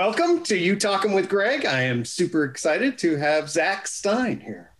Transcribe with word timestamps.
Welcome 0.00 0.42
to 0.42 0.54
UTOKing 0.58 1.14
with 1.14 1.30
Gregg. 1.30 1.64
I 1.64 1.80
am 1.80 2.04
super 2.04 2.44
excited 2.44 2.98
to 2.98 3.16
have 3.16 3.48
Zak 3.48 3.86
Stein 3.88 4.38
here. 4.40 4.72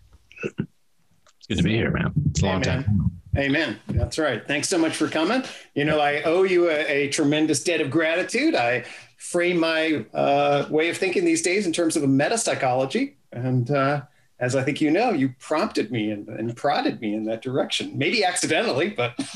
It's 0.42 1.46
good 1.48 1.56
to 1.56 1.62
be 1.62 1.72
here, 1.72 1.90
man. 1.90 2.12
It's 2.28 2.42
a 2.42 2.44
long 2.44 2.62
Amen. 2.62 2.84
time. 2.84 3.10
Amen. 3.38 3.80
That's 3.88 4.18
right. 4.18 4.46
Thanks 4.46 4.68
so 4.68 4.76
much 4.76 4.94
for 4.94 5.08
coming. 5.08 5.42
You 5.74 5.86
know, 5.86 6.00
I 6.00 6.20
owe 6.24 6.42
you 6.42 6.68
a, 6.68 6.74
a 6.86 7.08
tremendous 7.08 7.64
debt 7.64 7.80
of 7.80 7.90
gratitude. 7.90 8.54
I 8.54 8.84
frame 9.16 9.58
my 9.58 10.04
uh, 10.12 10.66
way 10.68 10.90
of 10.90 10.98
thinking 10.98 11.24
these 11.24 11.40
days 11.40 11.64
in 11.66 11.72
terms 11.72 11.96
of 11.96 12.02
a 12.02 12.06
meta 12.06 12.36
psychology. 12.36 13.16
And 13.32 13.70
uh, 13.70 14.02
as 14.38 14.54
I 14.54 14.62
think 14.64 14.82
you 14.82 14.90
know, 14.90 15.12
you 15.12 15.30
prompted 15.38 15.90
me 15.90 16.10
and, 16.10 16.28
and 16.28 16.54
prodded 16.54 17.00
me 17.00 17.14
in 17.14 17.24
that 17.24 17.40
direction. 17.40 17.96
Maybe 17.96 18.22
accidentally, 18.22 18.90
but 18.90 19.14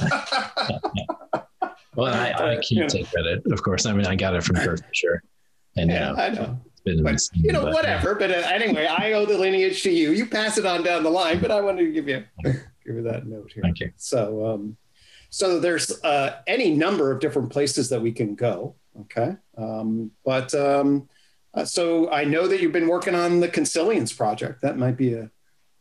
Well, 1.96 2.14
I, 2.14 2.28
I 2.28 2.54
Uh, 2.56 2.60
can't 2.68 2.70
know. 2.82 2.86
take 2.88 3.10
credit, 3.10 3.42
of 3.50 3.62
course. 3.62 3.86
I 3.86 3.92
mean, 3.94 4.06
I 4.06 4.14
got 4.14 4.34
it 4.34 4.44
from 4.44 4.56
Kurt 4.56 4.80
Fischer. 4.86 5.14
And, 5.14 5.29
yeah, 5.76 5.82
you 5.82 5.88
know, 5.88 6.14
I 6.22 6.28
know. 6.30 6.60
it's 6.66 6.80
been, 6.82 7.02
But 7.02 7.20
you 7.34 7.52
know, 7.52 7.62
but- 7.64 7.74
whatever. 7.74 8.14
But 8.14 8.30
uh, 8.30 8.42
anyway, 8.52 8.86
I 8.86 9.12
owe 9.12 9.26
the 9.26 9.38
lineage 9.38 9.82
to 9.84 9.90
you. 9.90 10.12
You 10.12 10.26
pass 10.26 10.58
it 10.58 10.66
on 10.66 10.82
down 10.82 11.02
the 11.02 11.10
line, 11.10 11.40
but 11.40 11.50
I 11.50 11.60
wanted 11.60 11.84
to 11.86 11.92
give 11.92 12.08
you 12.08 12.24
give 12.44 12.54
you 12.96 13.02
that 13.02 13.26
note 13.26 13.52
here. 13.52 13.62
Thank 13.62 13.80
you. 13.80 13.92
So, 13.96 14.46
um, 14.46 14.76
so 15.30 15.60
there's 15.60 16.02
uh, 16.02 16.40
any 16.46 16.74
number 16.74 17.12
of 17.12 17.20
different 17.20 17.50
places 17.50 17.88
that 17.90 18.00
we 18.00 18.12
can 18.12 18.34
go. 18.34 18.74
Okay, 19.02 19.36
um, 19.56 20.10
but 20.24 20.52
um, 20.54 21.08
uh, 21.54 21.64
so 21.64 22.10
I 22.10 22.24
know 22.24 22.48
that 22.48 22.60
you've 22.60 22.72
been 22.72 22.88
working 22.88 23.14
on 23.14 23.40
the 23.40 23.48
Consilience 23.48 24.12
project. 24.12 24.62
That 24.62 24.76
might 24.76 24.96
be 24.96 25.14
a 25.14 25.30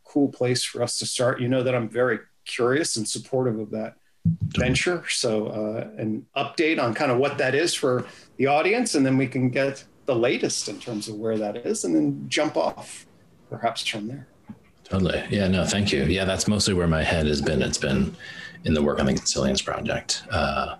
cool 0.04 0.30
place 0.30 0.63
for 0.63 0.84
us 0.84 0.99
to 0.99 1.05
start. 1.05 1.41
You 1.41 1.48
know 1.48 1.63
that 1.63 1.74
I'm 1.76 1.90
very 1.90 2.20
curious 2.46 2.96
and 2.98 3.08
supportive 3.08 3.60
of 3.60 3.71
that 3.71 3.96
venture. 4.26 5.04
So, 5.10 5.48
uh, 5.48 5.90
an 6.02 6.26
update 6.38 6.82
on 6.82 6.94
kind 6.94 7.12
of 7.12 7.18
what 7.18 7.38
that 7.40 7.55
is 7.55 7.74
for 7.74 8.05
the 8.39 8.48
audience, 8.48 8.95
and 8.95 9.05
then 9.05 9.17
we 9.17 9.27
can 9.27 9.49
get 9.49 9.84
the 10.05 10.16
latest 10.16 10.70
in 10.70 10.79
terms 10.79 11.07
of 11.09 11.16
where 11.16 11.38
that 11.38 11.57
is, 11.57 11.84
and 11.84 11.93
then 11.93 12.25
jump 12.27 12.55
off 12.57 13.05
perhaps 13.49 13.85
from 13.85 14.07
there. 14.07 14.27
Totally. 14.85 15.23
Yeah, 15.29 15.48
no, 15.49 15.65
thank 15.65 15.91
you. 15.91 16.05
Yeah, 16.05 16.26
that's 16.26 16.48
mostly 16.48 16.73
where 16.73 16.87
my 16.87 17.04
head 17.04 17.27
has 17.27 17.41
been. 17.41 17.62
It's 17.62 17.77
been 17.77 18.15
in 18.63 18.73
the 18.73 18.81
work 18.81 18.99
on 18.99 19.05
the 19.05 19.13
Consilience 19.13 19.62
project. 19.62 20.23
Uh, 20.31 20.77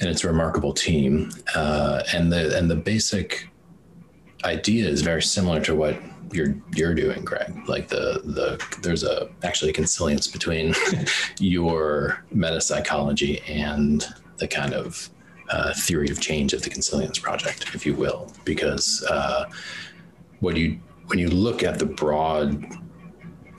and 0.00 0.08
it's 0.08 0.24
a 0.24 0.26
remarkable 0.26 0.72
team. 0.72 1.30
Uh, 1.54 2.02
and 2.12 2.32
the 2.32 2.56
and 2.56 2.70
the 2.70 2.74
basic 2.74 3.48
idea 4.44 4.88
is 4.88 5.02
very 5.02 5.22
similar 5.22 5.60
to 5.60 5.76
what 5.76 6.00
you're 6.32 6.56
you're 6.74 6.94
doing, 6.94 7.22
Gregg. 7.22 7.68
Like 7.68 7.88
the 7.88 8.22
the 8.24 8.64
there's 8.80 9.04
a 9.04 9.28
actually 9.44 9.70
a 9.70 9.74
consilience 9.74 10.26
between 10.26 10.74
your 11.38 12.24
meta 12.32 12.62
psychology 12.62 13.40
and 13.46 14.04
the 14.38 14.48
kind 14.48 14.72
of 14.72 15.10
uh, 15.52 15.72
theory 15.74 16.10
of 16.10 16.20
change 16.20 16.52
of 16.52 16.62
the 16.62 16.70
Consilience 16.70 17.18
project, 17.18 17.74
if 17.74 17.86
you 17.86 17.94
will, 17.94 18.32
because 18.44 19.04
uh, 19.10 19.44
what 20.40 20.56
you 20.56 20.78
when 21.06 21.18
you 21.18 21.28
look 21.28 21.62
at 21.62 21.78
the 21.78 21.86
broad 21.86 22.64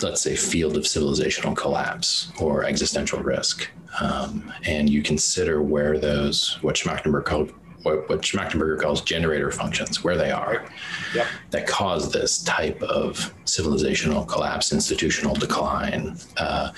let's 0.01 0.21
say 0.21 0.35
field 0.35 0.75
of 0.75 0.83
civilizational 0.83 1.55
collapse 1.55 2.31
or 2.39 2.65
existential 2.65 3.19
risk 3.19 3.69
um, 4.01 4.51
and 4.65 4.89
you 4.89 5.01
consider 5.01 5.61
where 5.61 5.97
those 5.97 6.57
what 6.61 6.75
schmachtenberg 6.75 7.23
called 7.25 7.53
what, 7.83 8.09
what 8.09 8.21
Schmachtenberger 8.21 8.79
calls 8.79 9.01
generator 9.01 9.51
functions 9.51 10.03
where 10.03 10.17
they 10.17 10.31
are 10.31 10.65
Yep. 11.13 11.27
that 11.51 11.67
cause 11.67 12.11
this 12.11 12.41
type 12.43 12.81
of 12.81 13.33
civilizational 13.45 14.27
collapse 14.27 14.73
institutional 14.73 15.35
decline 15.35 16.17
uh, 16.37 16.71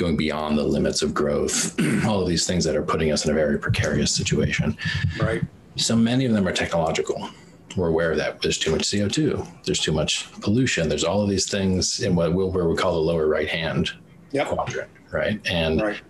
going 0.00 0.16
beyond 0.16 0.56
the 0.56 0.64
limits 0.64 1.02
of 1.02 1.12
growth 1.12 1.78
all 2.06 2.22
of 2.22 2.28
these 2.28 2.46
things 2.46 2.64
that 2.64 2.74
are 2.74 2.82
putting 2.82 3.12
us 3.12 3.24
in 3.26 3.30
a 3.30 3.34
very 3.34 3.58
precarious 3.58 4.12
situation 4.12 4.76
Right. 5.20 5.42
so 5.76 5.94
many 5.94 6.24
of 6.24 6.32
them 6.32 6.48
are 6.48 6.52
technological. 6.52 7.28
We're 7.76 7.88
aware 7.88 8.10
of 8.10 8.18
that. 8.18 8.42
There's 8.42 8.58
too 8.58 8.72
much 8.72 8.82
CO2. 8.82 9.64
There's 9.64 9.78
too 9.78 9.92
much 9.92 10.28
pollution. 10.40 10.88
There's 10.88 11.04
all 11.04 11.22
of 11.22 11.28
these 11.30 11.48
things 11.48 12.00
in 12.00 12.16
what 12.16 12.34
Wilber 12.34 12.66
would 12.68 12.78
call 12.78 12.94
the 12.94 13.00
lower 13.00 13.28
right 13.28 13.48
hand 13.48 13.90
Yep. 14.32 14.48
quadrant, 14.48 14.90
right? 15.12 15.40
And 15.48 15.80
Right. 15.80 16.00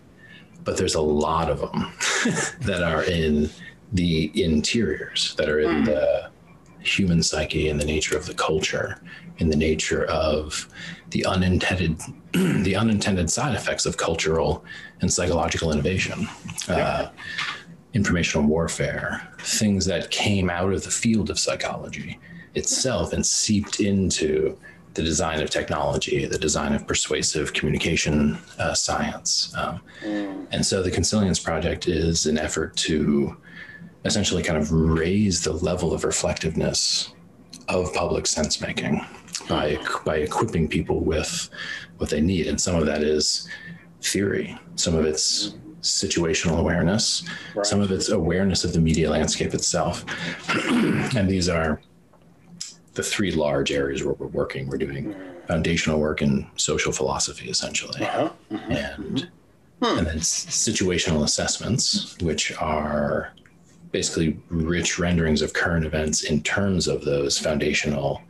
but 0.64 0.76
there's 0.78 0.94
a 0.94 1.00
lot 1.00 1.50
of 1.50 1.58
them 1.60 1.78
that 2.62 2.82
are 2.82 3.02
in 3.04 3.50
the 3.92 4.30
interiors, 4.42 5.34
that 5.36 5.48
are 5.50 5.60
in 5.60 5.78
hmm. 5.80 5.84
the 5.84 6.30
human 6.80 7.22
psyche, 7.22 7.68
in 7.68 7.76
the 7.76 7.84
nature 7.84 8.16
of 8.16 8.24
the 8.26 8.34
culture, 8.34 8.98
in 9.38 9.50
the 9.50 9.56
nature 9.56 10.04
of 10.06 10.68
the 11.10 11.24
unintended 11.26 12.00
the 12.32 12.76
unintended 12.76 13.30
side 13.30 13.54
effects 13.54 13.86
of 13.86 13.96
cultural 13.96 14.64
and 15.00 15.12
psychological 15.12 15.72
innovation. 15.72 16.28
Uh, 16.68 17.10
informational 17.92 18.46
warfare, 18.46 19.28
things 19.40 19.84
that 19.86 20.10
came 20.10 20.48
out 20.48 20.72
of 20.72 20.84
the 20.84 20.90
field 20.90 21.28
of 21.28 21.38
psychology 21.38 22.18
itself 22.54 23.12
and 23.12 23.24
seeped 23.26 23.80
into 23.80 24.56
the 24.94 25.02
design 25.02 25.40
of 25.40 25.50
technology, 25.50 26.26
the 26.26 26.38
design 26.38 26.72
of 26.72 26.86
persuasive 26.86 27.52
communication 27.52 28.38
uh, 28.58 28.74
science. 28.74 29.52
Um, 29.56 29.80
and 30.50 30.64
so 30.64 30.82
the 30.82 30.90
Consilience 30.90 31.38
Project 31.38 31.86
is 31.86 32.26
an 32.26 32.38
effort 32.38 32.76
to 32.78 33.36
essentially 34.04 34.42
kind 34.42 34.58
of 34.58 34.72
raise 34.72 35.44
the 35.44 35.52
level 35.52 35.92
of 35.92 36.04
reflectiveness 36.04 37.12
of 37.68 37.92
public 37.94 38.26
sense 38.26 38.60
making 38.60 39.04
by, 39.50 39.76
by 40.06 40.16
equipping 40.18 40.68
people 40.68 41.00
with 41.00 41.50
what 41.98 42.08
they 42.08 42.20
need. 42.20 42.46
And 42.46 42.58
some 42.58 42.76
of 42.76 42.86
that 42.86 43.02
is 43.02 43.48
theory, 44.00 44.58
some 44.76 44.94
of 44.94 45.04
it's 45.04 45.54
situational 45.82 46.58
awareness, 46.60 47.24
Right. 47.54 47.66
some 47.66 47.80
of 47.80 47.90
it's 47.90 48.08
awareness 48.10 48.64
of 48.64 48.72
the 48.72 48.80
media 48.80 49.10
landscape 49.10 49.52
itself. 49.52 50.04
and 51.16 51.28
these 51.28 51.48
are 51.48 51.80
the 52.94 53.02
three 53.02 53.32
large 53.32 53.72
areas 53.72 54.04
where 54.04 54.14
we're 54.14 54.26
working. 54.28 54.68
We're 54.68 54.78
doing 54.78 55.14
foundational 55.48 55.98
work 56.00 56.22
in 56.22 56.46
social 56.56 56.92
philosophy, 56.92 57.50
essentially, 57.50 58.02
Uh-huh. 58.06 58.30
and 58.70 59.28
and 59.82 60.06
then 60.06 60.18
situational 60.18 61.24
assessments, 61.24 62.14
which 62.20 62.52
are 62.58 63.32
basically 63.92 64.38
rich 64.50 64.98
renderings 64.98 65.40
of 65.40 65.54
current 65.54 65.86
events 65.86 66.24
in 66.24 66.42
terms 66.42 66.86
of 66.86 67.02
those 67.02 67.38
foundational 67.38 68.20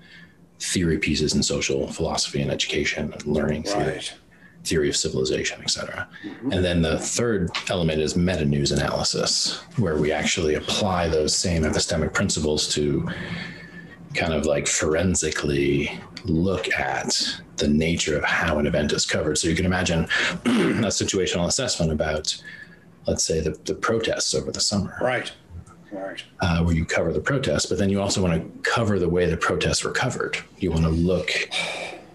theory 0.61 0.99
pieces 0.99 1.35
in 1.35 1.43
social 1.43 1.89
philosophy 1.89 2.41
and 2.43 2.51
education 2.51 3.13
and 3.13 3.27
learning 3.27 3.63
theory 3.65 3.95
Right. 3.95 4.15
theory 4.63 4.89
of 4.91 4.97
civilization, 4.97 5.59
et 5.63 5.71
cetera. 5.71 6.07
Mm-hmm. 6.23 6.53
And 6.53 6.63
then 6.65 6.83
the 6.83 6.99
third 6.99 7.51
element 7.71 8.01
is 8.01 8.15
meta 8.15 8.45
news 8.45 8.71
analysis, 8.73 9.59
where 9.77 9.97
we 9.97 10.13
actually 10.13 10.55
apply 10.57 11.09
those 11.09 11.35
same 11.35 11.63
epistemic 11.63 12.13
principles 12.13 12.69
to 12.75 13.09
kind 14.15 14.35
of 14.35 14.45
like 14.45 14.67
forensically 14.67 15.99
look 16.25 16.69
at 16.75 17.41
the 17.57 17.69
nature 17.69 18.19
of 18.19 18.25
how 18.25 18.59
an 18.59 18.67
event 18.67 18.93
is 18.93 19.07
covered. 19.07 19.39
So 19.39 19.49
you 19.49 19.55
can 19.55 19.65
imagine 19.65 20.01
a 20.45 20.91
situational 20.91 21.47
assessment 21.47 21.91
about, 21.93 22.37
let's 23.07 23.25
say, 23.25 23.41
the, 23.41 23.59
the 23.65 23.75
protests 23.75 24.35
over 24.35 24.51
the 24.53 24.61
summer 24.61 24.97
Right. 25.01 25.33
Right. 25.93 26.23
uh, 26.41 26.63
where 26.63 26.75
you 26.75 26.85
cover 26.85 27.13
the 27.13 27.21
protests, 27.21 27.67
but 27.67 27.79
then 27.79 27.91
you 27.91 28.01
also 28.01 28.23
want 28.23 28.35
to 28.35 28.71
cover 28.71 28.99
the 28.99 29.09
way 29.09 29.27
the 29.27 29.37
protests 29.37 29.83
were 29.85 29.91
covered. 29.93 30.39
You 30.59 30.71
want 30.71 30.85
to 30.85 30.91
look 30.91 31.31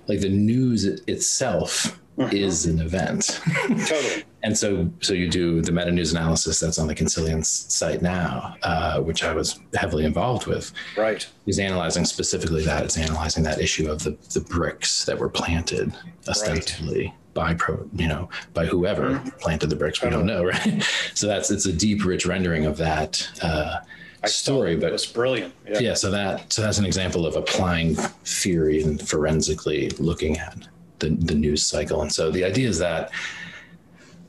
like 0.08 0.22
the 0.22 0.30
news 0.30 0.86
it- 0.86 1.02
itself 1.08 2.00
is 2.32 2.66
an 2.66 2.80
event. 2.80 3.42
Totally. 3.68 4.24
and 4.44 4.58
so, 4.58 4.90
so 5.02 5.14
you 5.14 5.30
do 5.30 5.62
the 5.62 5.72
meta 5.74 5.92
news 5.92 6.14
analysis 6.14 6.60
that's 6.62 6.80
on 6.80 6.88
the 6.88 6.96
Consilience 6.96 7.50
site 7.50 8.02
now, 8.02 8.56
uh, 8.64 9.02
which 9.02 9.24
I 9.24 9.34
was 9.34 9.60
heavily 9.74 10.06
involved 10.06 10.46
with, 10.48 10.72
Right. 10.96 11.28
is 11.46 11.60
analyzing 11.60 12.06
specifically 12.06 12.64
that. 12.64 12.84
It's 12.86 12.98
analyzing 12.98 13.44
that 13.44 13.60
issue 13.60 13.92
of 13.92 14.04
the, 14.04 14.12
the 14.34 14.40
bricks 14.40 15.04
that 15.06 15.18
were 15.20 15.28
planted 15.30 15.94
ostensibly 16.30 17.14
by 17.36 17.54
pro, 17.54 17.88
you 17.94 18.08
know, 18.08 18.28
by 18.56 18.66
whoever 18.66 19.22
planted 19.40 19.70
the 19.70 19.76
bricks. 19.76 20.02
We 20.02 20.10
don't 20.10 20.26
know, 20.26 20.44
right? 20.54 20.82
So 21.14 21.28
that's 21.28 21.52
it's 21.52 21.68
a 21.68 21.74
deep, 21.74 22.04
rich 22.04 22.26
rendering 22.26 22.66
of 22.66 22.78
that 22.78 23.30
uh, 23.44 23.82
story. 24.26 24.76
But 24.76 24.94
it's 24.94 25.06
brilliant. 25.06 25.54
Yeah. 25.68 25.80
yeah, 25.80 25.94
so 25.94 26.10
that 26.10 26.52
so 26.52 26.64
that's 26.64 26.80
an 26.80 26.86
example 26.86 27.28
of 27.28 27.36
applying 27.36 27.94
theory 27.96 28.82
and 28.82 29.00
forensically 29.08 29.90
looking 30.00 30.40
at 30.40 30.68
the, 30.98 31.10
the 31.10 31.36
news 31.36 31.64
cycle. 31.64 32.02
And 32.02 32.12
so 32.12 32.32
the 32.32 32.44
idea 32.44 32.68
is 32.68 32.80
that 32.80 33.12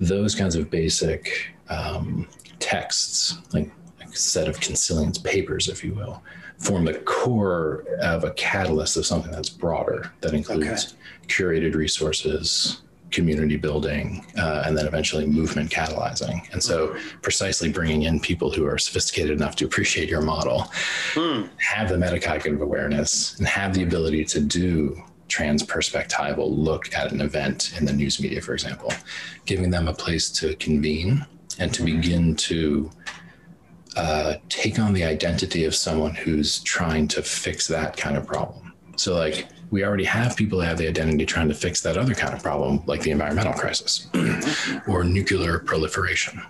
those 0.00 0.34
kinds 0.34 0.56
of 0.56 0.68
basic 0.68 1.54
um, 1.70 2.28
texts, 2.58 3.38
like 3.54 3.70
a 4.02 4.14
set 4.14 4.48
of 4.48 4.60
consilience 4.60 5.16
papers, 5.16 5.68
if 5.68 5.82
you 5.82 5.94
will, 5.94 6.22
form 6.58 6.84
the 6.84 6.94
core 6.94 7.84
of 8.00 8.24
a 8.24 8.32
catalyst 8.32 8.96
of 8.96 9.06
something 9.06 9.30
that's 9.30 9.48
broader 9.48 10.12
that 10.20 10.34
includes 10.34 10.94
curated 11.28 11.74
resources, 11.74 12.82
community 13.16 13.56
building, 13.56 14.24
uh, 14.36 14.62
and 14.66 14.76
then 14.76 14.86
eventually 14.86 15.26
movement 15.26 15.68
catalyzing. 15.70 16.38
And 16.52 16.62
so, 16.62 16.94
precisely 17.22 17.68
bringing 17.78 18.02
in 18.08 18.20
people 18.20 18.48
who 18.54 18.64
are 18.66 18.78
sophisticated 18.78 19.32
enough 19.40 19.56
to 19.56 19.64
appreciate 19.64 20.08
your 20.14 20.24
model, 20.34 20.58
Hmm. 21.14 21.42
have 21.72 21.88
the 21.88 21.96
metacognitive 21.96 22.60
awareness, 22.60 23.36
and 23.38 23.46
have 23.48 23.70
the 23.76 23.82
ability 23.82 24.24
to 24.34 24.40
do 24.40 25.02
transperspectival 25.28 26.46
look 26.68 26.94
at 26.94 27.10
an 27.14 27.20
event 27.20 27.72
in 27.78 27.84
the 27.88 27.92
news 27.92 28.20
media, 28.20 28.40
for 28.40 28.54
example, 28.58 28.92
giving 29.50 29.70
them 29.70 29.88
a 29.88 29.94
place 30.04 30.30
to 30.40 30.54
convene 30.66 31.26
and 31.58 31.72
to 31.76 31.82
begin 31.82 32.36
to 32.36 32.90
uh, 33.96 34.34
take 34.48 34.78
on 34.78 34.92
the 34.92 35.04
identity 35.14 35.64
of 35.64 35.74
someone 35.74 36.14
who's 36.14 36.60
trying 36.74 37.08
to 37.08 37.22
fix 37.22 37.66
that 37.66 37.96
kind 37.96 38.16
of 38.16 38.26
problem. 38.26 38.74
So, 38.96 39.14
like, 39.14 39.48
we 39.70 39.84
already 39.84 40.04
have 40.04 40.36
people 40.36 40.58
that 40.58 40.66
have 40.66 40.78
the 40.78 40.88
identity 40.88 41.26
trying 41.26 41.48
to 41.48 41.54
fix 41.54 41.80
that 41.82 41.96
other 41.96 42.14
kind 42.14 42.34
of 42.34 42.42
problem, 42.42 42.82
like 42.86 43.02
the 43.02 43.10
environmental 43.10 43.52
crisis 43.52 44.08
or 44.88 45.04
nuclear 45.04 45.58
proliferation. 45.58 46.42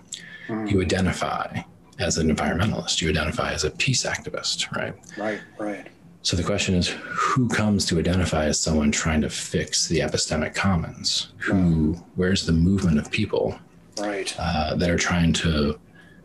Mm. 0.47 0.71
You 0.71 0.81
identify 0.81 1.61
as 1.99 2.17
an 2.17 2.33
environmentalist, 2.33 3.01
you 3.01 3.09
identify 3.09 3.53
as 3.53 3.63
a 3.63 3.71
peace 3.71 4.03
activist, 4.03 4.71
right? 4.75 4.93
Right, 5.17 5.41
right. 5.57 5.87
So 6.21 6.35
the 6.35 6.43
question 6.43 6.75
is 6.75 6.89
who 6.89 7.47
comes 7.47 7.85
to 7.85 7.99
identify 7.99 8.45
as 8.45 8.59
someone 8.59 8.91
trying 8.91 9.21
to 9.21 9.29
fix 9.29 9.87
the 9.87 9.99
epistemic 9.99 10.53
commons? 10.53 11.31
Who, 11.37 11.93
where's 12.15 12.45
the 12.45 12.51
movement 12.51 12.99
of 12.99 13.09
people 13.09 13.57
right. 13.99 14.35
Uh, 14.37 14.75
that 14.75 14.89
are 14.89 14.97
trying 14.97 15.33
to 15.33 15.79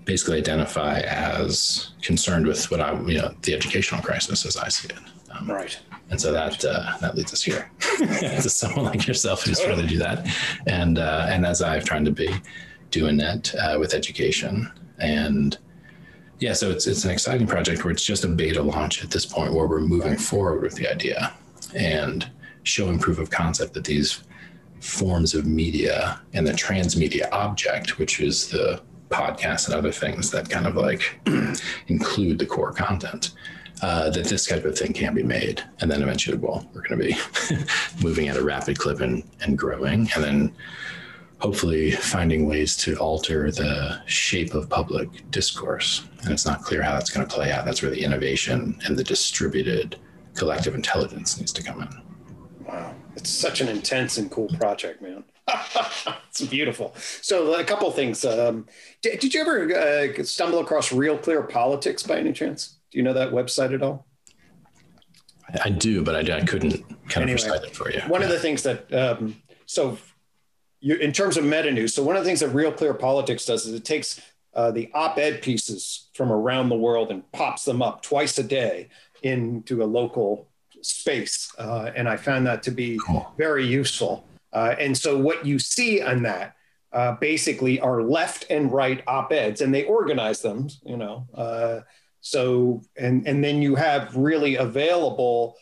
basically 0.04 0.38
identify 0.38 1.00
as 1.00 1.92
concerned 2.02 2.46
with 2.46 2.70
what 2.70 2.80
I, 2.80 3.00
you 3.02 3.18
know, 3.18 3.34
the 3.42 3.54
educational 3.54 4.02
crisis 4.02 4.44
as 4.44 4.56
I 4.56 4.68
see 4.68 4.88
it. 4.88 4.98
Um, 5.30 5.50
right. 5.50 5.78
And 6.12 6.20
so 6.20 6.30
that 6.30 6.62
uh, 6.62 6.98
that 7.00 7.16
leads 7.16 7.32
us 7.32 7.42
here. 7.42 7.70
To 7.98 8.50
someone 8.50 8.84
like 8.84 9.06
yourself 9.06 9.44
who's 9.44 9.60
trying 9.60 9.80
to 9.80 9.86
do 9.86 9.98
that, 9.98 10.26
and 10.66 10.98
uh, 10.98 11.26
and 11.30 11.46
as 11.46 11.62
I've 11.62 11.84
tried 11.84 12.04
to 12.04 12.10
be 12.10 12.28
doing 12.90 13.16
that 13.16 13.54
uh, 13.54 13.78
with 13.78 13.94
education, 13.94 14.70
and 14.98 15.56
yeah, 16.38 16.52
so 16.52 16.70
it's 16.70 16.86
it's 16.86 17.04
an 17.06 17.10
exciting 17.10 17.46
project 17.46 17.82
where 17.82 17.92
it's 17.92 18.04
just 18.04 18.24
a 18.24 18.28
beta 18.28 18.60
launch 18.60 19.02
at 19.02 19.10
this 19.10 19.24
point, 19.24 19.54
where 19.54 19.66
we're 19.66 19.80
moving 19.80 20.16
forward 20.16 20.62
with 20.62 20.74
the 20.74 20.86
idea 20.90 21.32
and 21.74 22.28
showing 22.64 22.98
proof 22.98 23.18
of 23.18 23.30
concept 23.30 23.72
that 23.72 23.84
these 23.84 24.22
forms 24.80 25.34
of 25.34 25.46
media 25.46 26.20
and 26.34 26.46
the 26.46 26.52
transmedia 26.52 27.26
object, 27.32 27.98
which 27.98 28.20
is 28.20 28.50
the 28.50 28.82
podcast 29.08 29.66
and 29.66 29.74
other 29.74 29.92
things 29.92 30.30
that 30.30 30.50
kind 30.50 30.66
of 30.66 30.74
like 30.74 31.20
include 31.86 32.38
the 32.38 32.46
core 32.46 32.72
content, 32.72 33.32
uh, 33.80 34.10
that 34.10 34.24
this 34.26 34.46
type 34.46 34.64
of 34.64 34.78
thing 34.78 34.92
can 34.92 35.14
be 35.14 35.22
made. 35.22 35.62
And 35.80 35.90
then 35.90 36.02
eventually, 36.02 36.36
well, 36.36 36.68
we're 36.72 36.82
going 36.82 37.00
to 37.00 37.06
be 37.06 37.64
moving 38.02 38.28
at 38.28 38.36
a 38.36 38.42
rapid 38.42 38.78
clip 38.78 39.00
and, 39.00 39.22
and 39.40 39.56
growing. 39.56 40.08
And 40.14 40.24
then 40.24 40.54
hopefully 41.42 41.90
finding 41.90 42.46
ways 42.46 42.76
to 42.76 42.96
alter 42.98 43.50
the 43.50 44.00
shape 44.06 44.54
of 44.54 44.68
public 44.68 45.08
discourse. 45.32 46.04
And 46.22 46.32
it's 46.32 46.46
not 46.46 46.62
clear 46.62 46.82
how 46.82 46.92
that's 46.92 47.10
going 47.10 47.26
to 47.26 47.34
play 47.34 47.50
out. 47.50 47.64
That's 47.64 47.82
where 47.82 47.90
the 47.90 48.02
innovation 48.02 48.78
and 48.86 48.96
the 48.96 49.02
distributed 49.02 49.96
collective 50.34 50.76
intelligence 50.76 51.38
needs 51.38 51.52
to 51.52 51.62
come 51.62 51.82
in. 51.82 52.02
Wow. 52.64 52.94
It's 53.16 53.28
such 53.28 53.60
an 53.60 53.68
intense 53.68 54.18
and 54.18 54.30
cool 54.30 54.48
project, 54.50 55.02
man. 55.02 55.24
it's 56.28 56.42
beautiful. 56.42 56.94
So, 56.96 57.54
a 57.54 57.64
couple 57.64 57.90
things. 57.90 58.24
Um, 58.24 58.66
did, 59.02 59.18
did, 59.18 59.34
you 59.34 59.40
ever 59.40 59.76
uh, 59.76 60.22
stumble 60.22 60.60
across 60.60 60.92
Real 60.92 61.18
Clear 61.18 61.42
Politics 61.42 62.04
by 62.04 62.18
any 62.18 62.32
chance? 62.32 62.78
Do 62.92 62.98
you 62.98 63.04
know 63.04 63.14
that 63.14 63.30
website 63.30 63.74
at 63.74 63.82
all? 63.82 64.06
I, 65.64 65.70
do, 65.70 66.04
but 66.04 66.14
I, 66.14 66.38
I 66.38 66.44
couldn't 66.44 66.82
kind 67.08 67.28
anyway, 67.28 67.40
of 67.40 67.44
recite 67.44 67.64
it 67.64 67.74
for 67.74 67.90
you. 67.90 68.00
One 68.02 68.20
yeah. 68.20 68.26
of 68.26 68.32
the 68.32 68.38
things 68.38 68.62
that, 68.62 68.92
um, 68.94 69.36
so 69.66 69.98
you, 70.80 70.96
in 70.96 71.12
terms 71.12 71.36
of 71.36 71.44
meta 71.44 71.70
news, 71.70 71.94
so 71.94 72.02
one 72.02 72.16
of 72.16 72.22
the 72.22 72.28
things 72.28 72.40
that 72.40 72.48
Real 72.48 72.72
Clear 72.72 72.94
Politics 72.94 73.44
does 73.44 73.66
is 73.66 73.74
it 73.74 73.84
takes 73.84 74.20
uh, 74.54 74.70
the 74.70 74.90
op-ed 74.94 75.42
pieces 75.42 76.10
from 76.14 76.30
around 76.30 76.68
the 76.68 76.76
world 76.76 77.10
and 77.10 77.30
pops 77.32 77.64
them 77.64 77.80
up 77.82 78.02
twice 78.02 78.38
a 78.38 78.42
day 78.42 78.88
into 79.22 79.82
a 79.82 79.86
local 79.86 80.48
space, 80.82 81.52
uh, 81.58 81.90
and 81.94 82.08
I 82.08 82.16
found 82.16 82.46
that 82.46 82.62
to 82.64 82.70
be 82.70 82.98
cool. 83.06 83.32
very 83.38 83.66
useful. 83.66 84.26
Uh, 84.52 84.74
and 84.78 84.96
so 84.96 85.18
what 85.18 85.46
you 85.46 85.58
see 85.58 86.02
on 86.02 86.22
that 86.24 86.56
uh, 86.92 87.12
basically 87.12 87.80
are 87.80 88.02
left 88.02 88.46
and 88.50 88.70
right 88.70 89.02
op-eds, 89.06 89.60
and 89.60 89.74
they 89.74 89.84
organize 89.84 90.42
them, 90.42 90.68
you 90.84 90.96
know. 90.96 91.26
So, 92.22 92.82
and, 92.96 93.26
and 93.26 93.44
then 93.44 93.60
you 93.60 93.74
have 93.74 94.16
really 94.16 94.54
available 94.56 95.56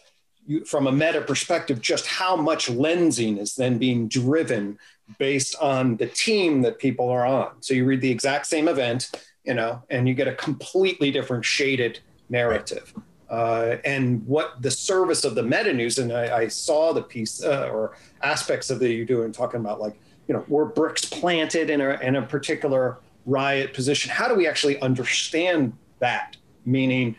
you, 0.47 0.65
from 0.65 0.87
a 0.87 0.93
meta 0.93 1.21
perspective, 1.21 1.81
just 1.81 2.07
how 2.07 2.37
much 2.37 2.69
lensing 2.69 3.39
is 3.39 3.55
then 3.57 3.79
being 3.79 4.09
driven 4.09 4.79
based 5.19 5.57
on 5.61 5.97
the 5.97 6.07
team 6.07 6.63
that 6.63 6.79
people 6.79 7.09
are 7.09 7.27
on. 7.27 7.51
So 7.61 7.75
you 7.75 7.85
read 7.85 8.01
the 8.01 8.11
exact 8.11 8.47
same 8.47 8.69
event, 8.69 9.11
you 9.45 9.55
know, 9.55 9.83
and 9.91 10.07
you 10.07 10.15
get 10.15 10.29
a 10.29 10.35
completely 10.35 11.11
different 11.11 11.45
shaded 11.45 12.01
narrative. 12.29 12.95
Uh, 13.29 13.77
and 13.85 14.27
what 14.27 14.61
the 14.61 14.71
service 14.71 15.25
of 15.25 15.35
the 15.35 15.43
meta 15.43 15.73
news, 15.73 15.99
and 15.99 16.13
I, 16.13 16.39
I 16.39 16.49
saw 16.49 16.93
the 16.93 17.03
piece 17.03 17.43
uh, 17.43 17.71
or 17.73 17.97
aspects 18.23 18.71
of 18.71 18.81
the 18.81 18.93
you 18.93 19.05
doing 19.05 19.33
talking 19.33 19.61
about 19.61 19.81
like, 19.81 19.99
you 20.27 20.35
know, 20.35 20.45
were 20.49 20.67
bricks 20.67 21.05
planted 21.05 21.71
in 21.71 21.81
a, 21.81 21.99
in 22.01 22.17
a 22.17 22.23
particular 22.23 22.99
riot 23.25 23.73
position? 23.73 24.11
How 24.11 24.29
do 24.29 24.35
we 24.35 24.47
actually 24.47 24.81
understand 24.81 25.73
that? 26.01 26.37
Meaning 26.65 27.17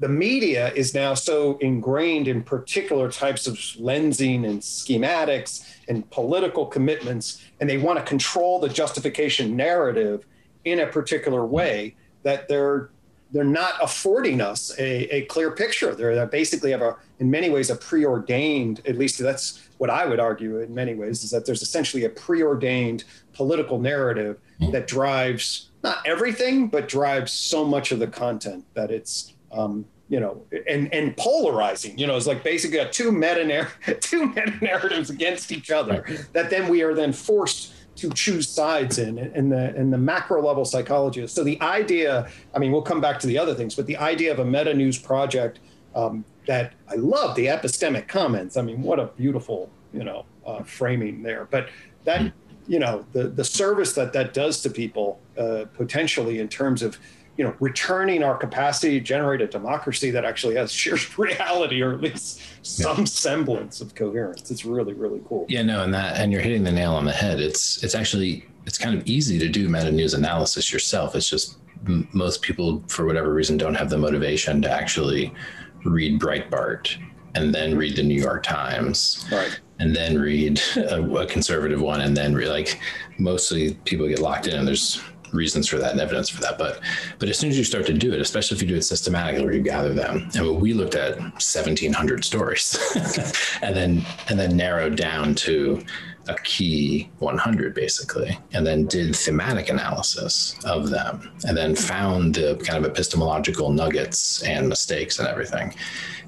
the 0.00 0.08
media 0.08 0.72
is 0.74 0.94
now 0.94 1.14
so 1.14 1.56
ingrained 1.58 2.26
in 2.26 2.42
particular 2.42 3.10
types 3.10 3.46
of 3.46 3.54
lensing 3.54 4.44
and 4.48 4.60
schematics 4.60 5.64
and 5.88 6.08
political 6.10 6.66
commitments, 6.66 7.44
and 7.60 7.70
they 7.70 7.78
want 7.78 7.98
to 7.98 8.04
control 8.04 8.58
the 8.58 8.68
justification 8.68 9.56
narrative 9.56 10.26
in 10.64 10.80
a 10.80 10.86
particular 10.86 11.44
way 11.46 11.94
that 12.22 12.48
they're 12.48 12.90
they're 13.30 13.42
not 13.42 13.74
affording 13.82 14.40
us 14.40 14.72
a, 14.78 15.16
a 15.16 15.22
clear 15.22 15.50
picture. 15.50 15.92
They're, 15.92 16.14
they 16.14 16.24
basically 16.26 16.70
have 16.70 16.82
a, 16.82 16.96
in 17.18 17.28
many 17.28 17.50
ways, 17.50 17.68
a 17.68 17.74
preordained. 17.74 18.80
At 18.86 18.96
least 18.96 19.18
that's 19.18 19.68
what 19.78 19.90
I 19.90 20.06
would 20.06 20.20
argue. 20.20 20.60
In 20.60 20.72
many 20.72 20.94
ways, 20.94 21.24
is 21.24 21.30
that 21.30 21.44
there's 21.44 21.60
essentially 21.60 22.04
a 22.04 22.10
preordained 22.10 23.02
political 23.32 23.80
narrative 23.80 24.38
that 24.70 24.86
drives 24.86 25.70
not 25.84 25.98
everything, 26.06 26.66
but 26.66 26.88
drives 26.88 27.30
so 27.30 27.64
much 27.64 27.92
of 27.92 27.98
the 28.00 28.06
content 28.08 28.64
that 28.74 28.90
it's 28.90 29.34
um, 29.52 29.84
you 30.08 30.18
know, 30.18 30.42
and 30.68 30.92
and 30.92 31.16
polarizing. 31.16 31.96
You 31.98 32.06
know, 32.06 32.16
it's 32.16 32.26
like 32.26 32.42
basically 32.42 32.78
a 32.78 32.88
two 32.88 33.12
meta 33.12 33.44
narr- 33.44 33.72
two 34.00 34.26
meta 34.26 34.54
narratives 34.60 35.10
against 35.10 35.52
each 35.52 35.70
other 35.70 36.04
that 36.32 36.50
then 36.50 36.68
we 36.68 36.82
are 36.82 36.94
then 36.94 37.12
forced 37.12 37.72
to 37.96 38.10
choose 38.10 38.48
sides 38.48 38.98
in 38.98 39.18
in 39.18 39.50
the 39.50 39.74
in 39.76 39.90
the 39.90 39.98
macro 39.98 40.44
level 40.44 40.64
psychology. 40.64 41.26
So 41.26 41.44
the 41.44 41.60
idea, 41.60 42.28
I 42.54 42.58
mean, 42.58 42.72
we'll 42.72 42.82
come 42.82 43.00
back 43.00 43.20
to 43.20 43.26
the 43.26 43.38
other 43.38 43.54
things, 43.54 43.74
but 43.74 43.86
the 43.86 43.98
idea 43.98 44.32
of 44.32 44.40
a 44.40 44.44
meta 44.44 44.74
news 44.74 44.98
project 44.98 45.60
um, 45.94 46.24
that 46.46 46.72
I 46.88 46.96
love 46.96 47.36
the 47.36 47.46
epistemic 47.46 48.08
commons. 48.08 48.56
I 48.56 48.62
mean, 48.62 48.82
what 48.82 48.98
a 48.98 49.06
beautiful 49.06 49.70
you 49.92 50.02
know 50.04 50.24
uh, 50.46 50.62
framing 50.62 51.22
there. 51.22 51.46
But 51.50 51.68
that 52.04 52.32
you 52.66 52.78
know 52.78 53.04
the 53.12 53.28
the 53.28 53.44
service 53.44 53.92
that 53.94 54.12
that 54.12 54.34
does 54.34 54.62
to 54.62 54.70
people 54.70 55.20
uh, 55.38 55.64
potentially 55.74 56.38
in 56.38 56.48
terms 56.48 56.82
of 56.82 56.98
you 57.36 57.44
know 57.44 57.54
returning 57.60 58.22
our 58.22 58.36
capacity 58.36 58.98
to 58.98 59.04
generate 59.04 59.40
a 59.40 59.46
democracy 59.46 60.10
that 60.10 60.24
actually 60.24 60.54
has 60.54 60.72
sheer 60.80 60.96
reality 61.16 61.82
or 61.82 61.92
at 61.92 62.00
least 62.00 62.40
some 62.62 63.00
yeah. 63.00 63.04
semblance 63.04 63.80
of 63.80 63.94
coherence. 63.94 64.50
It's 64.50 64.64
really 64.64 64.94
really 64.94 65.20
cool. 65.28 65.46
Yeah 65.48 65.62
no 65.62 65.82
and 65.82 65.92
that 65.94 66.16
and 66.16 66.32
you're 66.32 66.42
hitting 66.42 66.64
the 66.64 66.72
nail 66.72 66.94
on 66.94 67.04
the 67.04 67.12
head. 67.12 67.40
It's 67.40 67.82
it's 67.82 67.94
actually 67.94 68.46
it's 68.66 68.78
kind 68.78 68.98
of 68.98 69.06
easy 69.06 69.38
to 69.38 69.48
do 69.48 69.68
meta 69.68 69.92
news 69.92 70.14
analysis 70.14 70.72
yourself. 70.72 71.14
It's 71.14 71.28
just 71.28 71.58
m- 71.86 72.08
most 72.12 72.40
people 72.42 72.82
for 72.88 73.04
whatever 73.04 73.32
reason 73.34 73.58
don't 73.58 73.74
have 73.74 73.90
the 73.90 73.98
motivation 73.98 74.62
to 74.62 74.70
actually 74.70 75.34
read 75.84 76.18
Breitbart 76.18 76.96
and 77.34 77.54
then 77.54 77.76
read 77.76 77.96
the 77.96 78.02
new 78.02 78.20
york 78.20 78.42
times. 78.42 79.26
Right. 79.30 79.58
And 79.80 79.94
then 79.94 80.18
read 80.18 80.60
a, 80.76 81.02
a 81.02 81.26
conservative 81.26 81.80
one 81.80 82.00
and 82.00 82.16
then 82.16 82.34
read 82.34 82.48
like 82.48 82.80
mostly 83.18 83.74
people 83.84 84.06
get 84.08 84.20
locked 84.20 84.46
in 84.46 84.58
and 84.58 84.66
there's 84.66 85.02
reasons 85.32 85.66
for 85.66 85.78
that 85.78 85.90
and 85.90 86.00
evidence 86.00 86.28
for 86.28 86.40
that. 86.42 86.58
But 86.58 86.80
but 87.18 87.28
as 87.28 87.38
soon 87.38 87.50
as 87.50 87.58
you 87.58 87.64
start 87.64 87.86
to 87.86 87.92
do 87.92 88.12
it 88.12 88.20
especially 88.20 88.56
if 88.56 88.62
you 88.62 88.68
do 88.68 88.76
it 88.76 88.82
systematically 88.82 89.44
where 89.44 89.54
you 89.54 89.62
gather 89.62 89.92
them 89.92 90.28
and 90.34 90.60
we 90.60 90.72
looked 90.72 90.94
at 90.94 91.18
1700 91.18 92.24
stories 92.24 92.78
and 93.62 93.74
then 93.74 94.04
and 94.28 94.38
then 94.38 94.56
narrowed 94.56 94.96
down 94.96 95.34
to 95.34 95.84
a 96.28 96.34
key 96.36 97.10
100 97.18 97.74
basically 97.74 98.38
and 98.52 98.66
then 98.66 98.86
did 98.86 99.14
thematic 99.14 99.68
analysis 99.68 100.56
of 100.64 100.90
them 100.90 101.30
and 101.46 101.56
then 101.56 101.74
found 101.74 102.34
the 102.34 102.56
kind 102.64 102.84
of 102.84 102.90
epistemological 102.90 103.70
nuggets 103.70 104.42
and 104.42 104.68
mistakes 104.68 105.18
and 105.18 105.28
everything. 105.28 105.74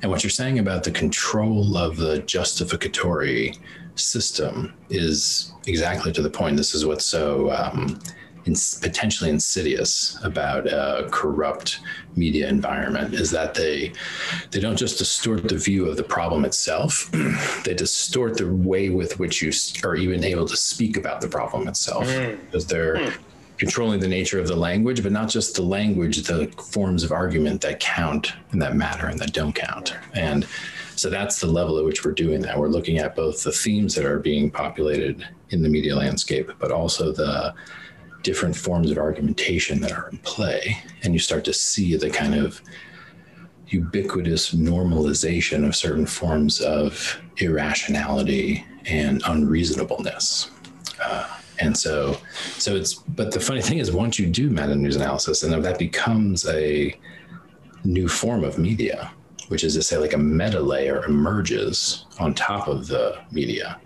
And 0.02 0.10
what 0.10 0.22
you're 0.22 0.30
saying 0.30 0.58
about 0.58 0.84
the 0.84 0.90
control 0.90 1.76
of 1.76 1.96
the 1.96 2.18
justificatory 2.20 3.54
system 3.94 4.74
is 4.90 5.52
exactly 5.66 6.12
to 6.12 6.22
the 6.22 6.30
point. 6.30 6.56
This 6.56 6.74
is 6.74 6.84
what's 6.84 7.04
so 7.04 7.50
um, 7.52 7.98
potentially 8.46 9.28
insidious 9.28 10.18
about 10.22 10.66
a 10.66 11.08
corrupt 11.10 11.80
media 12.14 12.48
environment 12.48 13.12
is 13.12 13.30
that 13.30 13.54
they 13.54 13.92
they 14.52 14.60
don't 14.60 14.76
just 14.76 14.98
distort 14.98 15.48
the 15.48 15.56
view 15.56 15.86
of 15.86 15.96
the 15.96 16.02
problem 16.02 16.44
itself 16.44 17.10
they 17.64 17.74
distort 17.74 18.36
the 18.36 18.46
way 18.46 18.88
with 18.88 19.18
which 19.18 19.42
you 19.42 19.52
are 19.84 19.96
even 19.96 20.22
able 20.22 20.46
to 20.46 20.56
speak 20.56 20.96
about 20.96 21.20
the 21.20 21.28
problem 21.28 21.66
itself 21.66 22.06
mm. 22.06 22.38
because 22.46 22.66
they're 22.66 22.96
mm. 22.96 23.14
controlling 23.58 24.00
the 24.00 24.08
nature 24.08 24.38
of 24.38 24.46
the 24.46 24.56
language 24.56 25.02
but 25.02 25.12
not 25.12 25.28
just 25.28 25.56
the 25.56 25.62
language 25.62 26.22
the 26.22 26.46
forms 26.70 27.02
of 27.02 27.10
argument 27.10 27.60
that 27.60 27.80
count 27.80 28.32
and 28.52 28.62
that 28.62 28.76
matter 28.76 29.08
and 29.08 29.18
that 29.18 29.32
don't 29.32 29.54
count 29.54 29.94
and 30.14 30.46
so 30.94 31.10
that's 31.10 31.40
the 31.40 31.46
level 31.46 31.78
at 31.78 31.84
which 31.84 32.04
we're 32.04 32.12
doing 32.12 32.40
that 32.40 32.56
we're 32.58 32.68
looking 32.68 32.98
at 32.98 33.16
both 33.16 33.42
the 33.42 33.52
themes 33.52 33.94
that 33.94 34.04
are 34.04 34.20
being 34.20 34.50
populated 34.50 35.26
in 35.50 35.62
the 35.62 35.68
media 35.68 35.94
landscape 35.94 36.50
but 36.58 36.70
also 36.70 37.12
the 37.12 37.52
different 38.26 38.56
forms 38.56 38.90
of 38.90 38.98
argumentation 38.98 39.80
that 39.80 39.92
are 39.92 40.08
in 40.10 40.18
play, 40.18 40.76
and 41.02 41.14
you 41.14 41.20
start 41.20 41.44
to 41.44 41.52
see 41.52 41.96
the 41.96 42.10
kind 42.10 42.34
of 42.34 42.60
ubiquitous 43.68 44.52
normalization 44.52 45.64
of 45.64 45.76
certain 45.76 46.06
forms 46.06 46.60
of 46.60 47.20
irrationality 47.38 48.64
and 48.86 49.22
unreasonableness. 49.26 50.50
Uh, 51.04 51.24
and 51.60 51.76
so, 51.76 52.18
so 52.58 52.74
it's, 52.74 52.94
but 52.94 53.30
the 53.30 53.38
funny 53.38 53.62
thing 53.62 53.78
is, 53.78 53.92
once 53.92 54.18
you 54.18 54.26
do 54.26 54.50
meta 54.50 54.74
news 54.74 54.96
analysis, 54.96 55.44
and 55.44 55.64
that 55.64 55.78
becomes 55.78 56.46
a 56.48 56.98
new 57.84 58.08
form 58.08 58.42
of 58.42 58.58
media, 58.58 59.12
which 59.50 59.62
is 59.62 59.74
to 59.74 59.82
say, 59.82 59.96
like 59.98 60.14
a 60.14 60.18
meta 60.18 60.60
layer 60.60 61.04
emerges 61.04 62.06
on 62.18 62.34
top 62.34 62.66
of 62.66 62.88
the 62.88 63.16
media, 63.30 63.78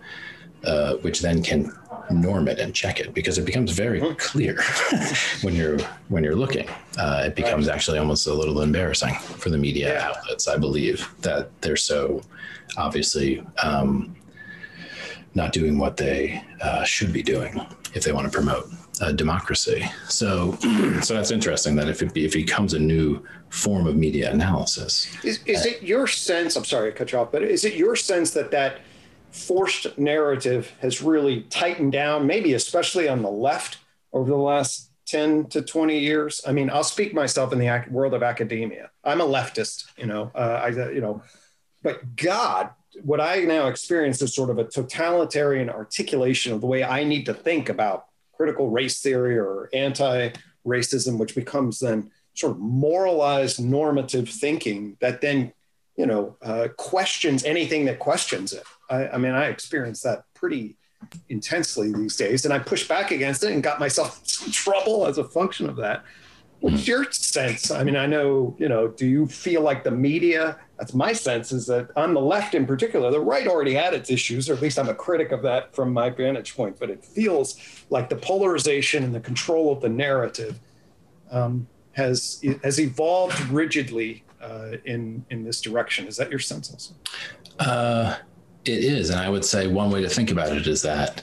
uh, 0.65 0.95
which 1.05 1.21
then 1.21 1.43
can 1.43 1.71
norm 2.11 2.49
it 2.49 2.59
and 2.59 2.75
check 2.75 3.01
it 3.01 3.15
because 3.15 3.39
it 3.39 3.45
becomes 3.45 3.73
very 3.73 4.01
hmm. 4.01 4.13
clear 4.15 4.63
when 5.43 5.55
you're 5.55 5.79
when 6.09 6.25
you're 6.25 6.37
looking. 6.37 6.69
Uh, 6.99 7.25
it 7.27 7.35
becomes 7.35 7.69
actually 7.69 7.99
almost 7.99 8.27
a 8.27 8.35
little 8.35 8.63
embarrassing 8.63 9.15
for 9.15 9.51
the 9.51 9.59
media 9.59 9.95
yeah. 9.95 10.09
outlets, 10.09 10.49
I 10.49 10.57
believe, 10.57 11.09
that 11.21 11.51
they're 11.61 11.77
so 11.77 12.23
obviously 12.77 13.45
um, 13.63 14.15
not 15.35 15.53
doing 15.53 15.79
what 15.79 15.97
they 15.97 16.43
uh, 16.61 16.85
should 16.85 17.13
be 17.13 17.23
doing 17.23 17.61
if 17.95 18.05
they 18.05 18.13
want 18.13 18.27
to 18.27 18.33
promote 18.33 18.69
uh, 19.01 19.13
democracy. 19.13 19.85
So, 20.09 20.53
so 21.03 21.15
that's 21.15 21.31
interesting 21.31 21.77
that 21.77 21.89
if 21.89 22.03
it, 22.03 22.13
be, 22.13 22.25
if 22.25 22.35
it 22.35 22.47
becomes 22.47 22.75
a 22.75 22.79
new 22.79 23.25
form 23.49 23.87
of 23.87 23.97
media 23.97 24.31
analysis, 24.31 25.09
is, 25.25 25.41
is 25.45 25.67
it 25.67 25.83
your 25.83 26.07
sense? 26.07 26.57
I'm 26.57 26.65
sorry 26.65 26.93
to 26.93 26.99
cut 26.99 27.13
you 27.13 27.19
off, 27.19 27.33
but 27.33 27.43
is 27.43 27.65
it 27.65 27.75
your 27.75 27.97
sense 27.97 28.33
that 28.33 28.51
that 28.51 28.81
forced 29.31 29.99
narrative 29.99 30.73
has 30.81 31.03
really 31.03 31.43
tightened 31.43 31.93
down, 31.93 32.27
maybe 32.27 32.55
especially 32.55 33.09
on 33.09 33.23
the 33.23 33.31
left 33.31 33.79
over 34.13 34.31
the 34.31 34.37
last 34.37 34.91
10 35.07 35.47
to 35.47 35.63
20 35.63 35.99
years. 35.99 36.41
I 36.47 36.53
mean, 36.53 36.71
I'll 36.71 36.85
speak 36.85 37.15
myself 37.15 37.53
in 37.53 37.59
the 37.59 37.85
world 37.91 38.15
of 38.15 38.23
academia. 38.23 38.91
I'm 39.05 39.21
a 39.21 39.27
leftist, 39.27 39.87
you 39.97 40.07
know, 40.07 40.31
uh, 40.35 40.61
I, 40.65 40.69
you 40.69 41.01
know, 41.01 41.23
but 41.83 42.17
God, 42.17 42.71
what 43.03 43.21
I 43.21 43.41
now 43.41 43.69
experience 43.69 44.21
is 44.23 44.35
sort 44.35 44.51
of 44.51 44.59
a 44.59 44.65
totalitarian 44.65 45.71
articulation 45.71 46.53
of 46.53 46.61
the 46.61 46.67
way 46.67 46.85
I 46.85 47.05
need 47.05 47.27
to 47.27 47.35
think 47.35 47.69
about 47.69 48.07
critical 48.33 48.71
race 48.71 49.01
theory 49.01 49.39
or 49.39 49.69
anti-racism, 49.73 51.19
which 51.19 51.35
becomes 51.35 51.81
then 51.81 52.11
sort 52.35 52.53
of 52.53 52.59
moralized 52.59 53.61
normative 53.61 54.29
thinking 54.29 54.97
that 55.01 55.21
then, 55.21 55.53
you 55.97 56.07
know, 56.07 56.37
uh, 56.43 56.69
questions 56.77 57.45
anything 57.45 57.85
that 57.87 57.99
questions 57.99 58.53
it. 58.53 58.65
I, 58.91 59.09
I 59.09 59.19
mean, 59.19 59.33
I 59.33 59.47
experience 59.47 60.03
that 60.03 60.25
pretty 60.35 60.77
intensely 61.29 61.93
these 61.93 62.17
days, 62.17 62.45
and 62.45 62.53
I 62.53 62.59
pushed 62.59 62.89
back 62.89 63.11
against 63.11 63.43
it 63.45 63.53
and 63.53 63.63
got 63.63 63.81
myself 63.81 64.19
in 64.23 64.27
some 64.27 64.51
trouble 64.51 65.07
as 65.07 65.19
a 65.19 65.25
function 65.25 65.69
of 65.69 65.77
that. 65.77 66.05
What's 66.61 66.87
your 66.87 67.11
sense? 67.11 67.71
I 67.71 67.83
mean, 67.85 67.97
I 67.97 68.05
know, 68.05 68.55
you 68.59 68.69
know, 68.69 68.89
do 68.89 69.07
you 69.07 69.27
feel 69.27 69.63
like 69.63 69.83
the 69.83 69.91
media, 69.91 70.59
that's 70.79 70.93
my 70.93 71.15
sense, 71.15 71.53
is 71.53 71.67
that 71.69 71.89
on 71.97 72.13
the 72.13 72.21
left 72.21 72.55
in 72.55 72.67
particular, 72.67 73.11
the 73.11 73.19
right 73.19 73.47
already 73.47 73.73
had 73.73 73.95
its 73.95 74.11
issues, 74.11 74.51
or 74.51 74.53
at 74.53 74.61
least 74.61 74.79
I'm 74.79 74.91
a 74.91 74.95
critic 74.95 75.33
of 75.33 75.41
that 75.41 75.75
from 75.75 75.91
my 75.91 76.11
vantage 76.11 76.55
point, 76.55 76.79
but 76.79 76.91
it 76.91 77.03
feels 77.03 77.59
like 77.89 78.11
the 78.11 78.17
polarization 78.17 79.05
and 79.05 79.15
the 79.15 79.21
control 79.21 79.73
of 79.73 79.81
the 79.81 79.89
narrative 79.89 80.61
um, 81.31 81.67
has, 81.93 82.45
has 82.63 82.79
evolved 82.79 83.41
rigidly 83.49 84.23
uh, 84.43 84.73
in, 84.85 85.25
in 85.31 85.43
this 85.43 85.63
direction. 85.63 86.07
Is 86.07 86.19
that 86.19 86.29
your 86.29 86.41
sense 86.41 86.71
also? 86.71 86.95
Uh, 87.59 88.17
it 88.65 88.85
is, 88.85 89.11
and 89.11 89.21
I 89.21 89.29
would 89.29 89.45
say 89.45 89.67
one 89.67 89.91
way 89.91 90.03
to 90.03 90.09
think 90.09 90.31
about 90.31 90.55
it 90.55 90.67
is 90.67 90.83
that 90.83 91.23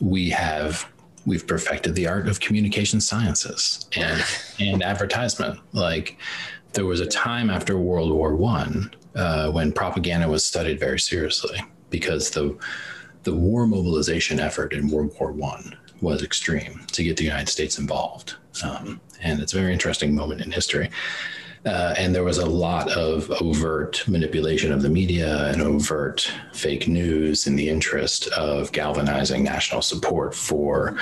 we 0.00 0.30
have 0.30 0.90
we've 1.26 1.46
perfected 1.46 1.94
the 1.94 2.08
art 2.08 2.28
of 2.28 2.40
communication 2.40 3.00
sciences 3.00 3.86
and 3.96 4.22
and 4.58 4.82
advertisement. 4.82 5.60
Like 5.72 6.18
there 6.72 6.86
was 6.86 7.00
a 7.00 7.06
time 7.06 7.50
after 7.50 7.78
World 7.78 8.12
War 8.12 8.34
One 8.34 8.92
uh, 9.14 9.50
when 9.50 9.72
propaganda 9.72 10.28
was 10.28 10.44
studied 10.44 10.80
very 10.80 10.98
seriously 10.98 11.62
because 11.90 12.30
the 12.30 12.58
the 13.22 13.34
war 13.34 13.66
mobilization 13.66 14.40
effort 14.40 14.72
in 14.72 14.88
World 14.88 15.14
War 15.20 15.32
One 15.32 15.76
was 16.00 16.22
extreme 16.22 16.80
to 16.92 17.04
get 17.04 17.16
the 17.16 17.24
United 17.24 17.48
States 17.48 17.78
involved, 17.78 18.36
um, 18.64 19.00
and 19.20 19.40
it's 19.40 19.52
a 19.52 19.60
very 19.60 19.72
interesting 19.72 20.14
moment 20.14 20.40
in 20.40 20.50
history. 20.50 20.90
Uh, 21.66 21.94
and 21.98 22.14
there 22.14 22.24
was 22.24 22.38
a 22.38 22.46
lot 22.46 22.90
of 22.92 23.30
overt 23.42 24.02
manipulation 24.08 24.72
of 24.72 24.80
the 24.80 24.88
media 24.88 25.50
and 25.52 25.60
overt 25.60 26.32
fake 26.54 26.88
news 26.88 27.46
in 27.46 27.54
the 27.54 27.68
interest 27.68 28.28
of 28.28 28.72
galvanizing 28.72 29.44
national 29.44 29.82
support 29.82 30.34
for 30.34 30.96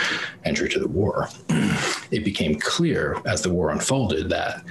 entry 0.45 0.69
to 0.69 0.81
the 0.81 0.89
war. 0.89 1.29
It 2.11 2.25
became 2.25 2.59
clear 2.59 3.21
as 3.27 3.43
the 3.43 3.51
war 3.51 3.71
unfolded 3.71 4.31
that 4.31 4.65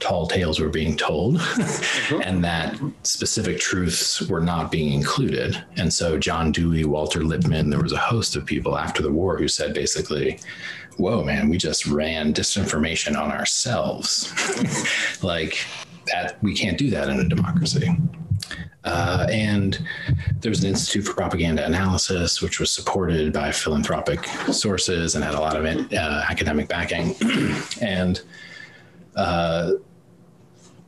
tall 0.00 0.26
tales 0.26 0.58
were 0.58 0.68
being 0.68 0.96
told 0.96 1.36
mm-hmm. 1.38 2.22
and 2.22 2.42
that 2.42 2.78
specific 3.04 3.60
truths 3.60 4.22
were 4.22 4.40
not 4.40 4.72
being 4.72 4.92
included. 4.92 5.62
And 5.76 5.92
so 5.92 6.18
John 6.18 6.50
Dewey, 6.50 6.84
Walter 6.84 7.22
Lippmann, 7.22 7.70
there 7.70 7.82
was 7.82 7.92
a 7.92 7.98
host 7.98 8.34
of 8.34 8.44
people 8.44 8.76
after 8.76 9.02
the 9.02 9.12
war 9.12 9.36
who 9.36 9.46
said 9.46 9.72
basically, 9.74 10.40
whoa, 11.00 11.24
man, 11.24 11.48
we 11.48 11.56
just 11.56 11.86
ran 11.86 12.32
disinformation 12.32 13.16
on 13.16 13.32
ourselves. 13.32 14.32
like 15.22 15.58
that, 16.06 16.42
we 16.42 16.54
can't 16.54 16.78
do 16.78 16.90
that 16.90 17.08
in 17.08 17.20
a 17.20 17.28
democracy. 17.28 17.88
Uh, 18.84 19.26
and 19.30 19.84
there 20.40 20.50
was 20.50 20.64
an 20.64 20.70
Institute 20.70 21.04
for 21.04 21.14
Propaganda 21.14 21.64
Analysis, 21.64 22.40
which 22.40 22.60
was 22.60 22.70
supported 22.70 23.32
by 23.32 23.52
philanthropic 23.52 24.24
sources 24.52 25.14
and 25.14 25.24
had 25.24 25.34
a 25.34 25.40
lot 25.40 25.56
of 25.56 25.64
uh, 25.64 26.24
academic 26.28 26.68
backing. 26.68 27.14
and 27.82 28.22
uh, 29.16 29.72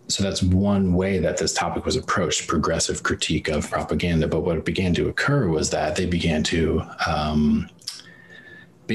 so 0.09 0.23
that's 0.23 0.43
one 0.43 0.95
way 0.95 1.19
that 1.19 1.37
this 1.37 1.53
topic 1.53 1.85
was 1.85 1.97
approached 1.97 2.49
progressive 2.49 3.03
critique 3.03 3.49
of 3.49 3.71
propaganda. 3.71 4.27
But 4.27 4.41
what 4.41 4.65
began 4.65 4.95
to 4.95 5.09
occur 5.09 5.49
was 5.49 5.71
that 5.71 5.97
they 5.97 6.07
began 6.07 6.43
to 6.45 6.83
um, 7.07 7.69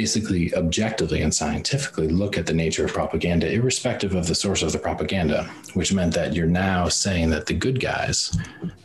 basically 0.01 0.53
objectively 0.53 1.23
and 1.23 1.33
scientifically 1.33 2.07
look 2.07 2.37
at 2.37 2.45
the 2.45 2.53
nature 2.53 2.85
of 2.85 2.93
propaganda, 2.93 3.51
irrespective 3.51 4.13
of 4.13 4.27
the 4.27 4.35
source 4.35 4.61
of 4.61 4.71
the 4.71 4.77
propaganda, 4.77 5.45
which 5.73 5.91
meant 5.91 6.13
that 6.13 6.35
you're 6.35 6.45
now 6.45 6.87
saying 6.87 7.31
that 7.31 7.47
the 7.47 7.53
good 7.55 7.79
guys 7.79 8.37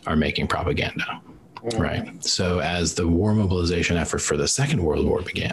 are 0.06 0.16
making 0.16 0.46
propaganda. 0.46 1.20
Right. 1.74 2.24
So, 2.24 2.60
as 2.60 2.94
the 2.94 3.06
war 3.06 3.34
mobilization 3.34 3.98
effort 3.98 4.20
for 4.20 4.38
the 4.38 4.48
Second 4.48 4.82
World 4.82 5.04
War 5.04 5.20
began, 5.20 5.52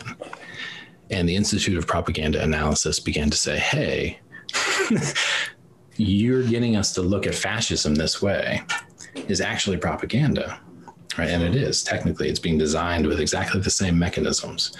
and 1.09 1.27
the 1.27 1.35
Institute 1.35 1.77
of 1.77 1.85
Propaganda 1.85 2.41
Analysis 2.41 3.01
began 3.01 3.29
to 3.29 3.35
say, 3.35 3.59
hey, 3.59 4.17
you're 5.97 6.43
getting 6.43 6.77
us 6.77 6.93
to 6.93 7.01
look 7.01 7.27
at 7.27 7.35
fascism 7.35 7.95
this 7.95 8.21
way, 8.21 8.61
is 9.27 9.41
actually 9.41 9.75
propaganda. 9.75 10.61
Right. 11.17 11.29
And 11.31 11.43
it 11.43 11.53
is 11.53 11.83
technically, 11.83 12.29
it's 12.29 12.39
being 12.39 12.57
designed 12.57 13.05
with 13.05 13.19
exactly 13.19 13.59
the 13.59 13.69
same 13.69 13.99
mechanisms 13.99 14.71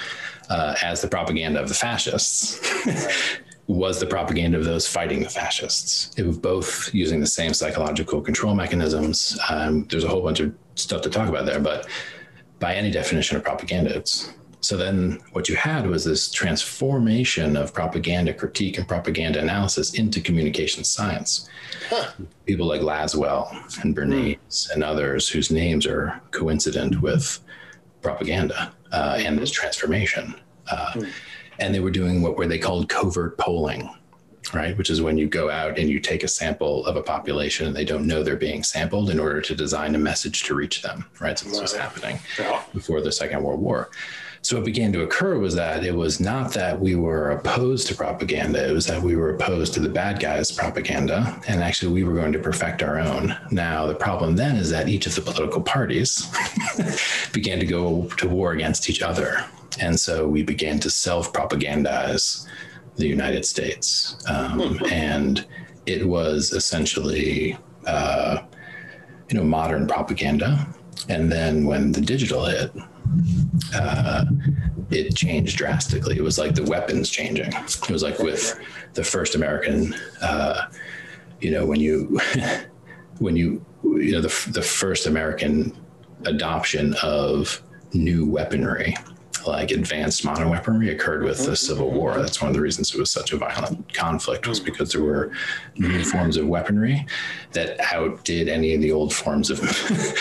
uh, 0.49 0.75
as 0.81 1.01
the 1.01 1.07
propaganda 1.07 1.61
of 1.61 1.69
the 1.69 1.75
fascists 1.75 2.59
was 3.67 3.99
the 3.99 4.05
propaganda 4.05 4.57
of 4.57 4.65
those 4.65 4.87
fighting 4.87 5.21
the 5.21 5.29
fascists. 5.29 6.11
It 6.17 6.25
was 6.25 6.39
both 6.39 6.93
using 6.93 7.19
the 7.19 7.27
same 7.27 7.53
psychological 7.53 8.19
control 8.19 8.55
mechanisms. 8.55 9.37
Um, 9.47 9.85
there's 9.85 10.03
a 10.03 10.07
whole 10.07 10.23
bunch 10.23 10.39
of 10.39 10.55
stuff 10.75 11.01
to 11.03 11.09
talk 11.09 11.29
about 11.29 11.45
there, 11.45 11.59
but 11.59 11.87
by 12.59 12.73
any 12.73 12.89
definition 12.89 13.37
of 13.37 13.43
propaganda, 13.43 13.95
it's 13.95 14.33
so 14.61 14.75
then 14.75 15.19
what 15.31 15.47
you 15.47 15.55
had 15.55 15.87
was 15.87 16.03
this 16.03 16.29
transformation 16.29 17.55
of 17.55 17.73
propaganda 17.73 18.33
critique 18.33 18.77
and 18.77 18.87
propaganda 18.87 19.39
analysis 19.39 19.93
into 19.93 20.19
communication 20.19 20.83
science. 20.83 21.47
Huh. 21.89 22.11
People 22.45 22.65
like 22.65 22.81
Lasswell 22.81 23.49
and 23.81 23.95
Bernays 23.95 24.37
mm. 24.37 24.73
and 24.73 24.83
others 24.83 25.29
whose 25.29 25.49
names 25.49 25.87
are 25.87 26.21
coincident 26.31 27.01
with 27.01 27.39
propaganda 28.01 28.73
uh, 28.91 29.17
and 29.19 29.37
this 29.37 29.51
transformation. 29.51 30.35
Uh, 30.69 30.91
mm. 30.93 31.09
And 31.59 31.75
they 31.75 31.79
were 31.79 31.91
doing 31.91 32.21
what 32.21 32.37
were 32.37 32.47
they 32.47 32.57
called 32.57 32.87
covert 32.87 33.37
polling, 33.37 33.89
right? 34.53 34.77
Which 34.77 34.89
is 34.89 35.01
when 35.01 35.17
you 35.17 35.27
go 35.27 35.49
out 35.49 35.77
and 35.77 35.89
you 35.89 35.99
take 35.99 36.23
a 36.23 36.27
sample 36.27 36.85
of 36.85 36.95
a 36.95 37.03
population 37.03 37.67
and 37.67 37.75
they 37.75 37.83
don't 37.83 38.07
know 38.07 38.23
they're 38.23 38.37
being 38.37 38.63
sampled 38.63 39.09
in 39.09 39.19
order 39.19 39.41
to 39.41 39.55
design 39.55 39.95
a 39.95 39.99
message 39.99 40.43
to 40.43 40.55
reach 40.55 40.81
them, 40.81 41.05
right? 41.19 41.37
So 41.37 41.49
this 41.49 41.61
was 41.61 41.75
happening 41.75 42.19
before 42.73 43.01
the 43.01 43.11
Second 43.11 43.43
World 43.43 43.59
War. 43.59 43.89
So 44.41 44.55
what 44.55 44.65
began 44.65 44.93
to 44.93 45.01
occur 45.01 45.37
was 45.37 45.55
that 45.55 45.83
it 45.83 45.93
was 45.93 46.19
not 46.19 46.53
that 46.53 46.79
we 46.79 46.95
were 46.95 47.31
opposed 47.31 47.87
to 47.87 47.95
propaganda, 47.95 48.69
it 48.69 48.73
was 48.73 48.85
that 48.87 49.01
we 49.01 49.15
were 49.15 49.35
opposed 49.35 49.73
to 49.73 49.79
the 49.79 49.89
bad 49.89 50.19
guys' 50.19 50.51
propaganda. 50.51 51.41
And 51.47 51.61
actually, 51.61 51.93
we 51.93 52.03
were 52.03 52.13
going 52.13 52.31
to 52.33 52.39
perfect 52.39 52.81
our 52.81 52.99
own. 52.99 53.37
Now, 53.51 53.85
the 53.85 53.95
problem 53.95 54.35
then 54.35 54.55
is 54.55 54.69
that 54.69 54.87
each 54.87 55.05
of 55.07 55.15
the 55.15 55.21
political 55.21 55.61
parties 55.61 56.25
began 57.33 57.59
to 57.59 57.65
go 57.65 58.07
to 58.17 58.29
war 58.29 58.53
against 58.53 58.89
each 58.89 59.01
other. 59.01 59.45
And 59.79 59.99
so 59.99 60.27
we 60.27 60.43
began 60.43 60.79
to 60.79 60.89
self 60.89 61.33
propagandize 61.33 62.47
the 62.95 63.07
United 63.07 63.45
States. 63.45 64.15
Um, 64.27 64.77
hmm. 64.77 64.85
and 64.85 65.45
it 65.85 66.07
was 66.07 66.53
essentially, 66.53 67.57
uh, 67.85 68.39
you 69.29 69.37
know, 69.37 69.43
modern 69.43 69.87
propaganda 69.87 70.67
and 71.07 71.31
then 71.31 71.65
when 71.65 71.91
the 71.91 72.01
digital 72.01 72.45
hit, 72.45 72.71
uh, 73.73 74.25
it 74.89 75.15
changed 75.15 75.57
drastically. 75.57 76.17
It 76.17 76.23
was 76.23 76.37
like 76.37 76.55
the 76.55 76.63
weapons 76.63 77.09
changing. 77.09 77.53
It 77.53 77.89
was 77.89 78.03
like 78.03 78.19
with 78.19 78.59
the 78.93 79.03
first 79.03 79.35
American, 79.35 79.95
uh, 80.21 80.65
you 81.39 81.51
know, 81.51 81.65
when 81.65 81.79
you 81.79 82.19
when 83.19 83.35
you 83.35 83.63
you 83.83 84.11
know 84.11 84.21
the 84.21 84.51
the 84.51 84.61
first 84.61 85.07
American 85.07 85.75
adoption 86.25 86.95
of 87.01 87.61
new 87.93 88.25
weaponry 88.25 88.95
like 89.47 89.71
advanced 89.71 90.23
modern 90.25 90.49
weaponry 90.49 90.89
occurred 90.89 91.23
with 91.23 91.45
the 91.45 91.55
Civil 91.55 91.91
War. 91.91 92.17
That's 92.17 92.41
one 92.41 92.49
of 92.49 92.55
the 92.55 92.61
reasons 92.61 92.93
it 92.93 92.99
was 92.99 93.11
such 93.11 93.33
a 93.33 93.37
violent 93.37 93.93
conflict 93.93 94.47
was 94.47 94.59
because 94.59 94.91
there 94.91 95.03
were 95.03 95.31
new 95.77 96.03
forms 96.03 96.37
of 96.37 96.47
weaponry 96.47 97.05
that 97.53 97.79
outdid 97.93 98.47
any 98.47 98.73
of 98.73 98.81
the 98.81 98.91
old 98.91 99.13
forms 99.13 99.49
of 99.49 99.59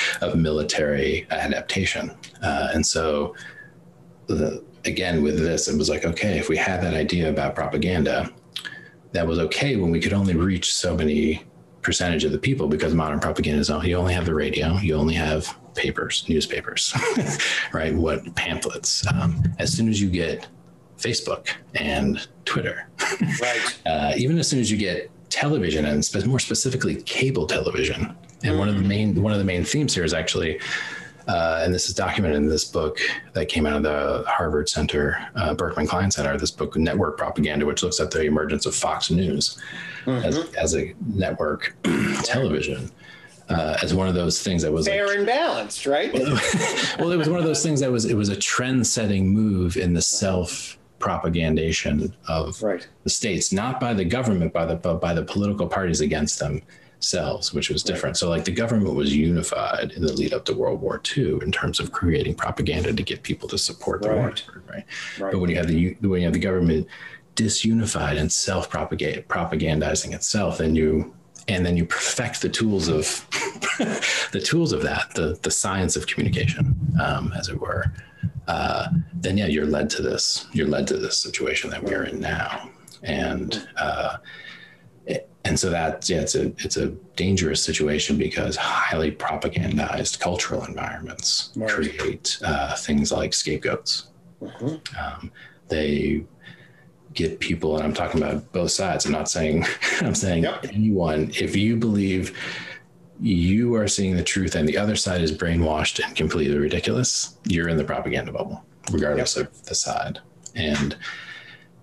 of 0.20 0.36
military 0.36 1.26
adaptation. 1.30 2.10
Uh, 2.42 2.68
and 2.74 2.86
so, 2.86 3.34
the, 4.26 4.64
again, 4.84 5.22
with 5.22 5.38
this, 5.38 5.68
it 5.68 5.76
was 5.76 5.88
like, 5.88 6.04
okay, 6.04 6.38
if 6.38 6.48
we 6.48 6.56
had 6.56 6.82
that 6.82 6.94
idea 6.94 7.28
about 7.28 7.54
propaganda, 7.54 8.30
that 9.12 9.26
was 9.26 9.38
okay 9.38 9.76
when 9.76 9.90
we 9.90 10.00
could 10.00 10.12
only 10.12 10.34
reach 10.34 10.72
so 10.74 10.96
many 10.96 11.42
percentage 11.82 12.24
of 12.24 12.32
the 12.32 12.38
people 12.38 12.68
because 12.68 12.94
modern 12.94 13.18
propaganda 13.20 13.60
is 13.60 13.70
you 13.84 13.96
only 13.96 14.12
have 14.12 14.26
the 14.26 14.34
radio, 14.34 14.76
you 14.78 14.94
only 14.94 15.14
have 15.14 15.56
papers, 15.78 16.24
newspapers, 16.28 16.92
right? 17.72 17.94
What 17.94 18.34
pamphlets. 18.34 19.06
Um, 19.06 19.42
as 19.58 19.72
soon 19.72 19.88
as 19.88 20.00
you 20.00 20.10
get 20.10 20.48
Facebook 20.98 21.48
and 21.74 22.26
Twitter, 22.44 22.88
right? 23.40 23.78
Uh, 23.86 24.12
even 24.16 24.38
as 24.38 24.48
soon 24.48 24.60
as 24.60 24.70
you 24.70 24.76
get 24.76 25.10
television 25.30 25.84
and 25.86 26.04
spe- 26.04 26.26
more 26.26 26.40
specifically 26.40 26.96
cable 27.02 27.46
television, 27.46 28.02
and 28.04 28.16
mm-hmm. 28.42 28.58
one 28.58 28.68
of 28.68 28.76
the 28.76 28.82
main 28.82 29.22
one 29.22 29.32
of 29.32 29.38
the 29.38 29.44
main 29.44 29.64
themes 29.64 29.94
here 29.94 30.04
is 30.04 30.12
actually. 30.12 30.60
Uh, 31.26 31.60
and 31.62 31.74
this 31.74 31.90
is 31.90 31.94
documented 31.94 32.38
in 32.38 32.48
this 32.48 32.64
book 32.64 32.98
that 33.34 33.50
came 33.50 33.66
out 33.66 33.76
of 33.76 33.82
the 33.82 34.24
Harvard 34.26 34.66
Center, 34.66 35.28
uh, 35.34 35.52
Berkman 35.52 35.86
Klein 35.86 36.10
Center, 36.10 36.38
this 36.38 36.50
book, 36.50 36.74
Network 36.74 37.18
Propaganda, 37.18 37.66
which 37.66 37.82
looks 37.82 38.00
at 38.00 38.10
the 38.10 38.22
emergence 38.22 38.64
of 38.64 38.74
Fox 38.74 39.10
News 39.10 39.58
mm-hmm. 40.06 40.24
as, 40.24 40.38
as 40.54 40.74
a 40.74 40.94
network 41.06 41.76
television 42.22 42.90
uh, 43.48 43.78
as 43.82 43.94
one 43.94 44.08
of 44.08 44.14
those 44.14 44.42
things 44.42 44.62
that 44.62 44.72
was 44.72 44.86
fair 44.86 45.06
like, 45.06 45.18
and 45.18 45.26
balanced, 45.26 45.86
right? 45.86 46.12
well, 46.98 47.12
it 47.12 47.16
was 47.16 47.28
one 47.28 47.38
of 47.38 47.44
those 47.44 47.62
things 47.62 47.80
that 47.80 47.90
was 47.90 48.04
it 48.04 48.14
was 48.14 48.28
a 48.28 48.36
trend-setting 48.36 49.28
move 49.28 49.76
in 49.76 49.94
the 49.94 50.02
self 50.02 50.78
propagandation 50.98 52.12
of 52.26 52.60
right. 52.62 52.88
the 53.04 53.10
states, 53.10 53.52
not 53.52 53.80
by 53.80 53.94
the 53.94 54.04
government, 54.04 54.52
by 54.52 54.66
the 54.66 54.74
but 54.74 55.00
by 55.00 55.14
the 55.14 55.22
political 55.22 55.66
parties 55.66 56.00
against 56.00 56.40
themselves, 56.40 57.54
which 57.54 57.70
was 57.70 57.82
different. 57.82 58.14
Right. 58.14 58.16
So, 58.16 58.28
like 58.28 58.44
the 58.44 58.52
government 58.52 58.94
was 58.94 59.14
unified 59.14 59.92
in 59.92 60.02
the 60.02 60.12
lead 60.12 60.34
up 60.34 60.44
to 60.46 60.54
World 60.54 60.80
War 60.80 61.00
II 61.16 61.38
in 61.42 61.52
terms 61.52 61.80
of 61.80 61.92
creating 61.92 62.34
propaganda 62.34 62.92
to 62.92 63.02
get 63.02 63.22
people 63.22 63.48
to 63.48 63.58
support 63.58 64.02
the 64.02 64.10
right. 64.10 64.18
war, 64.18 64.62
right? 64.68 64.84
right? 65.18 65.32
But 65.32 65.38
when 65.38 65.50
you 65.50 65.56
have 65.56 65.68
the 65.68 65.96
when 66.00 66.20
you 66.20 66.26
have 66.26 66.34
the 66.34 66.40
government 66.40 66.86
disunified 67.34 68.18
and 68.18 68.30
self 68.30 68.68
propagate 68.68 69.28
propagandizing 69.28 70.12
itself, 70.12 70.58
then 70.58 70.74
you 70.74 71.14
and 71.48 71.64
then 71.64 71.76
you 71.76 71.84
perfect 71.84 72.42
the 72.42 72.48
tools 72.48 72.88
of 72.88 73.26
the 74.32 74.42
tools 74.44 74.72
of 74.72 74.82
that, 74.82 75.14
the 75.14 75.38
the 75.42 75.50
science 75.50 75.96
of 75.96 76.06
communication, 76.06 76.76
um, 77.00 77.32
as 77.36 77.48
it 77.48 77.60
were. 77.60 77.92
Uh, 78.46 78.88
then 79.12 79.36
yeah, 79.36 79.46
you're 79.46 79.66
led 79.66 79.90
to 79.90 80.02
this. 80.02 80.46
You're 80.52 80.68
led 80.68 80.86
to 80.88 80.96
this 80.96 81.18
situation 81.18 81.70
that 81.70 81.82
we're 81.82 82.04
in 82.04 82.20
now, 82.20 82.70
and 83.02 83.68
uh, 83.76 84.18
and 85.44 85.58
so 85.58 85.70
that 85.70 86.08
yeah, 86.08 86.20
it's 86.20 86.34
a 86.34 86.46
it's 86.58 86.76
a 86.76 86.88
dangerous 87.16 87.62
situation 87.62 88.18
because 88.18 88.56
highly 88.56 89.10
propagandized 89.10 90.20
cultural 90.20 90.64
environments 90.64 91.50
right. 91.56 91.70
create 91.70 92.38
uh, 92.44 92.76
things 92.76 93.10
like 93.10 93.32
scapegoats. 93.32 94.08
Mm-hmm. 94.42 94.76
Um, 94.98 95.32
they 95.68 96.24
get 97.18 97.40
people, 97.40 97.76
and 97.76 97.84
I'm 97.84 97.92
talking 97.92 98.22
about 98.22 98.50
both 98.52 98.70
sides. 98.70 99.04
I'm 99.04 99.12
not 99.12 99.28
saying, 99.28 99.64
I'm 100.00 100.14
saying 100.14 100.44
yep. 100.44 100.64
anyone, 100.72 101.30
if 101.34 101.56
you 101.56 101.76
believe 101.76 102.38
you 103.20 103.74
are 103.74 103.88
seeing 103.88 104.16
the 104.16 104.22
truth 104.22 104.54
and 104.54 104.68
the 104.68 104.78
other 104.78 104.94
side 104.94 105.20
is 105.20 105.36
brainwashed 105.36 106.02
and 106.04 106.14
completely 106.14 106.56
ridiculous, 106.56 107.36
you're 107.44 107.68
in 107.68 107.76
the 107.76 107.84
propaganda 107.84 108.32
bubble, 108.32 108.64
regardless 108.92 109.36
yep. 109.36 109.46
of 109.46 109.64
the 109.64 109.74
side. 109.74 110.20
And 110.54 110.96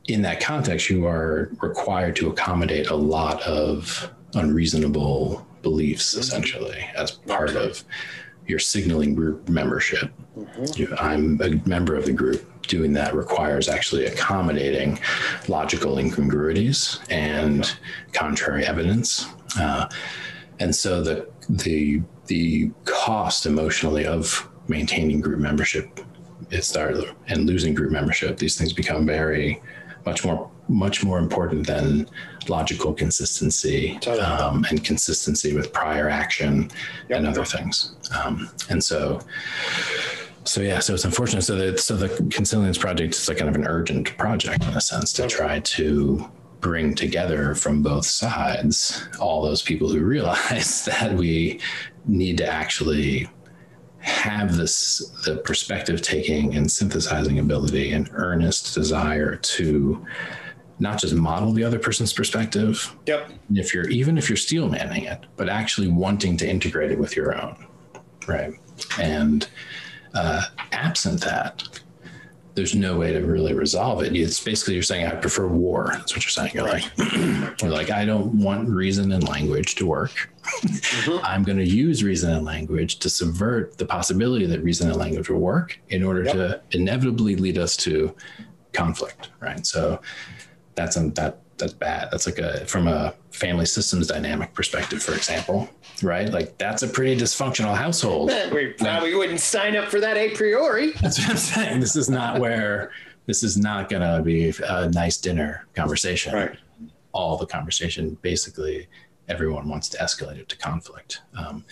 in 0.08 0.22
that 0.22 0.40
context, 0.40 0.90
you 0.90 1.06
are 1.06 1.52
required 1.62 2.16
to 2.18 2.30
accommodate 2.30 2.90
a 2.90 2.96
lot 2.96 3.42
of 3.42 4.12
unreasonable 4.36 5.46
beliefs, 5.62 6.12
mm-hmm. 6.12 6.22
essentially, 6.22 6.90
as 6.96 7.12
part 7.12 7.56
of 7.56 7.84
your 8.48 8.60
signaling 8.60 9.16
group 9.16 9.50
membership. 9.50 10.14
Mm-hmm. 10.38 10.94
I'm 10.98 11.42
a 11.42 11.68
member 11.68 11.96
of 11.96 12.06
the 12.06 12.14
group 12.14 12.50
doing 12.68 12.94
that 12.94 13.16
requires 13.16 13.70
actually 13.70 14.06
accommodating 14.06 15.00
logical 15.48 15.98
incongruities 15.98 17.00
and 17.10 17.78
contrary 18.14 18.66
evidence. 18.66 19.28
Uh, 19.60 19.88
and 20.60 20.76
so 20.76 21.02
the 21.02 21.28
the 21.50 22.02
the 22.28 22.72
cost 22.86 23.46
emotionally 23.46 24.06
of 24.06 24.50
maintaining 24.68 25.22
group 25.22 25.40
membership 25.40 26.00
is 26.52 26.72
there 26.72 26.94
and 27.28 27.46
losing 27.46 27.74
group 27.74 27.92
membership, 27.92 28.38
these 28.38 28.58
things 28.58 28.74
become 28.74 29.06
very 29.06 29.62
much 30.06 30.24
more 30.24 30.50
much 30.68 31.04
more 31.04 31.20
important 31.20 31.66
than 31.68 32.08
logical 32.48 32.92
consistency 32.94 34.00
um, 34.20 34.66
and 34.70 34.84
consistency 34.84 35.54
with 35.56 35.72
prior 35.72 36.10
action 36.10 36.72
yep. 37.08 37.20
and 37.20 37.28
other 37.28 37.46
things. 37.46 37.96
Um, 38.24 38.50
and 38.70 38.84
so 38.84 39.20
so 40.46 40.62
yeah, 40.62 40.80
so 40.80 40.94
it's 40.94 41.06
unfortunate. 41.06 41.42
So 41.42 41.56
the 41.56 41.78
so 41.78 41.96
the 41.96 42.10
Consilience 42.30 42.78
project 42.78 43.16
is 43.16 43.28
like 43.28 43.38
kind 43.38 43.50
of 43.50 43.56
an 43.56 43.68
urgent 43.68 44.16
project 44.18 44.64
in 44.64 44.70
a 44.70 44.82
sense 44.82 45.12
to 45.14 45.28
try 45.28 45.60
to 45.60 46.30
bring 46.62 46.96
together 46.96 47.54
from 47.54 47.84
both 47.84 48.06
sides 48.06 49.08
all 49.20 49.42
those 49.42 49.62
people 49.62 49.90
who 49.90 50.00
realize 50.04 50.86
that 50.86 51.14
we 51.14 51.60
need 52.06 52.38
to 52.38 52.48
actually 52.48 53.28
have 54.00 54.56
this 54.56 55.00
the 55.26 55.38
perspective 55.38 56.02
taking 56.02 56.56
and 56.56 56.72
synthesizing 56.72 57.40
ability 57.40 57.92
and 57.92 58.10
earnest 58.14 58.76
desire 58.76 59.36
to 59.38 60.06
not 60.78 61.00
just 61.00 61.16
model 61.16 61.52
the 61.54 61.64
other 61.64 61.80
person's 61.80 62.14
perspective. 62.14 62.96
Yep. 63.08 63.32
If 63.54 63.74
you're 63.74 63.90
even 63.90 64.18
if 64.18 64.30
you're 64.30 64.38
steel 64.38 64.70
manning 64.70 65.06
it, 65.06 65.26
but 65.38 65.50
actually 65.50 65.88
wanting 65.88 66.38
to 66.38 66.48
integrate 66.48 66.92
it 66.92 67.00
with 67.00 67.16
your 67.16 67.40
own. 67.40 67.66
Right. 68.28 68.54
And 69.00 69.48
uh, 70.16 70.42
absent 70.72 71.22
that, 71.22 71.64
there's 72.56 72.74
no 72.74 72.98
way 72.98 73.12
to 73.12 73.20
really 73.20 73.54
resolve 73.54 74.02
it. 74.02 74.16
It's 74.16 74.42
basically 74.42 74.76
you're 74.76 74.84
saying, 74.84 75.06
I 75.06 75.16
prefer 75.16 75.48
war. 75.48 75.90
That's 75.92 76.16
what 76.16 76.24
you're 76.24 76.32
saying. 76.32 76.52
You're 76.54 76.66
right. 76.66 76.90
like, 76.98 77.14
you're 77.62 77.72
like, 77.72 77.92
I 77.92 78.06
don't 78.06 78.40
want 78.40 78.70
reason 78.70 79.12
and 79.12 79.28
language 79.28 79.76
to 79.76 79.86
work. 79.86 80.32
Mm-hmm. 80.62 81.26
I'm 81.26 81.44
going 81.44 81.58
to 81.58 81.68
use 81.68 82.02
reason 82.02 82.32
and 82.32 82.46
language 82.46 83.00
to 83.00 83.10
subvert 83.10 83.78
the 83.78 83.86
possibility 83.86 84.46
that 84.46 84.64
reason 84.64 84.90
and 84.90 84.98
language 84.98 85.30
will 85.30 85.40
work 85.40 85.80
in 85.90 86.02
order 86.02 86.24
yep. 86.24 86.34
to 86.34 86.62
inevitably 86.72 87.36
lead 87.36 87.58
us 87.58 87.76
to 87.78 88.16
conflict. 88.72 89.32
Right. 89.42 89.66
So 89.68 90.00
that's 90.76 90.96
um, 90.96 91.12
that 91.14 91.42
that's 91.58 91.74
bad. 91.74 92.10
That's 92.12 92.26
like 92.26 92.38
a 92.38 92.66
from 92.66 92.88
a 92.88 93.14
family 93.32 93.66
systems 93.66 94.08
dynamic 94.08 94.54
perspective, 94.54 95.04
for 95.04 95.14
example, 95.14 95.70
right? 96.04 96.30
Like 96.30 96.58
that's 96.58 96.84
a 96.84 96.88
pretty 96.88 97.20
dysfunctional 97.20 97.76
household. 97.76 98.32
We 98.52 98.68
probably 98.68 99.12
like, 99.12 99.20
wouldn't 99.20 99.40
sign 99.40 99.76
up 99.76 99.90
for 99.90 100.00
that 100.00 100.18
a 100.18 100.30
priori. 100.30 100.92
That's 101.02 101.20
what 101.20 101.32
I'm 101.32 101.38
saying. 101.38 101.80
This 101.80 101.96
is 101.96 102.10
not 102.10 102.40
where 102.40 102.92
this 103.26 103.44
is 103.44 103.58
not 103.58 103.90
going 103.90 104.02
to 104.02 104.22
be 104.22 104.54
a 104.66 104.90
nice 104.90 105.18
dinner 105.18 105.66
conversation. 105.74 106.34
Right. 106.34 106.58
All 107.12 107.38
the 107.38 107.46
conversation, 107.46 108.18
basically, 108.22 108.88
everyone 109.28 109.68
wants 109.68 109.90
to 109.90 109.98
escalate 109.98 110.38
it 110.38 110.48
to 110.50 110.58
conflict. 110.58 111.22
Um, 111.38 111.66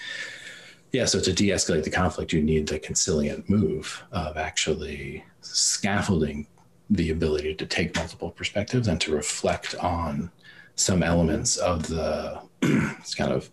yeah, 0.92 1.06
so 1.06 1.20
to 1.20 1.34
de-escalate 1.34 1.84
the 1.84 1.90
conflict, 1.90 2.34
you 2.34 2.42
need 2.44 2.68
the 2.68 2.80
conciliant 2.80 3.50
move 3.50 4.04
of 4.12 4.38
actually 4.38 5.24
scaffolding 5.42 6.48
the 6.90 7.10
ability 7.12 7.56
to 7.56 7.66
take 7.66 7.96
multiple 7.96 8.32
perspectives 8.32 8.88
and 8.88 9.00
to 9.02 9.14
reflect 9.16 9.76
on 9.76 10.32
some 10.76 11.04
elements 11.04 11.58
of 11.58 11.88
the 11.88 12.40
it's 12.62 13.16
kind 13.16 13.32
of 13.32 13.50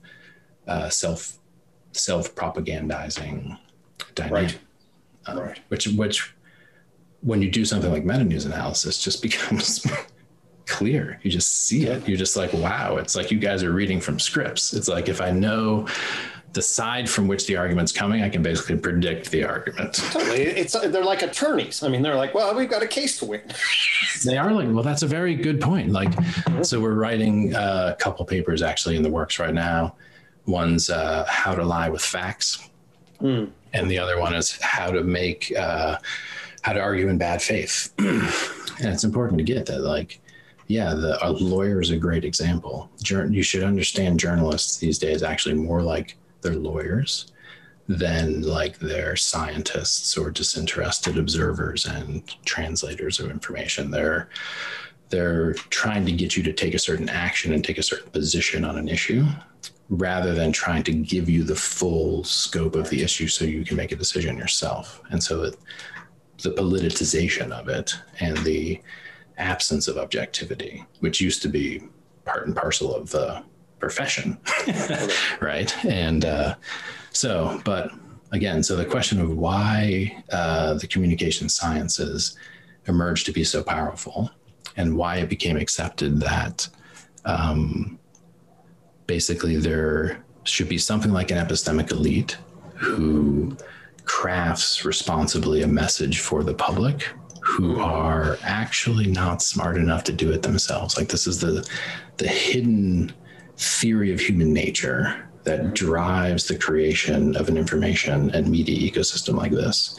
uh, 0.71 0.89
self 0.89 1.37
self 1.93 2.35
propagandizing 2.35 3.59
dynamic, 4.15 4.33
right. 4.33 4.59
Um, 5.27 5.39
right. 5.39 5.61
which 5.69 5.89
which 5.89 6.35
when 7.23 7.43
you 7.43 7.51
do 7.51 7.65
something 7.65 7.91
like 7.91 8.05
meta 8.05 8.25
news 8.25 8.47
analysis 8.47 9.03
just 9.03 9.21
becomes 9.29 9.87
clear. 10.67 11.19
You 11.23 11.31
just 11.31 11.67
see 11.67 11.87
it. 11.87 12.09
You're 12.09 12.17
just 12.17 12.37
like, 12.37 12.53
wow. 12.53 12.97
It's 12.97 13.17
like 13.17 13.31
you 13.31 13.39
guys 13.39 13.63
are 13.63 13.73
reading 13.73 14.01
from 14.01 14.19
scripts. 14.19 14.73
It's 14.73 14.89
like 14.89 15.09
if 15.09 15.21
I 15.21 15.31
know 15.33 15.89
the 16.53 16.63
side 16.63 17.09
from 17.09 17.29
which 17.29 17.47
the 17.47 17.57
argument's 17.57 17.93
coming, 17.93 18.23
I 18.23 18.29
can 18.29 18.43
basically 18.43 18.77
predict 18.77 19.31
the 19.31 19.45
argument. 19.45 19.95
Totally. 19.95 20.43
It's 20.43 20.73
they're 20.73 21.05
like 21.05 21.23
attorneys. 21.23 21.83
I 21.83 21.89
mean, 21.89 22.03
they're 22.03 22.17
like, 22.17 22.35
well, 22.35 22.55
we've 22.55 22.71
got 22.71 22.83
a 22.83 22.89
case 22.89 23.19
to 23.19 23.25
win. 23.25 23.43
they 24.25 24.39
are 24.39 24.53
like, 24.53 24.69
well, 24.73 24.83
that's 24.83 25.03
a 25.03 25.07
very 25.07 25.35
good 25.35 25.61
point. 25.61 25.91
Like, 25.91 26.11
mm-hmm. 26.11 26.63
so 26.63 26.81
we're 26.81 26.95
writing 26.95 27.55
a 27.55 27.97
couple 27.99 28.25
papers 28.25 28.63
actually 28.63 28.97
in 28.97 29.03
the 29.03 29.11
works 29.11 29.39
right 29.39 29.55
now. 29.55 29.97
One's 30.47 30.91
uh, 30.91 31.25
how 31.29 31.55
to 31.55 31.65
lie 31.65 31.89
with 31.89 32.03
facts. 32.03 32.67
Mm. 33.21 33.51
and 33.75 33.91
the 33.91 33.99
other 33.99 34.19
one 34.19 34.35
is 34.35 34.59
how 34.63 34.91
to 34.91 35.05
make 35.05 35.53
uh, 35.55 35.99
how 36.63 36.73
to 36.73 36.81
argue 36.81 37.09
in 37.09 37.19
bad 37.19 37.43
faith. 37.43 37.93
and 37.99 38.23
it's 38.81 39.05
important 39.05 39.39
to 39.39 39.45
get 39.45 39.67
that, 39.67 39.81
like, 39.81 40.21
yeah, 40.67 40.95
the 40.95 41.19
a 41.27 41.31
lawyer 41.31 41.81
is 41.81 41.91
a 41.91 41.97
great 41.97 42.25
example. 42.25 42.91
you 43.01 43.43
should 43.43 43.63
understand 43.63 44.21
journalists 44.21 44.79
these 44.79 44.99
days 44.99 45.23
actually 45.23 45.55
more 45.55 45.83
like 45.83 46.17
they're 46.43 46.55
lawyers 46.55 47.33
than 47.89 48.43
like 48.43 48.79
they're 48.79 49.17
scientists 49.17 50.17
or 50.17 50.31
disinterested 50.31 51.19
observers 51.19 51.87
and 51.87 52.23
translators 52.45 53.19
of 53.19 53.31
information. 53.31 53.91
They're 53.91 54.29
they're 55.11 55.55
trying 55.55 56.07
to 56.07 56.13
get 56.13 56.37
you 56.37 56.43
to 56.45 56.53
take 56.53 56.75
a 56.75 56.79
certain 56.79 57.09
action 57.09 57.53
and 57.53 57.65
take 57.65 57.79
a 57.79 57.83
certain 57.83 58.11
position 58.11 58.65
on 58.65 58.79
an 58.79 58.89
issue 58.89 59.25
rather 59.91 60.33
than 60.35 60.53
trying 60.53 60.85
to 60.85 60.93
give 60.93 61.29
you 61.29 61.43
the 61.43 61.57
full 61.57 62.23
scope 62.23 62.77
of 62.77 62.89
the 62.91 63.03
issue 63.03 63.27
so 63.27 63.45
you 63.45 63.65
can 63.65 63.77
make 63.77 63.91
a 63.91 63.97
decision 63.97 64.39
yourself. 64.39 65.03
And 65.11 65.21
so 65.23 65.43
it, 65.43 65.57
the 66.43 66.51
politicization 66.51 67.51
of 67.51 67.69
it 67.69 67.93
and 68.21 68.37
the 68.39 68.81
absence 69.37 69.89
of 69.89 69.99
objectivity, 69.99 70.87
which 71.01 71.21
used 71.21 71.43
to 71.43 71.49
be 71.49 71.83
part 72.25 72.47
and 72.47 72.55
parcel 72.55 72.95
of 72.95 73.11
the 73.11 73.43
profession, 73.81 74.39
right? 75.41 75.85
And 75.85 76.25
uh, 76.25 76.55
so, 77.13 77.61
but 77.65 77.91
again, 78.31 78.63
so 78.63 78.77
the 78.77 78.85
question 78.85 79.21
of 79.21 79.37
why 79.37 80.23
uh, 80.31 80.75
the 80.75 80.87
communication 80.87 81.49
sciences 81.49 82.37
emerged 82.87 83.27
to 83.27 83.33
be 83.33 83.43
so 83.43 83.63
powerful 83.63 84.31
and 84.81 84.97
why 84.97 85.17
it 85.17 85.29
became 85.29 85.57
accepted 85.57 86.21
that 86.21 86.67
um, 87.27 87.99
basically 89.07 89.57
there 89.57 90.25
should 90.45 90.69
be 90.69 90.79
something 90.79 91.13
like 91.13 91.31
an 91.31 91.37
epistemic 91.37 91.91
elite 91.91 92.39
who 92.75 93.57
crafts 94.05 94.85
responsibly 94.85 95.63
a 95.63 95.67
message 95.67 96.21
for 96.21 96.43
the 96.43 96.55
public 96.55 97.09
who 97.43 97.79
are 97.79 98.39
actually 98.43 99.07
not 99.07 99.43
smart 99.43 99.77
enough 99.77 100.03
to 100.05 100.13
do 100.13 100.33
it 100.33 100.43
themselves. 100.43 100.97
Like 100.97 101.09
this 101.09 101.27
is 101.27 101.41
the 101.41 101.69
the 102.17 102.29
hidden 102.29 103.13
theory 103.57 104.13
of 104.13 104.21
human 104.21 104.53
nature 104.53 105.30
that 105.45 105.75
drives 105.75 106.47
the 106.47 106.57
creation 106.57 107.35
of 107.37 107.49
an 107.49 107.57
information 107.57 108.31
and 108.35 108.49
media 108.49 108.91
ecosystem 108.91 109.35
like 109.35 109.53
this. 109.53 109.99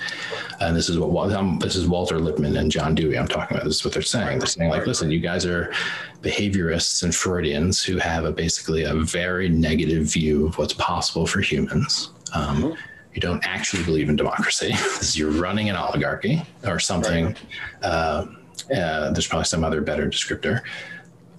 And 0.60 0.76
this 0.76 0.90
is 0.90 1.00
what 1.00 1.32
um, 1.34 1.58
this 1.60 1.76
is 1.76 1.88
Walter 1.88 2.20
Lippmann 2.20 2.58
and 2.58 2.72
John 2.72 2.94
Dewey. 2.94 3.18
I'm 3.18 3.28
talking 3.28 3.58
about. 3.58 3.66
This 3.66 3.78
is 3.78 3.86
what 3.86 3.94
they're 3.94 4.04
saying. 4.04 4.40
They're 4.40 4.48
saying 4.48 4.70
like, 4.70 4.86
listen, 4.86 5.10
you 5.10 5.20
guys 5.20 5.46
are 5.46 5.74
behaviorists 6.22 7.04
and 7.04 7.12
Freudians 7.12 7.84
who 7.84 7.98
have 7.98 8.26
a 8.26 8.32
basically 8.32 8.84
a 8.84 8.94
very 8.94 9.50
negative 9.50 10.04
view 10.04 10.48
of 10.48 10.58
what's 10.58 10.74
possible 10.74 11.26
for 11.26 11.42
humans. 11.42 12.12
Um, 12.34 12.58
mm-hmm. 12.64 12.76
You 13.14 13.20
don't 13.20 13.46
actually 13.46 13.84
believe 13.84 14.10
in 14.10 14.16
democracy. 14.16 14.74
you're 15.18 15.32
running 15.32 15.70
an 15.70 15.76
oligarchy 15.76 16.44
or 16.66 16.80
something. 16.80 17.26
Right. 17.26 17.38
Uh, 17.82 18.26
uh, 18.74 19.12
there's 19.12 19.28
probably 19.28 19.46
some 19.46 19.64
other 19.64 19.82
better 19.82 20.08
descriptor, 20.08 20.62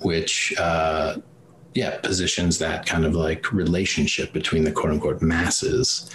which 0.00 0.52
uh, 0.58 1.16
yeah 1.74 1.98
positions 1.98 2.58
that 2.58 2.86
kind 2.86 3.04
of 3.04 3.14
like 3.14 3.52
relationship 3.52 4.32
between 4.32 4.64
the 4.64 4.72
quote 4.72 4.92
unquote 4.92 5.22
masses 5.22 6.10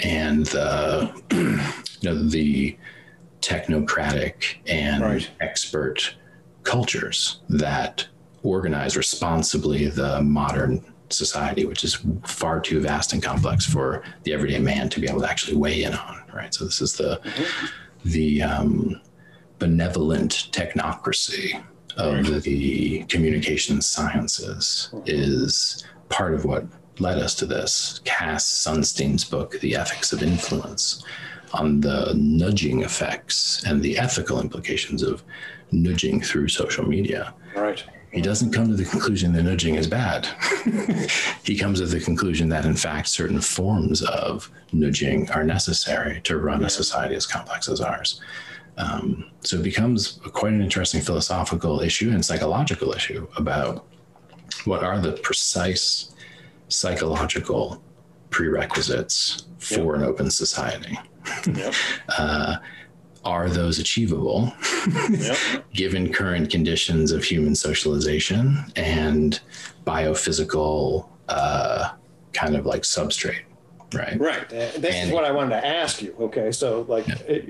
and 0.00 0.46
the 0.46 1.10
you 2.00 2.10
know 2.10 2.22
the 2.28 2.76
technocratic 3.40 4.56
and 4.66 5.02
right. 5.02 5.30
expert 5.40 6.14
cultures 6.62 7.40
that 7.48 8.06
organize 8.42 8.96
responsibly 8.96 9.88
the 9.88 10.20
modern 10.22 10.84
society, 11.12 11.64
which 11.64 11.84
is 11.84 11.98
far 12.24 12.60
too 12.60 12.80
vast 12.80 13.12
and 13.12 13.22
complex 13.22 13.66
for 13.66 14.02
the 14.22 14.32
everyday 14.32 14.58
man 14.58 14.88
to 14.88 15.00
be 15.00 15.08
able 15.08 15.20
to 15.20 15.28
actually 15.28 15.56
weigh 15.56 15.82
in 15.82 15.94
on. 15.94 16.22
Right. 16.32 16.54
So 16.54 16.64
this 16.64 16.80
is 16.80 16.94
the 16.94 17.20
mm-hmm. 17.24 17.66
the 18.04 18.42
um, 18.42 19.00
benevolent 19.58 20.48
technocracy 20.52 21.62
of 21.96 22.42
the 22.42 23.04
communication 23.04 23.80
sciences 23.80 24.90
is 25.06 25.84
part 26.08 26.34
of 26.34 26.44
what 26.44 26.66
led 26.98 27.18
us 27.18 27.34
to 27.36 27.46
this. 27.46 28.00
Cass 28.04 28.46
Sunstein's 28.46 29.24
book, 29.24 29.58
The 29.60 29.76
Ethics 29.76 30.12
of 30.12 30.22
Influence, 30.22 31.04
on 31.52 31.80
the 31.80 32.12
nudging 32.16 32.82
effects 32.82 33.62
and 33.64 33.82
the 33.82 33.98
ethical 33.98 34.40
implications 34.40 35.02
of 35.02 35.22
nudging 35.72 36.20
through 36.20 36.48
social 36.48 36.86
media. 36.86 37.34
Right. 37.54 37.82
He 38.12 38.20
doesn't 38.20 38.52
come 38.52 38.66
to 38.68 38.74
the 38.74 38.84
conclusion 38.84 39.32
that 39.34 39.44
nudging 39.44 39.76
is 39.76 39.86
bad. 39.86 40.26
he 41.44 41.56
comes 41.56 41.78
to 41.78 41.86
the 41.86 42.00
conclusion 42.00 42.48
that, 42.48 42.64
in 42.64 42.74
fact, 42.74 43.08
certain 43.08 43.40
forms 43.40 44.02
of 44.02 44.50
nudging 44.72 45.30
are 45.30 45.44
necessary 45.44 46.20
to 46.22 46.38
run 46.38 46.64
a 46.64 46.70
society 46.70 47.14
as 47.14 47.26
complex 47.26 47.68
as 47.68 47.80
ours. 47.80 48.20
Um, 48.80 49.30
so 49.40 49.56
it 49.56 49.62
becomes 49.62 50.20
quite 50.32 50.52
an 50.52 50.62
interesting 50.62 51.00
philosophical 51.00 51.80
issue 51.80 52.10
and 52.10 52.24
psychological 52.24 52.92
issue 52.92 53.26
about 53.36 53.86
what 54.64 54.82
are 54.82 54.98
the 54.98 55.12
precise 55.12 56.14
psychological 56.68 57.82
prerequisites 58.30 59.44
for 59.58 59.96
yep. 59.96 59.96
an 59.96 60.02
open 60.04 60.30
society. 60.30 60.98
Yep. 61.46 61.74
uh, 62.18 62.56
are 63.22 63.50
those 63.50 63.78
achievable 63.78 64.52
yep. 65.10 65.36
given 65.74 66.10
current 66.10 66.50
conditions 66.50 67.12
of 67.12 67.22
human 67.22 67.54
socialization 67.54 68.64
and 68.76 69.40
biophysical 69.84 71.06
uh, 71.28 71.90
kind 72.32 72.56
of 72.56 72.64
like 72.64 72.82
substrate? 72.82 73.42
Right. 73.92 74.18
Right. 74.18 74.48
This 74.48 74.94
and, 74.94 75.08
is 75.08 75.12
what 75.12 75.24
I 75.24 75.32
wanted 75.32 75.60
to 75.60 75.66
ask 75.66 76.00
you. 76.02 76.14
Okay. 76.20 76.52
So, 76.52 76.82
like, 76.88 77.06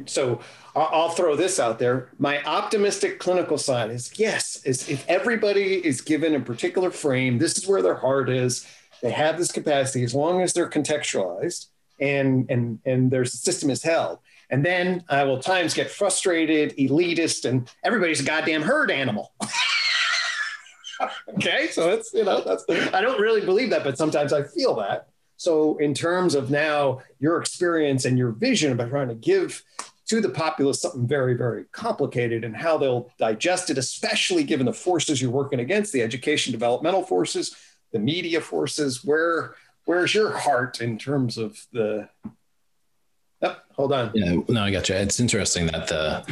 so 0.07 0.40
I'll 0.74 1.11
throw 1.11 1.37
this 1.37 1.61
out 1.61 1.79
there. 1.79 2.11
My 2.18 2.42
optimistic 2.44 3.18
clinical 3.18 3.59
side 3.59 3.90
is 3.90 4.11
yes, 4.18 4.62
is 4.64 4.88
if 4.88 5.07
everybody 5.09 5.85
is 5.87 6.00
given 6.00 6.35
a 6.35 6.40
particular 6.40 6.90
frame, 6.90 7.38
this 7.38 7.59
is 7.59 7.66
where 7.66 7.83
their 7.83 7.96
heart 7.96 8.31
is. 8.31 8.66
They 9.03 9.11
have 9.11 9.38
this 9.38 9.50
capacity 9.50 10.05
as 10.05 10.14
long 10.14 10.42
as 10.42 10.53
they're 10.53 10.68
contextualized 10.68 11.66
and 12.00 12.50
and 12.50 12.79
and 12.85 13.11
their 13.11 13.24
system 13.24 13.70
is 13.70 13.83
held. 13.83 14.18
And 14.50 14.64
then 14.64 15.05
I 15.09 15.20
uh, 15.20 15.26
will 15.26 15.38
times 15.38 15.74
get 15.74 15.90
frustrated, 15.90 16.76
elitist, 16.76 17.48
and 17.48 17.70
everybody's 17.85 18.20
a 18.20 18.24
goddamn 18.24 18.62
herd 18.62 18.90
animal. 18.90 19.33
okay, 21.35 21.68
so 21.68 21.87
that's 21.87 22.12
you 22.12 22.24
know 22.24 22.40
that's 22.40 22.64
I 22.92 23.00
don't 23.00 23.20
really 23.20 23.44
believe 23.44 23.70
that, 23.70 23.85
but 23.85 23.96
sometimes 23.96 24.33
I 24.33 24.42
feel 24.42 24.74
that. 24.76 25.09
So 25.40 25.79
in 25.79 25.94
terms 25.94 26.35
of 26.35 26.50
now 26.50 27.00
your 27.18 27.40
experience 27.40 28.05
and 28.05 28.18
your 28.18 28.31
vision 28.31 28.72
about 28.72 28.90
trying 28.90 29.09
to 29.09 29.14
give 29.14 29.64
to 30.09 30.20
the 30.20 30.29
populace 30.29 30.83
something 30.83 31.07
very, 31.07 31.33
very 31.33 31.64
complicated 31.72 32.44
and 32.44 32.55
how 32.55 32.76
they'll 32.76 33.11
digest 33.18 33.70
it, 33.70 33.79
especially 33.79 34.44
given 34.44 34.66
the 34.66 34.74
forces 34.74 35.22
you're 35.22 35.31
working 35.31 35.61
against, 35.61 35.94
the 35.94 36.03
education 36.03 36.53
developmental 36.53 37.03
forces, 37.03 37.57
the 37.90 37.98
media 37.98 38.38
forces. 38.38 39.03
Where 39.03 39.55
where's 39.87 40.14
your 40.14 40.31
heart 40.31 40.83
in 40.83 40.98
terms 40.98 41.38
of 41.38 41.59
the 41.72 42.07
oh, 43.40 43.57
hold 43.72 43.94
on. 43.94 44.11
Yeah, 44.12 44.42
no, 44.46 44.62
I 44.62 44.70
got 44.70 44.90
you. 44.90 44.94
It's 44.96 45.20
interesting 45.20 45.68
that 45.68 45.88
the 45.88 46.22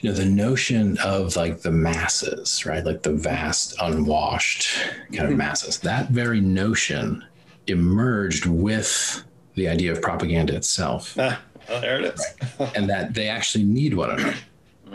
you 0.00 0.10
know 0.10 0.14
the 0.14 0.26
notion 0.26 0.98
of 0.98 1.34
like 1.34 1.62
the 1.62 1.70
masses 1.70 2.66
right 2.66 2.84
like 2.84 3.02
the 3.04 3.14
vast 3.14 3.74
unwashed 3.80 4.68
kind 5.12 5.20
of 5.20 5.28
mm-hmm. 5.28 5.38
masses 5.38 5.78
that 5.78 6.10
very 6.10 6.42
notion 6.42 7.24
emerged 7.66 8.46
with 8.46 9.24
the 9.54 9.68
idea 9.68 9.92
of 9.92 10.00
propaganda 10.02 10.54
itself 10.54 11.16
ah. 11.18 11.40
Oh, 11.68 11.80
there 11.80 11.98
it 11.98 12.14
is. 12.14 12.24
right. 12.60 12.76
And 12.76 12.88
that 12.88 13.14
they 13.14 13.28
actually 13.28 13.64
need 13.64 13.94
one 13.94 14.10
another. 14.10 14.34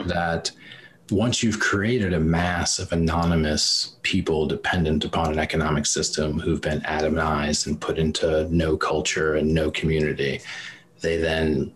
that 0.06 0.52
once 1.10 1.44
you've 1.44 1.60
created 1.60 2.14
a 2.14 2.20
mass 2.20 2.80
of 2.80 2.92
anonymous 2.94 3.98
people 4.04 4.48
dependent 4.48 5.04
upon 5.04 5.34
an 5.34 5.40
economic 5.40 5.86
system 5.86 6.40
who've 6.40 6.62
been 6.62 6.80
atomized 6.82 7.68
and 7.68 7.80
put 7.82 7.98
into 8.00 8.48
no 8.50 8.78
culture 8.78 9.36
and 9.36 9.54
no 9.54 9.70
community, 9.70 10.40
they 11.02 11.18
then 11.18 11.74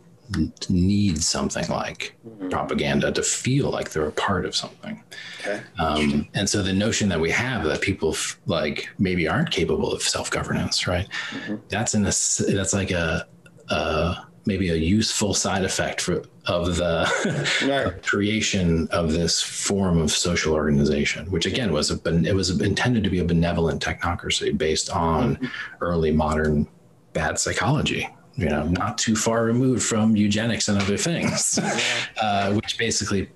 need 0.70 1.22
something 1.22 1.68
like 1.70 2.16
mm-hmm. 2.28 2.50
propaganda 2.50 3.12
to 3.12 3.22
feel 3.22 3.70
like 3.70 3.92
they're 3.92 4.08
a 4.08 4.12
part 4.12 4.46
of 4.46 4.56
something. 4.56 5.04
Okay. 5.42 5.62
Um, 5.80 6.28
and 6.34 6.50
so 6.50 6.64
the 6.64 6.74
notion 6.74 7.10
that 7.10 7.20
we 7.20 7.32
have 7.32 7.64
that 7.66 7.82
people 7.82 8.12
f- 8.12 8.40
like 8.46 8.90
maybe 8.98 9.28
aren't 9.28 9.52
capable 9.52 9.92
of 9.94 10.02
self 10.02 10.32
governance, 10.32 10.88
right? 10.88 11.08
Mm-hmm. 11.32 11.56
That's 11.70 11.94
in 11.94 12.02
a 12.02 12.14
that's 12.54 12.74
like 12.74 12.92
a, 12.92 13.28
a 13.70 14.26
maybe 14.46 14.70
a 14.70 14.76
useful 14.76 15.34
side 15.34 15.64
effect 15.64 16.02
for, 16.02 16.24
of 16.46 16.76
the 16.78 17.58
right. 17.68 18.04
creation 18.04 18.88
of 18.92 19.12
this 19.12 19.42
form 19.42 20.00
of 20.00 20.12
social 20.12 20.54
organization, 20.54 21.30
which 21.32 21.46
again 21.46 21.74
was 21.74 21.92
a 21.92 22.00
it 22.24 22.36
was 22.36 22.62
intended 22.62 23.04
to 23.04 23.10
be 23.10 23.20
a 23.20 23.26
benevolent 23.26 23.84
technocracy 23.84 24.56
based 24.58 24.90
on 24.90 25.36
mm-hmm. 25.36 25.46
early 25.82 26.12
modern 26.12 26.68
bad 27.14 27.40
psychology. 27.40 28.08
You 28.38 28.50
know, 28.50 28.68
not 28.68 28.98
too 28.98 29.16
far 29.16 29.46
removed 29.46 29.84
from 29.84 30.16
eugenics 30.16 30.68
and 30.68 30.82
other 30.82 30.98
things, 30.98 31.58
uh, 32.22 32.54
which 32.54 32.78
basically 32.78 33.30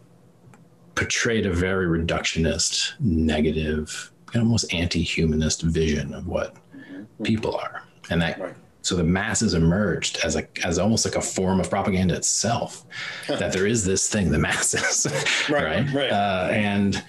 portrayed 0.95 1.45
a 1.45 1.53
very 1.53 1.87
reductionist, 1.87 2.99
negative, 2.99 4.11
almost 4.35 4.73
anti-humanist 4.73 5.61
vision 5.61 6.13
of 6.13 6.27
what 6.27 6.55
mm-hmm. 6.75 7.23
people 7.23 7.55
are, 7.55 7.83
and 8.09 8.21
that 8.21 8.39
right 8.39 8.55
so 8.81 8.95
the 8.95 9.03
masses 9.03 9.53
emerged 9.53 10.19
as 10.23 10.35
a 10.35 10.47
as 10.65 10.79
almost 10.79 11.05
like 11.05 11.15
a 11.15 11.21
form 11.21 11.59
of 11.59 11.69
propaganda 11.69 12.15
itself. 12.15 12.85
that 13.27 13.51
there 13.51 13.67
is 13.67 13.85
this 13.85 14.09
thing, 14.09 14.31
the 14.31 14.39
masses, 14.39 15.05
right? 15.49 15.63
right? 15.63 15.93
right. 15.93 16.11
Uh, 16.11 16.47
and 16.51 17.03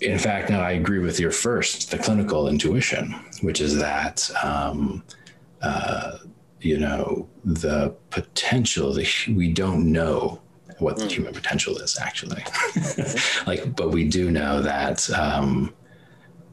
in 0.00 0.18
fact, 0.18 0.50
now 0.50 0.60
I 0.60 0.72
agree 0.72 0.98
with 0.98 1.18
your 1.18 1.30
first, 1.30 1.90
the 1.90 1.98
clinical 1.98 2.48
intuition, 2.48 3.14
which 3.40 3.60
is 3.60 3.78
that 3.78 4.30
um, 4.42 5.02
uh, 5.62 6.18
you 6.60 6.78
know 6.78 7.28
the 7.44 7.94
potential. 8.10 8.92
The, 8.92 9.08
we 9.36 9.52
don't 9.52 9.90
know 9.92 10.40
what 10.78 10.96
the 10.96 11.04
mm. 11.04 11.10
human 11.10 11.34
potential 11.34 11.76
is 11.78 11.98
actually, 11.98 12.44
like, 13.46 13.74
but 13.74 13.90
we 13.90 14.06
do 14.08 14.30
know 14.30 14.62
that 14.62 15.10
um, 15.10 15.74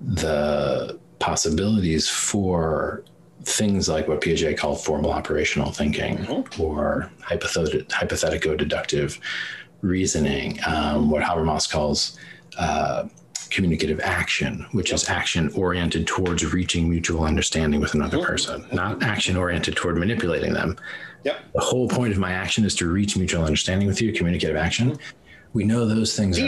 the 0.01 0.99
possibilities 1.19 2.09
for 2.09 3.03
things 3.43 3.87
like 3.87 4.07
what 4.07 4.21
Piaget 4.21 4.57
called 4.57 4.83
formal 4.83 5.11
operational 5.11 5.71
thinking 5.71 6.17
mm-hmm. 6.17 6.61
or 6.61 7.11
hypothet- 7.21 7.87
hypothetico 7.89 8.57
deductive 8.57 9.19
reasoning, 9.81 10.59
um, 10.65 11.11
what 11.11 11.21
Habermas 11.21 11.69
calls 11.69 12.17
uh, 12.57 13.07
communicative 13.55 14.01
action, 14.01 14.65
which 14.73 14.91
is 14.91 15.07
action 15.07 15.49
oriented 15.55 16.05
towards 16.05 16.53
reaching 16.53 16.89
mutual 16.89 17.23
understanding 17.23 17.79
with 17.79 17.93
another 17.93 18.17
mm-hmm. 18.17 18.27
person, 18.27 18.65
not 18.73 19.01
action 19.01 19.37
oriented 19.37 19.77
toward 19.77 19.97
manipulating 19.97 20.53
them. 20.53 20.77
Yep. 21.23 21.37
The 21.53 21.61
whole 21.61 21.87
point 21.87 22.11
of 22.11 22.19
my 22.19 22.31
action 22.31 22.65
is 22.65 22.75
to 22.75 22.91
reach 22.91 23.15
mutual 23.15 23.45
understanding 23.45 23.87
with 23.87 24.01
you, 24.01 24.11
communicative 24.11 24.57
action. 24.57 24.97
We 25.53 25.63
know 25.63 25.87
those 25.87 26.17
things. 26.17 26.37
Are, 26.37 26.45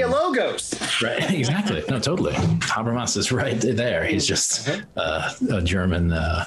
right. 1.02 1.32
Exactly. 1.32 1.82
No, 1.90 1.98
totally. 1.98 2.34
Habermas 2.34 3.16
is 3.16 3.32
right 3.32 3.60
there. 3.60 4.04
He's 4.04 4.28
just 4.28 4.68
mm-hmm. 4.68 5.54
uh, 5.54 5.58
a 5.58 5.62
German. 5.62 6.12
Uh, 6.12 6.44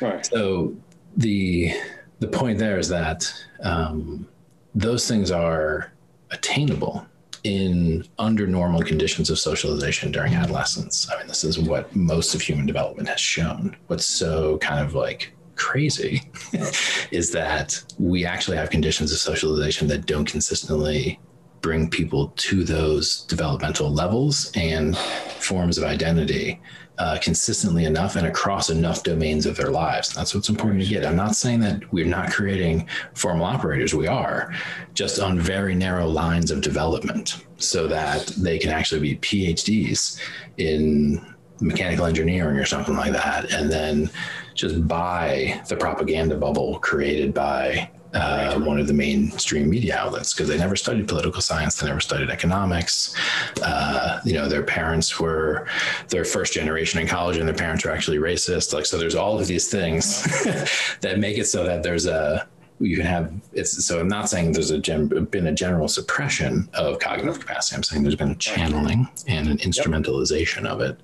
right. 0.00 0.24
So 0.24 0.74
the 1.18 1.74
the 2.20 2.28
point 2.28 2.58
there 2.58 2.78
is 2.78 2.88
that 2.88 3.30
um, 3.62 4.26
those 4.74 5.06
things 5.06 5.30
are 5.30 5.92
attainable 6.30 7.06
in 7.44 8.04
under 8.18 8.46
normal 8.46 8.82
conditions 8.82 9.30
of 9.30 9.38
socialization 9.38 10.10
during 10.10 10.34
adolescence. 10.34 11.08
I 11.10 11.18
mean, 11.18 11.28
this 11.28 11.44
is 11.44 11.58
what 11.58 11.94
most 11.94 12.34
of 12.34 12.40
human 12.40 12.66
development 12.66 13.08
has 13.08 13.20
shown. 13.20 13.76
What's 13.86 14.06
so 14.06 14.58
kind 14.58 14.84
of 14.84 14.94
like 14.94 15.32
crazy 15.54 16.22
is 17.10 17.30
that 17.32 17.82
we 17.98 18.24
actually 18.24 18.56
have 18.56 18.70
conditions 18.70 19.12
of 19.12 19.18
socialization 19.18 19.86
that 19.88 20.06
don't 20.06 20.24
consistently 20.24 21.20
bring 21.60 21.88
people 21.88 22.32
to 22.36 22.64
those 22.64 23.22
developmental 23.22 23.90
levels 23.90 24.50
and 24.54 24.96
forms 24.96 25.78
of 25.78 25.84
identity 25.84 26.60
uh, 26.98 27.18
consistently 27.20 27.84
enough 27.84 28.16
and 28.16 28.26
across 28.26 28.70
enough 28.70 29.02
domains 29.02 29.46
of 29.46 29.56
their 29.56 29.70
lives. 29.70 30.12
That's 30.14 30.34
what's 30.34 30.48
important 30.48 30.82
to 30.82 30.88
get. 30.88 31.04
I'm 31.04 31.16
not 31.16 31.34
saying 31.34 31.60
that 31.60 31.92
we're 31.92 32.06
not 32.06 32.30
creating 32.30 32.88
formal 33.14 33.44
operators. 33.44 33.94
We 33.94 34.06
are 34.06 34.52
just 34.94 35.18
on 35.18 35.38
very 35.40 35.74
narrow 35.74 36.06
lines 36.06 36.50
of 36.50 36.60
development 36.60 37.44
so 37.58 37.88
that 37.88 38.26
they 38.38 38.58
can 38.58 38.70
actually 38.70 39.00
be 39.00 39.16
PhDs 39.16 40.20
in 40.56 41.34
mechanical 41.60 42.06
engineering 42.06 42.58
or 42.58 42.64
something 42.64 42.96
like 42.96 43.12
that. 43.12 43.52
And 43.52 43.70
then 43.70 44.10
just 44.54 44.86
buy 44.86 45.60
the 45.68 45.76
propaganda 45.76 46.36
bubble 46.36 46.78
created 46.78 47.34
by 47.34 47.90
uh, 48.14 48.58
one 48.60 48.78
of 48.78 48.86
the 48.86 48.94
mainstream 48.94 49.68
media 49.68 49.96
outlets 49.96 50.32
because 50.32 50.48
they 50.48 50.56
never 50.56 50.76
studied 50.76 51.08
political 51.08 51.42
science, 51.42 51.76
they 51.76 51.86
never 51.86 52.00
studied 52.00 52.30
economics. 52.30 53.14
Uh, 53.62 54.20
you 54.24 54.32
know, 54.32 54.48
their 54.48 54.62
parents 54.62 55.18
were 55.18 55.66
their 56.08 56.24
first 56.24 56.52
generation 56.52 57.00
in 57.00 57.06
college, 57.06 57.36
and 57.36 57.46
their 57.46 57.54
parents 57.54 57.84
were 57.84 57.90
actually 57.90 58.18
racist. 58.18 58.72
Like, 58.72 58.86
so 58.86 58.98
there's 58.98 59.14
all 59.14 59.38
of 59.38 59.46
these 59.46 59.68
things 59.68 60.22
that 61.00 61.18
make 61.18 61.38
it 61.38 61.46
so 61.46 61.64
that 61.64 61.82
there's 61.82 62.06
a 62.06 62.46
you 62.80 62.96
can 62.96 63.06
have 63.06 63.32
it's 63.52 63.86
so 63.86 64.00
i'm 64.00 64.08
not 64.08 64.28
saying 64.28 64.50
there's 64.50 64.72
a 64.72 64.78
been 64.78 65.46
a 65.46 65.52
general 65.52 65.86
suppression 65.86 66.68
of 66.74 66.98
cognitive 66.98 67.38
capacity 67.38 67.76
i'm 67.76 67.84
saying 67.84 68.02
there's 68.02 68.16
been 68.16 68.32
a 68.32 68.34
channeling 68.34 69.08
and 69.28 69.46
an 69.46 69.58
instrumentalization 69.58 70.64
yep. 70.64 70.72
of 70.72 70.80
it 70.80 70.98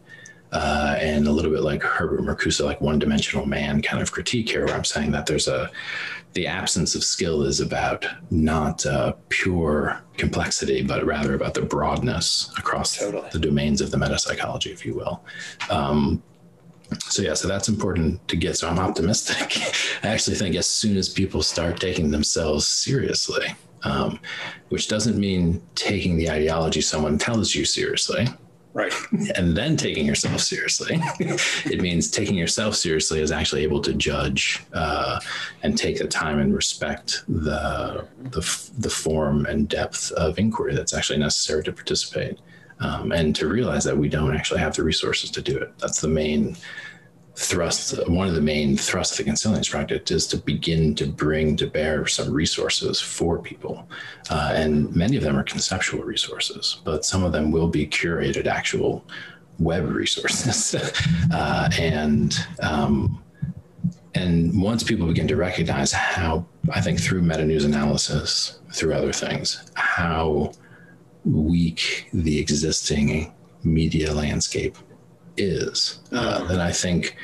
uh, 0.52 0.96
and 1.00 1.26
a 1.26 1.32
little 1.32 1.50
bit 1.50 1.60
like 1.60 1.82
Herbert 1.82 2.22
Marcuse, 2.22 2.64
like 2.64 2.80
one 2.80 2.98
dimensional 2.98 3.46
man 3.46 3.80
kind 3.82 4.02
of 4.02 4.10
critique 4.10 4.48
here, 4.48 4.66
where 4.66 4.74
I'm 4.74 4.84
saying 4.84 5.12
that 5.12 5.26
there's 5.26 5.48
a 5.48 5.70
the 6.32 6.46
absence 6.46 6.94
of 6.94 7.02
skill 7.02 7.42
is 7.42 7.60
about 7.60 8.06
not 8.30 8.86
uh, 8.86 9.14
pure 9.28 10.00
complexity, 10.16 10.82
but 10.82 11.04
rather 11.04 11.34
about 11.34 11.54
the 11.54 11.62
broadness 11.62 12.52
across 12.56 12.96
totally. 12.96 13.28
the 13.32 13.38
domains 13.38 13.80
of 13.80 13.90
the 13.90 13.96
metapsychology, 13.96 14.70
if 14.72 14.86
you 14.86 14.94
will. 14.94 15.24
Um, 15.70 16.22
so 16.98 17.22
yeah, 17.22 17.34
so 17.34 17.48
that's 17.48 17.68
important 17.68 18.26
to 18.28 18.36
get. 18.36 18.56
So 18.56 18.68
I'm 18.68 18.78
optimistic. 18.78 19.58
I 20.02 20.08
actually 20.08 20.36
think 20.36 20.56
as 20.56 20.68
soon 20.68 20.96
as 20.96 21.08
people 21.08 21.42
start 21.42 21.80
taking 21.80 22.10
themselves 22.10 22.66
seriously, 22.66 23.46
um, 23.82 24.20
which 24.68 24.88
doesn't 24.88 25.18
mean 25.18 25.62
taking 25.74 26.16
the 26.16 26.30
ideology 26.30 26.80
someone 26.80 27.18
tells 27.18 27.54
you 27.54 27.64
seriously, 27.64 28.26
Right. 28.72 28.92
And 29.36 29.56
then 29.56 29.76
taking 29.76 30.06
yourself 30.06 30.40
seriously. 30.40 30.96
it 31.20 31.80
means 31.80 32.10
taking 32.10 32.36
yourself 32.36 32.74
seriously 32.74 33.20
is 33.20 33.32
actually 33.32 33.62
able 33.62 33.80
to 33.82 33.92
judge 33.92 34.62
uh, 34.72 35.20
and 35.62 35.76
take 35.76 35.98
the 35.98 36.06
time 36.06 36.38
and 36.38 36.54
respect 36.54 37.24
the, 37.28 38.06
the, 38.30 38.70
the 38.78 38.90
form 38.90 39.46
and 39.46 39.68
depth 39.68 40.12
of 40.12 40.38
inquiry 40.38 40.74
that's 40.74 40.94
actually 40.94 41.18
necessary 41.18 41.62
to 41.64 41.72
participate. 41.72 42.38
Um, 42.82 43.12
and 43.12 43.36
to 43.36 43.46
realize 43.46 43.84
that 43.84 43.98
we 43.98 44.08
don't 44.08 44.34
actually 44.34 44.60
have 44.60 44.74
the 44.74 44.82
resources 44.82 45.30
to 45.32 45.42
do 45.42 45.58
it. 45.58 45.78
That's 45.78 46.00
the 46.00 46.08
main 46.08 46.56
thrust, 47.40 48.06
one 48.08 48.28
of 48.28 48.34
the 48.34 48.40
main 48.40 48.76
thrusts 48.76 49.18
of 49.18 49.24
the 49.24 49.30
Consilience 49.30 49.68
Project 49.68 50.10
is 50.10 50.26
to 50.26 50.36
begin 50.36 50.94
to 50.96 51.06
bring 51.06 51.56
to 51.56 51.66
bear 51.66 52.06
some 52.06 52.30
resources 52.30 53.00
for 53.00 53.38
people. 53.38 53.88
Uh, 54.28 54.52
and 54.54 54.94
many 54.94 55.16
of 55.16 55.22
them 55.22 55.36
are 55.36 55.42
conceptual 55.42 56.02
resources, 56.02 56.80
but 56.84 57.04
some 57.04 57.24
of 57.24 57.32
them 57.32 57.50
will 57.50 57.68
be 57.68 57.86
curated 57.86 58.46
actual 58.46 59.04
web 59.58 59.88
resources. 59.88 60.74
uh, 61.32 61.70
and, 61.78 62.36
um, 62.62 63.22
and 64.14 64.62
once 64.62 64.82
people 64.82 65.06
begin 65.06 65.26
to 65.28 65.36
recognize 65.36 65.92
how, 65.92 66.44
I 66.74 66.82
think 66.82 67.00
through 67.00 67.22
meta 67.22 67.46
news 67.46 67.64
analysis, 67.64 68.60
through 68.74 68.92
other 68.92 69.14
things, 69.14 69.70
how 69.74 70.52
weak 71.24 72.10
the 72.12 72.38
existing 72.38 73.32
media 73.64 74.12
landscape 74.12 74.76
is, 75.40 76.00
uh, 76.12 76.44
then 76.44 76.60
I 76.60 76.72
think 76.72 77.16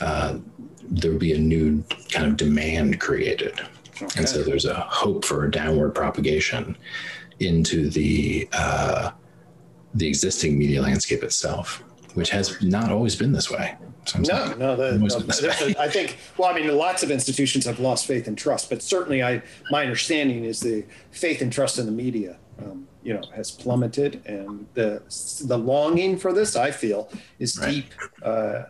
uh, 0.00 0.38
there 0.82 1.10
would 1.10 1.20
be 1.20 1.32
a 1.32 1.38
new 1.38 1.84
kind 2.10 2.26
of 2.26 2.36
demand 2.36 3.00
created. 3.00 3.60
Okay. 4.02 4.20
And 4.20 4.28
so 4.28 4.42
there's 4.42 4.64
a 4.64 4.74
hope 4.74 5.24
for 5.24 5.44
a 5.44 5.50
downward 5.50 5.94
propagation 5.94 6.76
into 7.38 7.90
the 7.90 8.48
uh, 8.52 9.10
the 9.94 10.06
existing 10.06 10.58
media 10.58 10.80
landscape 10.80 11.22
itself, 11.22 11.82
which 12.14 12.30
has 12.30 12.60
not 12.62 12.90
always 12.90 13.16
been 13.16 13.32
this 13.32 13.50
way. 13.50 13.76
So 14.06 14.20
no, 14.20 14.54
no, 14.54 14.76
the, 14.76 14.98
no 14.98 15.74
I 15.78 15.88
think. 15.88 16.16
Well, 16.38 16.48
I 16.48 16.54
mean, 16.54 16.74
lots 16.76 17.02
of 17.02 17.10
institutions 17.10 17.66
have 17.66 17.78
lost 17.78 18.06
faith 18.06 18.26
and 18.26 18.36
trust, 18.36 18.70
but 18.70 18.82
certainly, 18.82 19.22
I 19.22 19.42
my 19.70 19.82
understanding 19.82 20.44
is 20.44 20.60
the 20.60 20.84
faith 21.10 21.42
and 21.42 21.52
trust 21.52 21.78
in 21.78 21.86
the 21.86 21.92
media 21.92 22.38
um, 22.58 22.88
you 23.02 23.14
know 23.14 23.22
has 23.34 23.50
plummeted 23.50 24.22
and 24.26 24.66
the 24.74 25.02
the 25.46 25.56
longing 25.56 26.16
for 26.16 26.32
this 26.32 26.56
i 26.56 26.70
feel 26.70 27.10
is 27.38 27.58
right. 27.58 27.70
deep 27.70 27.86
uh, 28.22 28.62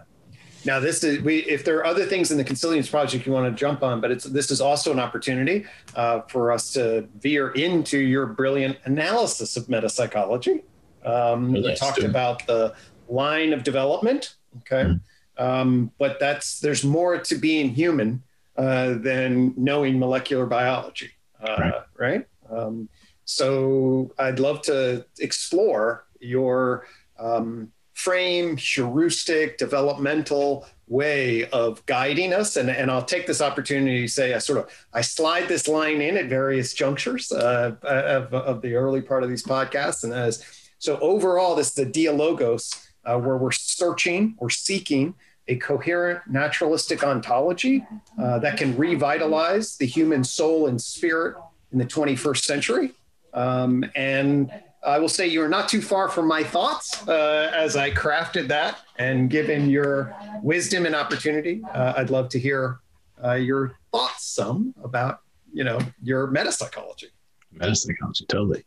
now 0.65 0.79
this 0.79 1.03
is 1.03 1.21
we 1.23 1.39
if 1.39 1.65
there 1.65 1.79
are 1.79 1.85
other 1.85 2.05
things 2.05 2.31
in 2.31 2.37
the 2.37 2.45
consilience 2.45 2.89
project 2.89 3.27
you 3.27 3.33
want 3.33 3.53
to 3.53 3.59
jump 3.59 3.83
on 3.83 4.01
but 4.01 4.11
it's 4.11 4.25
this 4.25 4.51
is 4.51 4.61
also 4.61 4.93
an 4.93 4.99
opportunity 4.99 5.65
uh, 5.97 6.21
for 6.23 6.53
us 6.53 6.73
to 6.73 7.09
veer 7.21 7.51
into 7.51 7.99
your 7.99 8.27
brilliant 8.27 8.77
analysis 8.85 9.57
of 9.57 9.67
metapsychology 9.67 10.63
um, 11.05 11.53
we 11.53 11.75
talked 11.75 12.03
about 12.03 12.47
the 12.47 12.75
line 13.09 13.53
of 13.53 13.65
development 13.65 14.35
okay 14.59 14.85
mm-hmm. 14.85 15.43
um, 15.43 15.91
but 15.99 16.21
that's 16.21 16.61
there's 16.61 16.85
more 16.85 17.19
to 17.19 17.35
being 17.35 17.71
human 17.71 18.23
uh, 18.57 18.95
than 18.99 19.55
knowing 19.57 19.99
molecular 19.99 20.47
biology 20.47 21.11
uh, 21.43 21.57
right, 21.59 21.75
right? 21.99 22.27
Um, 22.51 22.89
so 23.31 24.11
I'd 24.19 24.41
love 24.41 24.61
to 24.63 25.07
explore 25.21 26.05
your 26.19 26.87
um, 27.19 27.71
frame, 27.95 28.57
heuristic, 28.57 29.57
developmental 29.57 30.67
way 30.89 31.49
of 31.51 31.85
guiding 31.87 32.33
us. 32.33 32.57
And, 32.57 32.69
and 32.69 32.91
I'll 32.91 33.05
take 33.05 33.29
this 33.29 33.41
opportunity 33.41 34.03
to 34.03 34.09
say 34.09 34.35
I 34.35 34.39
sort 34.39 34.59
of 34.59 34.87
I 34.93 35.03
slide 35.03 35.47
this 35.47 35.69
line 35.69 36.01
in 36.01 36.17
at 36.17 36.27
various 36.27 36.75
junctures 36.75 37.31
uh, 37.31 37.77
of, 37.83 38.35
of, 38.35 38.63
the 38.63 38.75
early 38.75 39.01
part 39.01 39.23
of 39.23 39.29
these 39.29 39.45
podcasts. 39.45 40.03
And 40.03 40.13
as 40.13 40.45
so 40.79 40.99
overall, 40.99 41.55
this 41.55 41.69
is 41.69 41.75
the 41.75 41.87
dialogos 41.87 42.91
uh, 43.05 43.19
where 43.19 43.37
we're 43.37 43.53
searching, 43.53 44.35
we're 44.41 44.51
seeking 44.51 45.15
a 45.47 45.57
coherent 45.57 46.21
naturalistic 46.29 47.05
ontology 47.05 47.87
uh, 48.21 48.41
that 48.41 48.57
can 48.57 48.77
revitalize 48.77 49.77
the 49.77 49.87
human 49.87 50.25
soul 50.25 50.67
and 50.67 50.81
spirit 50.81 51.37
in 51.73 51.79
the 51.79 51.85
21st 51.85 52.45
century. 52.45 52.93
Um, 53.33 53.85
and 53.95 54.51
I 54.83 54.99
will 54.99 55.09
say 55.09 55.27
you 55.27 55.43
are 55.43 55.49
not 55.49 55.69
too 55.69 55.83
far 55.83 56.09
from 56.09 56.27
my 56.27 56.43
thoughts 56.43 57.07
uh, 57.07 57.51
as 57.55 57.77
I 57.77 57.91
crafted 57.91 58.49
that. 58.49 58.79
And 58.99 59.29
given 59.29 59.69
your 59.69 60.15
wisdom 60.43 60.87
and 60.87 60.95
opportunity, 60.95 61.63
uh, 61.75 61.95
I'd 61.97 62.11
love 62.11 62.29
to 62.31 62.39
hear 62.39 62.81
uh, 63.23 63.35
your 63.35 63.77
thoughts 63.93 64.27
some 64.27 64.75
about 64.83 65.21
you 65.53 65.65
know 65.65 65.79
your 66.03 66.29
meta 66.29 66.53
psychology. 66.53 67.09
Meta 67.53 67.75
psychology, 67.75 68.25
totally. 68.27 68.65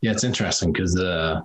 Yeah, 0.00 0.12
it's 0.12 0.24
interesting 0.24 0.72
because 0.72 0.98
uh, 0.98 1.42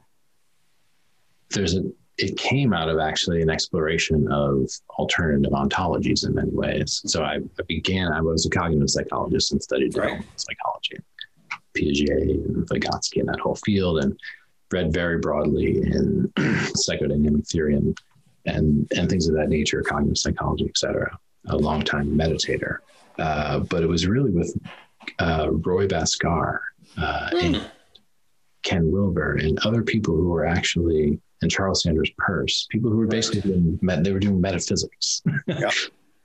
there's 1.50 1.76
a 1.76 1.84
it 2.18 2.38
came 2.38 2.74
out 2.74 2.90
of 2.90 3.00
actually 3.00 3.42
an 3.42 3.50
exploration 3.50 4.32
of 4.32 4.70
alternative 5.00 5.52
ontologies 5.54 6.26
in 6.26 6.36
many 6.36 6.52
ways. 6.52 7.02
So 7.06 7.24
I, 7.24 7.36
I 7.36 7.64
began, 7.68 8.12
I 8.12 8.22
was 8.22 8.46
a 8.46 8.50
cognitive 8.50 8.90
psychologist 8.90 9.52
and 9.52 9.62
studied 9.62 9.98
right. 9.98 10.22
psychology, 10.36 10.98
Piaget 11.74 12.22
and 12.22 12.68
Vygotsky 12.68 13.20
and 13.20 13.30
that 13.30 13.40
whole 13.40 13.56
field, 13.56 14.04
and 14.04 14.20
read 14.72 14.94
very 14.94 15.20
broadly 15.20 15.78
in 15.78 16.32
psychodynamic 16.38 17.48
theory 17.48 17.76
and, 17.76 17.98
and, 18.46 18.92
and 18.96 19.10
things 19.10 19.28
of 19.28 19.36
that 19.36 19.50
nature, 19.50 19.82
cognitive 19.82 20.18
psychology, 20.18 20.66
et 20.68 20.78
cetera. 20.78 21.18
A 21.48 21.58
long 21.58 21.82
time 21.82 22.16
meditator. 22.16 22.78
Uh, 23.18 23.60
but 23.60 23.84
it 23.84 23.88
was 23.88 24.08
really 24.08 24.32
with 24.32 24.56
uh, 25.20 25.50
Roy 25.52 25.88
Bhaskar 25.88 26.60
uh, 26.98 27.30
mm. 27.32 27.44
and 27.44 27.72
Ken 28.64 28.92
Wilber 28.92 29.36
and 29.36 29.60
other 29.66 29.82
people 29.82 30.16
who 30.16 30.30
were 30.30 30.46
actually 30.46 31.20
and 31.42 31.50
Charles 31.50 31.84
Sanders 31.84 32.12
Peirce, 32.20 32.68
people 32.70 32.92
who 32.92 32.98
were 32.98 33.08
basically 33.08 33.42
doing 33.42 33.80
they 33.82 34.14
were 34.14 34.20
doing 34.20 34.40
metaphysics. 34.40 35.22
Yeah. 35.48 35.72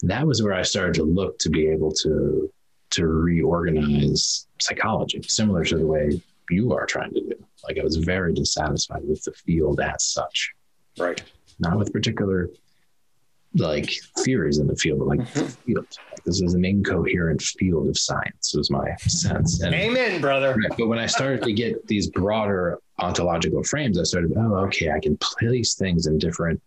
that 0.03 0.27
was 0.27 0.43
where 0.43 0.53
I 0.53 0.63
started 0.63 0.95
to 0.97 1.05
look 1.05 1.39
to 1.41 1.51
be 1.51 1.67
able 1.69 1.93
to 1.93 2.53
to 2.91 3.07
reorganize 3.07 4.46
psychology, 4.61 5.21
similar 5.23 5.65
to 5.65 5.79
the 5.79 5.87
way 5.87 6.21
you 6.51 6.73
are 6.73 6.87
trying 6.87 7.13
to 7.15 7.21
do. 7.21 7.45
Like 7.65 7.79
I 7.79 7.83
was 7.83 7.97
very 7.97 8.33
dissatisfied 8.33 9.03
with 9.05 9.23
the 9.25 9.33
field 9.33 9.81
as 9.81 10.05
such. 10.05 10.53
Right. 10.99 11.23
Not 11.59 11.79
with 11.79 11.93
particular 11.93 12.51
like 13.55 13.91
theories 14.19 14.59
in 14.59 14.67
the 14.67 14.77
field, 14.77 14.99
but 14.99 15.09
like 15.09 15.21
mm-hmm. 15.21 15.47
field. 15.47 15.87
Like, 16.13 16.25
this 16.25 16.41
is 16.43 16.55
an 16.55 16.65
incoherent 16.65 17.41
field 17.41 17.89
of 17.89 17.99
science, 17.99 18.55
was 18.55 18.71
my 18.71 18.95
sense. 18.97 19.63
And, 19.63 19.75
Amen, 19.75 20.21
brother. 20.21 20.55
Right, 20.55 20.77
but 20.77 20.89
when 20.89 20.99
I 20.99 21.07
started 21.07 21.43
to 21.43 21.53
get 21.53 21.87
these 21.87 22.11
broader 22.11 22.79
ontological 22.99 23.63
frames, 23.65 23.99
I 23.99 24.03
started, 24.03 24.33
oh, 24.37 24.57
okay, 24.67 24.91
I 24.91 25.01
can 25.01 25.17
place 25.19 25.75
things 25.75 26.07
in 26.07 26.19
different 26.19 26.61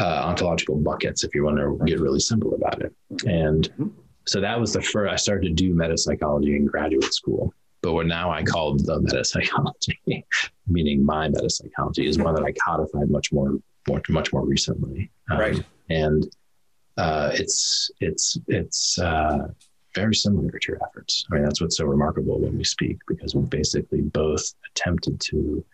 uh, 0.00 0.22
ontological 0.24 0.76
buckets 0.76 1.24
if 1.24 1.34
you 1.34 1.44
want 1.44 1.58
to 1.58 1.84
get 1.84 2.00
really 2.00 2.20
simple 2.20 2.54
about 2.54 2.80
it. 2.80 2.94
And 3.26 3.68
mm-hmm. 3.70 3.88
So 4.28 4.42
that 4.42 4.60
was 4.60 4.74
the 4.74 4.82
first, 4.82 5.10
I 5.10 5.16
started 5.16 5.48
to 5.48 5.54
do 5.54 5.74
meta 5.74 5.96
psychology 5.96 6.54
in 6.54 6.66
graduate 6.66 7.14
school. 7.14 7.54
But 7.80 7.94
what 7.94 8.06
now 8.06 8.30
I 8.30 8.42
call 8.42 8.76
the 8.76 9.00
meta 9.00 9.24
psychology, 9.24 9.98
meaning 10.66 11.02
my 11.04 11.28
meta 11.28 11.48
psychology, 11.48 12.06
is 12.06 12.18
one 12.18 12.34
that 12.34 12.44
I 12.44 12.52
codified 12.52 13.08
much 13.08 13.32
more, 13.32 13.54
more 13.88 14.02
much 14.10 14.32
more 14.32 14.44
recently. 14.44 15.10
Um, 15.30 15.38
right. 15.38 15.64
And 15.88 16.28
uh, 16.98 17.30
it's 17.32 17.90
it's 18.00 18.36
it's 18.48 18.98
uh, 18.98 19.48
very 19.94 20.14
similar 20.14 20.50
to 20.50 20.72
your 20.72 20.78
efforts. 20.86 21.24
I 21.30 21.36
mean, 21.36 21.44
that's 21.44 21.62
what's 21.62 21.78
so 21.78 21.86
remarkable 21.86 22.38
when 22.38 22.58
we 22.58 22.64
speak 22.64 22.98
because 23.06 23.34
we 23.34 23.42
basically 23.46 24.02
both 24.02 24.44
attempted 24.70 25.20
to, 25.20 25.64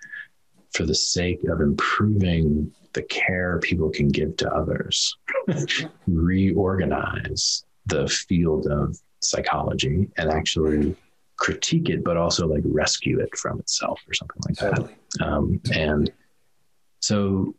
for 0.73 0.85
the 0.85 0.95
sake 0.95 1.43
of 1.45 1.61
improving 1.61 2.71
the 2.93 3.03
care 3.03 3.59
people 3.59 3.91
can 3.91 4.09
give 4.09 4.37
to 4.37 4.55
others, 4.55 5.17
reorganize 6.07 7.64
the 7.87 8.09
field 8.09 8.67
of 8.67 8.99
psychology 9.21 10.09
and 10.17 10.31
actually 10.31 10.97
critique 11.37 11.89
it, 11.89 12.05
but 12.05 12.17
also 12.17 12.47
like 12.47 12.63
rescue 12.65 13.21
it 13.21 13.37
from 13.37 13.59
itself 13.59 14.01
or 14.09 14.15
something 14.15 14.41
like 14.47 14.57
totally. 14.57 14.95
that. 15.19 15.27
Um, 15.27 15.61
and 15.73 16.13
so 17.01 17.55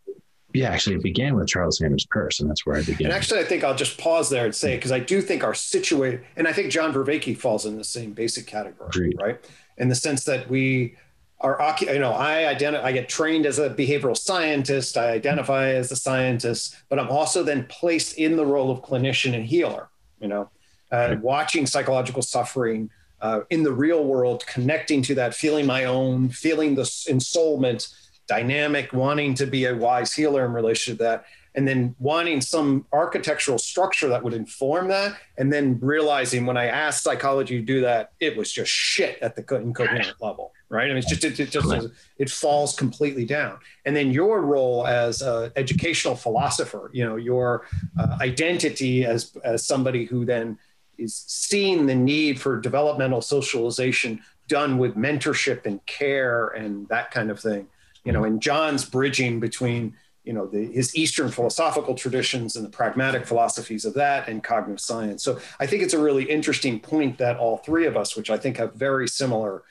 yeah, 0.55 0.69
actually, 0.69 0.95
it 0.95 1.03
began 1.03 1.35
with 1.35 1.47
Charles 1.47 1.79
Sanders 1.79 2.07
Peirce, 2.09 2.39
and 2.39 2.49
that's 2.49 2.65
where 2.65 2.77
I 2.77 2.83
began. 2.83 3.07
And 3.07 3.13
actually, 3.13 3.41
I 3.41 3.43
think 3.43 3.63
I'll 3.63 3.75
just 3.75 3.97
pause 3.97 4.29
there 4.29 4.45
and 4.45 4.55
say 4.55 4.75
because 4.75 4.91
I 4.91 4.99
do 4.99 5.21
think 5.21 5.43
our 5.43 5.53
situated, 5.53 6.23
and 6.37 6.47
I 6.47 6.53
think 6.53 6.71
John 6.71 6.93
Vervaeke 6.93 7.37
falls 7.37 7.65
in 7.65 7.77
the 7.77 7.83
same 7.83 8.13
basic 8.13 8.47
category, 8.47 8.87
Agreed. 8.87 9.17
right? 9.19 9.51
In 9.77 9.89
the 9.89 9.95
sense 9.95 10.23
that 10.23 10.49
we 10.49 10.95
are, 11.41 11.75
you 11.81 11.99
know, 11.99 12.13
I 12.13 12.47
identify, 12.47 12.87
I 12.87 12.91
get 12.93 13.09
trained 13.09 13.45
as 13.45 13.59
a 13.59 13.69
behavioral 13.69 14.17
scientist, 14.17 14.97
I 14.97 15.11
identify 15.11 15.73
as 15.73 15.91
a 15.91 15.95
scientist, 15.97 16.77
but 16.89 16.99
I'm 16.99 17.09
also 17.09 17.43
then 17.43 17.65
placed 17.65 18.17
in 18.17 18.37
the 18.37 18.45
role 18.45 18.71
of 18.71 18.81
clinician 18.81 19.35
and 19.35 19.45
healer, 19.45 19.89
you 20.19 20.27
know, 20.27 20.49
uh, 20.91 21.15
watching 21.21 21.65
psychological 21.65 22.21
suffering. 22.21 22.89
Uh, 23.21 23.39
in 23.49 23.63
the 23.63 23.71
real 23.71 24.03
world, 24.03 24.45
connecting 24.45 25.01
to 25.01 25.15
that, 25.15 25.33
feeling 25.33 25.65
my 25.65 25.85
own, 25.85 26.29
feeling 26.29 26.75
the 26.75 26.83
ensoulment, 26.83 27.91
dynamic, 28.27 28.91
wanting 28.93 29.33
to 29.33 29.47
be 29.47 29.65
a 29.65 29.75
wise 29.75 30.13
healer 30.13 30.45
in 30.45 30.51
relation 30.51 30.97
to 30.97 31.03
that, 31.03 31.25
and 31.55 31.67
then 31.67 31.95
wanting 31.99 32.41
some 32.41 32.85
architectural 32.91 33.57
structure 33.57 34.09
that 34.09 34.21
would 34.21 34.33
inform 34.33 34.89
that, 34.89 35.17
and 35.37 35.51
then 35.51 35.79
realizing 35.81 36.45
when 36.45 36.57
I 36.57 36.65
asked 36.65 37.03
psychology 37.03 37.59
to 37.59 37.65
do 37.65 37.81
that, 37.81 38.11
it 38.19 38.35
was 38.35 38.51
just 38.51 38.69
shit 38.69 39.17
at 39.21 39.35
the 39.35 39.55
incoherent 39.55 40.13
level, 40.19 40.51
right? 40.69 40.85
I 40.85 40.87
mean, 40.89 40.97
it's 40.97 41.09
just 41.09 41.23
it, 41.23 41.39
it 41.39 41.51
just 41.51 41.89
it 42.17 42.29
falls 42.29 42.75
completely 42.75 43.25
down. 43.25 43.59
And 43.85 43.95
then 43.95 44.11
your 44.11 44.41
role 44.41 44.85
as 44.87 45.21
an 45.21 45.51
educational 45.55 46.15
philosopher, 46.15 46.89
you 46.93 47.05
know, 47.05 47.15
your 47.15 47.67
uh, 47.99 48.17
identity 48.21 49.05
as 49.05 49.35
as 49.43 49.65
somebody 49.65 50.05
who 50.05 50.25
then 50.25 50.57
is 50.97 51.15
seeing 51.15 51.85
the 51.85 51.95
need 51.95 52.39
for 52.39 52.59
developmental 52.59 53.21
socialization 53.21 54.21
done 54.47 54.77
with 54.77 54.95
mentorship 54.95 55.65
and 55.65 55.85
care 55.85 56.49
and 56.49 56.87
that 56.87 57.11
kind 57.11 57.29
of 57.29 57.39
thing 57.39 57.67
you 58.05 58.11
know, 58.11 58.23
and 58.23 58.41
John's 58.41 58.85
bridging 58.85 59.39
between, 59.39 59.95
you 60.23 60.31
know, 60.31 60.45
the, 60.45 60.71
his 60.71 60.95
Eastern 60.95 61.29
philosophical 61.29 61.95
traditions 61.95 62.55
and 62.55 62.63
the 62.63 62.69
pragmatic 62.69 63.25
philosophies 63.25 63.83
of 63.83 63.95
that 63.95 64.29
and 64.29 64.43
cognitive 64.43 64.79
science. 64.79 65.23
So 65.23 65.39
I 65.59 65.65
think 65.65 65.83
it's 65.83 65.93
a 65.93 65.99
really 65.99 66.23
interesting 66.23 66.79
point 66.79 67.17
that 67.17 67.37
all 67.37 67.57
three 67.57 67.85
of 67.85 67.97
us, 67.97 68.15
which 68.15 68.29
I 68.29 68.37
think 68.37 68.57
have 68.57 68.73
very 68.75 69.07
similar 69.07 69.63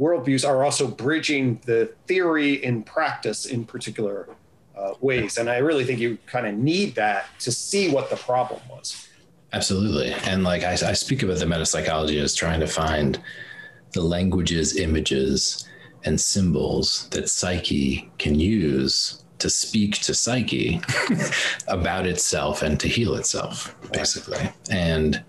worldviews, 0.00 0.48
are 0.48 0.64
also 0.64 0.86
bridging 0.88 1.60
the 1.66 1.92
theory 2.06 2.64
and 2.64 2.86
practice 2.86 3.46
in 3.46 3.64
particular 3.64 4.28
uh, 4.76 4.94
ways. 5.00 5.36
And 5.36 5.50
I 5.50 5.58
really 5.58 5.84
think 5.84 6.00
you 6.00 6.18
kind 6.26 6.46
of 6.46 6.54
need 6.54 6.94
that 6.94 7.26
to 7.40 7.52
see 7.52 7.90
what 7.90 8.08
the 8.08 8.16
problem 8.16 8.60
was. 8.70 9.08
Absolutely. 9.52 10.12
And 10.24 10.42
like 10.44 10.62
I, 10.62 10.72
I 10.72 10.92
speak 10.92 11.22
about 11.22 11.38
the 11.38 11.46
meta 11.46 11.66
psychology 11.66 12.18
as 12.18 12.34
trying 12.34 12.60
to 12.60 12.66
find 12.66 13.20
the 13.92 14.00
languages, 14.00 14.76
images, 14.76 15.68
and 16.04 16.18
symbols 16.18 17.08
that 17.10 17.28
psyche 17.28 18.10
can 18.18 18.38
use 18.38 19.22
to 19.38 19.50
speak 19.50 19.96
to 20.02 20.14
psyche 20.14 20.80
about 21.68 22.06
itself 22.06 22.62
and 22.62 22.78
to 22.80 22.88
heal 22.88 23.14
itself, 23.14 23.74
basically. 23.92 24.50
And 24.70 25.22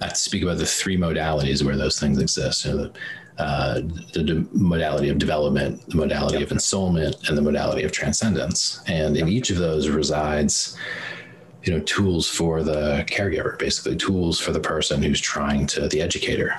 I 0.00 0.12
speak 0.12 0.42
about 0.42 0.58
the 0.58 0.66
three 0.66 0.96
modalities 0.96 1.64
where 1.64 1.76
those 1.76 1.98
things 1.98 2.18
exist. 2.18 2.64
You 2.64 2.72
know, 2.72 2.76
the, 2.84 2.92
uh, 3.38 3.80
the 4.12 4.22
de- 4.22 4.46
modality 4.52 5.08
of 5.08 5.18
development, 5.18 5.88
the 5.88 5.96
modality 5.96 6.38
yep. 6.38 6.50
of 6.50 6.56
ensoulment, 6.56 7.28
and 7.28 7.36
the 7.36 7.42
modality 7.42 7.82
of 7.82 7.92
transcendence. 7.92 8.80
And 8.86 9.16
in 9.16 9.28
each 9.28 9.50
of 9.50 9.58
those 9.58 9.88
resides 9.88 10.76
you 11.64 11.72
know 11.72 11.80
tools 11.84 12.28
for 12.28 12.62
the 12.62 13.04
caregiver 13.08 13.58
basically 13.58 13.96
tools 13.96 14.40
for 14.40 14.52
the 14.52 14.60
person 14.60 15.02
who's 15.02 15.20
trying 15.20 15.66
to 15.66 15.88
the 15.88 16.00
educator 16.00 16.56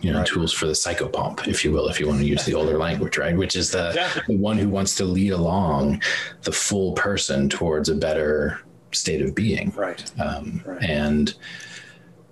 you 0.00 0.10
know 0.10 0.18
right. 0.18 0.26
tools 0.26 0.52
for 0.52 0.66
the 0.66 0.72
psychopomp 0.72 1.46
if 1.46 1.64
you 1.64 1.72
will 1.72 1.88
if 1.88 2.00
you 2.00 2.06
want 2.08 2.18
to 2.18 2.26
use 2.26 2.44
the 2.46 2.54
older 2.54 2.78
language 2.78 3.18
right 3.18 3.36
which 3.36 3.56
is 3.56 3.70
the, 3.70 4.22
the 4.26 4.36
one 4.36 4.56
who 4.56 4.68
wants 4.68 4.94
to 4.94 5.04
lead 5.04 5.32
along 5.32 6.00
the 6.42 6.52
full 6.52 6.92
person 6.94 7.48
towards 7.48 7.88
a 7.88 7.94
better 7.94 8.60
state 8.92 9.20
of 9.20 9.34
being 9.34 9.70
right, 9.76 10.10
um, 10.18 10.62
right. 10.64 10.82
and 10.82 11.34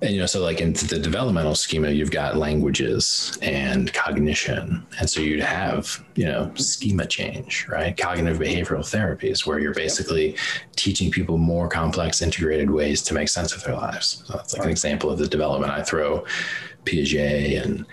and 0.02 0.11
you 0.11 0.20
know 0.20 0.26
so 0.26 0.42
like 0.42 0.61
in 0.61 0.74
the 0.74 0.98
developmental 0.98 1.54
schema 1.54 1.90
you've 1.90 2.11
got 2.11 2.37
languages 2.37 3.38
and 3.42 3.92
cognition. 3.94 4.87
And 4.98 5.09
so 5.09 5.20
you'd 5.20 5.40
have 5.40 6.04
you 6.14 6.24
know 6.24 6.52
schema 6.54 7.06
change 7.06 7.66
right? 7.68 7.96
Cognitive 7.96 8.38
behavioral 8.38 8.80
therapies 8.80 9.46
where 9.46 9.59
you're 9.59 9.74
basically 9.74 10.37
teaching 10.76 11.11
people 11.11 11.38
more 11.38 11.68
complex 11.68 12.20
integrated 12.20 12.70
ways 12.70 13.02
to 13.02 13.14
make 13.14 13.28
sense 13.28 13.54
of 13.54 13.64
their 13.64 13.74
lives. 13.74 14.22
So 14.26 14.35
that's 14.35 14.52
like 14.52 14.61
right. 14.61 14.66
an 14.66 14.70
example 14.70 15.11
of 15.11 15.18
the 15.18 15.28
development. 15.28 15.72
I 15.72 15.82
throw 15.82 16.24
piaget 16.85 17.62
and 17.64 17.87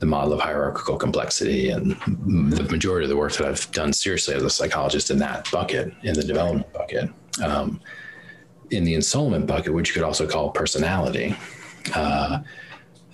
the 0.00 0.06
model 0.06 0.32
of 0.32 0.40
hierarchical 0.40 0.96
complexity 0.96 1.68
and 1.68 1.92
the 2.06 2.66
majority 2.70 3.04
of 3.04 3.10
the 3.10 3.16
work 3.16 3.32
that 3.34 3.46
i've 3.46 3.70
done 3.70 3.92
seriously 3.92 4.34
as 4.34 4.42
a 4.42 4.48
psychologist 4.48 5.10
in 5.10 5.18
that 5.18 5.48
bucket 5.52 5.92
in 6.02 6.14
the 6.14 6.24
development 6.24 6.70
bucket 6.72 7.10
um, 7.44 7.80
in 8.70 8.84
the 8.84 8.94
ensoulment 8.94 9.46
bucket, 9.46 9.74
which 9.74 9.88
you 9.88 9.94
could 9.94 10.04
also 10.04 10.26
call 10.26 10.50
personality, 10.50 11.36
uh, 11.94 12.40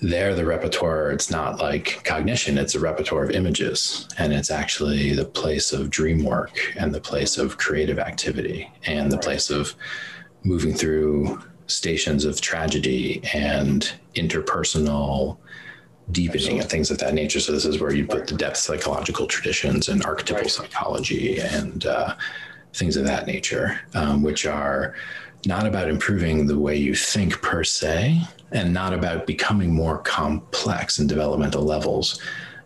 there 0.03 0.35
the 0.35 0.45
repertoire 0.45 1.11
it's 1.11 1.31
not 1.31 1.59
like 1.59 2.03
cognition 2.05 2.59
it's 2.59 2.75
a 2.75 2.81
repertoire 2.81 3.25
of 3.25 3.31
images 3.31 4.07
and 4.19 4.33
it's 4.33 4.51
actually 4.51 5.15
the 5.15 5.25
place 5.25 5.73
of 5.73 5.89
dream 5.89 6.23
work 6.23 6.75
and 6.77 6.95
the 6.95 7.01
place 7.01 7.39
of 7.39 7.57
creative 7.57 7.99
activity 7.99 8.71
and 8.85 9.11
the 9.11 9.19
place 9.19 9.49
of 9.49 9.75
moving 10.45 10.75
through 10.75 11.43
stations 11.67 12.25
of 12.25 12.41
tragedy 12.41 13.23
and 13.33 13.95
interpersonal 14.15 15.39
deepening 16.13 16.35
Absolutely. 16.35 16.61
and 16.61 16.71
things 16.71 16.91
of 16.91 16.99
that 16.99 17.15
nature 17.15 17.41
so 17.41 17.53
this 17.53 17.65
is 17.65 17.81
where 17.81 17.95
you 17.95 18.07
put 18.07 18.27
the 18.27 18.35
depth 18.35 18.59
psychological 18.59 19.27
traditions 19.27 19.89
and 19.89 20.05
archetypal 20.05 20.43
right. 20.43 20.51
psychology 20.51 21.41
and 21.41 21.87
uh, 21.87 22.15
things 22.75 22.99
of 22.99 23.07
that 23.07 23.27
nature 23.27 23.81
um, 23.95 24.23
which 24.23 24.45
are 24.45 24.95
not 25.47 25.67
about 25.67 25.89
improving 25.89 26.47
the 26.47 26.59
way 26.59 26.77
you 26.77 26.95
think 26.95 27.41
per 27.43 27.63
se, 27.63 28.21
and 28.53 28.73
not 28.73 28.93
about 28.93 29.27
becoming 29.27 29.73
more 29.73 29.99
complex 29.99 30.99
in 30.99 31.07
developmental 31.07 31.63
levels, 31.63 32.21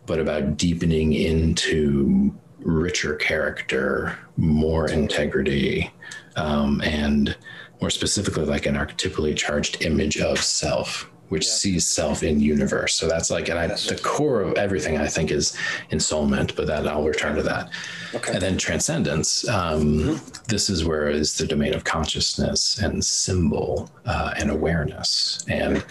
but 0.07 0.18
about 0.18 0.57
deepening 0.57 1.12
into 1.12 2.35
richer 2.59 3.14
character, 3.16 4.18
more 4.37 4.89
integrity, 4.89 5.91
um, 6.37 6.81
and 6.83 7.37
more 7.81 7.91
specifically, 7.91 8.45
like 8.45 8.66
an 8.66 8.74
archetypally 8.74 9.35
charged 9.37 9.83
image 9.83 10.18
of 10.18 10.39
self, 10.39 11.09
which 11.31 11.47
yeah. 11.47 11.53
sees 11.53 11.87
self 11.87 12.22
in 12.22 12.41
universe. 12.41 12.95
So 12.95 13.09
that's 13.09 13.31
like, 13.31 13.49
and 13.49 13.59
I, 13.59 13.68
the 13.68 14.01
core 14.03 14.43
of 14.43 14.55
everything 14.55 14.99
I 14.99 15.07
think 15.07 15.31
is 15.31 15.57
ensoulment, 15.91 16.55
but 16.57 16.66
that 16.66 16.87
I'll 16.87 17.05
return 17.05 17.37
to 17.37 17.43
that. 17.45 17.70
Okay. 18.14 18.33
And 18.33 18.43
then 18.43 18.59
transcendence. 18.59 19.49
Um, 19.49 19.83
mm-hmm. 19.83 20.45
This 20.49 20.68
is 20.68 20.85
where 20.85 21.09
is 21.09 21.39
the 21.39 21.47
domain 21.47 21.72
of 21.72 21.85
consciousness 21.85 22.78
and 22.78 23.03
symbol 23.03 23.89
uh, 24.05 24.35
and 24.37 24.51
awareness. 24.51 25.45
And 25.49 25.85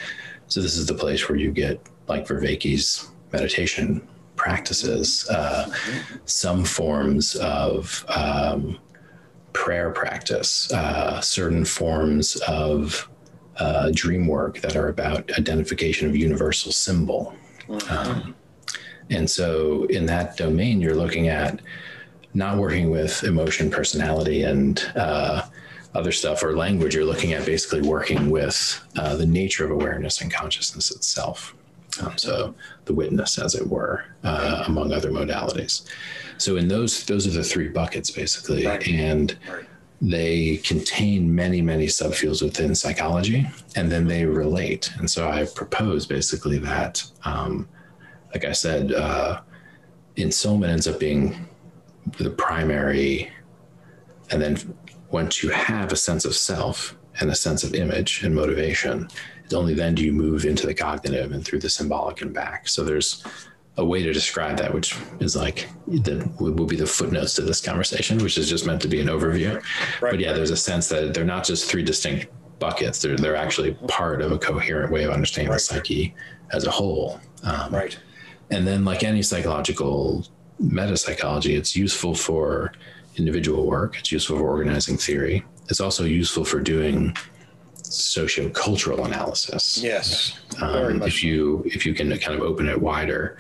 so 0.48 0.62
this 0.62 0.76
is 0.76 0.86
the 0.86 0.94
place 0.94 1.30
where 1.30 1.38
you 1.38 1.52
get 1.52 1.82
like 2.08 2.28
Vervaeke's 2.28 3.10
meditation 3.32 4.06
practices, 4.36 5.28
uh, 5.30 5.72
some 6.26 6.66
forms 6.66 7.36
of 7.36 8.06
um, 8.10 8.78
prayer 9.54 9.92
practice, 9.92 10.72
uh, 10.74 11.22
certain 11.22 11.64
forms 11.64 12.36
of 12.48 13.10
uh, 13.60 13.92
dream 13.94 14.28
work 14.28 14.60
that 14.62 14.76
are 14.76 14.88
about 14.88 15.32
identification 15.38 16.08
of 16.08 16.16
universal 16.16 16.72
symbol. 16.72 17.34
Um, 17.90 18.36
and 19.10 19.30
so, 19.30 19.86
in 19.86 20.06
that 20.06 20.38
domain, 20.38 20.82
you're 20.82 20.96
looking 20.96 21.30
at 21.30 21.62
not 22.34 22.58
working 22.58 22.90
with 22.90 23.24
emotion, 23.24 23.72
personality, 23.72 24.44
and 24.44 24.92
uh, 24.96 25.44
other 25.96 26.12
stuff 26.12 26.44
or 26.44 26.56
language. 26.56 26.96
You're 26.96 27.06
looking 27.06 27.34
at 27.34 27.46
basically 27.46 27.82
working 27.82 28.30
with 28.30 28.80
uh, 28.98 29.16
the 29.16 29.26
nature 29.26 29.66
of 29.66 29.72
awareness 29.72 30.22
and 30.22 30.32
consciousness 30.32 30.92
itself. 30.92 31.56
Um, 32.02 32.18
so 32.18 32.56
the 32.86 32.94
witness, 32.94 33.40
as 33.40 33.56
it 33.56 33.68
were, 33.68 34.06
uh, 34.24 34.64
among 34.68 34.94
other 34.94 35.12
modalities. 35.12 35.88
So 36.38 36.56
in 36.56 36.68
those, 36.68 37.04
those 37.06 37.28
are 37.28 37.32
the 37.32 37.44
three 37.44 37.68
buckets 37.68 38.12
basically, 38.12 38.66
right. 38.66 38.88
and 38.88 39.36
right. 39.52 39.66
They 40.02 40.58
contain 40.58 41.34
many, 41.34 41.62
many 41.62 41.88
subfields 41.88 42.42
within 42.42 42.74
psychology, 42.74 43.48
and 43.76 43.92
then 43.92 44.08
they 44.08 44.26
relate. 44.26 44.92
And 44.98 45.10
so 45.10 45.30
I 45.30 45.46
propose 45.46 46.06
basically 46.06 46.58
that, 46.60 47.04
um, 47.26 47.68
like 48.34 48.46
I 48.46 48.54
said, 48.54 48.94
uh, 48.94 49.42
ensoulment 50.16 50.70
ends 50.70 50.88
up 50.88 51.00
being 51.00 51.48
the 52.18 52.30
primary, 52.30 53.30
and 54.32 54.42
then 54.42 54.58
once 55.12 55.44
you 55.44 55.50
have 55.50 55.92
a 55.92 55.98
sense 55.98 56.24
of 56.24 56.36
self 56.36 56.96
and 57.20 57.30
a 57.30 57.36
sense 57.36 57.64
of 57.64 57.74
image 57.74 58.24
and 58.24 58.34
motivation, 58.34 59.10
it's 59.44 59.54
only 59.54 59.74
then 59.74 59.96
do 59.96 60.06
you 60.06 60.14
move 60.14 60.46
into 60.46 60.68
the 60.68 60.74
cognitive 60.74 61.32
and 61.32 61.44
through 61.44 61.60
the 61.60 61.70
symbolic 61.70 62.22
and 62.22 62.34
back. 62.34 62.68
So 62.68 62.84
there's 62.84 63.24
a 63.80 63.86
way 63.86 64.04
to 64.04 64.12
describe 64.12 64.58
that, 64.58 64.74
which 64.74 64.96
is 65.20 65.36
like 65.36 65.70
the 65.88 66.30
will 66.40 66.66
be 66.66 66.76
the 66.76 66.86
footnotes 66.86 67.34
to 67.36 67.42
this 67.42 67.62
conversation, 67.62 68.18
which 68.20 68.38
is 68.38 68.50
just 68.50 68.66
meant 68.66 68.82
to 68.82 68.88
be 68.88 69.00
an 69.00 69.08
overview. 69.08 69.56
Right. 70.02 70.12
But 70.12 70.20
yeah, 70.20 70.34
there's 70.34 70.52
a 70.52 70.58
sense 70.58 70.90
that 70.90 71.14
they're 71.14 71.24
not 71.26 71.46
just 71.46 71.70
three 71.70 71.84
distinct 71.84 72.28
buckets; 72.60 73.02
they're 73.02 73.16
they're 73.16 73.38
actually 73.38 73.74
part 73.88 74.22
of 74.22 74.32
a 74.32 74.38
coherent 74.38 74.92
way 74.92 75.04
of 75.04 75.12
understanding 75.12 75.50
right. 75.50 75.56
the 75.56 75.62
psyche 75.62 76.14
as 76.52 76.66
a 76.66 76.72
whole. 76.72 77.20
Um, 77.44 77.74
right. 77.74 77.98
And 78.52 78.68
then, 78.68 78.84
like 78.84 79.04
any 79.04 79.22
psychological 79.22 80.28
meta 80.60 80.98
psychology, 80.98 81.56
it's 81.56 81.76
useful 81.76 82.14
for 82.14 82.74
individual 83.16 83.66
work. 83.66 83.98
It's 83.98 84.12
useful 84.12 84.38
for 84.38 84.50
organizing 84.50 84.98
theory. 84.98 85.46
It's 85.70 85.80
also 85.80 86.04
useful 86.04 86.44
for 86.44 86.60
doing 86.60 87.16
sociocultural 87.90 89.06
analysis. 89.06 89.80
Yes, 89.82 90.40
um, 90.62 91.02
if 91.04 91.24
you 91.24 91.64
if 91.66 91.86
you 91.86 91.94
can 91.94 92.10
kind 92.20 92.36
of 92.36 92.42
open 92.42 92.68
it 92.68 92.80
wider, 92.80 93.38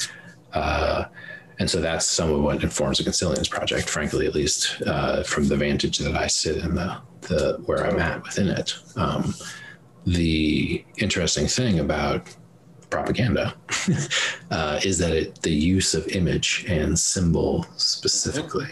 uh, 0.53 1.05
and 1.59 1.69
so 1.69 1.81
that's 1.81 2.05
some 2.05 2.31
of 2.31 2.41
what 2.41 2.63
informs 2.63 2.99
the 2.99 3.03
Consilience 3.03 3.49
project. 3.49 3.89
Frankly, 3.89 4.25
at 4.25 4.33
least 4.33 4.81
uh, 4.85 5.23
from 5.23 5.47
the 5.49 5.57
vantage 5.57 5.97
that 5.99 6.15
I 6.15 6.27
sit 6.27 6.57
in 6.57 6.75
the 6.75 6.97
the 7.21 7.61
where 7.65 7.85
I'm 7.85 7.99
at 7.99 8.23
within 8.23 8.47
it. 8.47 8.75
Um, 8.95 9.35
the 10.05 10.83
interesting 10.97 11.47
thing 11.47 11.79
about 11.79 12.33
propaganda 12.89 13.53
uh, 14.51 14.79
is 14.83 14.97
that 14.97 15.11
it, 15.11 15.41
the 15.41 15.51
use 15.51 15.93
of 15.93 16.07
image 16.07 16.65
and 16.67 16.97
symbol 16.97 17.65
specifically 17.77 18.69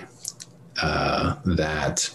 uh, 0.81 1.35
that 1.45 2.09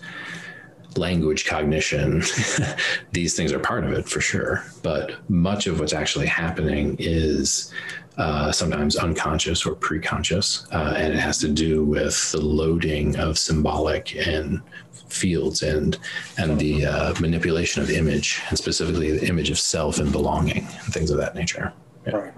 language 0.96 1.46
cognition 1.46 2.22
these 3.12 3.34
things 3.34 3.52
are 3.52 3.58
part 3.58 3.84
of 3.84 3.92
it 3.92 4.06
for 4.06 4.20
sure 4.20 4.64
but 4.82 5.16
much 5.30 5.66
of 5.66 5.80
what's 5.80 5.94
actually 5.94 6.26
happening 6.26 6.96
is 6.98 7.72
uh, 8.18 8.52
sometimes 8.52 8.96
unconscious 8.96 9.64
or 9.66 9.74
preconscious 9.74 10.70
uh, 10.72 10.94
and 10.96 11.12
it 11.12 11.18
has 11.18 11.38
to 11.38 11.48
do 11.48 11.84
with 11.84 12.32
the 12.32 12.40
loading 12.40 13.16
of 13.16 13.38
symbolic 13.38 14.14
and 14.26 14.60
fields 15.08 15.62
and 15.62 15.98
and 16.38 16.58
the 16.58 16.86
uh, 16.86 17.14
manipulation 17.20 17.82
of 17.82 17.90
image 17.90 18.40
and 18.48 18.58
specifically 18.58 19.16
the 19.18 19.26
image 19.26 19.50
of 19.50 19.58
self 19.58 19.98
and 19.98 20.12
belonging 20.12 20.58
and 20.58 20.94
things 20.94 21.10
of 21.10 21.18
that 21.18 21.34
nature 21.34 21.72
yeah. 22.06 22.16
right 22.16 22.34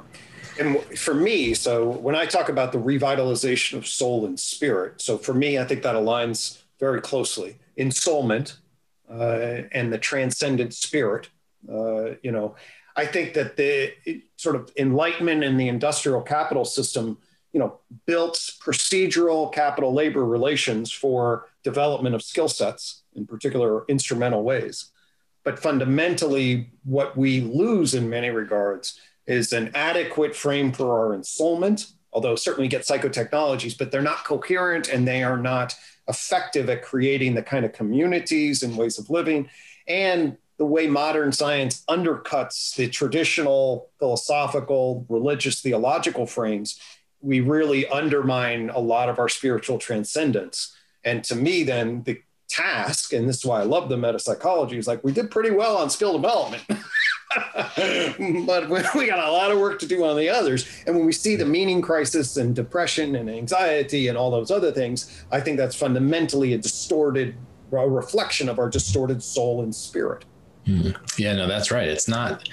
and 0.59 0.81
for 0.99 1.15
me 1.15 1.55
so 1.55 1.89
when 1.89 2.15
i 2.15 2.25
talk 2.27 2.49
about 2.49 2.73
the 2.73 2.79
revitalization 2.79 3.79
of 3.79 3.87
soul 3.87 4.27
and 4.27 4.39
spirit 4.39 5.01
so 5.01 5.17
for 5.17 5.35
me 5.35 5.59
i 5.59 5.65
think 5.65 5.83
that 5.83 5.95
aligns 5.95 6.63
very 6.79 7.01
closely 7.01 7.57
ensoulment 7.79 8.57
uh, 9.11 9.63
and 9.73 9.93
the 9.93 9.99
transcendent 9.99 10.75
spirit. 10.75 11.29
Uh, 11.69 12.15
you 12.23 12.31
know, 12.31 12.55
I 12.97 13.07
think 13.07 13.35
that 13.35 13.57
the 13.57 13.93
sort 14.37 14.57
of 14.57 14.71
enlightenment 14.77 15.43
in 15.43 15.57
the 15.57 15.69
industrial 15.69 16.23
capital 16.23 16.65
system, 16.65 17.19
you 17.53 17.61
know, 17.61 17.79
built 18.07 18.35
procedural 18.61 19.53
capital 19.53 19.93
labor 19.93 20.25
relations 20.25 20.93
for 20.93 21.49
development 21.63 22.15
of 22.15 22.23
skill 22.23 22.49
sets, 22.49 23.03
in 23.15 23.27
particular 23.27 23.85
instrumental 23.87 24.43
ways. 24.43 24.91
But 25.43 25.59
fundamentally, 25.59 26.71
what 26.85 27.17
we 27.17 27.41
lose 27.41 27.95
in 27.95 28.09
many 28.09 28.31
regards 28.31 28.99
is 29.27 29.53
an 29.53 29.71
adequate 29.75 30.35
frame 30.37 30.73
for 30.73 30.99
our 30.99 31.17
ensoulment, 31.17 31.93
although 32.13 32.37
certainly 32.37 32.69
get 32.69 32.83
psychotechnologies, 32.83 33.77
but 33.77 33.91
they're 33.91 34.03
not 34.03 34.25
coherent 34.25 34.89
and 34.89 35.07
they 35.07 35.23
are 35.23 35.39
not 35.39 35.75
effective 36.09 36.69
at 36.69 36.83
creating 36.83 37.35
the 37.35 37.43
kind 37.43 37.65
of 37.65 37.73
communities 37.73 38.63
and 38.63 38.77
ways 38.77 38.99
of 38.99 39.11
living 39.11 39.49
and 39.87 40.37
the 40.59 40.65
way 40.65 40.87
modern 40.87 41.33
science 41.33 41.83
undercuts 41.89 42.75
the 42.77 42.89
traditional 42.89 43.91
philosophical, 43.99 45.05
religious, 45.09 45.61
theological 45.61 46.27
frames, 46.27 46.79
we 47.21 47.41
really 47.41 47.87
undermine 47.89 48.71
a 48.71 48.79
lot 48.79 49.09
of 49.09 49.19
our 49.19 49.29
spiritual 49.29 49.79
transcendence. 49.79 50.77
And 51.05 51.25
to 51.25 51.35
me, 51.35 51.65
then 51.65 52.03
the 52.05 52.21
task, 52.49 53.13
and 53.13 53.29
this 53.29 53.39
is 53.39 53.45
why 53.45 53.61
I 53.61 53.65
love 53.65 53.89
the 53.89 53.97
meta 53.97 54.19
psychology, 54.19 54.79
is 54.79 54.87
like 54.87 55.03
we 55.03 55.13
did 55.13 55.31
pretty 55.31 55.51
well 55.51 55.77
on 55.77 55.91
skill 55.91 56.13
development. 56.13 56.63
but 58.47 58.95
we 58.95 59.07
got 59.07 59.29
a 59.29 59.33
lot 59.33 59.51
of 59.51 59.59
work 59.59 59.81
to 59.81 59.87
do 59.87 60.05
on 60.05 60.17
the 60.17 60.29
others. 60.29 60.67
And 60.87 60.95
when 60.95 61.05
we 61.05 61.13
see 61.13 61.35
the 61.35 61.47
meaning 61.47 61.83
crisis 61.83 62.37
and 62.37 62.55
depression 62.55 63.17
and 63.17 63.29
anxiety 63.29 64.07
and 64.07 64.17
all 64.17 64.31
those 64.31 64.51
other 64.51 64.71
things, 64.71 65.25
I 65.33 65.41
think 65.41 65.57
that's 65.57 65.75
fundamentally 65.75 66.53
a 66.53 66.59
distorted 66.59 67.35
a 67.73 67.89
reflection 67.89 68.49
of 68.49 68.59
our 68.59 68.69
distorted 68.69 69.23
soul 69.23 69.63
and 69.63 69.75
spirit. 69.75 70.25
Mm. 70.67 70.97
Yeah, 71.19 71.35
no, 71.35 71.47
that's 71.47 71.71
right. 71.71 71.89
It's 71.89 72.09
not. 72.09 72.49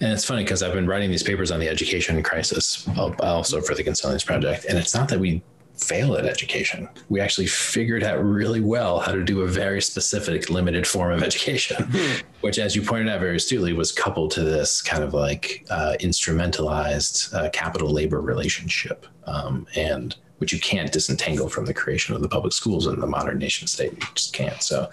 And 0.00 0.12
it's 0.12 0.24
funny 0.24 0.44
because 0.44 0.62
I've 0.62 0.74
been 0.74 0.86
writing 0.86 1.10
these 1.10 1.22
papers 1.22 1.50
on 1.50 1.58
the 1.58 1.68
education 1.68 2.22
crisis, 2.22 2.88
also 3.20 3.60
for 3.60 3.74
the 3.74 3.82
Consilience 3.82 4.22
Project. 4.22 4.64
And 4.66 4.78
it's 4.78 4.94
not 4.94 5.08
that 5.08 5.18
we 5.18 5.42
fail 5.76 6.16
at 6.16 6.26
education. 6.26 6.88
We 7.08 7.20
actually 7.20 7.46
figured 7.46 8.02
out 8.02 8.22
really 8.22 8.60
well 8.60 9.00
how 9.00 9.12
to 9.12 9.24
do 9.24 9.42
a 9.42 9.46
very 9.46 9.80
specific, 9.80 10.50
limited 10.50 10.86
form 10.86 11.12
of 11.12 11.22
education, 11.22 11.84
hmm. 11.90 12.26
which, 12.40 12.58
as 12.58 12.76
you 12.76 12.82
pointed 12.82 13.08
out 13.08 13.20
very 13.20 13.36
astutely, 13.36 13.72
was 13.72 13.92
coupled 13.92 14.30
to 14.32 14.42
this 14.42 14.82
kind 14.82 15.02
of 15.02 15.14
like 15.14 15.66
uh, 15.70 15.94
instrumentalized 16.00 17.32
uh, 17.34 17.50
capital 17.50 17.90
labor 17.90 18.20
relationship, 18.20 19.06
um, 19.26 19.66
and 19.74 20.16
which 20.38 20.52
you 20.52 20.60
can't 20.60 20.92
disentangle 20.92 21.48
from 21.48 21.66
the 21.66 21.74
creation 21.74 22.14
of 22.14 22.22
the 22.22 22.28
public 22.28 22.52
schools 22.52 22.86
in 22.86 23.00
the 23.00 23.06
modern 23.06 23.38
nation 23.38 23.66
state. 23.66 23.92
You 23.92 24.06
just 24.14 24.32
can't. 24.32 24.62
So, 24.62 24.90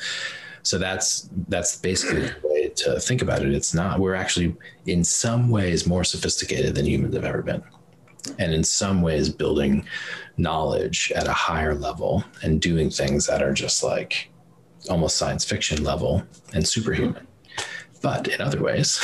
so 0.65 0.77
that's 0.77 1.29
that's 1.47 1.77
basically 1.77 2.21
the 2.21 2.35
way 2.43 2.69
to 2.69 2.99
think 2.99 3.21
about 3.21 3.43
it. 3.43 3.53
It's 3.53 3.73
not. 3.73 3.99
We're 3.99 4.15
actually 4.15 4.55
in 4.85 5.03
some 5.03 5.49
ways 5.49 5.85
more 5.85 6.03
sophisticated 6.03 6.75
than 6.75 6.85
humans 6.85 7.15
have 7.15 7.25
ever 7.25 7.41
been 7.41 7.63
and 8.39 8.53
in 8.53 8.63
some 8.63 9.01
ways 9.01 9.29
building 9.29 9.85
knowledge 10.37 11.11
at 11.15 11.27
a 11.27 11.33
higher 11.33 11.75
level 11.75 12.23
and 12.41 12.61
doing 12.61 12.89
things 12.89 13.27
that 13.27 13.41
are 13.41 13.53
just 13.53 13.83
like 13.83 14.31
almost 14.89 15.17
science 15.17 15.45
fiction 15.45 15.83
level 15.83 16.23
and 16.53 16.67
superhuman. 16.67 17.27
But 18.01 18.27
in 18.27 18.41
other 18.41 18.61
ways, 18.61 18.99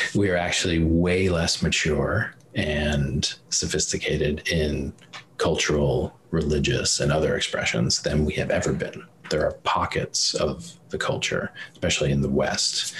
we 0.14 0.30
are 0.30 0.36
actually 0.36 0.82
way 0.82 1.28
less 1.28 1.62
mature 1.62 2.34
and 2.54 3.32
sophisticated 3.50 4.48
in 4.48 4.92
cultural, 5.36 6.18
religious, 6.30 7.00
and 7.00 7.12
other 7.12 7.36
expressions 7.36 8.02
than 8.02 8.24
we 8.24 8.34
have 8.34 8.50
ever 8.50 8.72
been. 8.72 9.04
there 9.30 9.44
are 9.46 9.52
pockets 9.62 10.34
of 10.34 10.79
the 10.90 10.98
culture, 10.98 11.52
especially 11.72 12.10
in 12.10 12.20
the 12.20 12.28
West, 12.28 12.94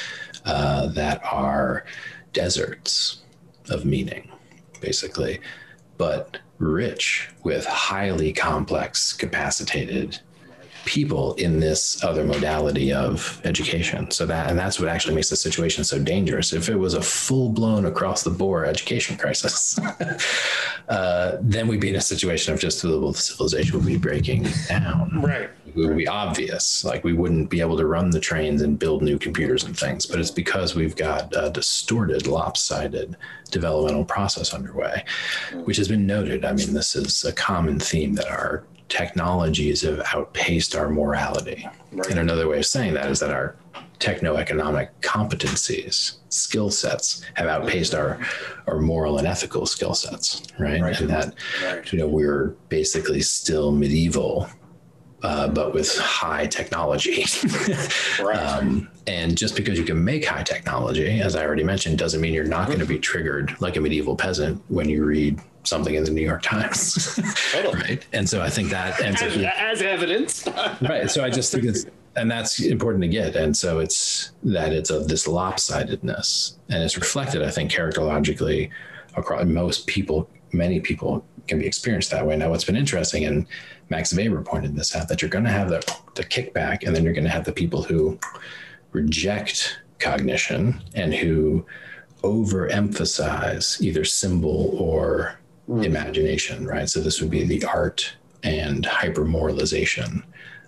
uh, 0.44 0.86
that 0.88 1.20
are 1.24 1.84
deserts 2.32 3.18
of 3.68 3.84
meaning, 3.84 4.30
basically, 4.80 5.40
but 5.98 6.38
rich 6.58 7.30
with 7.42 7.66
highly 7.66 8.32
complex, 8.32 9.12
capacitated 9.12 10.20
people 10.84 11.34
in 11.34 11.60
this 11.60 12.02
other 12.02 12.24
modality 12.24 12.92
of 12.92 13.40
education. 13.44 14.10
So 14.10 14.26
that 14.26 14.48
and 14.48 14.58
that's 14.58 14.80
what 14.80 14.88
actually 14.88 15.14
makes 15.14 15.28
the 15.28 15.36
situation 15.36 15.84
so 15.84 15.98
dangerous. 15.98 16.52
If 16.52 16.68
it 16.68 16.76
was 16.76 16.94
a 16.94 17.02
full 17.02 17.50
blown 17.50 17.84
across 17.86 18.22
the 18.22 18.30
board 18.30 18.66
education 18.68 19.16
crisis, 19.16 19.78
uh, 20.88 21.36
then 21.40 21.68
we'd 21.68 21.80
be 21.80 21.90
in 21.90 21.96
a 21.96 22.00
situation 22.00 22.54
of 22.54 22.60
just 22.60 22.82
the 22.82 23.12
civilization 23.14 23.76
would 23.76 23.86
be 23.86 23.98
breaking 23.98 24.46
down. 24.68 25.20
Right. 25.22 25.50
It 25.76 25.88
would 25.88 25.96
be 25.96 26.08
obvious. 26.08 26.84
Like 26.84 27.04
we 27.04 27.12
wouldn't 27.12 27.50
be 27.50 27.60
able 27.60 27.76
to 27.76 27.86
run 27.86 28.10
the 28.10 28.20
trains 28.20 28.62
and 28.62 28.78
build 28.78 29.02
new 29.02 29.18
computers 29.18 29.64
and 29.64 29.78
things. 29.78 30.06
But 30.06 30.20
it's 30.20 30.30
because 30.30 30.74
we've 30.74 30.96
got 30.96 31.34
a 31.36 31.50
distorted, 31.50 32.26
lopsided 32.26 33.16
developmental 33.50 34.04
process 34.04 34.54
underway, 34.54 35.04
hmm. 35.50 35.60
which 35.60 35.76
has 35.76 35.88
been 35.88 36.06
noted. 36.06 36.44
I 36.44 36.52
mean, 36.52 36.72
this 36.74 36.96
is 36.96 37.24
a 37.24 37.32
common 37.32 37.78
theme 37.78 38.14
that 38.14 38.30
our 38.30 38.64
technologies 38.88 39.82
have 39.82 40.02
outpaced 40.12 40.74
our 40.74 40.90
morality. 40.90 41.66
Right. 41.92 42.10
And 42.10 42.18
another 42.18 42.48
way 42.48 42.58
of 42.58 42.66
saying 42.66 42.94
that 42.94 43.10
is 43.10 43.20
that 43.20 43.30
our 43.30 43.56
techno-economic 44.00 45.00
competencies, 45.00 46.16
skill 46.30 46.70
sets 46.70 47.22
have 47.34 47.46
outpaced 47.46 47.94
our 47.94 48.18
our 48.66 48.78
moral 48.80 49.18
and 49.18 49.26
ethical 49.26 49.66
skill 49.66 49.94
sets, 49.94 50.42
right? 50.58 50.80
right. 50.80 51.00
And 51.00 51.10
that 51.10 51.34
right. 51.64 51.92
you 51.92 51.98
know 51.98 52.08
we're 52.08 52.48
basically 52.68 53.20
still 53.20 53.72
medieval 53.72 54.48
uh, 55.22 55.48
but 55.48 55.74
with 55.74 55.96
high 55.98 56.46
technology. 56.46 57.24
right. 58.22 58.36
um, 58.36 58.88
and 59.06 59.36
just 59.36 59.56
because 59.56 59.78
you 59.78 59.84
can 59.84 60.02
make 60.02 60.24
high 60.24 60.42
technology, 60.42 61.20
as 61.20 61.36
I 61.36 61.44
already 61.44 61.64
mentioned, 61.64 61.98
doesn't 61.98 62.20
mean 62.20 62.32
you're 62.32 62.44
not 62.44 62.68
going 62.68 62.78
to 62.78 62.86
be 62.86 62.98
triggered 62.98 63.60
like 63.60 63.76
a 63.76 63.80
medieval 63.80 64.16
peasant 64.16 64.62
when 64.68 64.88
you 64.88 65.04
read 65.04 65.40
something 65.64 65.94
in 65.94 66.04
the 66.04 66.10
New 66.10 66.22
York 66.22 66.42
Times. 66.42 67.20
right. 67.54 68.04
And 68.12 68.28
so 68.28 68.40
I 68.40 68.48
think 68.48 68.70
that 68.70 69.00
and 69.00 69.18
so 69.18 69.26
as, 69.26 69.36
as 69.36 69.82
evidence. 69.82 70.46
right. 70.80 71.10
So 71.10 71.22
I 71.22 71.30
just 71.30 71.52
think 71.52 71.64
it's 71.64 71.86
and 72.16 72.30
that's 72.30 72.60
important 72.60 73.02
to 73.02 73.08
get. 73.08 73.36
And 73.36 73.56
so 73.56 73.78
it's 73.78 74.32
that 74.42 74.72
it's 74.72 74.90
of 74.90 75.08
this 75.08 75.26
lopsidedness. 75.26 76.56
And 76.68 76.82
it's 76.82 76.96
reflected, 76.96 77.42
I 77.42 77.50
think, 77.50 77.70
characterologically 77.70 78.70
across 79.16 79.44
most 79.44 79.86
people, 79.86 80.28
many 80.52 80.80
people 80.80 81.24
can 81.46 81.58
be 81.58 81.66
experienced 81.66 82.10
that 82.10 82.26
way. 82.26 82.36
Now, 82.36 82.50
what's 82.50 82.64
been 82.64 82.76
interesting, 82.76 83.24
and 83.24 83.46
Max 83.88 84.14
Weber 84.14 84.42
pointed 84.42 84.76
this 84.76 84.94
out, 84.94 85.08
that 85.08 85.22
you're 85.22 85.30
going 85.30 85.44
to 85.44 85.50
have 85.50 85.68
the, 85.68 85.80
the 86.14 86.24
kickback, 86.24 86.86
and 86.86 86.94
then 86.94 87.04
you're 87.04 87.12
going 87.12 87.24
to 87.24 87.30
have 87.30 87.44
the 87.44 87.52
people 87.52 87.82
who 87.82 88.18
reject 88.92 89.80
cognition 89.98 90.82
and 90.94 91.14
who 91.14 91.64
overemphasize 92.22 93.80
either 93.80 94.04
symbol 94.04 94.74
or 94.78 95.38
mm. 95.68 95.84
imagination, 95.84 96.66
right? 96.66 96.88
So 96.88 97.00
this 97.00 97.20
would 97.20 97.30
be 97.30 97.44
the 97.44 97.64
art 97.64 98.14
and 98.42 98.84
hypermoralization 98.84 100.22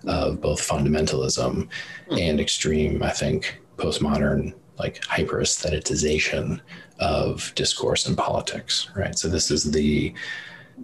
of 0.05 0.41
both 0.41 0.61
fundamentalism 0.61 1.67
mm. 2.09 2.21
and 2.21 2.39
extreme, 2.39 3.01
I 3.03 3.11
think, 3.11 3.59
postmodern 3.77 4.53
like 4.79 5.03
hyper 5.05 5.39
aesthetization 5.39 6.59
of 6.99 7.53
discourse 7.55 8.07
and 8.07 8.17
politics, 8.17 8.89
right? 8.95 9.17
So 9.17 9.27
this 9.27 9.51
is 9.51 9.71
the 9.71 10.13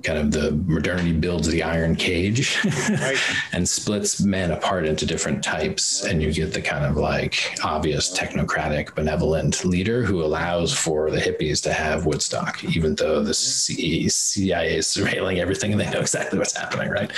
kind 0.04 0.20
of 0.20 0.32
the 0.32 0.52
modernity 0.72 1.12
builds 1.12 1.48
the 1.48 1.64
iron 1.64 1.96
cage 1.96 2.58
right. 2.90 3.18
and 3.54 3.68
splits 3.68 4.22
men 4.22 4.52
apart 4.52 4.86
into 4.86 5.06
different 5.06 5.44
types 5.44 6.06
and 6.06 6.22
you 6.22 6.32
get 6.32 6.54
the 6.54 6.62
kind 6.62 6.86
of 6.86 6.96
like 6.96 7.58
obvious 7.64 8.18
technocratic 8.18 8.94
benevolent 8.96 9.66
leader 9.66 10.04
who 10.04 10.24
allows 10.24 10.74
for 10.74 11.10
the 11.10 11.18
hippies 11.18 11.62
to 11.62 11.74
have 11.74 12.06
woodstock 12.06 12.64
even 12.64 12.96
though 12.96 13.22
the 13.22 13.34
cia 13.34 14.78
is 14.78 14.86
surveilling 14.86 15.40
everything 15.40 15.72
and 15.72 15.82
they 15.82 15.90
know 15.90 16.00
exactly 16.00 16.38
what's 16.38 16.56
happening 16.56 16.90
right 16.90 17.12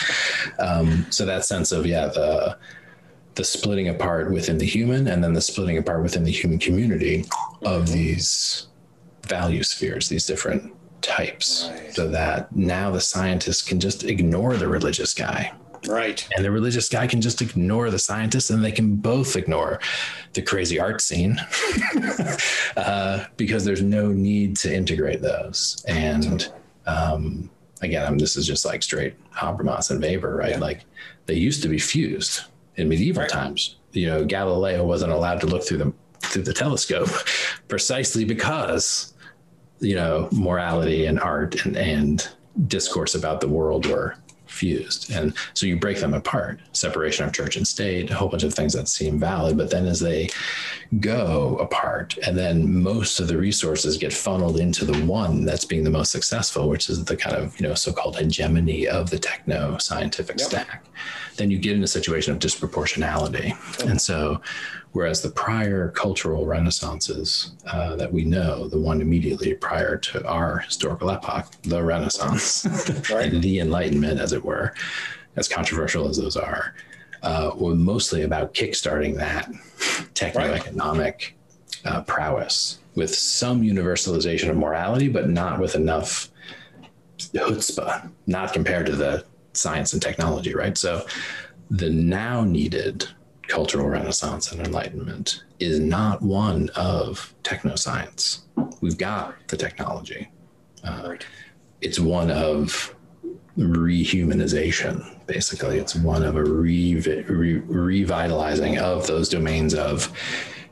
um, 0.60 1.06
so 1.10 1.26
that 1.26 1.46
sense 1.46 1.72
of 1.72 1.86
yeah 1.86 2.08
the 2.08 2.58
the 3.36 3.44
splitting 3.44 3.89
apart 3.89 4.32
within 4.32 4.58
the 4.58 4.66
human 4.66 5.08
and 5.08 5.24
then 5.24 5.34
the 5.34 5.42
splitting 5.42 5.78
apart 5.78 6.02
within 6.02 6.24
the 6.24 6.32
human 6.32 6.58
community 6.58 7.26
of 7.64 7.92
these 7.92 8.68
value 9.26 9.63
spheres 9.63 10.09
these 10.09 10.26
different 10.26 10.74
types 11.01 11.69
right. 11.72 11.93
so 11.93 12.07
that 12.07 12.55
now 12.55 12.91
the 12.91 13.01
scientists 13.01 13.61
can 13.61 13.80
just 13.80 14.03
ignore 14.03 14.55
the 14.57 14.67
religious 14.67 15.13
guy. 15.13 15.53
Right. 15.88 16.28
And 16.36 16.45
the 16.45 16.51
religious 16.51 16.89
guy 16.89 17.07
can 17.07 17.22
just 17.22 17.41
ignore 17.41 17.89
the 17.89 17.97
scientists 17.97 18.51
and 18.51 18.63
they 18.63 18.72
can 18.72 18.97
both 18.97 19.36
ignore 19.36 19.80
the 20.34 20.41
crazy 20.41 20.80
art 20.80 21.01
scene 21.01 21.39
uh, 22.78 23.26
because 23.36 23.65
there's 23.65 23.82
no 23.82 24.09
need 24.09 24.57
to 24.57 24.74
integrate 24.74 25.22
those. 25.22 25.84
And 25.88 26.51
um, 26.86 27.49
again, 27.82 28.05
I'm, 28.05 28.17
this 28.19 28.38
is 28.38 28.45
just 28.45 28.63
like 28.63 28.84
straight 28.84 29.15
Habermas 29.32 29.89
and 29.89 30.01
Weber, 30.01 30.36
right? 30.36 30.51
Yeah. 30.51 30.59
Like 30.59 30.86
they 31.26 31.36
used 31.36 31.63
to 31.63 31.67
be 31.67 31.80
fused 31.80 32.41
in 32.76 32.88
medieval 32.88 33.24
right. 33.24 33.30
times. 33.30 33.78
You 33.91 34.07
know, 34.07 34.24
Galileo 34.24 34.86
wasn't 34.86 35.11
allowed 35.11 35.41
to 35.41 35.47
look 35.47 35.63
through 35.63 35.80
the 35.80 35.93
through 36.22 36.43
the 36.43 36.53
telescope 36.53 37.09
precisely 37.67 38.26
because 38.26 39.11
you 39.82 39.95
know, 39.95 40.30
morality 40.32 41.07
and 41.07 41.19
art 41.19 41.65
and, 41.65 41.76
and 41.76 42.30
discourse 42.67 43.15
about 43.15 43.41
the 43.41 43.47
world 43.47 43.88
were 43.88 44.15
fused. 44.45 45.11
And 45.11 45.34
so 45.53 45.65
you 45.65 45.78
break 45.78 45.99
them 45.99 46.13
apart 46.13 46.59
separation 46.74 47.26
of 47.26 47.34
church 47.34 47.55
and 47.55 47.65
state, 47.65 48.11
a 48.11 48.15
whole 48.15 48.28
bunch 48.28 48.43
of 48.43 48.53
things 48.53 48.74
that 48.74 48.88
seem 48.89 49.17
valid. 49.17 49.57
But 49.57 49.72
then 49.72 49.88
as 49.88 49.99
they 49.99 50.30
go 50.99 51.57
apart, 51.57 52.17
and 52.17 52.38
then 52.38 52.82
most 52.82 53.19
of 53.19 53.28
the 53.28 53.38
resources 53.38 53.97
get 53.97 54.13
funneled 54.13 54.59
into 54.59 54.86
the 54.86 55.05
one 55.05 55.45
that's 55.45 55.65
being 55.65 55.84
the 55.84 55.89
most 55.89 56.11
successful, 56.11 56.69
which 56.69 56.89
is 56.89 57.03
the 57.05 57.15
kind 57.15 57.36
of, 57.36 57.59
you 57.59 57.67
know, 57.67 57.74
so 57.74 57.93
called 57.93 58.17
hegemony 58.17 58.88
of 58.88 59.09
the 59.09 59.17
techno 59.17 59.78
scientific 59.78 60.38
yep. 60.38 60.49
stack, 60.49 60.86
then 61.38 61.49
you 61.49 61.57
get 61.57 61.76
in 61.76 61.84
a 61.84 61.88
situation 61.88 62.34
of 62.34 62.39
disproportionality. 62.39 63.55
And 63.88 63.99
so 63.99 64.41
Whereas 64.94 65.22
the 65.22 65.30
prior 65.32 65.89
cultural 65.89 66.46
renaissances 66.46 67.52
uh, 67.66 67.96
that 67.96 68.12
we 68.12 68.26
know, 68.26 68.68
the 68.68 68.80
one 68.80 69.00
immediately 69.02 69.54
prior 69.54 69.98
to 69.98 70.28
our 70.28 70.60
historical 70.60 71.10
epoch, 71.10 71.50
the 71.64 71.82
Renaissance, 71.82 72.66
right. 73.10 73.32
the 73.32 73.60
Enlightenment, 73.60 74.20
as 74.20 74.34
it 74.34 74.44
were, 74.44 74.74
as 75.38 75.48
controversial 75.48 76.10
as 76.10 76.18
those 76.18 76.36
are, 76.36 76.76
uh, 77.24 77.52
were 77.56 77.76
mostly 77.76 78.24
about 78.24 78.54
kickstarting 78.54 79.16
that 79.16 79.50
techno-economic 80.14 81.38
uh, 81.86 82.02
prowess 82.02 82.80
with 82.96 83.16
some 83.16 83.62
universalization 83.62 84.50
of 84.50 84.58
morality, 84.58 85.08
but 85.08 85.30
not 85.30 85.60
with 85.60 85.76
enough 85.76 86.30
chutzpah, 87.18 88.12
not 88.28 88.52
compared 88.52 88.86
to 88.88 88.96
the 88.96 89.24
science 89.54 89.94
and 89.94 90.02
technology, 90.02 90.54
right? 90.54 90.78
So 90.78 91.06
the 91.70 91.89
now 91.89 92.44
needed 92.44 93.08
cultural 93.52 93.89
renaissance 93.89 94.54
and 94.54 94.66
enlightenment 94.66 95.43
is 95.60 95.78
not 95.78 96.22
one 96.22 96.70
of 96.76 97.36
technoscience. 97.43 98.39
We've 98.80 98.97
got 98.97 99.36
the 99.49 99.58
technology. 99.58 100.30
Uh, 100.86 101.04
right. 101.10 101.26
It's 101.82 101.99
one 101.99 102.32
of 102.32 102.95
rehumanization, 103.58 105.26
basically. 105.28 105.80
It's 105.80 105.95
one 105.95 106.24
of 106.24 106.38
a 106.38 106.43
re- 106.43 106.95
re- 106.95 107.58
revitalizing 107.58 108.78
of 108.78 109.06
those 109.08 109.28
domains 109.28 109.74
of 109.74 110.14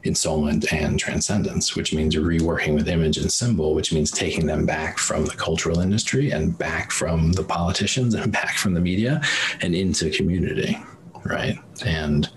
ensoulment 0.05 0.71
and 0.71 0.97
transcendence, 0.97 1.75
which 1.75 1.93
means 1.93 2.15
reworking 2.15 2.75
with 2.75 2.87
image 2.87 3.17
and 3.17 3.29
symbol, 3.29 3.75
which 3.75 3.91
means 3.91 4.09
taking 4.09 4.45
them 4.45 4.65
back 4.65 4.97
from 4.97 5.25
the 5.25 5.35
cultural 5.35 5.81
industry 5.81 6.31
and 6.31 6.57
back 6.57 6.91
from 6.91 7.33
the 7.33 7.43
politicians 7.43 8.13
and 8.15 8.31
back 8.31 8.55
from 8.55 8.73
the 8.73 8.79
media 8.79 9.21
and 9.59 9.75
into 9.75 10.09
community, 10.11 10.77
right? 11.25 11.57
And 11.85 12.29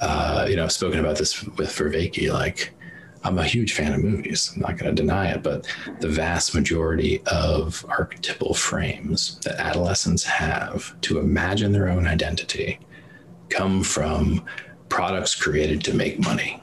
uh, 0.00 0.46
you 0.48 0.56
know, 0.56 0.64
I've 0.64 0.72
spoken 0.72 1.00
about 1.00 1.16
this 1.16 1.42
with 1.44 1.70
Vervaeke. 1.70 2.32
Like, 2.32 2.72
I'm 3.24 3.38
a 3.38 3.44
huge 3.44 3.74
fan 3.74 3.92
of 3.92 4.02
movies. 4.02 4.52
I'm 4.54 4.62
not 4.62 4.78
going 4.78 4.94
to 4.94 5.02
deny 5.02 5.30
it, 5.30 5.42
but 5.42 5.66
the 6.00 6.08
vast 6.08 6.54
majority 6.54 7.20
of 7.26 7.84
archetypal 7.88 8.54
frames 8.54 9.38
that 9.40 9.60
adolescents 9.60 10.22
have 10.24 10.98
to 11.02 11.18
imagine 11.18 11.72
their 11.72 11.88
own 11.88 12.06
identity 12.06 12.78
come 13.48 13.82
from 13.82 14.44
products 14.88 15.34
created 15.34 15.82
to 15.84 15.94
make 15.94 16.18
money, 16.20 16.62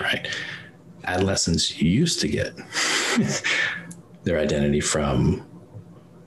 right? 0.00 0.26
Adolescents 1.04 1.80
used 1.80 2.20
to 2.20 2.28
get 2.28 2.54
their 4.24 4.38
identity 4.38 4.80
from 4.80 5.46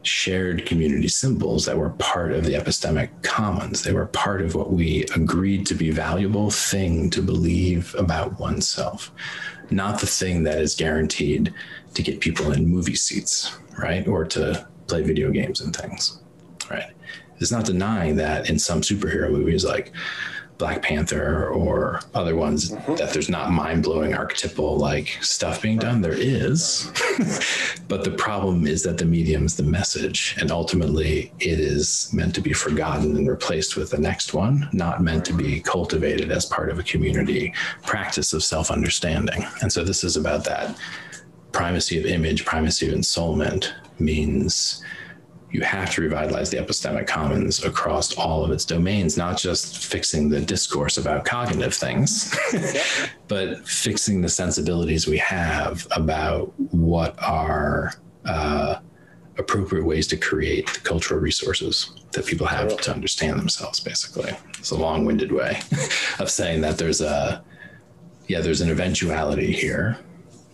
shared 0.06 0.66
community 0.66 1.08
symbols 1.08 1.66
that 1.66 1.78
were 1.78 1.92
part 1.92 2.32
of 2.32 2.46
the 2.46 2.54
epistemic 2.54 3.10
commons. 3.24 3.84
They 3.84 3.94
were 3.94 4.08
part 4.08 4.42
of 4.42 4.56
what 4.56 4.72
we 4.72 5.04
agreed 5.16 5.66
to 5.68 5.76
be 5.76 5.92
valuable 5.92 6.50
thing 6.52 7.10
to 7.12 7.22
believe 7.22 7.96
about 7.98 8.40
oneself, 8.40 9.12
not 9.70 10.00
the 10.00 10.08
thing 10.08 10.44
that 10.44 10.60
is 10.60 10.76
guaranteed 10.76 11.54
to 11.94 12.02
get 12.02 12.20
people 12.20 12.52
in 12.52 12.68
movie 12.68 12.96
seats, 12.96 13.58
right? 13.78 14.08
Or 14.08 14.26
to 14.26 14.68
play 14.88 15.02
video 15.02 15.32
games 15.32 15.62
and 15.62 15.76
things, 15.76 16.22
right? 16.70 16.92
it's 17.40 17.52
not 17.52 17.66
denying 17.66 18.16
that 18.16 18.50
in 18.50 18.58
some 18.58 18.82
superhero 18.82 19.30
movies 19.32 19.66
like 19.66 19.92
Black 20.58 20.82
Panther 20.82 21.50
or 21.50 22.00
other 22.14 22.36
ones 22.36 22.72
mm-hmm. 22.72 22.96
that 22.96 23.12
there's 23.12 23.30
not 23.30 23.52
mind 23.52 23.84
blowing 23.84 24.14
archetypal 24.14 24.78
like 24.78 25.18
stuff 25.22 25.62
being 25.62 25.78
done. 25.78 26.02
There 26.02 26.14
is. 26.14 26.92
but 27.88 28.04
the 28.04 28.16
problem 28.18 28.66
is 28.66 28.84
that 28.84 28.98
the 28.98 29.06
medium 29.06 29.46
is 29.46 29.56
the 29.56 29.64
message. 29.64 30.36
And 30.40 30.52
ultimately, 30.52 31.32
it 31.40 31.60
is 31.60 32.10
meant 32.14 32.34
to 32.36 32.42
be 32.42 32.54
forgotten 32.54 33.18
and 33.18 33.28
replaced 33.28 33.76
with 33.76 33.92
the 33.92 33.98
next 33.98 34.34
one, 34.34 34.70
not 34.72 35.02
meant 35.04 35.26
to 35.26 35.34
be 35.34 35.60
cultivated 35.60 36.32
as 36.32 36.46
part 36.46 36.70
of 36.70 36.80
a 36.80 36.84
community 36.84 37.54
practice 37.84 38.34
of 38.34 38.44
self 38.44 38.72
understanding. 38.72 39.46
And 39.62 39.72
so 39.72 39.84
this 39.84 40.04
is 40.04 40.16
about 40.16 40.46
that 40.46 40.78
primacy 41.52 41.98
of 41.98 42.06
image, 42.06 42.46
primacy 42.46 42.88
of 42.90 42.94
ensoulment 42.94 43.72
means 43.98 44.84
you 45.56 45.62
have 45.62 45.90
to 45.90 46.02
revitalize 46.02 46.50
the 46.50 46.58
epistemic 46.58 47.08
commons 47.08 47.64
across 47.64 48.14
all 48.18 48.44
of 48.44 48.52
its 48.52 48.66
domains, 48.66 49.16
not 49.16 49.38
just 49.38 49.86
fixing 49.86 50.28
the 50.28 50.42
discourse 50.42 50.98
about 50.98 51.24
cognitive 51.24 51.74
things, 51.74 52.38
but 53.30 53.66
fixing 53.66 54.20
the 54.20 54.28
sensibilities 54.28 55.08
we 55.08 55.18
have 55.18 55.88
about 55.92 56.52
what 56.74 57.16
are 57.24 57.94
uh, 58.26 58.76
appropriate 59.38 59.86
ways 59.86 60.08
to 60.08 60.18
create 60.18 60.68
the 60.74 60.80
cultural 60.82 61.22
resources 61.22 61.92
that 62.12 62.26
people 62.26 62.46
have 62.46 62.76
to 62.82 62.92
understand 62.92 63.40
themselves, 63.40 63.80
basically. 63.80 64.34
It's 64.60 64.72
a 64.72 64.76
long 64.76 65.06
winded 65.06 65.32
way 65.32 65.62
of 66.20 66.30
saying 66.30 66.60
that 66.62 66.78
there's 66.78 67.00
a, 67.00 67.42
yeah, 68.28 68.42
there's 68.42 68.60
an 68.60 68.70
eventuality 68.70 69.54
here 69.54 69.98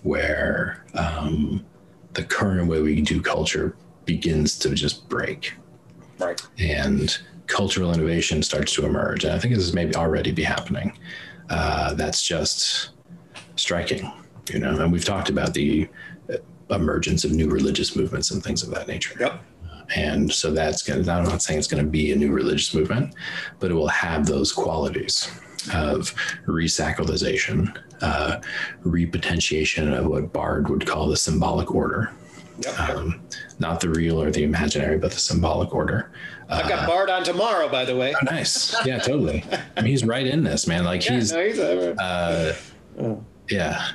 where 0.03 0.85
um, 0.93 1.65
the 2.13 2.23
current 2.23 2.67
way 2.69 2.81
we 2.81 3.01
do 3.01 3.19
culture 3.19 3.75
begins 4.05 4.57
to 4.59 4.69
just 4.73 5.07
break. 5.09 5.53
Right. 6.19 6.41
And 6.59 7.17
cultural 7.47 7.93
innovation 7.93 8.43
starts 8.43 8.73
to 8.75 8.85
emerge. 8.85 9.23
And 9.23 9.33
I 9.33 9.39
think 9.39 9.53
this 9.55 9.63
is 9.63 9.73
maybe 9.73 9.95
already 9.95 10.31
be 10.31 10.43
happening. 10.43 10.97
Uh, 11.49 11.93
that's 11.95 12.21
just 12.21 12.91
striking, 13.55 14.11
you 14.51 14.59
know, 14.59 14.79
and 14.79 14.91
we've 14.91 15.03
talked 15.03 15.29
about 15.29 15.53
the 15.53 15.89
emergence 16.69 17.25
of 17.25 17.31
new 17.31 17.49
religious 17.49 17.95
movements 17.95 18.31
and 18.31 18.41
things 18.43 18.63
of 18.63 18.69
that 18.69 18.87
nature. 18.87 19.15
Yep. 19.19 19.43
And 19.95 20.31
so 20.31 20.51
that's 20.51 20.81
going 20.81 21.03
to, 21.03 21.11
I'm 21.11 21.25
not 21.25 21.41
saying 21.41 21.59
it's 21.59 21.67
going 21.67 21.83
to 21.83 21.89
be 21.89 22.13
a 22.13 22.15
new 22.15 22.31
religious 22.31 22.73
movement, 22.73 23.13
but 23.59 23.71
it 23.71 23.73
will 23.73 23.89
have 23.89 24.25
those 24.25 24.53
qualities 24.53 25.29
of 25.73 26.15
resacralization, 26.45 27.77
uh, 28.01 28.39
repotentiation 28.83 29.93
of 29.93 30.05
what 30.07 30.31
Bard 30.31 30.69
would 30.69 30.87
call 30.87 31.09
the 31.09 31.17
symbolic 31.17 31.75
order. 31.75 32.11
Yep. 32.63 32.79
Um, 32.89 33.21
not 33.59 33.79
the 33.79 33.89
real 33.89 34.21
or 34.21 34.31
the 34.31 34.43
imaginary, 34.43 34.97
but 34.97 35.11
the 35.11 35.19
symbolic 35.19 35.73
order. 35.73 36.11
I've 36.49 36.67
got 36.67 36.83
uh, 36.83 36.87
Bard 36.87 37.09
on 37.09 37.23
tomorrow, 37.23 37.69
by 37.69 37.85
the 37.85 37.95
way. 37.95 38.13
Oh, 38.13 38.25
nice. 38.25 38.75
Yeah, 38.85 38.99
totally. 38.99 39.43
I 39.77 39.81
mean, 39.81 39.91
he's 39.91 40.03
right 40.03 40.27
in 40.27 40.43
this, 40.43 40.67
man. 40.67 40.83
Like 40.83 41.05
yeah, 41.05 41.15
he's, 41.15 41.31
no, 41.31 41.43
he's 41.43 41.59
uh, 41.59 42.55
oh. 42.99 43.23
yeah. 43.49 43.87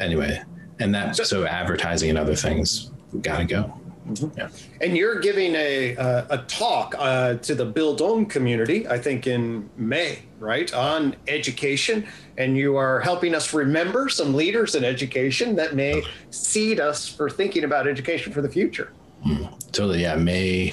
Anyway, 0.00 0.42
and 0.78 0.94
that 0.94 1.16
so, 1.16 1.24
so 1.24 1.46
advertising 1.46 2.08
and 2.08 2.18
other 2.18 2.34
things 2.34 2.90
got 3.20 3.38
to 3.38 3.44
go. 3.44 3.74
Mm-hmm. 4.08 4.38
Yeah. 4.38 4.48
And 4.80 4.96
you're 4.96 5.20
giving 5.20 5.54
a 5.54 5.96
uh, 5.96 6.26
a 6.30 6.38
talk 6.38 6.94
uh, 6.98 7.34
to 7.34 7.54
the 7.54 7.70
Bildung 7.70 8.28
community, 8.28 8.88
I 8.88 8.98
think 8.98 9.26
in 9.26 9.68
May, 9.76 10.20
right, 10.38 10.72
on 10.72 11.16
education, 11.26 12.06
and 12.36 12.56
you 12.56 12.76
are 12.76 13.00
helping 13.00 13.34
us 13.34 13.52
remember 13.52 14.08
some 14.08 14.34
leaders 14.34 14.74
in 14.74 14.84
education 14.84 15.56
that 15.56 15.74
may 15.74 16.02
seed 16.30 16.80
us 16.80 17.08
for 17.08 17.28
thinking 17.28 17.64
about 17.64 17.86
education 17.86 18.32
for 18.32 18.42
the 18.42 18.48
future. 18.48 18.92
Mm, 19.26 19.72
totally, 19.72 20.02
yeah. 20.02 20.16
May 20.16 20.72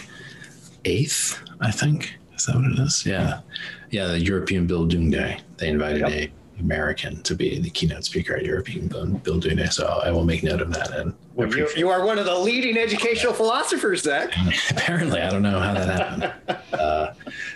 eighth, 0.85 1.41
I 1.61 1.71
think. 1.71 2.17
Is 2.35 2.45
that 2.45 2.55
what 2.55 2.65
it 2.65 2.79
is? 2.79 3.05
Yeah, 3.05 3.39
yeah. 3.89 4.07
The 4.07 4.19
European 4.19 4.67
Bildung 4.67 5.11
Day. 5.11 5.39
They 5.57 5.69
invited 5.69 6.01
yep. 6.01 6.11
a 6.11 6.31
American 6.59 7.21
to 7.23 7.35
be 7.35 7.59
the 7.59 7.69
keynote 7.69 8.05
speaker 8.05 8.35
at 8.35 8.45
European 8.45 8.87
Bildung. 8.87 9.71
So 9.71 10.01
I 10.03 10.11
will 10.11 10.23
make 10.23 10.43
note 10.43 10.61
of 10.61 10.73
that. 10.73 10.91
And 10.91 11.13
well, 11.33 11.53
you, 11.53 11.69
you, 11.75 11.89
are 11.89 12.05
one 12.05 12.17
of 12.17 12.25
the 12.25 12.37
leading 12.37 12.77
educational 12.77 13.33
philosophers, 13.33 14.03
Zak. 14.03 14.33
Apparently, 14.69 15.21
I 15.21 15.29
don't 15.29 15.41
know 15.41 15.59
how 15.59 15.73
that 15.73 16.19
happened. 16.19 16.57
uh, 16.73 17.13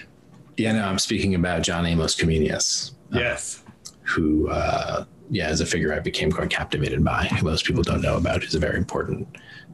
yeah, 0.59 0.73
no, 0.73 0.83
I'm 0.83 0.99
speaking 0.99 1.35
about 1.35 1.61
John 1.63 1.85
Amos 1.85 2.15
Comenius. 2.15 2.91
Uh, 3.13 3.19
yes. 3.19 3.63
Who, 4.03 4.49
uh, 4.49 5.05
yeah, 5.29 5.49
is 5.49 5.61
a 5.61 5.65
figure 5.65 5.93
I 5.93 5.99
became 5.99 6.31
quite 6.31 6.49
captivated 6.49 7.03
by, 7.03 7.25
who 7.25 7.45
most 7.45 7.65
people 7.65 7.83
don't 7.83 8.01
know 8.01 8.17
about, 8.17 8.43
who's 8.43 8.55
a 8.55 8.59
very 8.59 8.77
important 8.77 9.27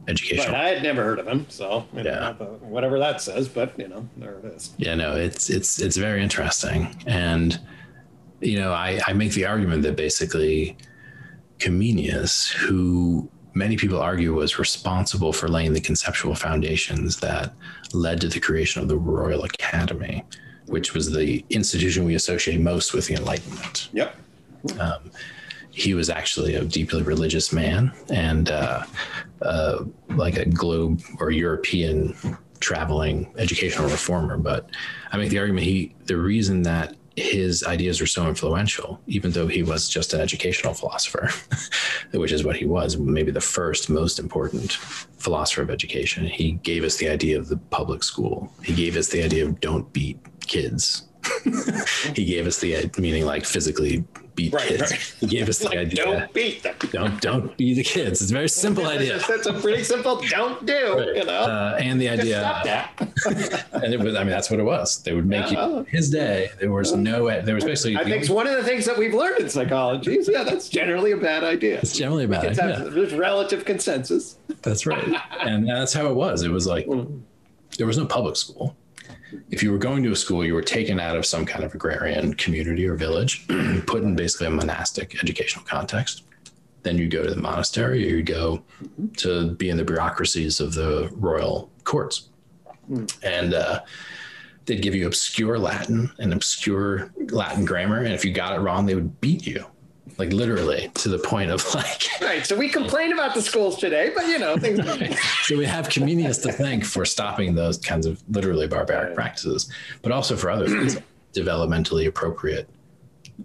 educational. 0.08 0.52
But 0.52 0.54
I 0.54 0.68
had 0.68 0.82
never 0.82 1.02
heard 1.02 1.18
of 1.18 1.26
him, 1.26 1.46
so 1.48 1.86
yeah, 1.94 2.34
know, 2.38 2.58
whatever 2.60 2.98
that 2.98 3.20
says, 3.20 3.48
but 3.48 3.78
you 3.78 3.88
know, 3.88 4.08
there 4.16 4.38
it 4.38 4.44
is. 4.44 4.74
Yeah, 4.76 4.94
no, 4.94 5.16
it's 5.16 5.50
it's 5.50 5.80
it's 5.80 5.96
very 5.96 6.22
interesting, 6.22 7.02
and 7.06 7.58
you 8.40 8.58
know, 8.58 8.72
I, 8.72 9.00
I 9.06 9.12
make 9.14 9.32
the 9.32 9.46
argument 9.46 9.82
that 9.84 9.96
basically 9.96 10.76
Comenius, 11.58 12.52
who 12.52 13.28
many 13.54 13.76
people 13.76 13.98
argue 14.00 14.34
was 14.34 14.58
responsible 14.58 15.32
for 15.32 15.48
laying 15.48 15.72
the 15.72 15.80
conceptual 15.80 16.34
foundations 16.34 17.18
that 17.20 17.54
led 17.94 18.20
to 18.20 18.28
the 18.28 18.38
creation 18.38 18.82
of 18.82 18.88
the 18.88 18.98
Royal 18.98 19.44
Academy, 19.44 20.22
which 20.66 20.94
was 20.94 21.12
the 21.12 21.44
institution 21.50 22.04
we 22.04 22.14
associate 22.14 22.60
most 22.60 22.92
with 22.92 23.06
the 23.06 23.14
Enlightenment. 23.14 23.88
Yep. 23.92 24.16
Um, 24.78 25.10
he 25.70 25.94
was 25.94 26.08
actually 26.08 26.54
a 26.54 26.64
deeply 26.64 27.02
religious 27.02 27.52
man 27.52 27.92
and 28.08 28.50
uh, 28.50 28.84
uh, 29.42 29.84
like 30.08 30.36
a 30.36 30.46
globe 30.46 31.02
or 31.20 31.30
European 31.30 32.16
traveling 32.60 33.30
educational 33.36 33.88
reformer. 33.88 34.38
But 34.38 34.70
I 35.12 35.18
make 35.18 35.30
the 35.30 35.38
argument 35.38 35.66
he 35.66 35.94
the 36.06 36.16
reason 36.16 36.62
that 36.62 36.96
his 37.16 37.64
ideas 37.64 38.00
were 38.00 38.06
so 38.06 38.28
influential, 38.28 39.00
even 39.06 39.32
though 39.32 39.46
he 39.46 39.62
was 39.62 39.88
just 39.88 40.12
an 40.12 40.20
educational 40.20 40.74
philosopher, 40.74 41.30
which 42.12 42.32
is 42.32 42.44
what 42.44 42.56
he 42.56 42.66
was, 42.66 42.98
maybe 42.98 43.30
the 43.30 43.40
first 43.40 43.88
most 43.88 44.18
important 44.18 44.72
philosopher 44.72 45.62
of 45.62 45.70
education. 45.70 46.26
He 46.26 46.52
gave 46.52 46.84
us 46.84 46.96
the 46.96 47.08
idea 47.08 47.38
of 47.38 47.48
the 47.48 47.56
public 47.56 48.02
school. 48.02 48.52
He 48.62 48.74
gave 48.74 48.96
us 48.96 49.08
the 49.08 49.22
idea 49.22 49.46
of 49.46 49.60
don't 49.60 49.90
beat 49.94 50.18
kids. 50.46 51.02
he 52.14 52.24
gave 52.24 52.46
us 52.46 52.58
the 52.58 52.90
meaning 52.98 53.24
like 53.24 53.44
physically 53.44 54.04
beat 54.36 54.52
right, 54.52 54.68
kids. 54.68 54.92
Right. 54.92 55.14
He 55.20 55.26
gave 55.26 55.48
us 55.48 55.58
the 55.58 55.70
like, 55.70 55.78
idea. 55.78 56.04
Don't 56.04 56.32
beat 56.32 56.62
them. 56.62 56.76
Don't 56.92 57.20
don't 57.20 57.56
beat 57.56 57.74
the 57.74 57.82
kids. 57.82 58.22
It's 58.22 58.30
a 58.30 58.34
very 58.34 58.48
simple 58.48 58.86
idea. 58.86 59.18
That's 59.26 59.46
a 59.46 59.54
pretty 59.54 59.82
simple 59.82 60.22
don't 60.28 60.64
do. 60.64 60.96
Right. 60.96 61.16
You 61.16 61.24
know, 61.24 61.40
uh, 61.40 61.78
and 61.80 62.00
the 62.00 62.08
idea. 62.10 62.40
Stop 62.40 62.64
that. 62.64 63.66
and 63.82 63.92
it 63.94 63.98
was. 63.98 64.14
I 64.14 64.20
mean, 64.20 64.30
that's 64.30 64.50
what 64.50 64.60
it 64.60 64.64
was. 64.64 65.02
They 65.02 65.14
would 65.14 65.26
make 65.26 65.50
yeah. 65.50 65.66
you 65.66 65.84
his 65.84 66.10
day. 66.10 66.50
There 66.60 66.70
was 66.70 66.94
no. 66.94 67.28
There 67.40 67.54
was 67.54 67.64
basically. 67.64 67.96
I 67.96 68.04
think 68.04 68.22
it's 68.22 68.30
one 68.30 68.46
of 68.46 68.56
the 68.56 68.62
things 68.62 68.84
that 68.84 68.96
we've 68.96 69.14
learned 69.14 69.40
in 69.40 69.48
psychology 69.48 70.16
is 70.16 70.28
yeah, 70.28 70.44
that's 70.44 70.68
generally 70.68 71.12
a 71.12 71.16
bad 71.16 71.42
idea. 71.42 71.78
It's 71.78 71.96
generally 71.96 72.24
a 72.24 72.28
bad 72.28 72.46
idea. 72.46 72.78
Have, 72.78 72.92
there's 72.92 73.14
relative 73.14 73.64
consensus. 73.64 74.38
That's 74.62 74.86
right, 74.86 75.14
and 75.40 75.68
that's 75.68 75.92
how 75.92 76.06
it 76.06 76.14
was. 76.14 76.42
It 76.42 76.50
was 76.50 76.66
like 76.66 76.86
mm. 76.86 77.20
there 77.78 77.86
was 77.86 77.98
no 77.98 78.06
public 78.06 78.36
school 78.36 78.76
if 79.50 79.62
you 79.62 79.72
were 79.72 79.78
going 79.78 80.02
to 80.04 80.12
a 80.12 80.16
school, 80.16 80.44
you 80.44 80.54
were 80.54 80.62
taken 80.62 81.00
out 81.00 81.16
of 81.16 81.26
some 81.26 81.44
kind 81.44 81.64
of 81.64 81.74
agrarian 81.74 82.34
community 82.34 82.86
or 82.86 82.94
village, 82.94 83.46
put 83.86 84.02
in 84.02 84.14
basically 84.14 84.46
a 84.46 84.50
monastic 84.50 85.22
educational 85.22 85.64
context. 85.64 86.24
Then 86.82 86.98
you 86.98 87.08
go 87.08 87.24
to 87.24 87.30
the 87.30 87.40
monastery 87.40 88.04
or 88.04 88.16
you 88.16 88.22
go 88.22 88.62
to 89.16 89.50
be 89.52 89.70
in 89.70 89.76
the 89.76 89.84
bureaucracies 89.84 90.60
of 90.60 90.74
the 90.74 91.10
royal 91.14 91.70
courts. 91.84 92.28
Mm. 92.88 93.24
And 93.24 93.54
uh, 93.54 93.80
they'd 94.66 94.82
give 94.82 94.94
you 94.94 95.06
obscure 95.06 95.58
Latin 95.58 96.12
and 96.18 96.32
obscure 96.32 97.12
Latin 97.30 97.64
grammar. 97.64 97.98
And 97.98 98.14
if 98.14 98.24
you 98.24 98.32
got 98.32 98.54
it 98.54 98.60
wrong, 98.60 98.86
they 98.86 98.94
would 98.94 99.20
beat 99.20 99.46
you 99.46 99.66
like 100.18 100.32
literally 100.32 100.90
to 100.94 101.08
the 101.08 101.18
point 101.18 101.50
of 101.50 101.62
like 101.74 102.02
right 102.20 102.46
so 102.46 102.56
we 102.56 102.68
complain 102.68 103.12
about 103.12 103.34
the 103.34 103.42
schools 103.42 103.76
today 103.76 104.10
but 104.14 104.26
you 104.26 104.38
know 104.38 104.56
things 104.56 104.80
so 105.42 105.56
we 105.56 105.64
have 105.64 105.88
Comenius 105.88 106.42
to 106.42 106.52
thank 106.52 106.84
for 106.84 107.04
stopping 107.04 107.54
those 107.54 107.78
kinds 107.78 108.06
of 108.06 108.22
literally 108.28 108.66
barbaric 108.66 109.14
practices 109.14 109.70
but 110.02 110.12
also 110.12 110.36
for 110.36 110.50
other 110.50 110.68
things 110.68 110.98
developmentally 111.34 112.06
appropriate 112.06 112.68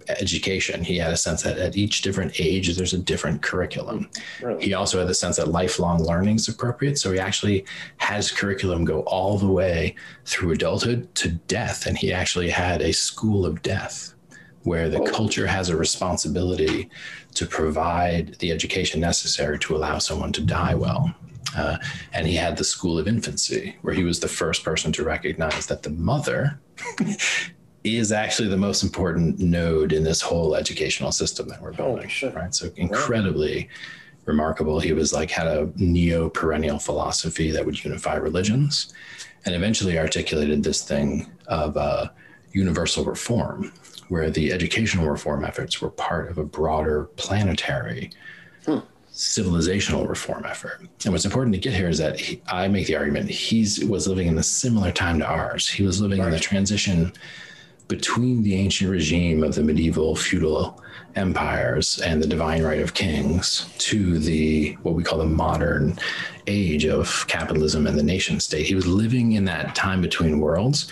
education. 0.07 0.83
He 0.83 0.97
had 0.97 1.11
a 1.11 1.17
sense 1.17 1.43
that 1.43 1.57
at 1.57 1.75
each 1.75 2.01
different 2.01 2.39
age 2.39 2.75
there's 2.75 2.93
a 2.93 2.97
different 2.97 3.41
curriculum. 3.41 4.09
Really? 4.41 4.63
he 4.63 4.73
also 4.73 4.99
had 4.99 5.07
the 5.07 5.13
sense 5.13 5.37
that 5.37 5.49
lifelong 5.49 6.03
learning 6.03 6.35
is 6.35 6.47
appropriate 6.47 6.97
so 6.97 7.11
he 7.11 7.19
actually 7.19 7.65
has 7.97 8.31
curriculum 8.31 8.85
go 8.85 9.01
all 9.01 9.37
the 9.37 9.47
way 9.47 9.95
through 10.25 10.51
adulthood 10.51 11.13
to 11.15 11.29
death 11.29 11.85
and 11.85 11.97
he 11.97 12.13
actually 12.13 12.49
had 12.49 12.81
a 12.81 12.93
school 12.93 13.45
of 13.45 13.61
death 13.61 14.13
where 14.63 14.89
the 14.89 15.01
culture 15.01 15.47
has 15.47 15.69
a 15.69 15.77
responsibility 15.77 16.89
to 17.33 17.45
provide 17.45 18.35
the 18.39 18.51
education 18.51 19.01
necessary 19.01 19.57
to 19.59 19.75
allow 19.75 19.97
someone 19.97 20.31
to 20.31 20.41
die 20.41 20.75
well. 20.75 21.13
Uh, 21.57 21.77
and 22.13 22.27
he 22.27 22.35
had 22.35 22.57
the 22.57 22.63
school 22.63 22.97
of 22.97 23.07
infancy, 23.07 23.75
where 23.81 23.93
he 23.93 24.03
was 24.03 24.19
the 24.19 24.27
first 24.27 24.63
person 24.63 24.91
to 24.91 25.03
recognize 25.03 25.65
that 25.65 25.83
the 25.83 25.89
mother 25.89 26.59
is 27.83 28.11
actually 28.11 28.47
the 28.47 28.57
most 28.57 28.83
important 28.83 29.39
node 29.39 29.91
in 29.91 30.03
this 30.03 30.21
whole 30.21 30.55
educational 30.55 31.11
system 31.11 31.47
that 31.49 31.61
we're 31.61 31.73
building. 31.73 32.09
Right. 32.33 32.53
So 32.53 32.69
incredibly 32.75 33.69
remarkable. 34.25 34.79
He 34.79 34.93
was 34.93 35.13
like 35.13 35.31
had 35.31 35.47
a 35.47 35.69
neo 35.75 36.29
perennial 36.29 36.79
philosophy 36.79 37.51
that 37.51 37.65
would 37.65 37.83
unify 37.83 38.15
religions, 38.15 38.93
and 39.45 39.55
eventually 39.55 39.97
articulated 39.97 40.63
this 40.63 40.83
thing 40.83 41.31
of 41.47 41.75
uh, 41.75 42.09
universal 42.53 43.03
reform, 43.03 43.73
where 44.11 44.29
the 44.29 44.51
educational 44.51 45.09
reform 45.09 45.45
efforts 45.45 45.81
were 45.81 45.89
part 45.89 46.29
of 46.29 46.37
a 46.37 46.43
broader 46.43 47.05
planetary. 47.15 48.11
Hmm. 48.65 48.79
Civilizational 49.13 50.07
reform 50.07 50.45
effort, 50.45 50.81
and 51.05 51.13
what's 51.13 51.23
important 51.23 51.53
to 51.53 51.59
get 51.59 51.73
here 51.73 51.87
is 51.87 51.97
that 51.97 52.19
he, 52.19 52.41
I 52.47 52.67
make 52.67 52.87
the 52.87 52.95
argument 52.95 53.29
he 53.29 53.61
was 53.87 54.07
living 54.07 54.27
in 54.27 54.37
a 54.37 54.43
similar 54.43 54.91
time 54.91 55.19
to 55.19 55.25
ours. 55.25 55.69
He 55.69 55.83
was 55.83 56.01
living 56.01 56.19
right. 56.19 56.27
in 56.27 56.33
the 56.33 56.39
transition 56.39 57.13
between 57.87 58.43
the 58.43 58.55
ancient 58.55 58.89
regime 58.89 59.43
of 59.43 59.55
the 59.55 59.63
medieval 59.63 60.15
feudal 60.15 60.81
empires 61.15 61.99
and 61.99 62.21
the 62.21 62.27
divine 62.27 62.63
right 62.63 62.81
of 62.81 62.93
kings 62.93 63.69
to 63.77 64.19
the 64.19 64.73
what 64.83 64.95
we 64.95 65.03
call 65.03 65.19
the 65.19 65.25
modern 65.25 65.97
age 66.47 66.85
of 66.85 67.25
capitalism 67.27 67.87
and 67.87 67.97
the 67.97 68.03
nation 68.03 68.39
state. 68.39 68.65
He 68.65 68.75
was 68.75 68.87
living 68.87 69.33
in 69.33 69.45
that 69.45 69.75
time 69.75 70.01
between 70.01 70.39
worlds. 70.39 70.87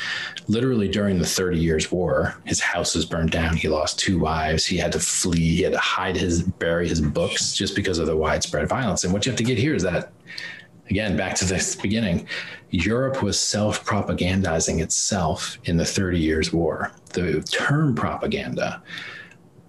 Literally 0.48 0.88
during 0.88 1.20
the 1.20 1.26
30 1.26 1.60
Years' 1.60 1.92
War, 1.92 2.36
his 2.46 2.60
house 2.60 2.96
was 2.96 3.06
burned 3.06 3.32
down. 3.32 3.56
He 3.56 3.68
lost 3.68 4.00
two 4.00 4.20
wives. 4.20 4.66
He 4.66 4.78
had 4.78 4.92
to 4.94 5.00
flee. 5.00 5.56
He 5.56 5.62
had 5.64 5.74
to 5.74 5.80
hide 5.80 6.16
his, 6.16 6.44
bury 6.44 6.88
his 6.88 7.02
books 7.02 7.54
just 7.54 7.76
because 7.76 8.00
of 8.00 8.08
the 8.08 8.16
widespread 8.16 8.68
violence. 8.68 9.04
And 9.04 9.14
what 9.14 9.26
you 9.26 9.32
have 9.32 9.38
to 9.38 9.44
get 9.44 9.58
here 9.58 9.76
is 9.76 9.84
that, 9.84 10.12
again, 10.90 11.18
back 11.18 11.36
to 11.36 11.46
the 11.46 11.78
beginning, 11.82 12.28
Europe 12.72 13.24
was 13.24 13.40
self 13.40 13.86
propagandizing 13.86 14.82
itself 14.82 15.58
in 15.66 15.78
the 15.78 15.86
30 15.86 16.20
Years' 16.20 16.54
War. 16.54 16.92
The 17.14 17.42
term 17.42 17.96
propaganda 17.96 18.82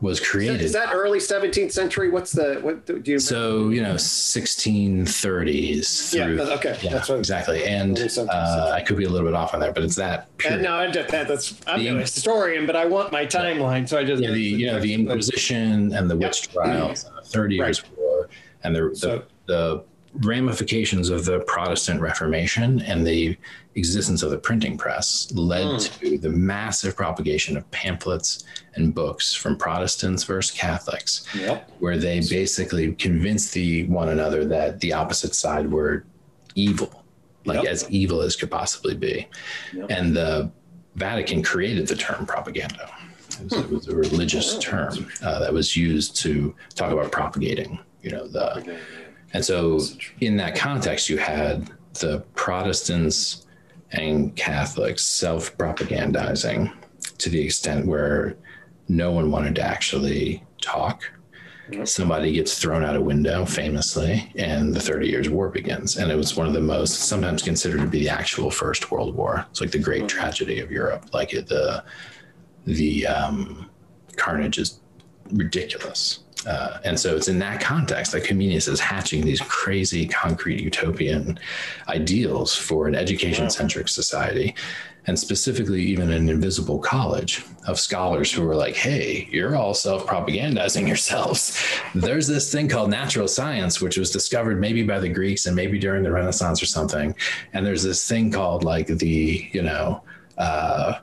was 0.01 0.19
created. 0.19 0.63
Is 0.63 0.73
that, 0.73 0.85
is 0.85 0.91
that 0.91 0.95
early 0.95 1.19
17th 1.19 1.73
century? 1.73 2.11
What's 2.11 2.33
the 2.33 2.59
what 2.63 2.87
do 2.87 3.03
you? 3.05 3.19
So 3.19 3.69
you 3.69 3.83
know, 3.83 3.95
1630s. 3.95 6.11
Through, 6.11 6.37
yeah. 6.37 6.43
Okay. 6.55 6.79
Yeah. 6.83 6.91
That's 6.91 7.09
what 7.09 7.19
exactly. 7.19 7.65
And 7.65 7.99
uh, 7.99 8.71
I 8.73 8.83
could 8.83 8.97
be 8.97 9.05
a 9.05 9.09
little 9.09 9.27
bit 9.27 9.35
off 9.35 9.55
on 9.55 9.61
there, 9.61 9.73
but 9.73 9.83
it's 9.83 9.97
that. 9.97 10.29
Uh, 10.49 10.57
no, 10.57 10.75
I'm 10.75 10.93
just, 10.93 11.09
that, 11.11 11.29
that's 11.29 11.55
I'm 11.67 11.81
a 11.81 12.01
historian, 12.01 12.67
but 12.67 12.77
I 12.77 12.87
want 12.87 13.13
my 13.13 13.27
timeline, 13.27 13.89
so 13.89 13.99
I 13.99 14.05
just. 14.05 14.23
Yeah, 14.23 14.31
the 14.31 14.41
you 14.41 14.67
know 14.67 14.81
the 14.81 14.95
Inquisition 14.95 15.95
and 15.95 16.11
the 16.11 16.17
witch 16.17 16.51
trials, 16.51 17.05
and 17.05 17.17
the 17.17 17.23
Thirty 17.23 17.57
Years' 17.57 17.83
War, 17.97 18.29
and 18.63 18.75
the, 18.75 18.89
the, 18.89 18.97
so, 18.97 19.23
the 19.47 19.85
ramifications 20.15 21.09
of 21.09 21.25
the 21.25 21.41
Protestant 21.41 22.01
Reformation 22.01 22.81
and 22.83 23.07
the 23.07 23.37
existence 23.77 24.23
of 24.23 24.31
the 24.31 24.39
printing 24.39 24.77
press 24.77 25.31
led 25.33 25.67
mm. 25.67 26.01
to 26.01 26.19
the 26.19 26.29
massive 26.29 26.97
propagation 26.97 27.57
of 27.57 27.71
pamphlets 27.71 28.45
and 28.75 28.95
books 28.95 29.33
from 29.33 29.57
Protestants 29.57 30.25
versus 30.25 30.57
Catholics, 30.57 31.25
yep. 31.35 31.71
where 31.79 31.97
they 31.97 32.21
basically 32.21 32.93
convinced 32.95 33.55
the 33.55 33.85
one 33.85 34.09
another 34.09 34.45
that 34.45 34.81
the 34.81 34.93
opposite 34.93 35.35
side 35.35 35.71
were 35.71 36.05
evil, 36.57 37.05
like 37.45 37.63
yep. 37.63 37.73
as 37.73 37.89
evil 37.91 38.21
as 38.21 38.35
could 38.35 38.51
possibly 38.51 38.97
be. 38.97 39.29
Yep. 39.73 39.87
And 39.91 40.17
the 40.17 40.51
Vatican 40.97 41.43
created 41.43 41.87
the 41.87 41.97
term 41.97 42.27
propaganda. 42.27 42.91
It 43.41 43.45
was, 43.45 43.53
it 43.53 43.71
was 43.71 43.89
a 43.89 43.95
religious 43.95 44.57
oh. 44.57 44.61
term 44.61 45.11
uh, 45.23 45.39
that 45.39 45.53
was 45.53 45.77
used 45.77 46.17
to 46.17 46.55
talk 46.75 46.93
about 46.93 47.13
propagating, 47.13 47.79
you 48.03 48.11
know, 48.11 48.27
the 48.27 48.79
and 49.33 49.45
so, 49.45 49.81
in 50.21 50.37
that 50.39 50.57
context, 50.57 51.09
you 51.09 51.19
had 51.19 51.71
the 51.95 52.21
Protestants 52.35 53.47
and 53.93 54.35
Catholics 54.37 55.05
self 55.05 55.57
propagandizing 55.57 56.73
to 57.19 57.31
the 57.31 57.41
extent 57.41 57.87
where 57.87 58.37
no 58.89 59.13
one 59.13 59.31
wanted 59.31 59.55
to 59.57 59.63
actually 59.63 60.43
talk. 60.61 61.03
Somebody 61.85 62.33
gets 62.33 62.59
thrown 62.59 62.83
out 62.83 62.97
a 62.97 63.01
window 63.01 63.45
famously, 63.45 64.33
and 64.35 64.75
the 64.75 64.81
30 64.81 65.09
Years' 65.09 65.31
War 65.31 65.49
begins. 65.49 65.99
And 65.99 66.11
it 66.11 66.17
was 66.17 66.37
one 66.37 66.49
of 66.49 66.53
the 66.53 66.61
most, 66.61 66.95
sometimes 66.95 67.43
considered 67.43 67.81
to 67.81 67.87
be 67.87 68.01
the 68.01 68.09
actual 68.09 68.51
First 68.51 68.91
World 68.91 69.15
War. 69.15 69.47
It's 69.51 69.61
like 69.61 69.71
the 69.71 69.79
great 69.79 70.09
tragedy 70.09 70.59
of 70.59 70.73
Europe. 70.73 71.15
Like 71.15 71.31
the, 71.31 71.85
the 72.67 73.07
um, 73.07 73.71
carnage 74.17 74.59
is 74.59 74.81
ridiculous. 75.31 76.25
Uh, 76.47 76.79
and 76.85 76.99
so 76.99 77.17
it's 77.17 77.29
in 77.29 77.39
that 77.39 77.61
context 77.61 78.13
that 78.13 78.25
Comenius 78.25 78.69
is 78.69 78.81
hatching 78.81 79.23
these 79.23 79.41
crazy 79.41 80.07
concrete 80.07 80.61
utopian 80.61 81.39
ideals 81.89 82.57
for 82.57 82.89
an 82.89 82.95
education 82.95 83.51
centric 83.51 83.89
society. 83.89 84.55
And 85.07 85.19
specifically, 85.19 85.83
even 85.83 86.11
an 86.11 86.29
invisible 86.29 86.79
college 86.79 87.43
of 87.67 87.81
scholars 87.81 88.31
who 88.31 88.49
are 88.49 88.55
like, 88.55 88.77
hey, 88.77 89.29
you're 89.31 89.57
all 89.57 89.73
self 89.73 90.07
propagandizing 90.07 90.87
yourselves. 90.87 91.59
There's 91.95 92.27
this 92.27 92.53
thing 92.53 92.69
called 92.69 92.91
natural 92.91 93.27
science, 93.27 93.81
which 93.81 93.97
was 93.97 94.11
discovered 94.11 94.61
maybe 94.61 94.83
by 94.83 95.01
the 95.01 95.09
Greeks 95.09 95.47
and 95.47 95.57
maybe 95.57 95.79
during 95.79 96.03
the 96.03 96.13
Renaissance 96.13 96.63
or 96.63 96.67
something. 96.67 97.15
And 97.55 97.65
there's 97.65 97.83
this 97.83 98.07
thing 98.07 98.31
called 98.31 98.63
like 98.63 98.89
the, 98.89 99.49
you 99.53 99.63
know, 99.63 100.03
uh, 100.37 100.99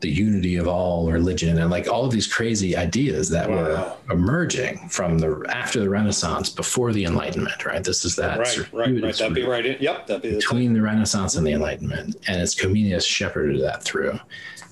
the 0.00 0.10
unity 0.10 0.56
of 0.56 0.68
all 0.68 1.10
religion 1.10 1.58
and 1.58 1.70
like 1.70 1.88
all 1.88 2.04
of 2.04 2.12
these 2.12 2.26
crazy 2.26 2.76
ideas 2.76 3.30
that 3.30 3.48
wow. 3.48 3.56
were 3.56 3.96
emerging 4.12 4.88
from 4.88 5.18
the 5.18 5.44
after 5.48 5.80
the 5.80 5.88
Renaissance, 5.88 6.50
before 6.50 6.92
the 6.92 7.04
Enlightenment, 7.04 7.64
right? 7.64 7.82
This 7.82 8.04
is 8.04 8.16
that 8.16 8.38
right, 8.38 8.72
right, 8.72 9.02
right. 9.02 9.16
That'd 9.16 9.34
be 9.34 9.44
right. 9.44 9.64
In, 9.64 9.76
yep, 9.80 10.06
that'd 10.06 10.22
be 10.22 10.34
between 10.34 10.74
the, 10.74 10.80
the 10.80 10.84
Renaissance 10.84 11.36
and 11.36 11.46
the 11.46 11.52
Enlightenment, 11.52 12.16
and 12.26 12.40
it's 12.40 12.54
Comenius 12.54 13.06
shepherded 13.06 13.62
that 13.62 13.82
through, 13.82 14.18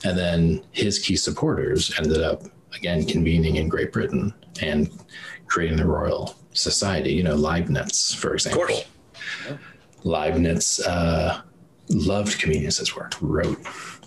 and 0.04 0.18
then 0.18 0.62
his 0.72 0.98
key 0.98 1.16
supporters 1.16 1.92
ended 1.96 2.20
up 2.20 2.42
again 2.74 3.06
convening 3.06 3.56
in 3.56 3.68
Great 3.68 3.92
Britain 3.92 4.34
and 4.60 4.90
creating 5.46 5.78
the 5.78 5.86
Royal 5.86 6.36
Society. 6.52 7.12
You 7.12 7.22
know, 7.22 7.36
Leibniz, 7.36 8.14
for 8.14 8.34
example. 8.34 8.68
Yeah. 9.48 9.56
Leibniz 10.04 10.80
uh, 10.80 11.42
loved 11.88 12.40
Comenius's 12.40 12.96
work, 12.96 13.14
wrote 13.20 13.58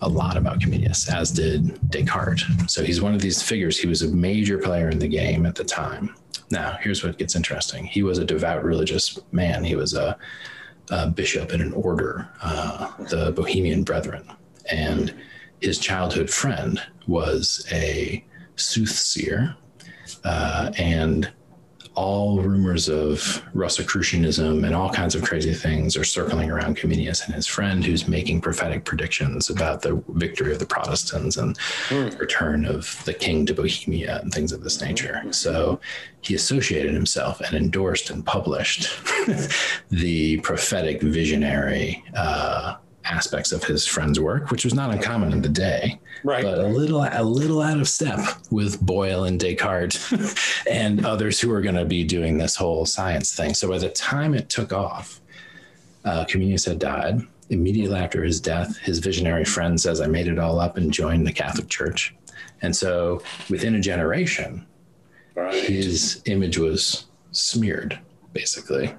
a 0.06 0.08
lot 0.08 0.38
about 0.38 0.60
Comenius, 0.60 1.12
as 1.12 1.32
did 1.32 1.90
Descartes. 1.90 2.46
So 2.68 2.84
he's 2.84 3.02
one 3.02 3.16
of 3.16 3.22
these 3.22 3.42
figures. 3.42 3.78
He 3.78 3.88
was 3.88 4.04
a 4.04 4.08
major 4.08 4.60
player 4.60 4.90
in 4.90 5.00
the 5.00 5.08
game 5.08 5.46
at 5.48 5.56
the 5.56 5.64
time. 5.64 6.16
Now, 6.52 6.78
here's 6.80 7.04
what 7.04 7.18
gets 7.18 7.36
interesting. 7.36 7.86
He 7.86 8.04
was 8.04 8.20
a 8.20 8.26
devout 8.26 8.64
religious 8.64 9.18
man. 9.32 9.64
He 9.64 9.76
was 9.76 9.96
a, 9.96 10.16
a 10.92 11.08
bishop 11.08 11.52
in 11.54 11.60
an 11.60 11.74
order, 11.74 12.30
uh, 12.44 12.96
the 13.10 13.32
Bohemian 13.32 13.84
Brethren. 13.84 14.30
And 14.70 15.14
his 15.60 15.80
childhood 15.80 16.30
friend 16.30 16.80
was 17.08 17.66
a 17.72 18.24
soothsayer 18.58 19.56
uh, 20.24 20.72
and 20.78 21.32
all 21.96 22.42
rumors 22.42 22.88
of 22.90 23.44
Rosicrucianism 23.54 24.64
and 24.64 24.76
all 24.76 24.90
kinds 24.90 25.16
of 25.16 25.24
crazy 25.24 25.54
things 25.54 25.98
are 25.98 26.04
circling 26.04 26.52
around 26.52 26.78
Comenius 26.78 27.26
and 27.26 27.34
his 27.34 27.48
friend, 27.48 27.84
who's 27.84 28.08
making 28.08 28.42
prophetic 28.42 28.86
predictions 28.86 29.50
about 29.50 29.82
the 29.82 30.02
victory 30.10 30.52
of 30.52 30.60
the 30.60 30.66
Protestants 30.66 31.38
and 31.38 31.58
mm. 31.90 32.20
return 32.20 32.66
of 32.66 33.02
the 33.06 33.14
king 33.14 33.46
to 33.46 33.54
Bohemia 33.54 34.20
and 34.22 34.34
things 34.34 34.52
of 34.52 34.64
this 34.64 34.82
nature. 34.82 35.24
So 35.32 35.80
he 36.22 36.36
associated 36.36 36.94
himself 36.94 37.40
and 37.42 37.56
endorsed 37.56 38.10
and 38.10 38.26
published 38.26 38.90
the 39.90 40.38
prophetic 40.42 41.02
visionary 41.02 42.04
uh, 42.16 42.76
aspects 43.06 43.52
of 43.52 43.64
his 43.64 43.86
friend's 43.86 44.20
work, 44.20 44.52
which 44.52 44.64
was 44.64 44.74
not 44.74 44.92
uncommon 44.92 45.32
in 45.32 45.42
the 45.42 45.50
day, 45.50 46.00
right? 46.24 46.44
But 46.44 46.60
a 46.60 46.68
little 46.68 47.04
a 47.04 47.24
little 47.24 47.62
out 47.62 47.80
of 47.80 47.88
step 47.88 48.20
with 48.52 48.82
Boyle 48.82 49.24
and 49.26 49.40
Descartes 49.40 50.64
and 50.70 51.06
others 51.06 51.40
who 51.40 51.52
are 51.52 51.62
going 51.62 51.76
to 51.76 51.86
be 51.86 52.04
doing 52.04 52.38
this 52.38 52.56
whole 52.56 52.86
science 52.86 53.36
thing. 53.36 53.54
So 53.54 53.70
by 53.70 53.78
the 53.78 53.90
time 53.90 54.34
it 54.34 54.50
took 54.50 54.74
off, 54.74 55.22
uh, 56.04 56.26
Comenius 56.26 56.66
had 56.66 56.80
died. 56.80 57.22
Immediately 57.50 57.98
after 57.98 58.24
his 58.24 58.42
death, 58.42 58.78
his 58.78 59.00
visionary 59.00 59.46
friend 59.46 59.80
says, 59.80 60.02
"I 60.02 60.08
made 60.08 60.28
it 60.28 60.40
all 60.40 60.60
up 60.60 60.78
and 60.78 60.92
joined 60.92 61.28
the 61.28 61.34
Catholic 61.34 61.70
Church." 61.70 62.16
And 62.62 62.76
so, 62.76 63.22
within 63.50 63.76
a 63.76 63.80
generation, 63.80 64.66
right. 65.36 65.54
his 65.54 66.22
image 66.26 66.58
was 66.58 67.06
smeared, 67.32 68.00
basically, 68.34 68.96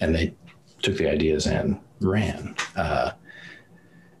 and 0.00 0.14
they 0.14 0.34
took 0.82 0.96
the 0.96 1.10
ideas 1.10 1.46
and 1.46 1.78
ran. 2.00 2.54
Uh, 2.76 3.12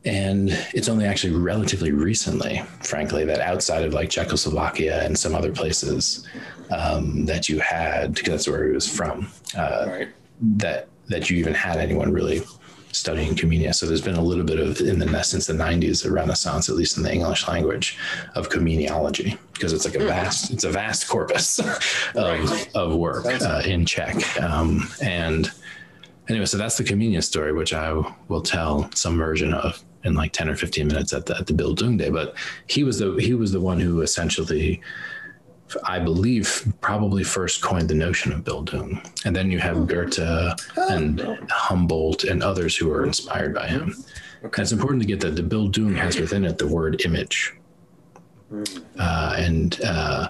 and 0.04 0.50
it's 0.74 0.88
only 0.88 1.06
actually 1.06 1.34
relatively 1.34 1.92
recently, 1.92 2.62
frankly, 2.82 3.24
that 3.24 3.40
outside 3.40 3.84
of 3.84 3.92
like 3.92 4.10
Czechoslovakia 4.10 5.02
and 5.02 5.18
some 5.18 5.34
other 5.34 5.52
places 5.52 6.26
um, 6.70 7.26
that 7.26 7.48
you 7.48 7.58
had, 7.58 8.14
because 8.14 8.30
that's 8.30 8.48
where 8.48 8.66
he 8.66 8.72
was 8.72 8.88
from, 8.88 9.28
uh, 9.56 9.86
right. 9.88 10.08
that 10.40 10.88
that 11.08 11.30
you 11.30 11.38
even 11.38 11.54
had 11.54 11.78
anyone 11.78 12.12
really 12.12 12.42
studying 12.92 13.34
Comenia. 13.34 13.74
So 13.74 13.86
there's 13.86 14.02
been 14.02 14.16
a 14.16 14.22
little 14.22 14.44
bit 14.44 14.58
of 14.58 14.80
in 14.80 14.98
the 14.98 15.22
since 15.22 15.46
the 15.46 15.52
90s, 15.52 16.04
a 16.06 16.10
renaissance, 16.10 16.68
at 16.68 16.76
least 16.76 16.96
in 16.96 17.02
the 17.02 17.12
English 17.12 17.48
language, 17.48 17.98
of 18.34 18.48
Comeniology, 18.48 19.38
because 19.52 19.72
it's 19.72 19.84
like 19.84 19.94
a 19.94 20.00
hmm. 20.00 20.06
vast, 20.06 20.50
it's 20.52 20.64
a 20.64 20.70
vast 20.70 21.08
corpus 21.08 21.58
of, 22.14 22.14
right. 22.14 22.70
of 22.74 22.94
work 22.94 23.26
uh, 23.26 23.62
in 23.64 23.84
Czech, 23.84 24.40
um, 24.40 24.88
and 25.02 25.50
anyway, 26.28 26.46
so 26.46 26.56
that's 26.56 26.76
the 26.76 26.84
Comenia 26.84 27.22
story, 27.22 27.52
which 27.52 27.72
I 27.72 27.92
will 28.28 28.42
tell 28.42 28.90
some 28.94 29.18
version 29.18 29.54
of 29.54 29.82
in 30.08 30.14
like 30.14 30.32
10 30.32 30.48
or 30.48 30.56
15 30.56 30.88
minutes 30.88 31.12
at 31.12 31.26
the, 31.26 31.36
at 31.38 31.46
the 31.46 31.52
Bildung 31.52 31.96
Day. 31.96 32.10
But 32.10 32.34
he 32.66 32.82
was 32.82 32.98
the 32.98 33.14
he 33.14 33.34
was 33.34 33.52
the 33.52 33.60
one 33.60 33.78
who 33.78 34.00
essentially 34.02 34.80
I 35.84 35.98
believe, 35.98 36.72
probably 36.80 37.22
first 37.24 37.62
coined 37.62 37.88
the 37.88 37.94
notion 37.94 38.32
of 38.32 38.44
Bildung. 38.44 39.04
And 39.24 39.34
then 39.34 39.50
you 39.50 39.58
have 39.58 39.86
Goethe 39.86 40.18
and 40.76 41.20
Humboldt 41.50 42.24
and 42.24 42.42
others 42.42 42.76
who 42.76 42.90
are 42.90 43.04
inspired 43.04 43.54
by 43.54 43.66
him. 43.66 43.94
Okay. 44.44 44.62
it's 44.62 44.72
important 44.72 45.02
to 45.02 45.08
get 45.08 45.20
that 45.20 45.36
the 45.36 45.42
Bildung 45.42 45.96
has 45.96 46.18
within 46.18 46.44
it 46.44 46.58
the 46.58 46.66
word 46.66 47.04
image. 47.04 47.54
Uh, 48.98 49.34
and 49.36 49.80
uh, 49.82 50.28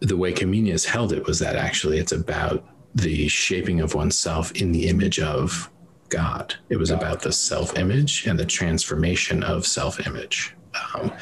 the 0.00 0.16
way 0.16 0.32
Comenius 0.32 0.84
held 0.84 1.12
it 1.12 1.24
was 1.24 1.38
that 1.38 1.56
actually 1.56 1.98
it's 1.98 2.12
about 2.12 2.66
the 2.94 3.28
shaping 3.28 3.80
of 3.80 3.94
oneself 3.94 4.52
in 4.52 4.72
the 4.72 4.88
image 4.88 5.20
of 5.20 5.70
God. 6.10 6.54
It 6.68 6.76
was 6.76 6.90
about 6.90 7.22
the 7.22 7.32
self 7.32 7.78
image 7.78 8.26
and 8.26 8.38
the 8.38 8.44
transformation 8.44 9.42
of 9.42 9.66
self 9.66 10.06
image. 10.06 10.54
Um, 10.94 11.12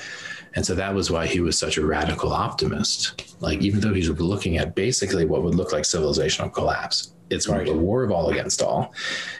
and 0.55 0.66
so 0.66 0.74
that 0.74 0.95
was 0.95 1.11
why 1.11 1.26
he 1.26 1.41
was 1.41 1.57
such 1.59 1.76
a 1.76 1.86
radical 1.86 2.32
optimist. 2.32 3.36
Like, 3.41 3.61
even 3.61 3.80
though 3.80 3.95
he's 3.95 4.11
looking 4.11 4.59
at 4.59 4.74
basically 4.74 5.24
what 5.24 5.43
would 5.43 5.55
look 5.55 5.72
like 5.72 5.84
civilizational 5.84 6.53
collapse, 6.53 7.14
it's 7.31 7.49
right. 7.49 7.68
a 7.68 7.72
war 7.72 8.03
of 8.05 8.11
all 8.11 8.31
against 8.31 8.62
all. 8.62 8.95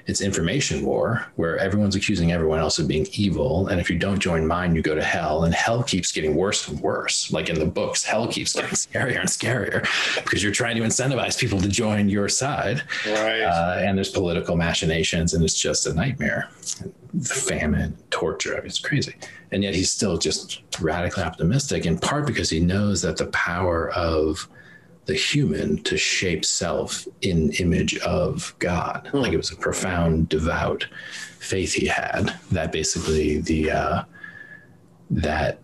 It's 0.07 0.21
information 0.21 0.85
war 0.85 1.27
where 1.37 1.59
everyone's 1.59 1.97
accusing 1.97 2.33
everyone 2.33 2.59
else 2.59 2.79
of 2.79 2.89
being 2.89 3.07
evil. 3.13 3.69
And 3.69 3.81
if 3.81 3.89
you 3.89 3.99
don't 3.99 4.19
join 4.19 4.47
mine, 4.47 4.75
you 4.75 4.83
go 4.83 4.95
to 4.95 5.03
hell. 5.03 5.45
And 5.45 5.55
hell 5.55 5.83
keeps 5.83 6.13
getting 6.13 6.35
worse 6.35 6.69
and 6.69 6.81
worse. 6.81 7.33
Like 7.33 7.49
in 7.49 7.59
the 7.59 7.67
books, 7.67 8.05
hell 8.05 8.29
keeps 8.29 8.53
getting 8.53 8.71
scarier 8.75 9.21
and 9.21 9.29
scarier 9.29 9.83
because 10.23 10.43
you're 10.43 10.53
trying 10.53 10.77
to 10.77 10.83
incentivize 10.83 11.39
people 11.39 11.61
to 11.61 11.69
join 11.69 12.09
your 12.09 12.29
side. 12.29 12.83
Right. 13.07 13.43
Uh, 13.43 13.81
and 13.81 13.97
there's 13.97 14.11
political 14.11 14.57
machinations, 14.57 15.35
and 15.35 15.43
it's 15.43 15.59
just 15.59 15.87
a 15.87 15.95
nightmare. 15.95 16.51
Famine, 17.23 17.97
torture. 18.11 18.55
I 18.55 18.59
mean, 18.59 18.67
it's 18.67 18.79
crazy. 18.79 19.15
And 19.51 19.63
yet 19.63 19.75
he's 19.75 19.91
still 19.91 20.19
just 20.19 20.63
radically 20.81 21.23
optimistic, 21.23 21.87
in 21.87 21.99
part 21.99 22.27
because 22.27 22.51
he 22.51 22.61
knows 22.61 23.01
that 23.03 23.17
the 23.17 23.27
power 23.27 23.91
of 23.93 24.47
the 25.09 25.15
human 25.15 25.83
to 25.85 25.97
shape 25.97 26.45
self 26.45 27.09
in 27.23 27.51
image 27.53 27.97
of 28.01 28.55
God. 28.59 29.09
Like 29.15 29.33
it 29.33 29.39
was 29.39 29.51
a 29.51 29.57
profound, 29.57 30.29
devout 30.29 30.87
faith 31.39 31.73
he 31.73 31.87
had 31.87 32.39
that 32.53 32.73
basically 32.73 33.41
the 33.41 33.71
uh, 33.71 34.05
that 35.11 35.61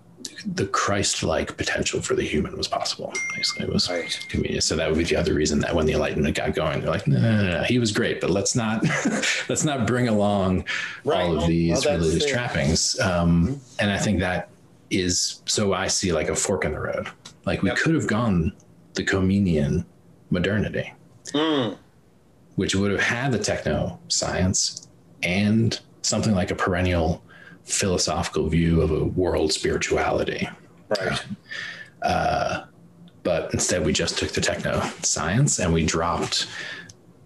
the 0.47 0.67
Christ-like 0.67 1.59
potential 1.59 2.01
for 2.01 2.15
the 2.15 2.23
human 2.23 2.57
was 2.57 2.69
possible. 2.69 3.13
Basically, 3.37 3.67
it 3.67 3.73
was 3.73 3.91
right. 3.91 4.19
convenient. 4.31 4.65
So 4.65 4.77
that 4.77 4.89
would 4.89 4.97
be 4.97 5.05
the 5.05 5.17
other 5.17 5.35
reason 5.35 5.59
that 5.61 5.75
when 5.75 5.85
the 5.85 5.93
Enlightenment 5.93 6.37
got 6.37 6.55
going, 6.55 6.81
they're 6.81 6.91
like, 6.91 7.07
no, 7.07 7.21
no, 7.21 7.43
no, 7.43 7.59
no. 7.59 7.63
he 7.65 7.79
was 7.79 7.93
great, 7.93 8.23
but 8.23 8.31
let's 8.31 8.57
not 8.57 8.83
let's 9.51 9.65
not 9.65 9.87
bring 9.87 10.09
along 10.09 10.65
right. 11.05 11.21
all 11.21 11.37
of 11.37 11.47
these 11.47 11.85
well, 11.85 11.99
religious 11.99 12.31
trappings. 12.31 12.99
Um, 12.99 13.47
mm-hmm. 13.47 13.55
And 13.79 13.91
I 13.91 13.99
think 13.99 14.21
that 14.21 14.49
is 14.89 15.43
so 15.45 15.75
I 15.75 15.89
see 15.89 16.15
like 16.15 16.31
a 16.31 16.35
fork 16.35 16.65
in 16.65 16.73
the 16.73 16.81
road. 16.81 17.09
Like 17.45 17.61
we 17.61 17.69
yep. 17.69 17.77
could 17.77 17.95
have 17.95 18.07
gone 18.07 18.55
the 18.95 19.05
Comenian 19.05 19.85
modernity, 20.31 20.93
mm. 21.29 21.77
which 22.57 22.75
would 22.75 22.91
have 22.91 23.01
had 23.01 23.33
the 23.33 23.39
techno 23.39 23.99
science 24.09 24.89
and 25.23 25.81
something 26.03 26.35
like 26.35 26.51
a 26.51 26.55
perennial 26.55 27.23
philosophical 27.65 28.49
view 28.49 28.83
of 28.83 28.91
a 28.91 29.05
world 29.05 29.53
spirituality. 29.53 30.49
Right. 30.89 31.25
Uh, 32.03 32.65
but 33.23 33.53
instead, 33.55 33.85
we 33.85 33.93
just 33.93 34.19
took 34.19 34.33
the 34.33 34.41
techno 34.41 34.81
science 35.03 35.59
and 35.59 35.73
we 35.73 35.85
dropped 35.85 36.47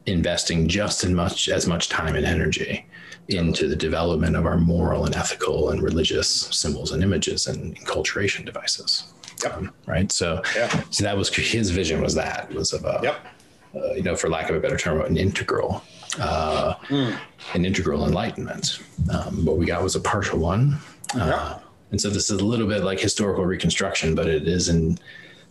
investing 0.07 0.69
just 0.69 1.05
as 1.05 1.11
much 1.11 1.49
as 1.49 1.67
much 1.67 1.89
time 1.89 2.15
and 2.15 2.25
energy 2.25 2.87
into 3.29 3.69
the 3.69 3.77
development 3.77 4.37
of 4.37 4.47
our 4.47 4.57
moral 4.57 5.05
and 5.05 5.15
ethical 5.15 5.71
and 5.71 5.83
religious 5.83 6.29
symbols 6.29 6.93
and 6.93 7.03
images 7.03 7.47
and 7.47 7.77
enculturation 7.77 8.45
devices. 8.45 9.13
Yep. 9.43 9.75
Right. 9.87 10.11
So, 10.13 10.43
yeah. 10.57 10.69
so 10.91 11.05
that 11.05 11.17
was 11.17 11.35
his 11.35 11.71
vision 11.71 12.01
was 12.01 12.15
that 12.15 12.53
was 12.53 12.73
of 12.73 12.85
a, 12.85 13.01
yep. 13.03 13.27
Uh, 13.75 13.93
you 13.93 14.03
know, 14.03 14.17
for 14.17 14.31
lack 14.31 14.49
of 14.49 14.57
a 14.57 14.61
better 14.61 14.79
term, 14.79 15.01
an 15.03 15.17
integral, 15.19 15.85
uh, 16.19 16.75
mm. 16.89 17.19
an 17.55 17.65
integral 17.67 18.07
enlightenment. 18.07 18.81
Um, 19.13 19.45
what 19.45 19.59
we 19.59 19.67
got 19.67 19.83
was 19.83 19.95
a 19.95 20.01
partial 20.01 20.39
one. 20.39 20.79
Uh, 21.15 21.59
And 21.91 22.01
so 22.01 22.11
this 22.11 22.31
is 22.31 22.41
a 22.41 22.45
little 22.45 22.67
bit 22.67 22.83
like 22.85 23.01
historical 23.01 23.45
reconstruction, 23.47 24.15
but 24.15 24.27
it 24.27 24.47
is 24.47 24.69
in 24.69 24.99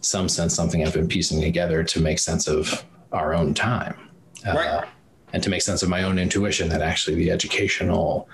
some 0.02 0.30
sense 0.30 0.54
something 0.54 0.86
I've 0.86 0.94
been 0.94 1.08
piecing 1.08 1.42
together 1.42 1.84
to 1.84 2.00
make 2.00 2.20
sense 2.20 2.48
of 2.48 2.84
our 3.12 3.34
own 3.34 3.54
time. 3.54 4.10
Uh, 4.46 4.54
right. 4.54 4.86
And 5.34 5.44
to 5.44 5.50
make 5.50 5.62
sense 5.62 5.84
of 5.84 5.90
my 5.90 6.04
own 6.04 6.20
intuition 6.20 6.70
that 6.70 6.82
actually 6.82 7.16
the 7.16 7.32
educational 7.32 8.30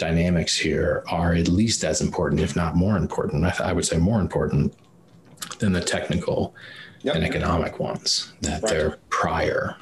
dynamics 0.00 0.58
here 0.58 1.04
are 1.08 1.34
at 1.34 1.46
least 1.46 1.84
as 1.84 2.00
important, 2.00 2.40
if 2.40 2.56
not 2.56 2.74
more 2.74 2.96
important. 2.96 3.44
I, 3.44 3.54
I 3.70 3.72
would 3.72 3.84
say 3.84 3.98
more 3.98 4.20
important 4.20 4.74
than 5.58 5.72
the 5.72 5.80
technical 5.80 6.54
yep. 7.02 7.14
and 7.14 7.24
economic 7.24 7.78
ones, 7.78 8.32
that 8.40 8.62
right. 8.62 8.70
they're 8.70 8.98
prior. 9.10 9.76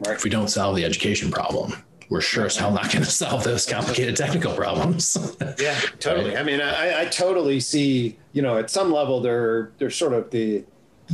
Right. 0.00 0.16
If 0.16 0.24
we 0.24 0.30
don't 0.30 0.48
solve 0.48 0.74
the 0.76 0.84
education 0.84 1.30
problem, 1.30 1.74
we're 2.08 2.22
sure 2.22 2.46
as 2.46 2.56
hell 2.56 2.72
not 2.72 2.90
going 2.90 3.04
to 3.04 3.10
solve 3.10 3.44
those 3.44 3.66
complicated 3.66 4.16
technical 4.16 4.54
problems. 4.54 5.36
yeah, 5.58 5.78
totally. 6.00 6.36
I 6.36 6.42
mean, 6.42 6.60
I, 6.60 7.02
I, 7.02 7.04
totally 7.04 7.60
see. 7.60 8.18
You 8.32 8.42
know, 8.42 8.56
at 8.56 8.70
some 8.70 8.90
level, 8.90 9.20
they're 9.20 9.72
they're 9.78 9.90
sort 9.90 10.14
of 10.14 10.30
the 10.30 10.64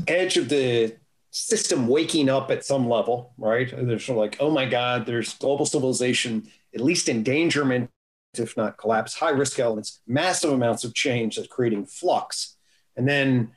edge 0.06 0.36
of 0.36 0.48
the 0.48 0.94
system 1.30 1.88
waking 1.88 2.28
up 2.28 2.50
at 2.52 2.64
some 2.64 2.88
level, 2.88 3.32
right? 3.38 3.72
They're 3.76 3.98
sort 3.98 4.18
of 4.18 4.20
like, 4.20 4.36
oh 4.38 4.50
my 4.50 4.66
God, 4.66 5.04
there's 5.04 5.34
global 5.34 5.66
civilization, 5.66 6.48
at 6.74 6.80
least 6.80 7.08
endangerment 7.08 7.90
if 8.38 8.56
not 8.56 8.76
collapse, 8.76 9.14
high 9.14 9.30
risk 9.30 9.58
elements, 9.58 10.00
massive 10.06 10.52
amounts 10.52 10.84
of 10.84 10.94
change 10.94 11.36
that's 11.36 11.48
creating 11.48 11.86
flux. 11.86 12.56
And 12.96 13.08
then 13.08 13.52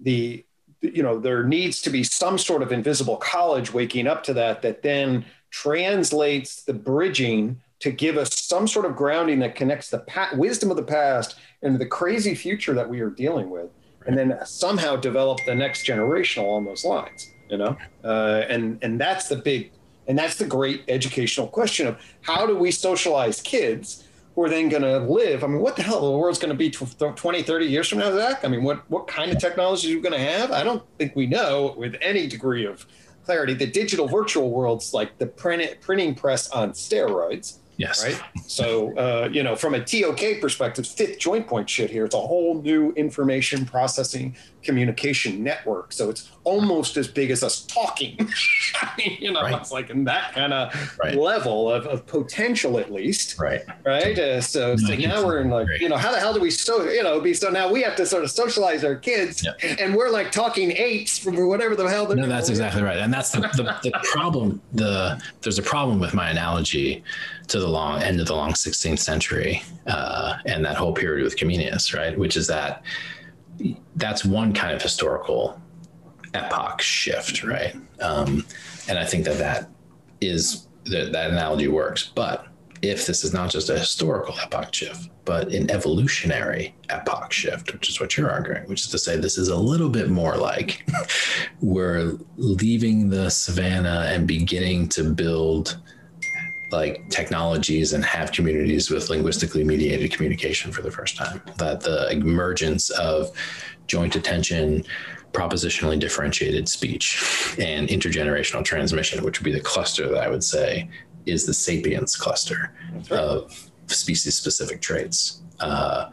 the, 0.00 0.44
you 0.80 1.02
know, 1.02 1.18
there 1.18 1.44
needs 1.44 1.80
to 1.82 1.90
be 1.90 2.02
some 2.02 2.38
sort 2.38 2.62
of 2.62 2.72
invisible 2.72 3.16
college 3.16 3.72
waking 3.72 4.06
up 4.06 4.22
to 4.24 4.34
that, 4.34 4.62
that 4.62 4.82
then 4.82 5.24
translates 5.50 6.64
the 6.64 6.74
bridging 6.74 7.60
to 7.78 7.90
give 7.90 8.16
us 8.16 8.34
some 8.40 8.66
sort 8.66 8.86
of 8.86 8.96
grounding 8.96 9.40
that 9.40 9.54
connects 9.54 9.90
the 9.90 9.98
pa- 9.98 10.30
wisdom 10.34 10.70
of 10.70 10.76
the 10.76 10.82
past 10.82 11.36
and 11.62 11.78
the 11.78 11.86
crazy 11.86 12.34
future 12.34 12.74
that 12.74 12.88
we 12.88 13.00
are 13.00 13.10
dealing 13.10 13.50
with. 13.50 13.70
And 14.06 14.18
then 14.18 14.38
somehow 14.44 14.96
develop 14.96 15.38
the 15.46 15.54
next 15.54 15.84
generation 15.84 16.44
along 16.44 16.64
those 16.64 16.84
lines, 16.84 17.30
you 17.48 17.58
know? 17.58 17.76
Uh, 18.02 18.42
and, 18.48 18.78
and 18.82 19.00
that's 19.00 19.28
the 19.28 19.36
big, 19.36 19.70
and 20.08 20.18
that's 20.18 20.36
the 20.36 20.44
great 20.44 20.82
educational 20.88 21.46
question 21.46 21.86
of 21.86 22.00
how 22.22 22.46
do 22.46 22.56
we 22.56 22.72
socialize 22.72 23.40
kids 23.40 24.08
who 24.34 24.42
are 24.42 24.48
then 24.48 24.68
going 24.68 24.82
to 24.82 24.98
live. 24.98 25.44
I 25.44 25.46
mean, 25.46 25.60
what 25.60 25.76
the 25.76 25.82
hell 25.82 26.00
the 26.00 26.16
world's 26.16 26.38
going 26.38 26.50
to 26.50 26.56
be 26.56 26.70
20, 26.70 27.42
30 27.42 27.66
years 27.66 27.88
from 27.88 27.98
now, 27.98 28.10
Zak? 28.12 28.44
I 28.44 28.48
mean, 28.48 28.62
what, 28.62 28.88
what 28.90 29.06
kind 29.06 29.30
of 29.30 29.38
technology 29.38 29.88
are 29.88 29.90
you 29.90 30.00
going 30.00 30.14
to 30.14 30.18
have? 30.18 30.52
I 30.52 30.62
don't 30.64 30.82
think 30.98 31.14
we 31.14 31.26
know 31.26 31.74
with 31.76 31.96
any 32.00 32.26
degree 32.26 32.64
of 32.64 32.86
clarity. 33.24 33.54
The 33.54 33.66
digital 33.66 34.08
virtual 34.08 34.50
world's 34.50 34.94
like 34.94 35.18
the 35.18 35.26
print, 35.26 35.80
printing 35.80 36.14
press 36.14 36.50
on 36.50 36.72
steroids. 36.72 37.58
Yes. 37.82 38.04
Right. 38.04 38.22
So, 38.46 38.96
uh, 38.96 39.28
you 39.32 39.42
know, 39.42 39.56
from 39.56 39.74
a 39.74 39.84
TOK 39.84 40.40
perspective, 40.40 40.86
fifth 40.86 41.18
joint 41.18 41.48
point 41.48 41.68
shit 41.68 41.90
here, 41.90 42.04
it's 42.04 42.14
a 42.14 42.20
whole 42.20 42.62
new 42.62 42.92
information 42.92 43.66
processing 43.66 44.36
communication 44.62 45.42
network. 45.42 45.92
So 45.92 46.08
it's 46.08 46.30
almost 46.44 46.96
as 46.96 47.08
big 47.08 47.32
as 47.32 47.42
us 47.42 47.62
talking. 47.62 48.16
I 48.80 48.92
mean, 48.98 49.18
you 49.20 49.32
know, 49.32 49.42
right. 49.42 49.60
it's 49.60 49.72
like 49.72 49.90
in 49.90 50.04
that 50.04 50.32
kind 50.32 50.52
of 50.52 50.98
right. 51.02 51.16
level 51.16 51.72
of, 51.72 51.86
of, 51.86 52.06
potential, 52.06 52.78
at 52.78 52.92
least. 52.92 53.36
Right. 53.36 53.62
Right. 53.84 54.16
Uh, 54.16 54.40
so, 54.40 54.76
so 54.76 54.94
now 54.94 55.26
we're 55.26 55.40
in 55.40 55.50
like, 55.50 55.66
great. 55.66 55.80
you 55.80 55.88
know, 55.88 55.96
how 55.96 56.12
the 56.12 56.20
hell 56.20 56.32
do 56.32 56.40
we 56.40 56.52
so, 56.52 56.84
you 56.88 57.02
know, 57.02 57.20
be 57.20 57.34
so 57.34 57.50
now 57.50 57.68
we 57.68 57.82
have 57.82 57.96
to 57.96 58.06
sort 58.06 58.22
of 58.22 58.30
socialize 58.30 58.84
our 58.84 58.94
kids 58.94 59.44
and 59.80 59.94
we're 59.96 60.10
like 60.10 60.30
talking 60.30 60.70
apes 60.72 61.18
from 61.18 61.36
whatever 61.48 61.74
the 61.74 61.88
hell. 61.88 62.06
No, 62.14 62.28
that's 62.28 62.48
exactly 62.48 62.82
right. 62.82 62.98
And 62.98 63.12
that's 63.12 63.30
the, 63.30 63.40
the, 63.40 63.76
the 63.82 63.98
problem. 64.04 64.60
The 64.72 65.20
there's 65.40 65.58
a 65.58 65.62
problem 65.62 65.98
with 65.98 66.14
my 66.14 66.30
analogy 66.30 67.02
to 67.52 67.60
the 67.60 67.68
long 67.68 68.00
end 68.00 68.18
of 68.18 68.26
the 68.26 68.34
long 68.34 68.52
16th 68.52 68.98
century 68.98 69.62
uh, 69.86 70.38
and 70.46 70.64
that 70.64 70.74
whole 70.74 70.94
period 70.94 71.22
with 71.22 71.36
Comenius, 71.36 71.94
right? 71.94 72.18
Which 72.18 72.34
is 72.34 72.46
that 72.46 72.82
that's 73.96 74.24
one 74.24 74.54
kind 74.54 74.74
of 74.74 74.80
historical 74.80 75.60
epoch 76.32 76.80
shift, 76.80 77.44
right? 77.44 77.76
Um, 78.00 78.46
and 78.88 78.98
I 78.98 79.04
think 79.04 79.26
that 79.26 79.36
that 79.36 79.68
is 80.22 80.66
that, 80.86 81.12
that 81.12 81.30
analogy 81.30 81.68
works. 81.68 82.10
But 82.14 82.46
if 82.80 83.06
this 83.06 83.22
is 83.22 83.34
not 83.34 83.50
just 83.50 83.68
a 83.68 83.78
historical 83.78 84.34
epoch 84.42 84.74
shift, 84.74 85.10
but 85.26 85.52
an 85.52 85.70
evolutionary 85.70 86.74
epoch 86.88 87.34
shift, 87.34 87.74
which 87.74 87.90
is 87.90 88.00
what 88.00 88.16
you're 88.16 88.30
arguing, 88.30 88.66
which 88.66 88.80
is 88.80 88.88
to 88.88 88.98
say 88.98 89.16
this 89.18 89.36
is 89.36 89.48
a 89.48 89.56
little 89.56 89.90
bit 89.90 90.08
more 90.08 90.38
like 90.38 90.88
we're 91.60 92.18
leaving 92.38 93.10
the 93.10 93.28
savannah 93.28 94.06
and 94.08 94.26
beginning 94.26 94.88
to 94.88 95.04
build 95.04 95.76
like 96.72 97.08
technologies 97.08 97.92
and 97.92 98.04
have 98.04 98.32
communities 98.32 98.90
with 98.90 99.10
linguistically 99.10 99.64
mediated 99.64 100.12
communication 100.12 100.72
for 100.72 100.82
the 100.82 100.90
first 100.90 101.16
time. 101.16 101.40
That 101.58 101.80
the 101.80 102.10
emergence 102.10 102.90
of 102.90 103.30
joint 103.86 104.16
attention, 104.16 104.84
propositionally 105.32 105.98
differentiated 105.98 106.68
speech, 106.68 107.56
and 107.58 107.88
intergenerational 107.88 108.64
transmission, 108.64 109.24
which 109.24 109.40
would 109.40 109.44
be 109.44 109.52
the 109.52 109.60
cluster 109.60 110.08
that 110.08 110.22
I 110.22 110.28
would 110.28 110.44
say 110.44 110.88
is 111.26 111.46
the 111.46 111.54
sapiens 111.54 112.16
cluster 112.16 112.72
right. 112.92 113.12
of 113.12 113.70
species 113.86 114.34
specific 114.34 114.80
traits. 114.80 115.42
Uh, 115.60 116.10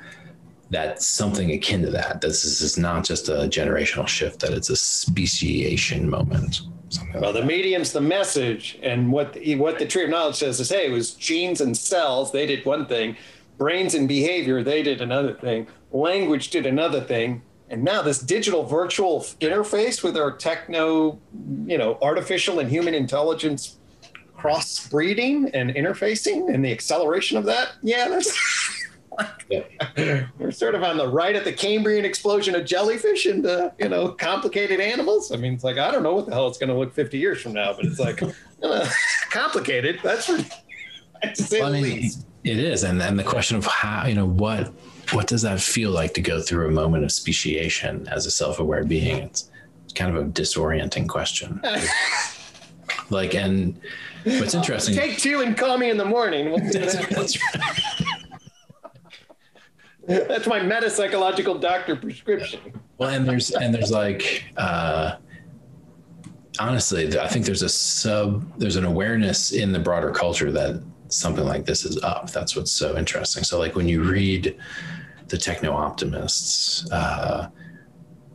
that 0.72 1.02
something 1.02 1.52
akin 1.52 1.82
to 1.82 1.90
that. 1.90 2.22
This 2.22 2.46
is, 2.46 2.62
is 2.62 2.78
not 2.78 3.04
just 3.04 3.28
a 3.28 3.50
generational 3.50 4.08
shift; 4.08 4.40
that 4.42 4.52
it's 4.52 4.70
a 4.70 4.76
speciation 4.76 6.08
moment. 6.08 6.62
Well, 7.16 7.34
the 7.34 7.44
medium's 7.44 7.92
the 7.92 8.02
message, 8.02 8.80
and 8.82 9.12
what 9.12 9.34
the, 9.34 9.56
what 9.56 9.80
the 9.80 9.86
tree 9.86 10.04
of 10.04 10.10
knowledge 10.10 10.36
says 10.36 10.60
is, 10.60 10.70
hey, 10.70 10.88
it 10.88 10.92
was 10.92 11.14
genes 11.14 11.62
and 11.62 11.78
cells. 11.78 12.32
They 12.32 12.46
did 12.46 12.66
one 12.66 12.86
thing, 12.86 13.16
brains 13.58 13.94
and 13.94 14.08
behavior. 14.08 14.64
They 14.64 14.84
did 14.84 15.02
another 15.02 15.34
thing. 15.34 15.68
Language 15.92 16.50
did 16.50 16.66
another 16.66 17.02
thing, 17.02 17.42
and 17.70 17.84
now 17.84 18.02
this 18.02 18.20
digital 18.20 18.64
virtual 18.64 19.22
interface 19.42 20.04
with 20.04 20.18
our 20.18 20.32
techno, 20.32 21.20
you 21.66 21.78
know, 21.78 21.98
artificial 22.02 22.60
and 22.60 22.70
human 22.70 22.94
intelligence 22.94 23.78
crossbreeding 24.38 25.52
and 25.54 25.72
interfacing 25.72 26.54
and 26.54 26.64
the 26.64 26.72
acceleration 26.72 27.38
of 27.38 27.46
that. 27.46 27.74
Yeah, 27.82 28.08
that's. 28.08 28.76
yeah. 29.50 30.28
We're 30.38 30.52
sort 30.52 30.76
of 30.76 30.84
on 30.84 30.98
the 30.98 31.08
right 31.08 31.36
at 31.36 31.44
the 31.44 31.54
Cambrian 31.54 32.06
explosion 32.06 32.56
of 32.56 32.66
jellyfish 32.66 33.26
and 33.26 33.46
uh, 33.46 33.72
you 33.78 33.90
know 33.90 34.10
complicated 34.10 34.80
animals. 34.80 35.32
I 35.32 35.38
mean, 35.38 35.54
it's 35.54 35.64
like 35.64 35.78
I 35.78 35.92
don't 35.92 36.04
know 36.04 36.16
what 36.16 36.26
the 36.26 36.34
hell 36.34 36.48
it's 36.48 36.58
going 36.58 36.70
to 36.70 36.78
look 36.78 36.94
50 36.94 37.18
years 37.18 37.42
from 37.42 37.54
now, 37.54 37.74
but 37.74 37.86
it's 37.86 38.00
like 38.00 38.22
uh, 38.64 38.90
complicated. 39.30 40.00
That's 40.04 40.26
for 40.26 40.38
well, 41.52 41.76
I 41.76 41.82
mean, 41.82 42.12
it 42.44 42.60
is, 42.60 42.84
and 42.84 43.02
and 43.02 43.20
the 43.20 43.24
question 43.24 43.58
of 43.58 43.66
how 43.66 44.06
you 44.08 44.16
know 44.16 44.28
what 44.28 44.72
what 45.12 45.28
does 45.28 45.42
that 45.42 45.60
feel 45.60 45.92
like 45.92 46.14
to 46.14 46.22
go 46.22 46.42
through 46.42 46.68
a 46.68 46.72
moment 46.72 47.04
of 47.04 47.12
speciation 47.12 48.08
as 48.10 48.26
a 48.26 48.32
self-aware 48.32 48.84
being? 48.84 49.24
It's 49.24 49.50
kind 49.96 50.16
of 50.16 50.24
a 50.24 50.30
disorienting 50.30 51.08
question. 51.08 51.62
like, 53.10 53.34
and 53.34 53.80
what's 54.24 54.54
interesting? 54.54 54.96
Take 54.96 55.18
two 55.18 55.42
and 55.42 55.58
call 55.58 55.80
me 55.80 55.90
in 55.90 55.98
the 55.98 56.06
morning. 56.06 56.52
We'll 56.52 56.60
that's, 56.72 56.96
right. 57.56 58.06
That's 60.10 60.48
my 60.48 60.62
meta 60.62 60.90
psychological 60.90 61.58
doctor 61.58 61.96
prescription. 61.96 62.60
Well, 62.98 63.10
and 63.10 63.28
there's 63.28 63.52
and 63.52 63.74
there's 63.74 63.92
like. 63.92 64.44
uh 64.58 65.18
honestly, 66.60 67.18
I 67.18 67.28
think 67.28 67.46
there's 67.46 67.62
a 67.62 67.70
sub, 67.70 68.46
there's 68.60 68.76
an 68.76 68.86
awareness 68.86 69.52
in 69.52 69.72
the 69.72 69.80
broader 69.80 70.12
culture 70.12 70.52
that 70.52 70.84
something 71.08 71.46
like 71.46 71.66
this 71.66 71.86
is 71.86 71.98
up. 72.04 72.32
That's 72.32 72.56
what's 72.56 72.72
so 72.72 72.98
interesting. 72.98 73.44
So, 73.44 73.58
like 73.58 73.76
when 73.76 73.88
you 73.88 74.04
read 74.04 74.58
the 75.28 75.38
techno 75.38 75.74
optimists 75.74 76.90
uh, 76.92 77.50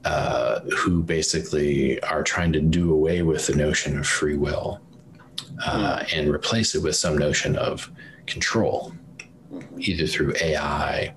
uh, 0.05 0.61
who 0.77 1.03
basically 1.03 2.01
are 2.03 2.23
trying 2.23 2.53
to 2.53 2.61
do 2.61 2.93
away 2.93 3.23
with 3.23 3.47
the 3.47 3.55
notion 3.55 3.99
of 3.99 4.07
free 4.07 4.37
will 4.37 4.81
uh, 5.65 5.99
mm. 5.99 6.19
and 6.19 6.29
replace 6.33 6.75
it 6.75 6.83
with 6.83 6.97
some 6.97 7.19
notion 7.19 7.57
of 7.57 7.91
control, 8.27 8.93
either 9.79 10.07
through 10.07 10.35
AI 10.41 11.15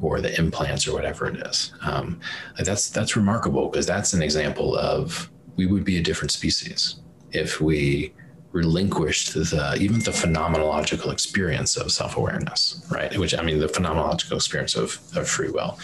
or 0.00 0.20
the 0.20 0.36
implants 0.38 0.86
or 0.86 0.92
whatever 0.92 1.26
it 1.26 1.36
is. 1.46 1.72
Um, 1.82 2.20
that's 2.58 2.90
that's 2.90 3.16
remarkable 3.16 3.68
because 3.68 3.86
that's 3.86 4.12
an 4.12 4.22
example 4.22 4.76
of 4.76 5.30
we 5.56 5.66
would 5.66 5.84
be 5.84 5.98
a 5.98 6.02
different 6.02 6.30
species 6.30 6.96
if 7.32 7.60
we 7.60 8.12
relinquished 8.52 9.34
the 9.34 9.76
even 9.80 9.98
the 9.98 10.12
phenomenological 10.12 11.12
experience 11.12 11.76
of 11.76 11.90
self-awareness 11.90 12.86
right 12.88 13.18
which 13.18 13.36
i 13.36 13.42
mean 13.42 13.58
the 13.58 13.66
phenomenological 13.66 14.36
experience 14.36 14.76
of, 14.76 15.00
of 15.16 15.28
free 15.28 15.50
will 15.50 15.76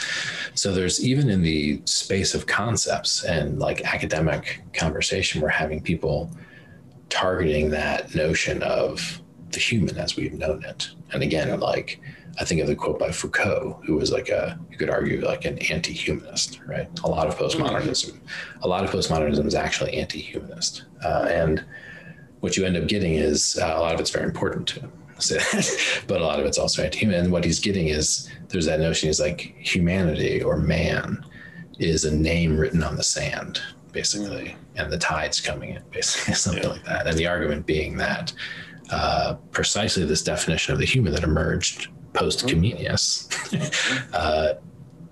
so 0.54 0.72
there's 0.72 1.04
even 1.04 1.28
in 1.28 1.42
the 1.42 1.82
space 1.84 2.32
of 2.32 2.46
concepts 2.46 3.24
and 3.24 3.58
like 3.58 3.80
academic 3.82 4.62
conversation 4.72 5.40
we're 5.40 5.48
having 5.48 5.82
people 5.82 6.30
targeting 7.08 7.70
that 7.70 8.14
notion 8.14 8.62
of 8.62 9.20
the 9.52 9.60
human 9.60 9.96
as 9.98 10.16
we've 10.16 10.34
known 10.34 10.64
it 10.64 10.90
and 11.12 11.22
again 11.22 11.58
like 11.60 12.00
i 12.38 12.44
think 12.44 12.60
of 12.60 12.66
the 12.66 12.74
quote 12.74 12.98
by 12.98 13.10
foucault 13.10 13.80
who 13.84 13.96
was 13.96 14.12
like 14.12 14.28
a 14.28 14.58
you 14.70 14.76
could 14.76 14.90
argue 14.90 15.24
like 15.24 15.44
an 15.44 15.58
anti-humanist 15.58 16.60
right 16.66 16.88
a 17.04 17.08
lot 17.08 17.26
of 17.26 17.36
postmodernism 17.36 18.18
a 18.62 18.68
lot 18.68 18.84
of 18.84 18.90
postmodernism 18.90 19.46
is 19.46 19.54
actually 19.54 19.94
anti-humanist 19.94 20.84
uh, 21.04 21.26
and 21.28 21.64
what 22.40 22.56
you 22.56 22.64
end 22.64 22.76
up 22.76 22.86
getting 22.86 23.14
is 23.14 23.58
uh, 23.60 23.74
a 23.76 23.80
lot 23.80 23.94
of 23.94 24.00
it's 24.00 24.10
very 24.10 24.24
important 24.24 24.66
to 24.68 24.80
him. 24.80 24.92
Say 25.20 25.36
that, 25.36 26.02
but 26.06 26.20
a 26.20 26.24
lot 26.24 26.40
of 26.40 26.46
it's 26.46 26.58
also 26.58 26.82
anti-human. 26.82 27.24
And 27.24 27.32
what 27.32 27.44
he's 27.44 27.60
getting 27.60 27.88
is 27.88 28.30
there's 28.48 28.66
that 28.66 28.80
notion 28.80 29.08
is 29.08 29.20
like 29.20 29.54
humanity 29.58 30.42
or 30.42 30.56
man 30.56 31.24
is 31.78 32.04
a 32.04 32.14
name 32.14 32.56
written 32.56 32.82
on 32.82 32.96
the 32.96 33.02
sand, 33.02 33.60
basically, 33.92 34.56
and 34.76 34.90
the 34.90 34.98
tide's 34.98 35.40
coming 35.40 35.70
in, 35.70 35.82
basically, 35.90 36.34
something 36.34 36.62
yeah. 36.62 36.70
like 36.70 36.84
that. 36.84 37.06
And 37.06 37.18
the 37.18 37.26
argument 37.26 37.66
being 37.66 37.98
that 37.98 38.32
uh, 38.90 39.34
precisely 39.50 40.04
this 40.04 40.22
definition 40.22 40.72
of 40.72 40.78
the 40.78 40.86
human 40.86 41.12
that 41.12 41.22
emerged 41.22 41.88
post 42.12 42.46
Comenius, 42.46 43.28
uh, 44.14 44.54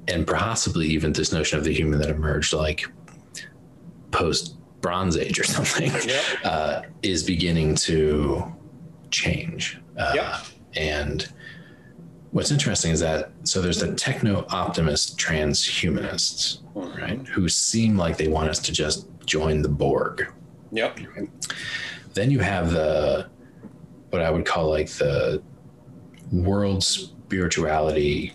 and 0.09 0.27
possibly 0.27 0.87
even 0.87 1.13
this 1.13 1.33
notion 1.33 1.59
of 1.59 1.65
the 1.65 1.73
human 1.73 1.99
that 2.01 2.11
emerged 2.11 2.53
like 2.53 2.87
post 4.11 4.57
Bronze 4.81 5.17
Age 5.17 5.39
or 5.39 5.45
something, 5.45 5.93
yep. 6.07 6.25
uh, 6.45 6.83
is 7.03 7.23
beginning 7.23 7.75
to 7.77 8.45
change. 9.11 9.81
Uh, 9.97 10.13
yep. 10.15 10.35
And 10.75 11.29
what's 12.31 12.51
interesting 12.51 12.93
is 12.93 13.01
that 13.01 13.33
so 13.45 13.61
there's 13.61 13.81
the 13.81 13.95
techno 13.95 14.47
optimist 14.51 15.19
transhumanists, 15.19 16.61
right, 16.75 17.27
who 17.29 17.49
seem 17.49 17.97
like 17.97 18.17
they 18.17 18.29
want 18.29 18.49
us 18.49 18.59
to 18.61 18.73
just 18.73 19.09
join 19.25 19.63
the 19.63 19.69
Borg. 19.69 20.27
Yep. 20.73 21.01
Then 22.15 22.31
you 22.31 22.41
have 22.41 22.73
the 22.73 23.29
what 24.11 24.23
I 24.23 24.31
would 24.31 24.47
call 24.47 24.71
like 24.71 24.89
the 24.91 25.43
world 26.33 26.83
spirituality 26.83 28.35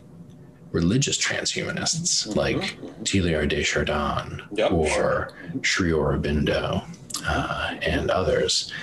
religious 0.71 1.17
transhumanists 1.17 2.27
mm-hmm. 2.27 2.39
like 2.39 2.79
Teilhard 3.03 3.49
de 3.49 3.63
Chardin 3.63 4.41
yep, 4.53 4.71
or 4.71 4.87
sure. 4.87 5.31
Sri 5.61 5.91
Aurobindo 5.91 6.83
uh, 7.25 7.75
and 7.81 8.09
others. 8.09 8.73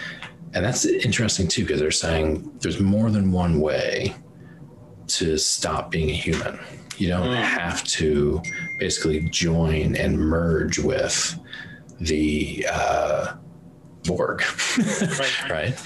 And 0.54 0.64
that's 0.64 0.84
interesting 0.84 1.48
too, 1.48 1.62
because 1.62 1.80
they're 1.80 1.90
saying 1.90 2.50
there's 2.60 2.80
more 2.80 3.10
than 3.10 3.32
one 3.32 3.60
way 3.60 4.14
to 5.08 5.36
stop 5.36 5.90
being 5.90 6.10
a 6.10 6.14
human. 6.14 6.58
You 6.96 7.08
don't 7.08 7.28
mm. 7.28 7.42
have 7.42 7.82
to 7.84 8.40
basically 8.78 9.28
join 9.30 9.96
and 9.96 10.18
merge 10.18 10.78
with 10.78 11.38
the 12.00 12.66
uh, 12.70 13.34
Borg, 14.04 14.42
right. 14.78 15.48
right? 15.50 15.82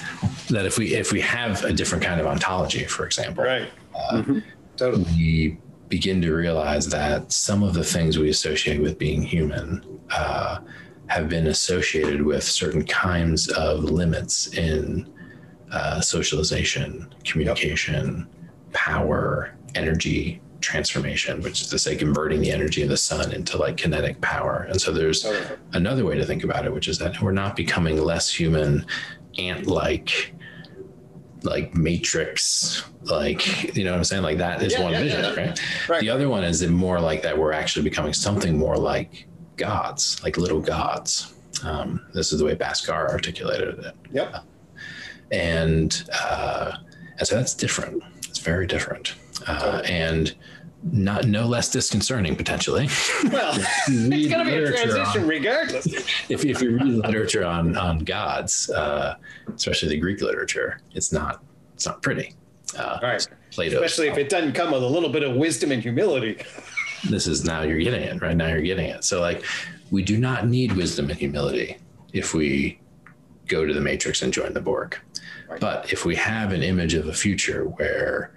That 0.48 0.66
if 0.66 0.78
we 0.78 0.94
if 0.94 1.12
we 1.12 1.20
have 1.20 1.64
a 1.64 1.72
different 1.72 2.04
kind 2.04 2.20
of 2.20 2.26
ontology, 2.26 2.84
for 2.84 3.06
example, 3.06 3.44
right, 3.44 3.68
uh, 3.94 4.16
mm-hmm. 4.18 4.38
totally. 4.76 5.04
we 5.16 5.58
begin 5.88 6.20
to 6.22 6.32
realize 6.32 6.88
that 6.88 7.32
some 7.32 7.62
of 7.62 7.74
the 7.74 7.84
things 7.84 8.18
we 8.18 8.28
associate 8.28 8.80
with 8.80 8.98
being 8.98 9.22
human 9.22 9.84
uh, 10.10 10.58
have 11.06 11.28
been 11.28 11.48
associated 11.48 12.22
with 12.22 12.42
certain 12.42 12.84
kinds 12.84 13.48
of 13.48 13.84
limits 13.84 14.48
in 14.54 15.12
uh, 15.72 16.00
socialization, 16.00 17.12
communication, 17.24 18.28
yep. 18.40 18.72
power, 18.72 19.56
energy 19.74 20.40
transformation, 20.64 21.42
which 21.42 21.62
is 21.62 21.68
to 21.68 21.78
say, 21.78 21.96
converting 21.96 22.40
the 22.40 22.50
energy 22.50 22.82
of 22.82 22.88
the 22.88 22.96
sun 22.96 23.32
into 23.32 23.56
like 23.56 23.76
kinetic 23.76 24.20
power. 24.20 24.66
And 24.68 24.80
so 24.80 24.92
there's 24.92 25.26
another 25.72 26.04
way 26.04 26.16
to 26.16 26.24
think 26.24 26.42
about 26.42 26.64
it, 26.64 26.72
which 26.72 26.88
is 26.88 26.98
that 26.98 27.20
we're 27.20 27.32
not 27.32 27.54
becoming 27.54 27.98
less 28.02 28.32
human, 28.32 28.86
ant 29.38 29.66
like 29.66 30.32
like 31.42 31.74
matrix 31.74 32.82
like 33.02 33.76
you 33.76 33.84
know 33.84 33.90
what 33.90 33.98
i'm 33.98 34.04
saying? 34.04 34.22
Like 34.22 34.38
that 34.38 34.62
is 34.62 34.72
yeah, 34.72 34.82
one 34.82 34.92
yeah, 34.92 35.00
vision 35.00 35.24
yeah. 35.24 35.34
Right? 35.34 35.88
right. 35.88 36.00
The 36.00 36.08
other 36.08 36.28
one 36.28 36.42
is 36.42 36.66
more 36.66 37.00
like 37.00 37.22
that 37.22 37.36
we're 37.36 37.52
actually 37.52 37.82
becoming 37.82 38.14
something 38.14 38.56
more 38.56 38.76
like 38.76 39.26
gods 39.56 40.22
like 40.22 40.36
little 40.36 40.60
gods. 40.60 41.34
Um, 41.62 42.06
this 42.12 42.32
is 42.32 42.38
the 42.38 42.44
way 42.44 42.54
Bhaskar 42.54 43.10
articulated 43.10 43.78
it. 43.78 43.94
Yep. 44.12 44.44
And 45.30 46.08
uh, 46.12 46.76
and 47.18 47.28
so 47.28 47.36
that's 47.36 47.54
different. 47.54 48.02
It's 48.28 48.38
very 48.38 48.66
different. 48.66 49.14
Uh, 49.46 49.82
and 49.84 50.34
not 50.92 51.26
no 51.26 51.46
less 51.46 51.70
disconcerting 51.70 52.36
potentially. 52.36 52.88
Well, 53.30 53.54
it's 53.88 54.32
going 54.32 54.44
to 54.44 54.50
be 54.50 54.56
a 54.56 54.70
transition 54.70 55.22
on, 55.22 55.28
regardless. 55.28 55.86
If, 56.28 56.44
if 56.44 56.60
you 56.60 56.76
read 56.76 56.86
literature 56.86 57.44
on 57.44 57.76
on 57.76 58.00
gods, 58.00 58.70
uh, 58.70 59.16
especially 59.54 59.90
the 59.90 59.98
Greek 59.98 60.20
literature, 60.20 60.80
it's 60.94 61.12
not 61.12 61.42
it's 61.74 61.86
not 61.86 62.02
pretty. 62.02 62.34
Uh, 62.78 62.98
right. 63.02 63.26
Plato, 63.50 63.76
especially 63.76 64.08
if 64.08 64.18
it 64.18 64.28
doesn't 64.28 64.52
come 64.52 64.72
with 64.72 64.82
a 64.82 64.86
little 64.86 65.10
bit 65.10 65.22
of 65.22 65.36
wisdom 65.36 65.72
and 65.72 65.82
humility. 65.82 66.38
This 67.10 67.26
is 67.26 67.44
now 67.44 67.60
you're 67.60 67.80
getting 67.80 68.00
it 68.00 68.22
right 68.22 68.34
now. 68.34 68.46
You're 68.48 68.62
getting 68.62 68.88
it. 68.88 69.04
So 69.04 69.20
like, 69.20 69.44
we 69.90 70.02
do 70.02 70.16
not 70.16 70.48
need 70.48 70.72
wisdom 70.72 71.10
and 71.10 71.18
humility 71.18 71.76
if 72.14 72.32
we 72.32 72.80
go 73.46 73.66
to 73.66 73.74
the 73.74 73.80
matrix 73.82 74.22
and 74.22 74.32
join 74.32 74.54
the 74.54 74.62
Borg. 74.62 74.98
Right. 75.46 75.60
But 75.60 75.92
if 75.92 76.06
we 76.06 76.16
have 76.16 76.52
an 76.52 76.62
image 76.62 76.94
of 76.94 77.06
a 77.06 77.12
future 77.12 77.64
where 77.64 78.33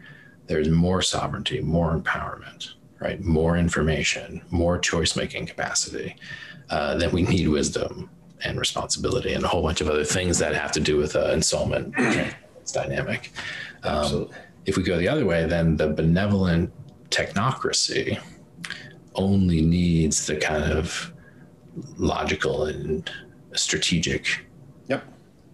there's 0.47 0.69
more 0.69 1.01
sovereignty, 1.01 1.61
more 1.61 1.97
empowerment, 1.97 2.73
right? 2.99 3.21
More 3.21 3.57
information, 3.57 4.41
more 4.49 4.77
choice 4.79 5.15
making 5.15 5.45
capacity. 5.45 6.15
Uh, 6.69 6.95
then 6.95 7.11
we 7.11 7.23
need 7.23 7.47
wisdom 7.47 8.09
and 8.43 8.59
responsibility 8.59 9.33
and 9.33 9.43
a 9.43 9.47
whole 9.47 9.61
bunch 9.61 9.81
of 9.81 9.89
other 9.89 10.03
things 10.03 10.37
that 10.39 10.53
have 10.53 10.71
to 10.71 10.79
do 10.79 10.97
with 10.97 11.15
uh, 11.15 11.29
ensoulment. 11.29 11.93
it's 12.61 12.71
dynamic. 12.71 13.31
Um, 13.83 14.29
if 14.65 14.77
we 14.77 14.83
go 14.83 14.97
the 14.97 15.07
other 15.07 15.25
way, 15.25 15.45
then 15.45 15.77
the 15.77 15.87
benevolent 15.87 16.71
technocracy 17.09 18.19
only 19.15 19.61
needs 19.61 20.27
the 20.27 20.35
kind 20.35 20.71
of 20.71 21.13
logical 21.97 22.65
and 22.65 23.09
strategic 23.53 24.45
yep. 24.87 25.03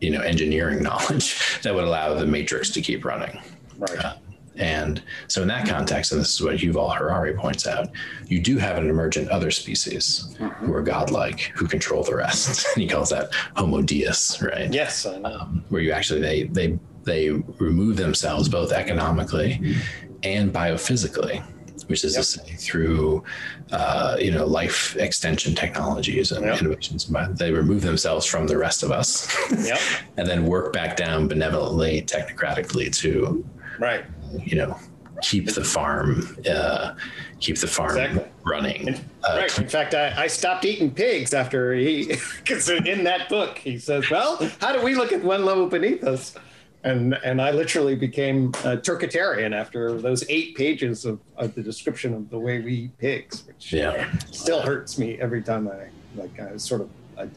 you 0.02 0.10
know 0.10 0.22
engineering 0.22 0.82
knowledge 0.88 1.62
that 1.62 1.74
would 1.74 1.84
allow 1.84 2.14
the 2.14 2.26
matrix 2.26 2.70
to 2.70 2.82
keep 2.82 3.06
running 3.06 3.40
right 3.78 4.04
uh, 4.04 4.16
and 4.56 5.02
so, 5.28 5.42
in 5.42 5.48
that 5.48 5.68
context, 5.68 6.12
and 6.12 6.22
this 6.22 6.34
is 6.34 6.42
what 6.42 6.58
Yuval 6.58 6.96
Harari 6.96 7.34
points 7.34 7.66
out, 7.66 7.90
you 8.28 8.40
do 8.40 8.58
have 8.58 8.78
an 8.78 8.90
emergent 8.90 9.30
other 9.30 9.50
species 9.52 10.36
mm-hmm. 10.38 10.66
who 10.66 10.74
are 10.74 10.82
godlike, 10.82 11.52
who 11.56 11.68
control 11.68 12.04
the 12.04 12.16
rest. 12.16 12.68
and 12.76 12.82
he 12.84 12.88
calls 12.88 13.10
that 13.10 13.34
Homo 13.56 13.82
Deus, 13.82 14.42
right? 14.42 14.72
Yes, 14.72 15.06
um, 15.06 15.64
where 15.70 15.82
you 15.82 15.92
actually 15.92 16.22
they 16.22 16.44
they 16.44 16.78
they 17.04 17.32
remove 17.32 17.98
themselves 17.98 18.48
both 18.48 18.72
economically 18.72 19.76
and 20.22 20.54
biophysically, 20.54 21.44
which 21.88 22.04
is 22.04 22.14
yep. 22.14 22.22
to 22.22 22.24
say 22.24 22.54
through 22.54 23.24
uh, 23.72 24.18
you 24.20 24.30
know 24.30 24.46
life 24.46 24.96
extension 24.98 25.56
technologies 25.56 26.32
and 26.32 26.46
yep. 26.46 26.62
innovations. 26.62 27.12
They 27.32 27.52
remove 27.52 27.82
themselves 27.82 28.28
from 28.28 28.46
the 28.46 28.58
rest 28.58 28.84
of 28.84 28.92
us, 28.92 29.36
yep. 29.66 29.80
and 30.18 30.28
then 30.28 30.46
work 30.46 30.74
back 30.74 30.96
down 30.96 31.28
benevolently, 31.28 32.04
technocratically 32.04 32.96
to 32.98 33.44
right 33.80 34.06
you 34.44 34.56
know 34.56 34.78
keep 35.22 35.48
the 35.48 35.64
farm 35.64 36.38
uh, 36.50 36.94
keep 37.40 37.58
the 37.58 37.68
farm 37.68 37.98
exactly. 37.98 38.26
running. 38.44 38.88
In, 38.90 38.96
uh, 38.96 39.38
right. 39.40 39.60
In 39.60 39.68
fact, 39.68 39.96
I, 39.96 40.24
I, 40.24 40.28
stopped 40.28 40.66
eating 40.66 40.92
pigs 40.92 41.34
after 41.34 41.74
he 41.74 42.16
because 42.38 42.70
in 42.70 43.04
that 43.06 43.30
book 43.30 43.58
he 43.58 43.78
says, 43.78 44.10
"Well, 44.10 44.38
how 44.60 44.74
do 44.74 44.84
we 44.84 44.96
look 44.96 45.12
at 45.12 45.24
one 45.24 45.46
level 45.46 45.68
beneath 45.68 46.04
us?" 46.04 46.36
And 46.84 47.14
and 47.24 47.42
I 47.42 47.52
literally 47.52 47.96
became 47.96 48.50
a 48.66 48.76
turkitarian 48.78 49.54
after 49.54 50.00
those 50.00 50.26
eight 50.30 50.56
pages 50.56 51.06
of, 51.06 51.20
of 51.38 51.56
the 51.56 51.62
description 51.62 52.14
of 52.14 52.30
the 52.30 52.40
way 52.40 52.60
we 52.60 52.74
eat 52.74 52.98
pigs, 52.98 53.46
which 53.48 53.72
yeah. 53.72 54.12
still 54.32 54.62
hurts 54.62 54.98
me 54.98 55.18
every 55.20 55.42
time 55.42 55.70
I 55.70 55.88
like 56.16 56.40
I 56.40 56.52
was 56.52 56.64
sort 56.64 56.82
of 56.82 56.90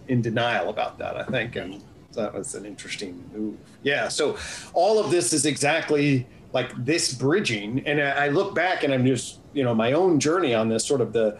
in 0.08 0.22
denial 0.22 0.70
about 0.70 0.98
that. 0.98 1.16
I 1.16 1.24
think 1.24 1.56
and 1.56 1.82
that 2.14 2.34
was 2.34 2.54
an 2.54 2.66
interesting 2.66 3.22
move. 3.32 3.56
Yeah. 3.82 4.08
So 4.08 4.36
all 4.72 4.98
of 4.98 5.10
this 5.10 5.32
is 5.32 5.46
exactly 5.46 6.26
like 6.56 6.72
this 6.86 7.12
bridging. 7.12 7.86
And 7.86 8.00
I 8.00 8.28
look 8.28 8.54
back 8.54 8.82
and 8.82 8.94
I'm 8.94 9.04
just, 9.04 9.40
you 9.52 9.62
know, 9.62 9.74
my 9.74 9.92
own 9.92 10.18
journey 10.18 10.54
on 10.54 10.70
this 10.70 10.86
sort 10.86 11.02
of 11.02 11.12
the, 11.12 11.38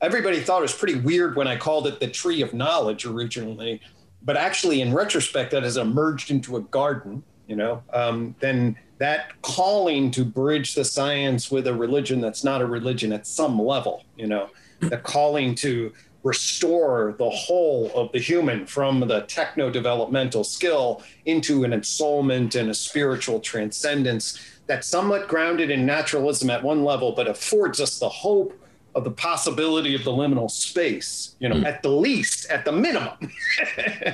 everybody 0.00 0.38
thought 0.38 0.60
it 0.60 0.62
was 0.70 0.74
pretty 0.74 0.94
weird 1.00 1.34
when 1.34 1.48
I 1.48 1.56
called 1.56 1.88
it 1.88 1.98
the 1.98 2.06
tree 2.06 2.40
of 2.40 2.54
knowledge 2.54 3.04
originally. 3.04 3.80
But 4.22 4.36
actually, 4.36 4.80
in 4.80 4.94
retrospect, 4.94 5.50
that 5.50 5.64
has 5.64 5.76
emerged 5.76 6.30
into 6.30 6.56
a 6.56 6.60
garden, 6.60 7.24
you 7.48 7.56
know, 7.56 7.82
um, 7.92 8.36
then 8.38 8.78
that 8.98 9.42
calling 9.42 10.12
to 10.12 10.24
bridge 10.24 10.76
the 10.76 10.84
science 10.84 11.50
with 11.50 11.66
a 11.66 11.74
religion 11.74 12.20
that's 12.20 12.44
not 12.44 12.62
a 12.62 12.66
religion 12.66 13.12
at 13.12 13.26
some 13.26 13.60
level, 13.60 14.04
you 14.16 14.28
know, 14.28 14.50
the 14.78 14.98
calling 14.98 15.56
to 15.56 15.92
restore 16.22 17.14
the 17.18 17.30
whole 17.30 17.90
of 17.94 18.12
the 18.12 18.18
human 18.18 18.66
from 18.66 19.00
the 19.00 19.22
techno 19.22 19.70
developmental 19.70 20.44
skill 20.44 21.02
into 21.24 21.64
an 21.64 21.72
ensoulment 21.72 22.54
and 22.58 22.70
a 22.70 22.74
spiritual 22.74 23.40
transcendence 23.40 24.38
that's 24.66 24.86
somewhat 24.86 25.28
grounded 25.28 25.70
in 25.70 25.84
naturalism 25.84 26.50
at 26.50 26.62
one 26.62 26.84
level, 26.84 27.12
but 27.12 27.26
affords 27.26 27.80
us 27.80 27.98
the 27.98 28.08
hope 28.08 28.58
of 28.94 29.04
the 29.04 29.10
possibility 29.10 29.94
of 29.94 30.04
the 30.04 30.10
liminal 30.10 30.50
space, 30.50 31.34
you 31.38 31.48
know, 31.48 31.56
mm. 31.56 31.64
at 31.64 31.82
the 31.82 31.88
least, 31.88 32.50
at 32.50 32.64
the 32.64 32.72
minimum, 32.72 33.16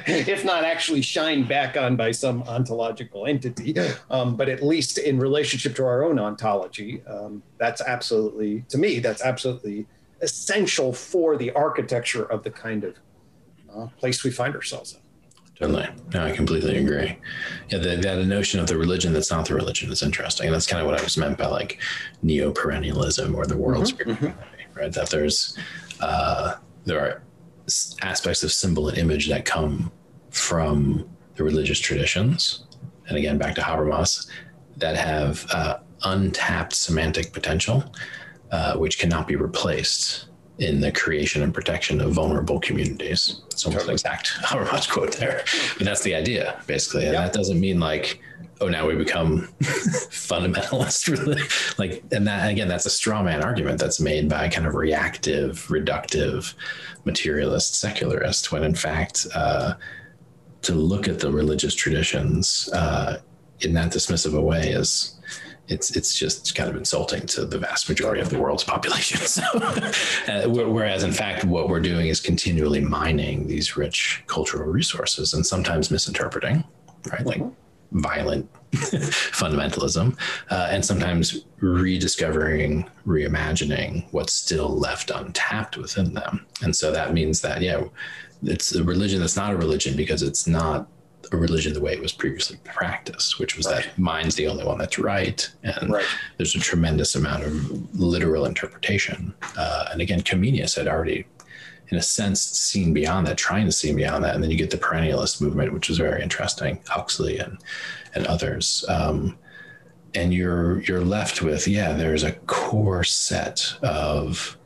if 0.06 0.44
not 0.44 0.64
actually 0.64 1.02
shined 1.02 1.48
back 1.48 1.76
on 1.76 1.96
by 1.96 2.12
some 2.12 2.42
ontological 2.44 3.26
entity, 3.26 3.74
um, 4.10 4.36
but 4.36 4.48
at 4.48 4.62
least 4.62 4.98
in 4.98 5.18
relationship 5.18 5.74
to 5.74 5.84
our 5.84 6.04
own 6.04 6.18
ontology. 6.18 7.02
Um, 7.06 7.42
that's 7.58 7.80
absolutely, 7.80 8.64
to 8.68 8.78
me, 8.78 9.00
that's 9.00 9.22
absolutely 9.22 9.86
essential 10.20 10.92
for 10.92 11.36
the 11.36 11.50
architecture 11.52 12.24
of 12.24 12.42
the 12.42 12.50
kind 12.50 12.84
of 12.84 12.96
uh, 13.74 13.86
place 13.98 14.24
we 14.24 14.30
find 14.30 14.54
ourselves 14.54 14.94
in. 14.94 15.00
Totally. 15.58 15.88
No, 16.14 16.24
I 16.24 16.30
completely 16.30 16.76
agree. 16.76 17.18
Yeah, 17.68 17.78
the, 17.78 17.96
that 17.96 18.24
notion 18.26 18.60
of 18.60 18.68
the 18.68 18.78
religion 18.78 19.12
that's 19.12 19.30
not 19.30 19.48
the 19.48 19.54
religion 19.54 19.90
is 19.90 20.02
interesting. 20.02 20.46
And 20.46 20.54
that's 20.54 20.68
kind 20.68 20.80
of 20.80 20.86
what 20.86 20.98
I 20.98 21.02
was 21.02 21.16
meant 21.16 21.36
by 21.36 21.46
like 21.46 21.80
neo 22.22 22.52
perennialism 22.52 23.34
or 23.34 23.44
the 23.44 23.56
world's 23.56 23.92
mm-hmm, 23.92 24.26
mm-hmm. 24.26 24.78
right? 24.78 24.92
That 24.92 25.10
there's 25.10 25.58
uh, 26.00 26.54
there 26.84 27.00
are 27.00 27.22
aspects 28.02 28.44
of 28.44 28.52
symbol 28.52 28.88
and 28.88 28.98
image 28.98 29.28
that 29.28 29.44
come 29.44 29.90
from 30.30 31.08
the 31.34 31.42
religious 31.42 31.80
traditions, 31.80 32.64
and 33.08 33.18
again 33.18 33.36
back 33.36 33.56
to 33.56 33.60
Habermas, 33.60 34.28
that 34.76 34.96
have 34.96 35.44
uh, 35.50 35.78
untapped 36.04 36.72
semantic 36.72 37.32
potential 37.32 37.92
uh, 38.50 38.76
which 38.76 38.98
cannot 38.98 39.28
be 39.28 39.36
replaced 39.36 40.26
in 40.58 40.80
the 40.80 40.90
creation 40.90 41.42
and 41.42 41.54
protection 41.54 42.00
of 42.00 42.12
vulnerable 42.12 42.58
communities. 42.58 43.42
It's 43.46 43.64
almost 43.64 43.86
totally. 43.86 43.90
an 43.90 43.94
exact 43.94 44.28
Habermas 44.42 44.90
quote 44.90 45.12
there, 45.16 45.44
but 45.76 45.84
that's 45.84 46.02
the 46.02 46.14
idea 46.14 46.60
basically. 46.66 47.04
And 47.04 47.12
yep. 47.14 47.24
that 47.24 47.32
doesn't 47.32 47.60
mean 47.60 47.78
like, 47.78 48.20
oh, 48.60 48.68
now 48.68 48.86
we 48.86 48.96
become 48.96 49.42
fundamentalist, 49.60 51.08
really. 51.18 51.42
like, 51.78 52.02
and 52.10 52.26
that 52.26 52.50
again, 52.50 52.68
that's 52.68 52.86
a 52.86 52.90
straw 52.90 53.22
man 53.22 53.42
argument 53.42 53.78
that's 53.78 54.00
made 54.00 54.28
by 54.28 54.48
kind 54.48 54.66
of 54.66 54.74
reactive, 54.74 55.66
reductive, 55.68 56.54
materialist, 57.04 57.74
secularist, 57.74 58.50
when 58.50 58.64
in 58.64 58.74
fact, 58.74 59.26
uh, 59.34 59.74
to 60.62 60.74
look 60.74 61.06
at 61.06 61.20
the 61.20 61.30
religious 61.30 61.74
traditions 61.74 62.68
uh, 62.72 63.18
in 63.60 63.72
that 63.74 63.92
dismissive 63.92 64.36
a 64.36 64.40
way 64.40 64.70
is 64.70 65.17
it's 65.68 65.94
it's 65.96 66.18
just 66.18 66.54
kind 66.54 66.68
of 66.68 66.76
insulting 66.76 67.26
to 67.26 67.44
the 67.44 67.58
vast 67.58 67.88
majority 67.88 68.20
of 68.20 68.30
the 68.30 68.38
world's 68.38 68.64
population. 68.74 69.18
So, 69.18 69.42
uh, 69.52 70.48
whereas 70.48 71.02
in 71.02 71.12
fact, 71.12 71.44
what 71.44 71.68
we're 71.68 71.80
doing 71.80 72.08
is 72.08 72.20
continually 72.20 72.80
mining 72.80 73.46
these 73.46 73.76
rich 73.76 74.22
cultural 74.26 74.70
resources 74.70 75.34
and 75.34 75.44
sometimes 75.44 75.90
misinterpreting, 75.90 76.64
right? 77.10 77.24
Like 77.24 77.42
violent 77.92 78.50
fundamentalism, 78.72 80.18
uh, 80.50 80.68
and 80.70 80.84
sometimes 80.84 81.44
rediscovering, 81.60 82.88
reimagining 83.06 84.06
what's 84.10 84.34
still 84.34 84.68
left 84.68 85.10
untapped 85.10 85.76
within 85.76 86.12
them. 86.14 86.44
And 86.62 86.74
so 86.74 86.92
that 86.92 87.14
means 87.14 87.40
that 87.40 87.62
yeah, 87.62 87.84
it's 88.42 88.74
a 88.74 88.84
religion 88.84 89.20
that's 89.20 89.36
not 89.36 89.52
a 89.52 89.56
religion 89.56 89.96
because 89.96 90.22
it's 90.22 90.46
not 90.46 90.88
a 91.32 91.36
religion 91.36 91.72
the 91.72 91.80
way 91.80 91.92
it 91.92 92.00
was 92.00 92.12
previously 92.12 92.58
practiced, 92.64 93.38
which 93.38 93.56
was 93.56 93.66
right. 93.66 93.84
that 93.84 93.98
mind's 93.98 94.34
the 94.36 94.46
only 94.46 94.64
one 94.64 94.78
that's 94.78 94.98
right, 94.98 95.50
and 95.62 95.92
right. 95.92 96.04
there's 96.36 96.54
a 96.54 96.60
tremendous 96.60 97.14
amount 97.14 97.44
of 97.44 97.98
literal 97.98 98.44
interpretation. 98.44 99.34
Uh, 99.56 99.86
and 99.92 100.00
again, 100.00 100.20
Comenius 100.20 100.76
had 100.76 100.88
already, 100.88 101.26
in 101.88 101.98
a 101.98 102.02
sense, 102.02 102.40
seen 102.42 102.92
beyond 102.92 103.26
that, 103.26 103.36
trying 103.36 103.66
to 103.66 103.72
see 103.72 103.92
beyond 103.92 104.24
that, 104.24 104.34
and 104.34 104.42
then 104.42 104.50
you 104.50 104.56
get 104.56 104.70
the 104.70 104.76
perennialist 104.76 105.40
movement, 105.40 105.72
which 105.72 105.90
is 105.90 105.98
very 105.98 106.22
interesting, 106.22 106.80
Huxley 106.86 107.38
and 107.38 107.58
and 108.14 108.26
others. 108.26 108.84
Um, 108.88 109.38
and 110.14 110.32
you're 110.32 110.80
you're 110.82 111.04
left 111.04 111.42
with 111.42 111.68
yeah, 111.68 111.92
there's 111.92 112.24
a 112.24 112.32
core 112.32 113.04
set 113.04 113.74
of 113.82 114.56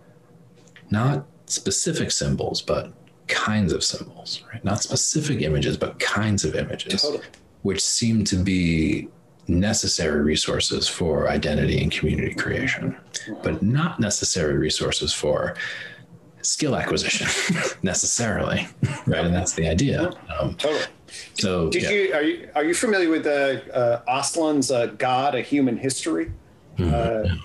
not 0.91 1.27
specific 1.47 2.11
symbols, 2.11 2.63
but 2.63 2.93
kinds 3.29 3.73
of 3.73 3.83
symbols, 3.85 4.43
right? 4.53 4.65
Not 4.65 4.83
specific 4.83 5.43
images, 5.43 5.77
but 5.77 5.99
kinds 5.99 6.45
of 6.45 6.55
images, 6.55 7.03
totally. 7.03 7.25
which 7.63 7.83
seem 7.83 8.25
to 8.25 8.37
be 8.37 9.09
necessary 9.49 10.23
resources 10.23 10.89
for 10.89 11.29
identity 11.29 11.83
and 11.83 11.91
community 11.91 12.35
creation, 12.35 12.97
but 13.43 13.63
not 13.63 14.01
necessary 14.01 14.57
resources 14.57 15.13
for 15.13 15.55
skill 16.43 16.77
acquisition 16.77 17.27
necessarily, 17.83 18.67
right? 19.07 19.25
And 19.25 19.35
that's 19.35 19.53
the 19.53 19.69
idea. 19.69 20.13
Um, 20.39 20.55
totally. 20.57 20.85
So, 21.35 21.69
did 21.71 21.83
yeah. 21.83 21.91
you 21.91 22.15
are 22.15 22.23
you 22.23 22.49
are 22.55 22.65
you 22.65 22.75
familiar 22.75 23.11
with 23.11 23.27
uh, 23.27 23.61
uh, 23.73 24.03
Aslan's 24.09 24.71
uh, 24.71 24.87
"God: 24.87 25.35
A 25.35 25.43
Human 25.43 25.77
History"? 25.77 26.33
Mm-hmm. 26.79 27.33
Uh, 27.35 27.37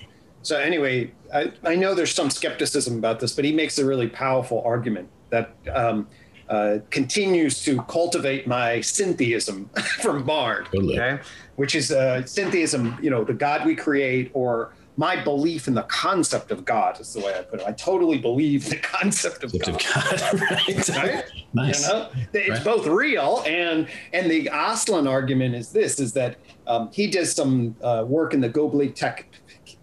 so 0.42 0.56
anyway, 0.58 1.10
I, 1.34 1.52
I 1.62 1.74
know 1.74 1.94
there's 1.94 2.14
some 2.14 2.30
skepticism 2.30 2.96
about 2.96 3.20
this, 3.20 3.34
but 3.34 3.44
he 3.44 3.52
makes 3.52 3.78
a 3.78 3.84
really 3.84 4.08
powerful 4.08 4.62
argument 4.64 5.10
that 5.30 5.54
um, 5.72 6.06
uh, 6.48 6.78
continues 6.90 7.62
to 7.62 7.82
cultivate 7.82 8.46
my 8.46 8.80
syntheism 8.80 9.68
from 10.00 10.24
Bard, 10.24 10.66
totally. 10.72 10.98
okay? 10.98 11.22
which 11.56 11.74
is 11.74 11.92
uh, 11.92 12.24
syntheism, 12.24 12.96
you 13.02 13.10
know, 13.10 13.24
the 13.24 13.34
God 13.34 13.66
we 13.66 13.74
create, 13.74 14.30
or 14.32 14.72
my 14.96 15.22
belief 15.22 15.68
in 15.68 15.74
the 15.74 15.82
concept 15.82 16.50
of 16.50 16.64
God 16.64 17.00
is 17.00 17.12
the 17.12 17.20
way 17.20 17.36
I 17.38 17.42
put 17.42 17.60
it. 17.60 17.66
I 17.66 17.72
totally 17.72 18.18
believe 18.18 18.68
the 18.68 18.76
concept 18.82 19.44
of 19.44 19.52
God. 19.52 19.68
Of 19.68 19.78
God 19.78 20.40
right? 20.40 20.88
right? 20.88 21.24
Nice. 21.52 21.86
You 21.86 21.94
know? 21.94 22.08
It's 22.32 22.50
right. 22.50 22.64
both 22.64 22.86
real 22.86 23.42
and 23.46 23.86
and 24.12 24.30
the 24.30 24.48
Aslan 24.52 25.06
argument 25.06 25.54
is 25.54 25.70
this: 25.70 26.00
is 26.00 26.12
that 26.14 26.36
um, 26.66 26.90
he 26.92 27.08
does 27.08 27.32
some 27.32 27.76
uh, 27.82 28.04
work 28.08 28.34
in 28.34 28.40
the 28.40 28.48
Göbekli 28.48 28.94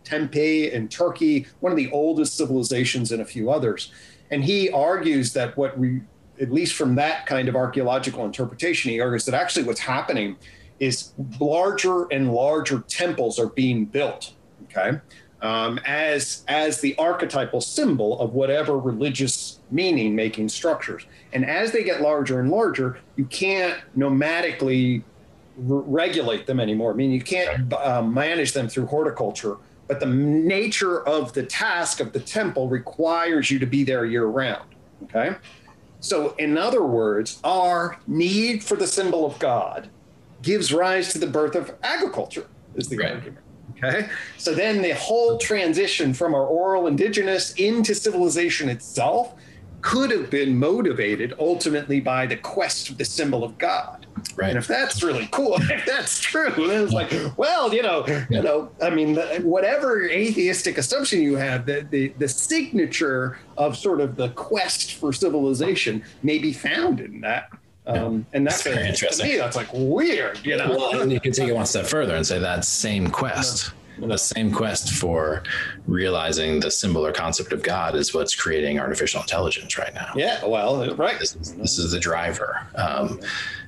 Tepe 0.03 0.71
in 0.73 0.87
Turkey, 0.89 1.45
one 1.59 1.71
of 1.71 1.77
the 1.77 1.89
oldest 1.91 2.35
civilizations, 2.35 3.11
and 3.11 3.21
a 3.21 3.25
few 3.25 3.49
others 3.49 3.91
and 4.35 4.43
he 4.43 4.69
argues 4.69 5.31
that 5.31 5.55
what 5.55 5.79
we, 5.79 6.01
at 6.41 6.51
least 6.51 6.75
from 6.75 6.95
that 6.95 7.25
kind 7.25 7.47
of 7.47 7.55
archaeological 7.55 8.25
interpretation, 8.25 8.91
he 8.91 8.99
argues 8.99 9.23
that 9.23 9.33
actually 9.33 9.63
what's 9.63 9.79
happening 9.79 10.35
is 10.79 11.13
larger 11.39 12.03
and 12.11 12.33
larger 12.33 12.81
temples 12.81 13.39
are 13.39 13.47
being 13.47 13.85
built. 13.85 14.33
Okay. 14.65 14.99
um, 15.45 15.79
as 15.85 16.43
as 16.47 16.81
the 16.81 16.95
archetypal 16.97 17.61
symbol 17.61 18.19
of 18.19 18.33
whatever 18.33 18.77
religious 18.79 19.59
meaning 19.69 20.15
making 20.15 20.49
structures. 20.49 21.05
And 21.33 21.45
as 21.45 21.71
they 21.71 21.83
get 21.83 22.01
larger 22.01 22.39
and 22.39 22.49
larger, 22.49 22.99
you 23.15 23.25
can't 23.25 23.79
nomadically 23.95 25.03
re- 25.57 25.83
regulate 25.85 26.47
them 26.47 26.59
anymore. 26.59 26.91
I 26.91 26.95
mean, 26.95 27.11
you 27.11 27.21
can't 27.21 27.71
um, 27.73 28.13
manage 28.13 28.53
them 28.53 28.67
through 28.67 28.87
horticulture. 28.87 29.57
But 29.87 29.99
the 29.99 30.07
nature 30.07 31.05
of 31.07 31.33
the 31.33 31.43
task 31.43 31.99
of 31.99 32.11
the 32.11 32.19
temple 32.19 32.69
requires 32.69 33.51
you 33.51 33.59
to 33.59 33.67
be 33.67 33.83
there 33.83 34.05
year 34.05 34.25
round. 34.25 34.67
Okay. 35.03 35.35
So, 35.99 36.35
in 36.37 36.57
other 36.57 36.83
words, 36.83 37.39
our 37.43 37.99
need 38.07 38.63
for 38.63 38.75
the 38.75 38.87
symbol 38.87 39.25
of 39.25 39.37
God 39.39 39.89
gives 40.41 40.71
rise 40.73 41.11
to 41.13 41.19
the 41.19 41.27
birth 41.27 41.55
of 41.55 41.73
agriculture, 41.83 42.47
is 42.75 42.87
the 42.87 42.97
right. 42.97 43.13
argument. 43.13 43.45
Okay. 43.77 44.07
So 44.37 44.53
then 44.53 44.81
the 44.81 44.95
whole 44.95 45.37
transition 45.37 46.13
from 46.13 46.33
our 46.33 46.45
oral 46.45 46.87
indigenous 46.87 47.53
into 47.55 47.93
civilization 47.93 48.69
itself 48.69 49.35
could 49.85 50.09
have 50.09 50.31
been 50.31 50.57
motivated 50.57 51.35
ultimately 51.37 51.99
by 51.99 52.25
the 52.25 52.35
quest 52.35 52.89
of 52.89 52.97
the 52.97 53.05
symbol 53.05 53.43
of 53.43 53.55
God. 53.59 54.07
Right. 54.35 54.49
And 54.49 54.57
if 54.57 54.65
that's 54.65 55.03
really 55.03 55.29
cool, 55.31 55.57
if 55.59 55.85
that's 55.85 56.19
true, 56.19 56.49
then 56.49 56.83
it's 56.83 56.91
like, 56.91 57.13
well, 57.37 57.71
you 57.71 57.83
know, 57.83 58.03
you 58.31 58.41
know, 58.41 58.71
I 58.81 58.89
mean, 58.89 59.15
whatever 59.43 60.09
atheistic 60.09 60.79
assumption 60.79 61.21
you 61.21 61.35
have, 61.35 61.67
the, 61.67 61.85
the 61.91 62.07
the 62.17 62.27
signature 62.27 63.37
of 63.57 63.77
sort 63.77 64.01
of 64.01 64.15
the 64.15 64.29
quest 64.29 64.95
for 64.95 65.13
civilization 65.13 66.03
may 66.23 66.39
be 66.39 66.51
found 66.51 66.99
in 66.99 67.21
that 67.21 67.51
um, 67.87 68.25
and 68.33 68.47
that's, 68.47 68.63
very 68.63 68.87
interesting. 68.87 69.27
To 69.27 69.31
me, 69.33 69.37
that's 69.37 69.55
like 69.55 69.69
weird, 69.71 70.43
you 70.43 70.57
know. 70.57 70.69
Well, 70.69 70.99
and 70.99 71.11
you 71.11 71.19
can 71.19 71.31
take 71.31 71.49
it 71.49 71.53
one 71.53 71.67
step 71.67 71.85
further 71.85 72.15
and 72.15 72.25
say 72.25 72.39
that 72.39 72.65
same 72.65 73.07
quest, 73.11 73.71
the 73.99 74.17
same 74.17 74.51
quest 74.51 74.91
for 74.91 75.43
realizing 75.87 76.59
the 76.59 76.71
symbol 76.71 77.05
or 77.05 77.11
concept 77.11 77.51
of 77.53 77.63
God 77.63 77.95
is 77.95 78.13
what's 78.13 78.35
creating 78.35 78.79
artificial 78.79 79.21
intelligence 79.21 79.77
right 79.77 79.93
now. 79.93 80.11
Yeah, 80.15 80.45
well, 80.45 80.95
right. 80.95 81.19
This 81.19 81.35
is, 81.35 81.55
this 81.55 81.77
is 81.77 81.91
the 81.91 81.99
driver, 81.99 82.65
um, 82.75 83.19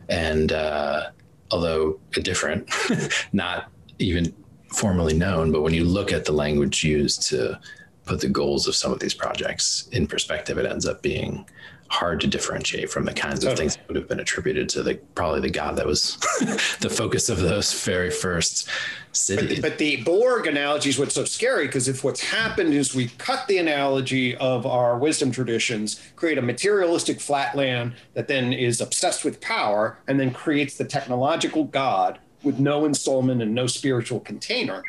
and 0.10 0.52
uh, 0.52 1.10
although 1.52 2.00
a 2.16 2.22
different, 2.22 2.70
not 3.34 3.72
even 4.00 4.34
formally 4.74 5.14
known, 5.14 5.52
but 5.52 5.62
when 5.62 5.74
you 5.74 5.86
look 5.86 6.12
at 6.12 6.26
the 6.26 6.32
language 6.32 6.84
used 6.84 7.24
to 7.24 7.60
put 8.06 8.22
the 8.22 8.30
goals 8.30 8.68
of 8.68 8.76
some 8.76 8.92
of 8.92 9.00
these 9.00 9.14
projects 9.14 9.88
in 9.92 10.08
perspective, 10.08 10.58
it 10.58 10.66
ends 10.66 10.86
up 10.86 11.02
being 11.02 11.46
hard 11.90 12.22
to 12.22 12.28
differentiate 12.28 12.90
from 12.90 13.06
the 13.06 13.14
kinds 13.14 13.40
totally. 13.40 13.52
of 13.52 13.58
oh. 13.58 13.62
things 13.62 13.76
that 13.78 13.88
would 13.88 13.96
have 13.96 14.08
been 14.08 14.20
attributed 14.20 14.70
to 14.70 14.84
the 14.84 14.96
probably 15.16 15.42
the 15.42 15.50
god 15.50 15.76
that 15.78 15.86
was 15.86 16.18
the 16.82 16.90
focus 16.90 17.30
of 17.30 17.40
those 17.40 17.84
very 17.84 18.10
first 18.10 18.70
cities. 19.12 19.60
But, 19.60 19.72
but 19.72 19.78
the 19.78 20.04
Borg 20.04 20.48
analogy 20.48 20.90
is 20.90 21.00
what's 21.00 21.16
so 21.16 21.26
scary 21.26 21.66
because 21.66 21.88
if 21.88 22.04
what's 22.04 22.22
happened 22.22 22.74
is 22.74 22.94
we 22.94 23.08
cut 23.18 23.48
the 23.48 23.58
analogy 23.58 24.36
of 24.38 24.66
our 24.66 24.98
wisdom 24.98 25.32
traditions, 25.32 26.02
create 26.16 26.38
a 26.38 26.42
materialistic 26.42 27.20
flatland 27.20 27.96
that 28.14 28.28
then 28.28 28.54
is 28.54 28.82
obsessed 28.82 29.26
with 29.26 29.42
power, 29.42 29.98
and 30.08 30.20
then 30.20 30.32
creates 30.32 30.78
the 30.78 30.86
technological 30.86 31.66
god 31.66 32.20
with 32.44 32.60
no 32.60 32.84
ensoulment 32.84 33.42
and 33.42 33.54
no 33.54 33.68
spiritual 33.68 34.20
container. 34.20 34.84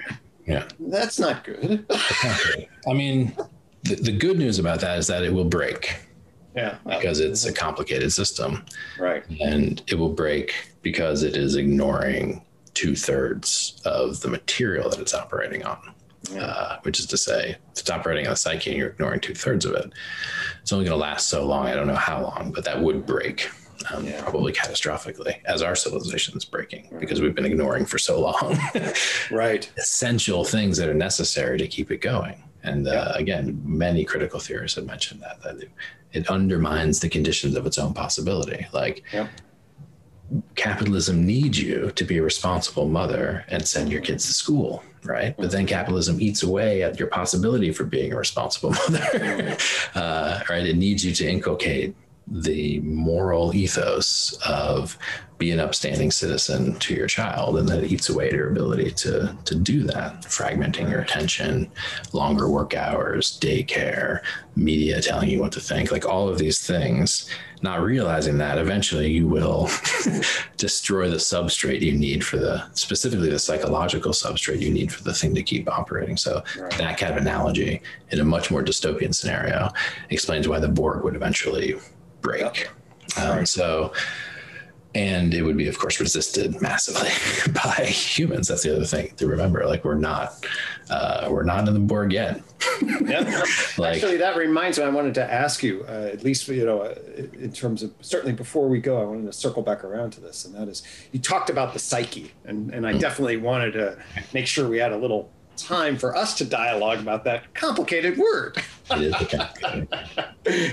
Yeah, 0.46 0.66
that's 0.80 1.18
not 1.18 1.44
good. 1.44 1.86
I 2.88 2.92
mean, 2.92 3.34
the, 3.82 3.96
the 3.96 4.12
good 4.12 4.38
news 4.38 4.58
about 4.58 4.80
that 4.80 4.98
is 4.98 5.06
that 5.06 5.22
it 5.22 5.32
will 5.32 5.44
break 5.44 5.96
yeah. 6.58 6.78
Because 6.84 7.20
it's 7.20 7.44
a 7.44 7.52
complicated 7.52 8.12
system. 8.12 8.64
Right. 8.98 9.24
And 9.40 9.82
it 9.86 9.94
will 9.94 10.12
break 10.12 10.54
because 10.82 11.22
it 11.22 11.36
is 11.36 11.56
ignoring 11.56 12.44
two 12.74 12.94
thirds 12.94 13.80
of 13.84 14.20
the 14.20 14.28
material 14.28 14.90
that 14.90 15.00
it's 15.00 15.14
operating 15.14 15.64
on. 15.64 15.94
Yeah. 16.32 16.44
Uh, 16.44 16.80
which 16.82 16.98
is 16.98 17.06
to 17.06 17.16
say, 17.16 17.50
if 17.72 17.80
it's 17.80 17.90
operating 17.90 18.26
on 18.26 18.32
the 18.32 18.36
psyche 18.36 18.70
and 18.70 18.78
you're 18.78 18.88
ignoring 18.88 19.20
two 19.20 19.34
thirds 19.34 19.64
of 19.64 19.74
it, 19.74 19.92
it's 20.60 20.72
only 20.72 20.84
going 20.84 20.98
to 20.98 21.00
last 21.00 21.28
so 21.28 21.46
long. 21.46 21.66
I 21.66 21.74
don't 21.74 21.86
know 21.86 21.94
how 21.94 22.22
long, 22.22 22.52
but 22.52 22.64
that 22.64 22.80
would 22.80 23.06
break. 23.06 23.48
Um, 23.92 24.04
yeah. 24.04 24.20
probably 24.22 24.52
catastrophically 24.52 25.40
as 25.44 25.62
our 25.62 25.76
civilization 25.76 26.36
is 26.36 26.44
breaking 26.44 26.88
because 26.98 27.20
we've 27.20 27.34
been 27.34 27.44
ignoring 27.44 27.86
for 27.86 27.96
so 27.96 28.20
long 28.20 28.58
right 29.30 29.70
essential 29.78 30.42
things 30.42 30.78
that 30.78 30.88
are 30.88 30.94
necessary 30.94 31.56
to 31.58 31.68
keep 31.68 31.92
it 31.92 31.98
going 31.98 32.42
and 32.62 32.88
uh, 32.88 33.12
again 33.14 33.60
many 33.64 34.04
critical 34.04 34.40
theorists 34.40 34.76
have 34.76 34.86
mentioned 34.86 35.20
that 35.22 35.42
that 35.42 35.68
it 36.12 36.28
undermines 36.28 37.00
the 37.00 37.08
conditions 37.08 37.56
of 37.56 37.66
its 37.66 37.78
own 37.78 37.92
possibility. 37.92 38.66
Like 38.72 39.04
yep. 39.12 39.28
capitalism 40.54 41.26
needs 41.26 41.60
you 41.60 41.92
to 41.94 42.04
be 42.04 42.18
a 42.18 42.22
responsible 42.22 42.88
mother 42.88 43.44
and 43.48 43.66
send 43.66 43.90
your 43.92 44.00
kids 44.00 44.26
to 44.26 44.32
school, 44.32 44.82
right? 45.04 45.34
But 45.36 45.50
then 45.50 45.66
capitalism 45.66 46.20
eats 46.20 46.42
away 46.42 46.82
at 46.82 46.98
your 46.98 47.08
possibility 47.08 47.72
for 47.72 47.84
being 47.84 48.12
a 48.12 48.16
responsible 48.16 48.70
mother, 48.88 49.56
uh, 49.94 50.40
right? 50.48 50.66
It 50.66 50.76
needs 50.76 51.04
you 51.04 51.12
to 51.14 51.28
inculcate 51.28 51.94
the 52.30 52.80
moral 52.80 53.54
ethos 53.54 54.38
of 54.46 54.98
be 55.38 55.50
an 55.52 55.60
upstanding 55.60 56.10
citizen 56.10 56.76
to 56.80 56.94
your 56.94 57.06
child 57.06 57.56
and 57.56 57.68
that 57.68 57.84
eats 57.84 58.08
away 58.08 58.26
at 58.26 58.34
your 58.34 58.50
ability 58.50 58.90
to 58.90 59.36
to 59.44 59.54
do 59.54 59.84
that 59.84 60.20
fragmenting 60.22 60.90
your 60.90 61.00
attention 61.00 61.70
longer 62.12 62.50
work 62.50 62.74
hours 62.74 63.38
daycare 63.40 64.20
media 64.56 65.00
telling 65.00 65.30
you 65.30 65.38
what 65.40 65.52
to 65.52 65.60
think 65.60 65.92
like 65.92 66.04
all 66.04 66.28
of 66.28 66.38
these 66.38 66.66
things 66.66 67.30
not 67.62 67.80
realizing 67.80 68.38
that 68.38 68.58
eventually 68.58 69.10
you 69.10 69.26
will 69.26 69.68
destroy 70.56 71.08
the 71.08 71.16
substrate 71.16 71.80
you 71.80 71.92
need 71.92 72.24
for 72.24 72.36
the 72.36 72.68
specifically 72.74 73.30
the 73.30 73.38
psychological 73.38 74.12
substrate 74.12 74.60
you 74.60 74.70
need 74.70 74.92
for 74.92 75.04
the 75.04 75.14
thing 75.14 75.34
to 75.34 75.42
keep 75.42 75.68
operating 75.70 76.16
so 76.16 76.42
right. 76.58 76.72
that 76.78 76.98
kind 76.98 77.12
of 77.12 77.18
analogy 77.18 77.80
in 78.10 78.20
a 78.20 78.24
much 78.24 78.50
more 78.50 78.62
dystopian 78.62 79.14
scenario 79.14 79.68
explains 80.10 80.48
why 80.48 80.58
the 80.58 80.68
borg 80.68 81.04
would 81.04 81.14
eventually 81.14 81.74
break. 82.20 82.68
Um, 83.16 83.46
so 83.46 83.92
and 84.94 85.34
it 85.34 85.42
would 85.42 85.56
be 85.56 85.68
of 85.68 85.78
course 85.78 86.00
resisted 86.00 86.60
massively 86.60 87.10
by 87.52 87.84
humans. 87.84 88.48
That's 88.48 88.62
the 88.62 88.74
other 88.74 88.84
thing 88.84 89.14
to 89.16 89.26
remember. 89.26 89.66
Like 89.66 89.84
we're 89.84 89.94
not 89.94 90.44
uh, 90.90 91.28
we're 91.30 91.44
not 91.44 91.68
in 91.68 91.74
the 91.74 91.80
borg 91.80 92.12
yet. 92.12 92.42
Yeah. 93.02 93.44
Like, 93.78 93.96
actually 93.96 94.16
that 94.18 94.36
reminds 94.36 94.78
me 94.78 94.84
i 94.84 94.88
wanted 94.88 95.14
to 95.14 95.32
ask 95.32 95.62
you 95.62 95.84
uh, 95.88 96.10
at 96.12 96.24
least 96.24 96.48
you 96.48 96.64
know 96.64 96.80
uh, 96.80 96.94
in 97.38 97.52
terms 97.52 97.82
of 97.82 97.92
certainly 98.00 98.32
before 98.32 98.68
we 98.68 98.80
go 98.80 99.00
i 99.00 99.04
wanted 99.04 99.26
to 99.26 99.32
circle 99.32 99.62
back 99.62 99.84
around 99.84 100.10
to 100.12 100.20
this 100.20 100.44
and 100.44 100.54
that 100.54 100.68
is 100.68 100.82
you 101.12 101.20
talked 101.20 101.48
about 101.48 101.72
the 101.72 101.78
psyche 101.78 102.32
and 102.44 102.72
and 102.72 102.86
i 102.86 102.90
mm-hmm. 102.90 103.00
definitely 103.00 103.36
wanted 103.36 103.72
to 103.72 103.96
make 104.34 104.46
sure 104.46 104.68
we 104.68 104.78
had 104.78 104.92
a 104.92 104.96
little 104.96 105.30
time 105.58 105.96
for 105.96 106.16
us 106.16 106.36
to 106.38 106.44
dialogue 106.44 107.00
about 107.00 107.24
that 107.24 107.52
complicated 107.54 108.16
word. 108.16 108.62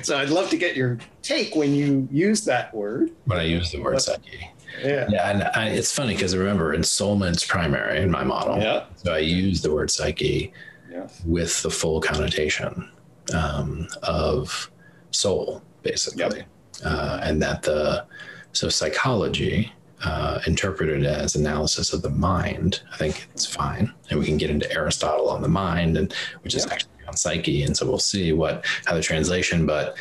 so 0.03 0.17
I'd 0.17 0.29
love 0.29 0.49
to 0.49 0.57
get 0.57 0.75
your 0.75 0.97
take 1.21 1.55
when 1.55 1.73
you 1.73 2.07
use 2.11 2.45
that 2.45 2.73
word. 2.73 3.11
When 3.25 3.39
I 3.39 3.43
use 3.43 3.71
the 3.71 3.81
word 3.81 4.01
psyche. 4.01 4.51
Yeah. 4.81 5.07
Yeah. 5.09 5.29
And 5.29 5.43
I, 5.55 5.69
it's 5.69 5.91
funny 5.93 6.13
because 6.13 6.35
remember, 6.35 6.73
ensoulment's 6.73 7.45
primary 7.45 8.01
in 8.01 8.11
my 8.11 8.23
model. 8.23 8.57
Yeah. 8.57 8.85
So 8.97 9.13
I 9.13 9.19
use 9.19 9.61
the 9.61 9.73
word 9.73 9.89
psyche 9.91 10.53
yes. 10.89 11.21
with 11.25 11.61
the 11.61 11.69
full 11.69 12.01
connotation 12.01 12.89
um, 13.33 13.87
of 14.03 14.69
soul, 15.11 15.61
basically. 15.83 16.39
Yep. 16.39 16.47
Uh, 16.83 17.19
and 17.23 17.41
that 17.41 17.63
the, 17.63 18.05
so 18.51 18.69
psychology 18.69 19.71
uh, 20.03 20.39
interpreted 20.45 21.05
as 21.05 21.35
analysis 21.35 21.93
of 21.93 22.01
the 22.01 22.09
mind, 22.09 22.81
I 22.93 22.97
think 22.97 23.27
it's 23.33 23.45
fine. 23.45 23.93
And 24.09 24.19
we 24.19 24.25
can 24.25 24.37
get 24.37 24.49
into 24.49 24.71
Aristotle 24.71 25.29
on 25.29 25.41
the 25.41 25.47
mind, 25.47 25.97
and 25.97 26.13
which 26.41 26.55
is 26.55 26.65
actually 26.65 26.91
on 27.07 27.15
psyche. 27.15 27.63
And 27.63 27.75
so 27.75 27.85
we'll 27.85 27.99
see 27.99 28.33
what 28.33 28.65
how 28.85 28.95
the 28.95 29.01
translation. 29.01 29.65
But 29.65 29.95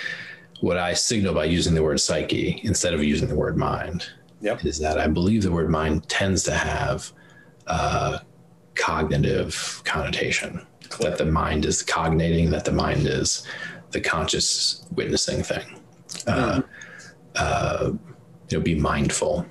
what 0.60 0.76
I 0.76 0.94
signal 0.94 1.34
by 1.34 1.44
using 1.44 1.74
the 1.74 1.82
word 1.82 2.00
psyche 2.00 2.60
instead 2.64 2.94
of 2.94 3.02
using 3.02 3.28
the 3.28 3.34
word 3.34 3.56
mind 3.56 4.06
yep. 4.40 4.64
is 4.64 4.78
that 4.78 4.98
I 4.98 5.06
believe 5.06 5.42
the 5.42 5.52
word 5.52 5.70
mind 5.70 6.08
tends 6.08 6.42
to 6.44 6.54
have 6.54 7.12
a 7.66 8.20
cognitive 8.74 9.82
connotation. 9.84 10.66
Clear. 10.88 11.10
That 11.10 11.18
the 11.18 11.26
mind 11.26 11.64
is 11.64 11.82
cognating, 11.82 12.50
that 12.50 12.64
the 12.64 12.72
mind 12.72 13.06
is 13.06 13.46
the 13.90 14.00
conscious 14.00 14.86
witnessing 14.92 15.42
thing. 15.42 15.80
Uh, 16.26 16.32
mm-hmm. 16.32 16.60
Uh, 17.36 17.40
uh, 17.40 17.92
you 18.50 18.58
know, 18.58 18.62
be 18.62 18.74
mindful 18.74 19.46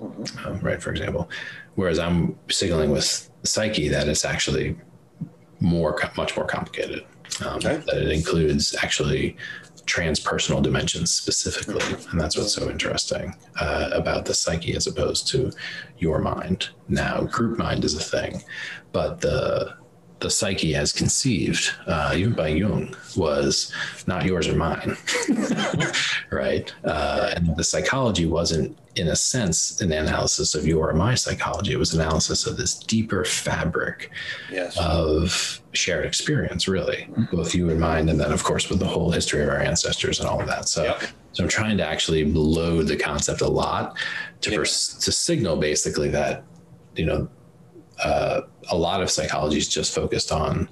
mm-hmm. 0.00 0.64
right? 0.64 0.82
For 0.82 0.90
example, 0.90 1.30
whereas 1.74 1.98
I'm 1.98 2.38
signaling 2.50 2.90
with 2.90 3.30
psyche 3.44 3.88
that 3.88 4.08
it's 4.08 4.24
actually 4.24 4.76
more, 5.60 5.98
much 6.16 6.36
more 6.36 6.46
complicated. 6.46 7.04
Um, 7.44 7.56
okay. 7.56 7.82
That 7.86 7.98
it 7.98 8.10
includes 8.10 8.74
actually 8.82 9.36
transpersonal 9.86 10.62
dimensions 10.62 11.10
specifically, 11.10 11.80
mm-hmm. 11.80 12.10
and 12.10 12.20
that's 12.20 12.36
what's 12.36 12.52
so 12.52 12.70
interesting 12.70 13.34
uh, 13.60 13.90
about 13.92 14.24
the 14.26 14.34
psyche 14.34 14.74
as 14.74 14.86
opposed 14.86 15.28
to 15.28 15.50
your 15.98 16.18
mind. 16.18 16.68
Now, 16.88 17.22
group 17.22 17.58
mind 17.58 17.84
is 17.84 17.94
a 17.94 18.00
thing, 18.02 18.42
but 18.92 19.20
the 19.20 19.74
the 20.20 20.30
psyche 20.30 20.74
as 20.74 20.92
conceived, 20.92 21.72
uh, 21.86 22.12
even 22.16 22.32
by 22.32 22.48
Jung, 22.48 22.94
was 23.16 23.72
not 24.06 24.24
yours 24.24 24.48
or 24.48 24.54
mine, 24.56 24.96
right? 26.30 26.72
Uh, 26.84 27.32
and 27.36 27.56
the 27.56 27.64
psychology 27.64 28.26
wasn't, 28.26 28.76
in 28.96 29.08
a 29.08 29.16
sense, 29.16 29.80
an 29.80 29.92
analysis 29.92 30.54
of 30.54 30.66
your 30.66 30.90
or 30.90 30.94
my 30.94 31.14
psychology. 31.14 31.72
It 31.72 31.78
was 31.78 31.94
analysis 31.94 32.46
of 32.46 32.56
this 32.56 32.74
deeper 32.74 33.24
fabric 33.24 34.10
yes. 34.50 34.76
of 34.80 35.60
shared 35.72 36.04
experience, 36.04 36.66
really, 36.66 37.08
both 37.30 37.54
you 37.54 37.70
and 37.70 37.78
mine, 37.78 38.08
and 38.08 38.18
then, 38.18 38.32
of 38.32 38.42
course, 38.42 38.68
with 38.68 38.80
the 38.80 38.86
whole 38.86 39.10
history 39.10 39.42
of 39.42 39.48
our 39.48 39.60
ancestors 39.60 40.18
and 40.18 40.28
all 40.28 40.40
of 40.40 40.48
that. 40.48 40.68
So, 40.68 40.82
Yep. 40.84 41.02
so 41.32 41.42
I'm 41.44 41.48
trying 41.48 41.76
to 41.76 41.86
actually 41.86 42.24
load 42.24 42.88
the 42.88 42.96
concept 42.96 43.40
a 43.40 43.48
lot 43.48 43.96
to 44.40 44.50
Yeah. 44.50 44.56
pers- 44.58 44.94
to 45.04 45.12
signal 45.12 45.56
basically 45.56 46.08
that 46.10 46.42
you 46.96 47.06
know 47.06 47.28
uh, 48.02 48.42
a 48.70 48.76
lot 48.76 49.02
of 49.02 49.10
psychology 49.10 49.58
is 49.58 49.68
just 49.68 49.94
focused 49.94 50.32
on 50.32 50.68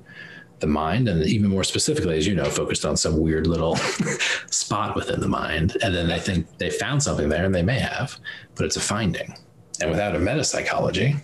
the 0.61 0.67
mind 0.67 1.09
and 1.09 1.23
even 1.25 1.51
more 1.51 1.65
specifically 1.65 2.17
as 2.17 2.27
you 2.27 2.35
know 2.35 2.47
focused 2.47 2.87
on 2.87 2.97
some 2.97 3.21
weird 3.21 3.47
little 3.47 3.77
spot 4.51 4.97
within 4.97 5.21
the 5.21 5.29
mind. 5.29 5.77
And 5.83 5.95
then 5.95 6.09
they 6.09 6.19
think 6.19 6.47
they 6.59 6.71
found 6.71 7.03
something 7.03 7.29
there 7.29 7.45
and 7.45 7.55
they 7.55 7.63
may 7.63 7.79
have 7.79 8.19
but 8.55 8.65
it's 8.65 8.77
a 8.77 8.81
finding. 8.81 9.35
And 9.81 9.91
without 9.91 10.17
a 10.17 10.19
meta 10.19 10.43
psychology 10.43 11.17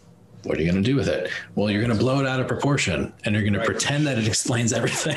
what 0.44 0.59
are 0.59 0.62
you 0.62 0.70
going 0.70 0.82
to 0.82 0.89
do 0.90 0.97
with 0.97 1.09
it 1.09 1.31
well 1.55 1.70
you're 1.70 1.82
going 1.82 1.93
to 1.93 1.98
blow 1.98 2.19
it 2.20 2.27
out 2.27 2.40
of 2.40 2.48
proportion 2.48 3.12
and 3.24 3.35
you're 3.35 3.43
going 3.43 3.52
Right. 3.55 3.64
to 3.64 3.70
pretend 3.70 4.06
that 4.06 4.19
it 4.19 4.27
explains 4.27 4.73
everything 4.73 5.16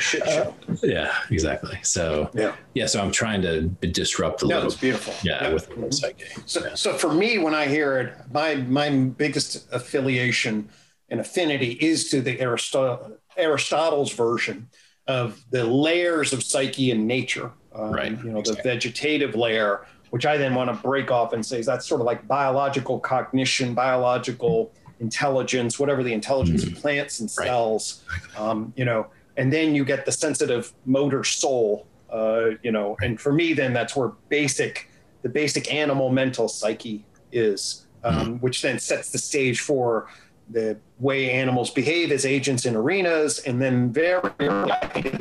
show. 0.00 0.54
yeah 0.82 1.14
exactly 1.30 1.78
so 1.82 2.30
yeah. 2.34 2.54
yeah 2.74 2.86
so 2.86 3.00
i'm 3.02 3.10
trying 3.12 3.42
to 3.42 3.62
disrupt 3.88 4.42
a 4.42 4.46
No, 4.46 4.56
little 4.56 4.70
it's 4.72 4.80
beautiful. 4.80 5.14
yeah, 5.22 5.52
with 5.52 5.68
the 5.74 5.92
psyche 5.92 6.24
So, 6.46 6.74
so 6.74 6.94
for 6.94 7.12
me, 7.12 7.38
when 7.38 7.54
I 7.54 7.66
hear 7.66 7.98
it, 7.98 8.14
my 8.32 8.54
my 8.56 8.90
biggest 8.90 9.66
affiliation 9.72 10.68
and 11.08 11.20
affinity 11.20 11.72
is 11.80 12.08
to 12.10 12.20
the 12.20 12.40
Aristotle, 12.40 13.18
Aristotle's 13.36 14.12
version 14.12 14.68
of 15.06 15.40
the 15.50 15.64
layers 15.64 16.32
of 16.32 16.42
psyche 16.42 16.90
and 16.90 17.06
nature. 17.06 17.50
Um, 17.74 17.92
Right, 17.92 18.12
You 18.24 18.30
know, 18.32 18.42
the 18.42 18.58
vegetative 18.62 19.34
layer, 19.36 19.86
which 20.10 20.26
I 20.26 20.36
then 20.36 20.54
want 20.54 20.70
to 20.70 20.76
break 20.82 21.10
off 21.10 21.32
and 21.32 21.44
say 21.44 21.58
is 21.60 21.66
that's 21.66 21.86
sort 21.86 22.00
of 22.00 22.06
like 22.06 22.26
biological 22.28 23.00
cognition, 23.00 23.74
biological 23.74 24.72
intelligence, 25.00 25.78
whatever 25.78 26.02
the 26.02 26.12
intelligence 26.12 26.64
of 26.64 26.74
plants 26.74 27.20
and 27.20 27.28
Mm-hmm. 27.28 27.40
Right. 27.40 27.46
cells. 27.48 28.04
Um, 28.36 28.72
you 28.76 28.84
know, 28.84 29.08
and 29.36 29.52
then 29.52 29.74
you 29.74 29.84
get 29.84 30.06
the 30.06 30.12
sensitive 30.12 30.72
motor 30.84 31.24
soul. 31.24 31.86
Uh, 32.10 32.50
you 32.62 32.70
know, 32.72 32.96
and 33.02 33.20
for 33.20 33.32
me, 33.32 33.52
then 33.52 33.72
that's 33.72 33.96
where 33.96 34.12
basic 34.28 34.88
the 35.22 35.28
basic 35.28 35.74
animal 35.74 36.08
mental 36.10 36.48
psyche 36.48 37.04
is, 37.32 37.86
um, 38.04 38.38
which 38.40 38.62
then 38.62 38.78
sets 38.78 39.10
the 39.10 39.18
stage 39.18 39.58
for 39.60 40.08
the 40.50 40.78
way 41.00 41.32
animals 41.32 41.70
behave 41.70 42.12
as 42.12 42.24
agents 42.24 42.64
in 42.64 42.76
arenas. 42.76 43.40
And 43.40 43.60
then 43.60 43.92
very 43.92 44.30
early 44.38 44.70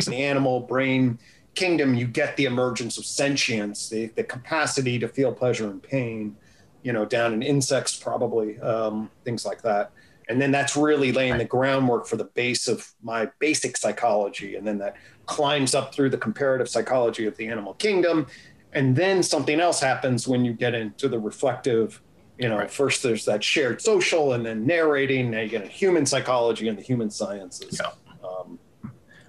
the 0.06 0.16
animal 0.16 0.60
brain 0.60 1.18
kingdom, 1.56 1.96
you 1.96 2.08
get 2.08 2.36
the 2.38 2.46
emergence 2.46 2.98
of 2.98 3.06
sentience, 3.06 3.90
the, 3.90 4.08
the 4.16 4.24
capacity 4.24 5.00
to 5.00 5.08
feel 5.08 5.34
pleasure 5.34 5.70
and 5.70 5.82
pain, 5.82 6.38
you 6.84 6.94
know, 6.94 7.06
down 7.06 7.34
in 7.34 7.42
insects, 7.42 7.98
probably, 7.98 8.60
um, 8.60 9.10
things 9.24 9.46
like 9.46 9.62
that. 9.64 9.92
And 10.28 10.42
then 10.42 10.52
that's 10.52 10.76
really 10.76 11.12
laying 11.12 11.38
the 11.38 11.46
groundwork 11.46 12.08
for 12.08 12.18
the 12.18 12.26
base 12.36 12.68
of 12.68 12.88
my 13.02 13.30
basic 13.40 13.78
psychology. 13.78 14.56
And 14.56 14.66
then 14.66 14.80
that 14.80 14.96
climbs 15.28 15.76
up 15.76 15.94
through 15.94 16.10
the 16.10 16.18
comparative 16.18 16.68
psychology 16.68 17.26
of 17.26 17.38
the 17.38 17.48
animal 17.48 17.74
kingdom 17.76 18.28
and 18.76 18.96
then 18.96 19.24
something 19.24 19.60
else 19.60 19.80
happens 19.80 20.28
when 20.28 20.44
you 20.46 20.54
get 20.54 20.76
into 20.76 21.08
the 21.08 21.18
reflective 21.18 22.02
you 22.38 22.50
know 22.50 22.58
Right. 22.58 22.70
first 22.70 23.02
there's 23.02 23.26
that 23.26 23.44
shared 23.44 23.82
social 23.82 24.34
and 24.34 24.46
then 24.46 24.68
narrating 24.68 25.32
now 25.32 25.40
you 25.40 25.50
get 25.50 25.64
a 25.64 25.68
human 25.68 26.06
psychology 26.06 26.68
and 26.68 26.78
the 26.78 26.84
human 26.84 27.10
sciences 27.10 27.80
Yeah. 27.82 27.92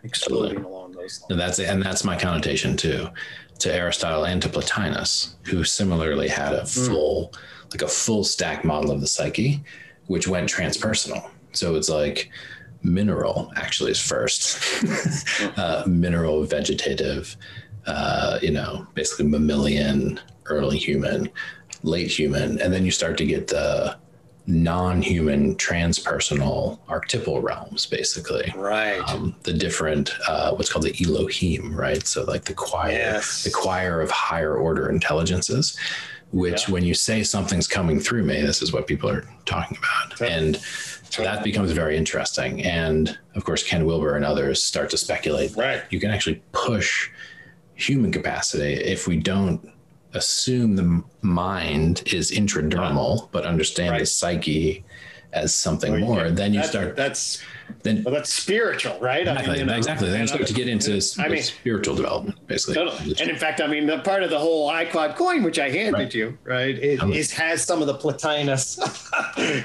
Exploding 0.07 0.65
along 0.65 0.93
those 0.93 1.20
lines 1.20 1.27
And 1.31 1.41
that's 1.41 1.59
and 1.59 1.83
that's 1.83 2.05
my 2.05 2.16
connotation 2.16 2.77
too, 2.77 3.09
to 3.59 3.74
Aristotle 3.74 4.24
and 4.24 4.41
to 4.43 4.49
Plotinus, 4.49 5.35
who 5.47 5.65
similarly 5.65 6.28
had 6.28 6.55
a 6.55 6.66
full, 6.66 7.33
like 7.73 7.83
a 7.83 7.89
full 7.89 8.24
stack 8.24 8.65
model 8.65 8.91
of 8.91 9.01
the 9.01 9.07
psyche, 9.07 9.62
which 10.07 10.28
went 10.28 10.49
transpersonal. 10.49 11.31
So 11.53 11.74
it's 11.74 11.89
like 11.89 12.31
mineral 12.83 13.53
actually 13.57 13.91
is 13.91 14.01
first, 14.01 14.62
uh, 15.57 15.85
mineral, 15.87 16.45
vegetative, 16.45 17.37
uh, 17.87 18.39
you 18.43 18.53
know, 18.53 18.87
basically 18.95 19.27
mammalian, 19.27 20.20
early 20.47 20.78
human, 20.78 21.28
late 21.83 22.11
human, 22.11 22.61
and 22.61 22.73
then 22.73 22.85
you 22.85 22.91
start 22.91 23.16
to 23.19 23.27
get 23.27 23.49
the 23.49 23.97
non-human 24.47 25.56
transpersonal 25.56 26.78
archetypal 26.89 27.40
realms 27.40 27.85
basically 27.86 28.52
right 28.56 29.01
um, 29.09 29.35
the 29.43 29.52
different 29.52 30.12
uh, 30.28 30.52
what's 30.55 30.70
called 30.73 30.85
the 30.85 30.94
Elohim, 31.05 31.74
right? 31.74 32.06
So 32.06 32.23
like 32.24 32.44
the 32.44 32.55
choir, 32.55 32.93
Yes. 32.93 33.43
the 33.44 33.51
choir 33.51 34.01
of 34.01 34.10
higher 34.10 34.55
order 34.56 34.89
intelligences, 34.89 35.77
which 36.31 36.68
Yeah. 36.68 36.74
when 36.74 36.85
you 36.85 36.94
say 36.94 37.23
something's 37.24 37.66
coming 37.66 37.98
through 37.98 38.23
me, 38.23 38.40
this 38.43 38.62
is 38.62 38.73
what 38.73 38.86
people 38.86 39.10
are 39.10 39.24
talking 39.47 39.78
about, 39.78 40.20
and 40.20 40.60
that 41.18 41.43
becomes 41.43 41.73
very 41.73 41.97
interesting. 41.97 42.62
And 42.62 43.18
of 43.35 43.44
course, 43.44 43.62
Ken 43.64 43.85
Wilber 43.85 44.14
and 44.16 44.24
others 44.24 44.62
start 44.62 44.90
to 44.90 44.97
speculate 44.98 45.56
right 45.56 45.82
you 45.90 45.98
can 45.98 46.10
actually 46.10 46.40
push 46.52 47.10
human 47.74 48.12
capacity 48.12 48.74
if 48.74 49.06
we 49.09 49.16
don't 49.16 49.70
assume 50.17 50.77
the 50.77 51.03
mind 51.23 52.03
is 52.13 52.31
intradermal, 52.31 53.29
but 53.33 53.45
understand 53.45 54.01
the 54.01 54.07
psyche 54.07 54.85
as 55.33 55.55
something 55.55 55.93
Well, 55.93 56.01
more. 56.01 56.25
get- 56.25 56.37
then 56.37 56.55
you 56.55 56.63
start 56.65 56.97
that's 56.97 57.43
then 57.83 58.05
well, 58.05 58.15
that's 58.15 58.33
spiritual 58.33 58.97
right 59.01 59.27
I 59.27 59.33
mean, 59.33 59.41
Exactly, 59.41 59.59
you 59.59 59.65
know, 59.67 59.77
exactly. 59.77 60.07
Then 60.09 60.15
you 60.17 60.21
and 60.21 60.29
start 60.29 60.47
to 60.47 60.55
get 60.55 60.69
into 60.69 60.93
I 61.19 61.29
mean- 61.29 61.43
spiritual 61.43 61.97
development, 61.97 62.39
basically. 62.47 62.77
Totally. 62.77 63.17
And 63.21 63.29
in 63.29 63.37
fact, 63.37 63.61
I 63.61 63.67
mean, 63.67 63.87
the 63.87 63.99
part 63.99 64.23
of 64.23 64.31
the 64.31 64.39
whole 64.39 64.71
iQuad 64.71 65.17
coin, 65.17 65.43
which 65.43 65.59
I 65.59 65.69
handed 65.69 65.95
Right. 65.95 66.15
you, 66.15 66.39
right, 66.45 66.79
it 66.79 67.03
Um, 67.03 67.13
is 67.13 67.33
has 67.33 67.63
some 67.65 67.81
of 67.81 67.89
the 67.89 67.95
Plotinus, 67.95 68.79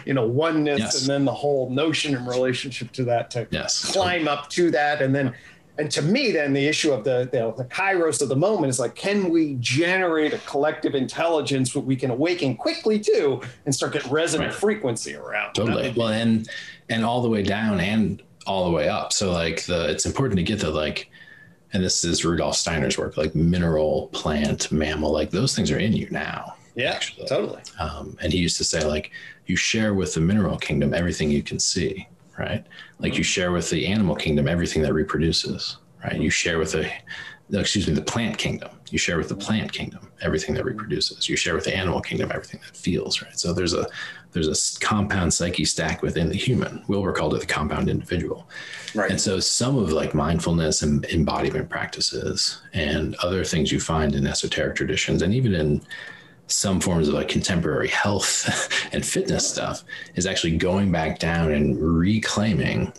you 0.05 0.13
know, 0.15 0.25
oneness, 0.25 0.79
Yes. 0.79 1.01
and 1.01 1.09
then 1.09 1.25
the 1.25 1.33
whole 1.33 1.69
notion 1.69 2.15
and 2.15 2.27
relationship 2.27 2.91
to 2.93 3.03
that 3.05 3.29
to 3.31 3.47
Yes. 3.51 3.85
climb 3.91 4.27
up 4.27 4.49
to 4.49 4.71
that, 4.71 5.01
and 5.03 5.13
then, 5.15 5.33
and 5.77 5.89
to 5.91 6.01
me, 6.01 6.31
then 6.31 6.53
the 6.53 6.67
issue 6.67 6.91
of 6.91 7.03
the 7.03 7.29
you 7.33 7.39
know, 7.39 7.51
the 7.57 7.65
kairos 7.65 8.21
of 8.21 8.29
the 8.29 8.35
moment 8.35 8.69
is 8.69 8.79
like, 8.79 8.95
can 8.95 9.29
we 9.29 9.55
generate 9.59 10.33
a 10.33 10.37
collective 10.39 10.95
intelligence 10.95 11.73
that 11.73 11.79
we 11.81 11.95
can 11.95 12.11
awaken 12.11 12.55
quickly 12.55 12.99
to 12.99 13.41
and 13.65 13.73
start 13.73 13.93
getting 13.93 14.11
resonant 14.11 14.51
Right. 14.51 14.59
frequency 14.59 15.15
around? 15.15 15.53
Totally. 15.53 15.83
That 15.89 15.97
Well, 15.97 16.09
and 16.09 16.47
and 16.89 17.05
all 17.05 17.21
the 17.21 17.29
way 17.29 17.41
down 17.43 17.79
and 17.79 18.21
all 18.45 18.65
the 18.65 18.71
way 18.71 18.89
up. 18.89 19.13
So 19.13 19.31
like 19.31 19.65
the 19.65 19.89
it's 19.89 20.05
important 20.05 20.37
to 20.37 20.43
get 20.43 20.59
the 20.59 20.71
like, 20.71 21.09
and 21.73 21.81
this 21.83 22.03
is 22.03 22.25
Rudolf 22.25 22.55
Steiner's 22.57 22.97
work, 22.97 23.15
like 23.17 23.33
mineral, 23.33 24.07
plant, 24.11 24.71
mammal, 24.71 25.11
like 25.11 25.29
those 25.31 25.55
things 25.55 25.71
are 25.71 25.77
in 25.79 25.93
you 25.93 26.07
now. 26.11 26.55
yeah, 26.75 26.91
actually. 26.91 27.27
totally. 27.27 27.61
Um, 27.79 28.17
and 28.21 28.33
he 28.33 28.39
used 28.39 28.57
to 28.57 28.63
say 28.65 28.83
like, 28.83 29.11
you 29.45 29.55
share 29.55 29.93
with 29.93 30.13
the 30.13 30.21
mineral 30.21 30.57
kingdom 30.57 30.93
everything 30.93 31.31
you 31.31 31.43
can 31.43 31.59
see, 31.59 32.07
right? 32.41 32.65
Like 32.99 33.17
you 33.17 33.23
share 33.23 33.51
with 33.51 33.69
the 33.69 33.87
animal 33.87 34.15
kingdom 34.15 34.47
everything 34.47 34.81
that 34.81 34.93
reproduces, 34.93 35.77
right? 36.03 36.19
You 36.19 36.29
share 36.29 36.57
with 36.57 36.71
the 36.71 36.91
excuse 37.59 37.87
me, 37.87 37.93
the 37.93 38.01
plant 38.01 38.37
kingdom. 38.37 38.69
You 38.91 38.97
share 38.97 39.17
with 39.17 39.29
the 39.29 39.35
plant 39.35 39.71
kingdom 39.71 40.09
everything 40.21 40.55
that 40.55 40.65
reproduces. 40.65 41.27
You 41.27 41.35
share 41.35 41.53
with 41.53 41.65
the 41.65 41.75
animal 41.75 42.01
kingdom 42.01 42.31
everything 42.31 42.61
that 42.65 42.75
feels, 42.75 43.21
right? 43.21 43.37
So 43.37 43.53
there's 43.53 43.73
a 43.73 43.87
there's 44.31 44.47
a 44.47 44.79
compound 44.85 45.33
psyche 45.33 45.65
stack 45.65 46.01
within 46.01 46.29
the 46.29 46.37
human. 46.37 46.83
Wilber 46.87 47.11
called 47.11 47.33
it 47.35 47.41
the 47.41 47.45
compound 47.45 47.89
individual. 47.89 48.47
Right. 48.95 49.11
And 49.11 49.19
so 49.19 49.39
some 49.41 49.77
of 49.77 49.91
like 49.91 50.13
mindfulness 50.13 50.81
and 50.83 51.05
embodiment 51.05 51.69
practices 51.69 52.61
and 52.73 53.15
other 53.15 53.43
things 53.43 53.71
you 53.71 53.79
find 53.81 54.15
in 54.15 54.25
esoteric 54.25 54.75
traditions 54.75 55.21
and 55.21 55.33
even 55.33 55.53
in 55.53 55.81
some 56.51 56.79
forms 56.79 57.07
of 57.07 57.13
like 57.13 57.27
contemporary 57.29 57.87
health 57.87 58.69
and 58.91 59.05
fitness 59.05 59.47
stuff 59.47 59.83
is 60.15 60.25
actually 60.25 60.57
going 60.57 60.91
back 60.91 61.19
down 61.19 61.51
and 61.51 61.77
reclaiming 61.81 62.91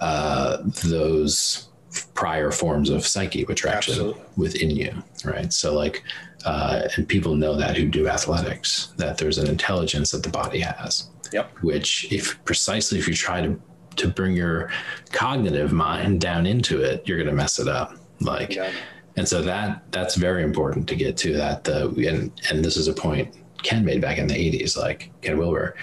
uh, 0.00 0.58
those 0.84 1.68
prior 2.14 2.50
forms 2.50 2.90
of 2.90 3.06
psyche, 3.06 3.44
which 3.44 3.64
are 3.64 3.68
actually 3.68 3.94
Absolutely. 3.94 4.22
within 4.36 4.70
you, 4.70 4.92
right? 5.24 5.52
So 5.52 5.74
like, 5.74 6.02
uh, 6.44 6.88
and 6.96 7.08
people 7.08 7.34
know 7.34 7.56
that 7.56 7.76
who 7.76 7.86
do 7.86 8.08
athletics, 8.08 8.92
that 8.98 9.18
there's 9.18 9.38
an 9.38 9.48
intelligence 9.48 10.10
that 10.10 10.22
the 10.22 10.28
body 10.28 10.60
has, 10.60 11.08
Yep. 11.32 11.50
which 11.62 12.12
if 12.12 12.42
precisely 12.44 12.98
if 12.98 13.08
you 13.08 13.14
try 13.14 13.40
to 13.40 13.60
to 13.96 14.08
bring 14.08 14.36
your 14.36 14.70
cognitive 15.12 15.72
mind 15.72 16.20
down 16.20 16.46
into 16.46 16.82
it, 16.82 17.08
you're 17.08 17.16
going 17.16 17.30
to 17.30 17.34
mess 17.34 17.58
it 17.58 17.66
up. 17.66 17.96
Like, 18.20 18.54
Yeah. 18.54 18.70
And 19.16 19.26
so 19.26 19.42
that 19.42 19.90
that's 19.92 20.14
very 20.14 20.42
important 20.42 20.88
to 20.88 20.96
get 20.96 21.16
to 21.18 21.32
that. 21.34 21.64
The 21.64 21.86
and 22.08 22.32
and 22.50 22.64
this 22.64 22.76
is 22.76 22.88
a 22.88 22.92
point 22.92 23.34
Ken 23.62 23.84
made 23.84 24.00
back 24.00 24.18
in 24.18 24.26
the 24.26 24.34
'80s, 24.34 24.76
like 24.76 25.10
Ken 25.22 25.38
Wilber. 25.38 25.76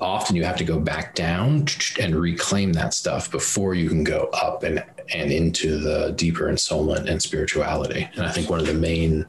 Often 0.00 0.36
you 0.36 0.44
have 0.44 0.56
to 0.58 0.64
go 0.64 0.78
back 0.78 1.16
down 1.16 1.66
and 1.98 2.14
reclaim 2.14 2.72
that 2.74 2.94
stuff 2.94 3.30
before 3.30 3.74
you 3.74 3.88
can 3.88 4.04
go 4.04 4.28
up 4.32 4.62
and 4.62 4.84
and 5.12 5.32
into 5.32 5.78
the 5.78 6.12
deeper 6.12 6.44
ensoulment 6.44 7.08
and 7.08 7.20
spirituality. 7.20 8.08
And 8.14 8.24
I 8.24 8.30
think 8.30 8.50
one 8.50 8.60
of 8.60 8.66
the 8.66 8.74
main 8.74 9.26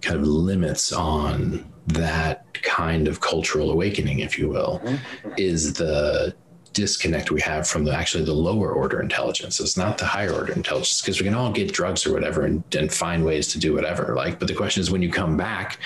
kind 0.00 0.20
of 0.20 0.26
limits 0.26 0.92
on 0.92 1.70
that 1.88 2.54
kind 2.62 3.08
of 3.08 3.20
cultural 3.20 3.70
awakening, 3.70 4.20
if 4.20 4.38
you 4.38 4.48
will, 4.48 4.80
mm-hmm. 4.84 5.32
is 5.36 5.74
the 5.74 6.34
disconnect 6.74 7.30
we 7.30 7.40
have 7.40 7.66
from 7.66 7.84
the 7.84 7.94
actually 7.94 8.24
the 8.24 8.34
lower 8.34 8.72
order 8.72 9.00
intelligence. 9.00 9.60
It's 9.60 9.76
not 9.76 9.96
the 9.96 10.04
higher 10.04 10.32
order 10.32 10.52
intelligence 10.52 11.00
because 11.00 11.20
we 11.20 11.24
can 11.24 11.34
all 11.34 11.50
get 11.50 11.72
drugs 11.72 12.06
or 12.06 12.12
whatever 12.12 12.44
and, 12.44 12.62
and 12.76 12.92
find 12.92 13.24
ways 13.24 13.48
to 13.48 13.58
do 13.58 13.72
whatever. 13.72 14.14
Like, 14.14 14.38
but 14.38 14.48
the 14.48 14.54
question 14.54 14.82
is 14.82 14.90
when 14.90 15.00
you 15.00 15.10
come 15.10 15.36
back, 15.36 15.78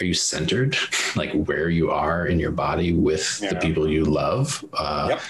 are 0.00 0.04
you 0.04 0.14
centered 0.14 0.76
like 1.16 1.32
where 1.32 1.70
you 1.70 1.90
are 1.90 2.26
in 2.26 2.38
your 2.38 2.50
body 2.50 2.92
with 2.92 3.40
yeah. 3.42 3.54
the 3.54 3.60
people 3.60 3.88
you 3.88 4.04
love? 4.04 4.62
Uh, 4.74 5.06
yep. 5.10 5.20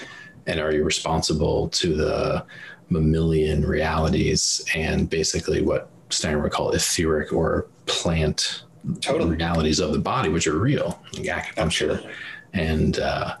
And 0.47 0.59
are 0.59 0.73
you 0.73 0.83
responsible 0.83 1.69
to 1.69 1.95
the 1.95 2.45
mammalian 2.89 3.65
realities 3.65 4.65
and 4.75 5.09
basically 5.09 5.61
what 5.61 5.89
Steiner 6.09 6.41
would 6.41 6.51
call 6.51 6.71
etheric 6.71 7.31
or 7.31 7.67
plant 7.85 8.63
totally. 9.01 9.35
realities 9.35 9.79
of 9.79 9.93
the 9.93 9.99
body, 9.99 10.29
which 10.29 10.47
are 10.47 10.57
real, 10.57 11.01
like 11.13 11.25
acupuncture 11.25 11.95
Absolutely. 11.95 12.11
and 12.53 12.99
uh, 12.99 13.35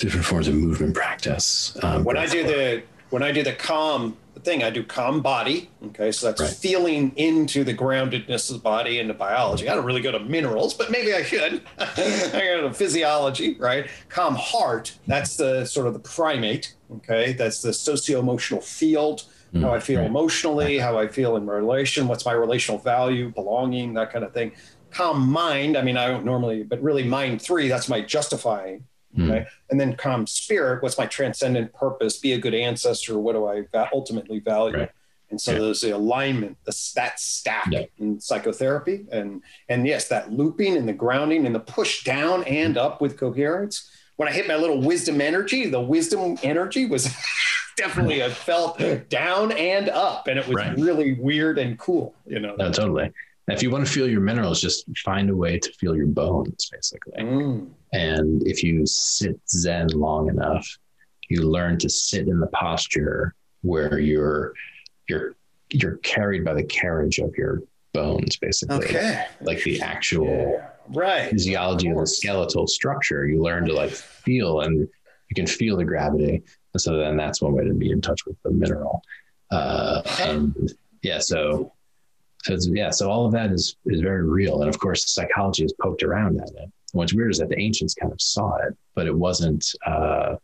different 0.00 0.26
forms 0.26 0.48
of 0.48 0.54
movement 0.54 0.94
practice. 0.94 1.76
Um, 1.82 2.04
when 2.04 2.16
I 2.16 2.26
do 2.26 2.42
the 2.42 2.82
when 3.10 3.22
I 3.22 3.32
do 3.32 3.42
the 3.42 3.52
calm 3.52 4.16
thing, 4.42 4.62
I 4.62 4.70
do 4.70 4.82
calm 4.82 5.20
body. 5.20 5.68
Okay, 5.86 6.10
so 6.12 6.26
that's 6.26 6.40
right. 6.40 6.50
feeling 6.50 7.12
into 7.16 7.62
the 7.62 7.74
groundedness 7.74 8.50
of 8.50 8.56
the 8.56 8.62
body 8.62 8.98
and 8.98 9.10
the 9.10 9.14
biology. 9.14 9.68
I 9.68 9.74
don't 9.74 9.84
really 9.84 10.00
go 10.00 10.12
to 10.12 10.20
minerals, 10.20 10.72
but 10.72 10.90
maybe 10.90 11.12
I 11.12 11.22
should. 11.22 11.62
I 11.78 12.32
go 12.32 12.68
to 12.68 12.74
physiology, 12.74 13.56
right? 13.58 13.88
Calm 14.08 14.34
heart. 14.34 14.96
That's 15.06 15.36
the 15.36 15.64
sort 15.66 15.86
of 15.86 15.92
the 15.92 16.00
primate. 16.00 16.74
Okay, 16.96 17.34
that's 17.34 17.62
the 17.62 17.72
socio 17.72 18.18
emotional 18.18 18.60
field 18.60 19.24
mm, 19.52 19.62
how 19.62 19.74
I 19.74 19.80
feel 19.80 20.00
right. 20.00 20.06
emotionally, 20.06 20.78
how 20.78 20.98
I 20.98 21.08
feel 21.08 21.36
in 21.36 21.46
relation, 21.46 22.08
what's 22.08 22.24
my 22.24 22.32
relational 22.32 22.78
value, 22.78 23.30
belonging, 23.30 23.94
that 23.94 24.12
kind 24.12 24.24
of 24.24 24.32
thing. 24.32 24.52
Calm 24.90 25.28
mind, 25.28 25.76
I 25.76 25.82
mean, 25.82 25.96
I 25.96 26.08
don't 26.08 26.24
normally, 26.24 26.62
but 26.64 26.82
really 26.82 27.04
mind 27.04 27.40
three, 27.42 27.68
that's 27.68 27.88
my 27.88 28.00
justifying. 28.00 28.84
Mm. 29.16 29.30
Okay. 29.30 29.46
And 29.70 29.80
then 29.80 29.96
calm 29.96 30.26
spirit, 30.26 30.82
what's 30.82 30.98
my 30.98 31.06
transcendent 31.06 31.72
purpose? 31.72 32.18
Be 32.18 32.32
a 32.32 32.38
good 32.38 32.54
ancestor. 32.54 33.18
What 33.18 33.32
do 33.32 33.46
I 33.46 33.64
ultimately 33.92 34.40
value? 34.40 34.78
Right. 34.78 34.90
And 35.30 35.40
so 35.40 35.52
yeah. 35.52 35.58
there's 35.58 35.80
the 35.80 35.90
alignment, 35.90 36.56
the 36.64 36.92
that 36.96 37.20
stack 37.20 37.68
yeah. 37.70 37.84
in 37.98 38.20
psychotherapy, 38.20 39.06
and 39.12 39.42
and 39.68 39.86
yes, 39.86 40.08
that 40.08 40.32
looping 40.32 40.76
and 40.76 40.88
the 40.88 40.92
grounding 40.92 41.46
and 41.46 41.54
the 41.54 41.60
push 41.60 42.02
down 42.02 42.42
and 42.44 42.76
up 42.76 43.00
with 43.00 43.16
coherence. 43.16 43.88
When 44.16 44.28
I 44.28 44.32
hit 44.32 44.48
my 44.48 44.56
little 44.56 44.82
wisdom 44.82 45.20
energy, 45.20 45.66
the 45.66 45.80
wisdom 45.80 46.36
energy 46.42 46.86
was 46.86 47.14
definitely 47.76 48.20
a 48.20 48.30
felt 48.30 48.82
down 49.08 49.52
and 49.52 49.88
up, 49.88 50.26
and 50.26 50.36
it 50.38 50.46
was 50.48 50.56
right. 50.56 50.76
really 50.76 51.14
weird 51.14 51.58
and 51.58 51.78
cool. 51.78 52.14
You 52.26 52.40
know. 52.40 52.56
No, 52.56 52.72
totally. 52.72 53.12
If 53.52 53.62
you 53.62 53.70
want 53.70 53.86
to 53.86 53.90
feel 53.90 54.08
your 54.08 54.20
minerals, 54.20 54.60
just 54.60 54.84
find 54.98 55.30
a 55.30 55.36
way 55.36 55.58
to 55.58 55.72
feel 55.72 55.96
your 55.96 56.06
bones, 56.06 56.68
basically. 56.70 57.12
Mm. 57.18 57.70
And 57.92 58.46
if 58.46 58.62
you 58.62 58.86
sit 58.86 59.38
Zen 59.48 59.88
long 59.88 60.28
enough, 60.28 60.66
you 61.28 61.42
learn 61.42 61.78
to 61.78 61.88
sit 61.88 62.28
in 62.28 62.40
the 62.40 62.48
posture 62.48 63.34
where 63.62 63.98
you're 63.98 64.54
you're 65.08 65.34
you're 65.70 65.96
carried 65.98 66.44
by 66.44 66.54
the 66.54 66.64
carriage 66.64 67.18
of 67.18 67.34
your 67.36 67.62
bones, 67.92 68.36
basically. 68.36 68.76
Okay. 68.76 69.26
Like 69.40 69.62
the 69.62 69.80
actual 69.80 70.26
yeah. 70.26 70.68
right 70.88 71.30
physiology 71.30 71.88
of, 71.88 71.96
of 71.96 72.02
the 72.02 72.06
skeletal 72.06 72.66
structure. 72.66 73.26
You 73.26 73.42
learn 73.42 73.64
to 73.66 73.72
like 73.72 73.90
feel 73.90 74.60
and 74.60 74.80
you 74.80 75.34
can 75.34 75.46
feel 75.46 75.76
the 75.76 75.84
gravity. 75.84 76.42
And 76.74 76.80
so 76.80 76.96
then 76.96 77.16
that's 77.16 77.40
one 77.40 77.52
way 77.52 77.64
to 77.64 77.74
be 77.74 77.90
in 77.90 78.00
touch 78.00 78.26
with 78.26 78.36
the 78.42 78.50
mineral. 78.50 79.02
Uh, 79.50 80.02
and 80.20 80.72
yeah, 81.02 81.18
so, 81.18 81.72
so 82.44 82.58
yeah, 82.72 82.90
so 82.90 83.10
all 83.10 83.26
of 83.26 83.32
that 83.32 83.52
is 83.52 83.76
is 83.86 84.00
very 84.00 84.24
real. 84.24 84.60
And 84.62 84.68
of 84.68 84.78
course, 84.78 85.12
psychology 85.12 85.62
has 85.64 85.74
poked 85.80 86.02
around 86.02 86.40
at 86.40 86.48
it. 86.48 86.70
What's 86.92 87.14
weird 87.14 87.30
is 87.30 87.38
that 87.38 87.48
the 87.48 87.58
ancients 87.58 87.94
kind 87.94 88.12
of 88.12 88.20
saw 88.20 88.56
it, 88.56 88.76
but 88.94 89.06
it 89.06 89.14
wasn't 89.14 89.64
uh, 89.86 90.36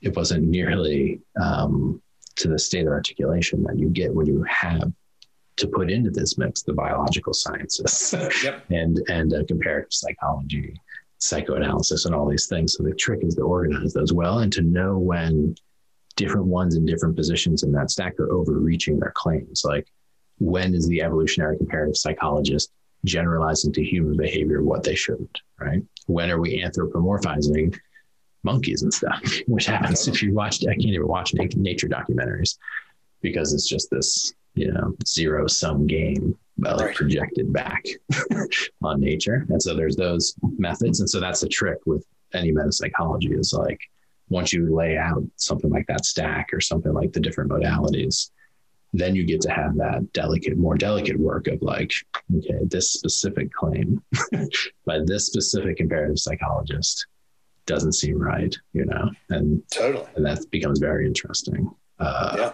it 0.00 0.14
wasn't 0.16 0.44
nearly 0.44 1.20
um, 1.40 2.02
to 2.36 2.48
the 2.48 2.58
state 2.58 2.86
of 2.86 2.92
articulation 2.92 3.62
that 3.64 3.78
you 3.78 3.88
get 3.88 4.14
when 4.14 4.26
you 4.26 4.42
have 4.42 4.92
to 5.56 5.68
put 5.68 5.90
into 5.90 6.10
this 6.10 6.36
mix 6.36 6.62
the 6.62 6.72
biological 6.72 7.32
sciences 7.32 8.14
yep. 8.42 8.64
and 8.70 9.00
and 9.08 9.32
uh, 9.34 9.44
comparative 9.46 9.92
psychology 9.92 10.74
psychoanalysis 11.18 12.04
and 12.04 12.14
all 12.14 12.28
these 12.28 12.46
things. 12.46 12.74
So 12.74 12.82
the 12.82 12.94
trick 12.94 13.20
is 13.22 13.34
to 13.36 13.42
organize 13.42 13.94
those 13.94 14.12
well 14.12 14.40
and 14.40 14.52
to 14.52 14.62
know 14.62 14.98
when 14.98 15.54
different 16.16 16.46
ones 16.46 16.76
in 16.76 16.84
different 16.84 17.16
positions 17.16 17.62
in 17.62 17.72
that 17.72 17.90
stack 17.90 18.18
are 18.20 18.30
overreaching 18.30 18.98
their 18.98 19.12
claims. 19.14 19.62
Like 19.64 19.86
when 20.38 20.74
is 20.74 20.88
the 20.88 21.02
evolutionary 21.02 21.56
comparative 21.56 21.96
psychologist 21.96 22.72
generalizing 23.04 23.72
to 23.72 23.84
human 23.84 24.16
behavior 24.16 24.62
what 24.62 24.82
they 24.82 24.94
shouldn't, 24.94 25.40
right? 25.58 25.82
When 26.06 26.30
are 26.30 26.40
we 26.40 26.62
anthropomorphizing 26.62 27.78
monkeys 28.42 28.82
and 28.82 28.92
stuff, 28.92 29.20
which 29.46 29.66
happens 29.66 30.08
if 30.08 30.22
you 30.22 30.34
watch, 30.34 30.62
I 30.62 30.72
can't 30.72 30.82
even 30.82 31.08
watch 31.08 31.34
nature 31.34 31.88
documentaries 31.88 32.58
because 33.20 33.52
it's 33.52 33.68
just 33.68 33.90
this, 33.90 34.34
you 34.54 34.72
know, 34.72 34.94
zero 35.06 35.46
sum 35.46 35.86
game 35.86 36.36
right. 36.58 36.94
projected 36.94 37.52
back 37.52 37.84
on 38.82 39.00
nature. 39.00 39.46
And 39.48 39.62
so 39.62 39.74
there's 39.74 39.96
those 39.96 40.34
methods. 40.58 41.00
And 41.00 41.08
so 41.08 41.20
that's 41.20 41.40
the 41.40 41.48
trick 41.48 41.78
with 41.86 42.04
any 42.32 42.52
metapsychology 42.52 43.38
is 43.38 43.52
like 43.52 43.80
once 44.28 44.52
you 44.52 44.74
lay 44.74 44.96
out 44.96 45.22
something 45.36 45.70
like 45.70 45.86
that 45.86 46.04
stack 46.04 46.50
or 46.52 46.60
something 46.60 46.92
like 46.92 47.12
the 47.12 47.20
different 47.20 47.50
modalities, 47.50 48.30
then 48.94 49.16
you 49.16 49.24
get 49.24 49.40
to 49.42 49.50
have 49.50 49.76
that 49.76 50.12
delicate, 50.12 50.56
more 50.56 50.76
delicate 50.76 51.18
work 51.18 51.48
of 51.48 51.60
like, 51.62 51.92
okay, 52.38 52.60
this 52.62 52.92
specific 52.92 53.52
claim 53.52 54.00
by 54.86 55.00
this 55.04 55.26
specific 55.26 55.76
comparative 55.76 56.18
psychologist 56.18 57.06
doesn't 57.66 57.94
seem 57.94 58.18
right, 58.18 58.56
you 58.72 58.84
know, 58.84 59.10
and 59.30 59.62
totally, 59.70 60.06
and 60.14 60.24
that 60.24 60.38
becomes 60.50 60.78
very 60.78 61.06
interesting. 61.06 61.68
Uh, 61.98 62.34
yeah. 62.38 62.52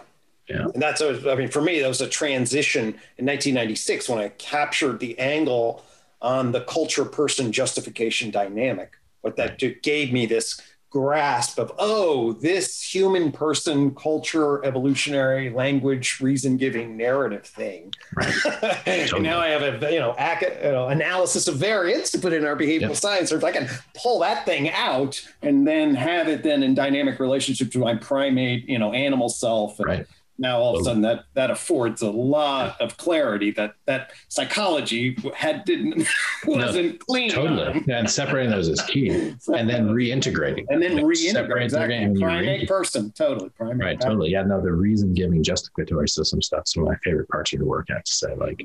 Yeah. 0.49 0.65
And 0.73 0.81
that's, 0.81 1.01
I 1.01 1.35
mean, 1.35 1.47
for 1.47 1.61
me, 1.61 1.79
that 1.79 1.87
was 1.87 2.01
a 2.01 2.09
transition 2.09 2.85
in 3.17 3.25
1996 3.25 4.09
when 4.09 4.19
I 4.19 4.29
captured 4.29 4.99
the 4.99 5.17
angle 5.17 5.85
on 6.21 6.51
the 6.51 6.61
culture 6.61 7.05
person 7.05 7.53
justification 7.53 8.31
dynamic. 8.31 8.93
What 9.21 9.37
that 9.37 9.59
gave 9.81 10.11
me 10.11 10.25
this 10.25 10.59
grasp 10.91 11.57
of, 11.57 11.71
oh, 11.79 12.33
this 12.33 12.81
human 12.81 13.31
person 13.31 13.95
culture, 13.95 14.63
evolutionary 14.63 15.49
language, 15.49 16.19
reason 16.19 16.57
giving 16.57 16.97
narrative 16.97 17.45
thing. 17.45 17.93
Right. 18.13 18.33
and 18.85 19.23
now 19.23 19.39
I 19.39 19.47
have 19.47 19.83
a, 19.83 19.91
you 19.91 19.99
know, 19.99 20.13
ac- 20.19 20.45
you 20.63 20.71
know, 20.71 20.89
analysis 20.89 21.47
of 21.47 21.55
variance 21.55 22.11
to 22.11 22.19
put 22.19 22.33
in 22.33 22.45
our 22.45 22.57
behavioral 22.57 22.89
yep. 22.89 22.95
science. 22.97 23.29
So 23.29 23.37
if 23.37 23.43
I 23.43 23.53
can 23.53 23.69
pull 23.95 24.19
that 24.19 24.45
thing 24.45 24.69
out 24.69 25.25
and 25.41 25.65
then 25.65 25.95
have 25.95 26.27
it 26.27 26.43
then 26.43 26.61
in 26.61 26.75
dynamic 26.75 27.19
relationship 27.19 27.71
to 27.71 27.79
my 27.79 27.95
primate, 27.95 28.67
you 28.67 28.77
know, 28.77 28.91
animal 28.91 29.29
self. 29.29 29.79
And, 29.79 29.87
right 29.87 30.07
now 30.37 30.59
all 30.59 30.75
of 30.75 30.81
a 30.81 30.83
sudden 30.83 31.01
that 31.01 31.25
that 31.33 31.51
affords 31.51 32.01
a 32.01 32.09
lot 32.09 32.79
of 32.81 32.97
clarity 32.97 33.51
that 33.51 33.75
that 33.85 34.11
psychology 34.27 35.17
had 35.35 35.63
didn't 35.65 36.07
wasn't 36.45 36.93
no, 36.93 36.97
clean 37.07 37.29
totally. 37.29 37.83
and 37.89 38.09
separating 38.09 38.49
those 38.49 38.67
is 38.67 38.81
key. 38.81 39.09
And 39.51 39.69
then 39.69 39.89
reintegrating. 39.89 40.65
And 40.69 40.81
then 40.81 40.97
reintegrating 40.97 41.63
exactly. 41.63 42.19
primate 42.21 42.67
person 42.67 43.11
totally 43.11 43.49
primate 43.49 43.85
right 43.85 44.01
totally. 44.01 44.31
Yeah 44.31 44.43
no 44.43 44.61
the 44.61 44.71
reason 44.71 45.13
giving 45.13 45.43
justificatory 45.43 46.07
system 46.07 46.41
stuff's 46.41 46.75
one 46.75 46.87
of 46.87 46.89
my 46.91 46.97
favorite 47.03 47.27
parts 47.29 47.53
of 47.53 47.59
your 47.59 47.67
work 47.67 47.87
i 47.89 47.93
have 47.93 48.03
to 48.03 48.13
say. 48.13 48.33
Like 48.35 48.63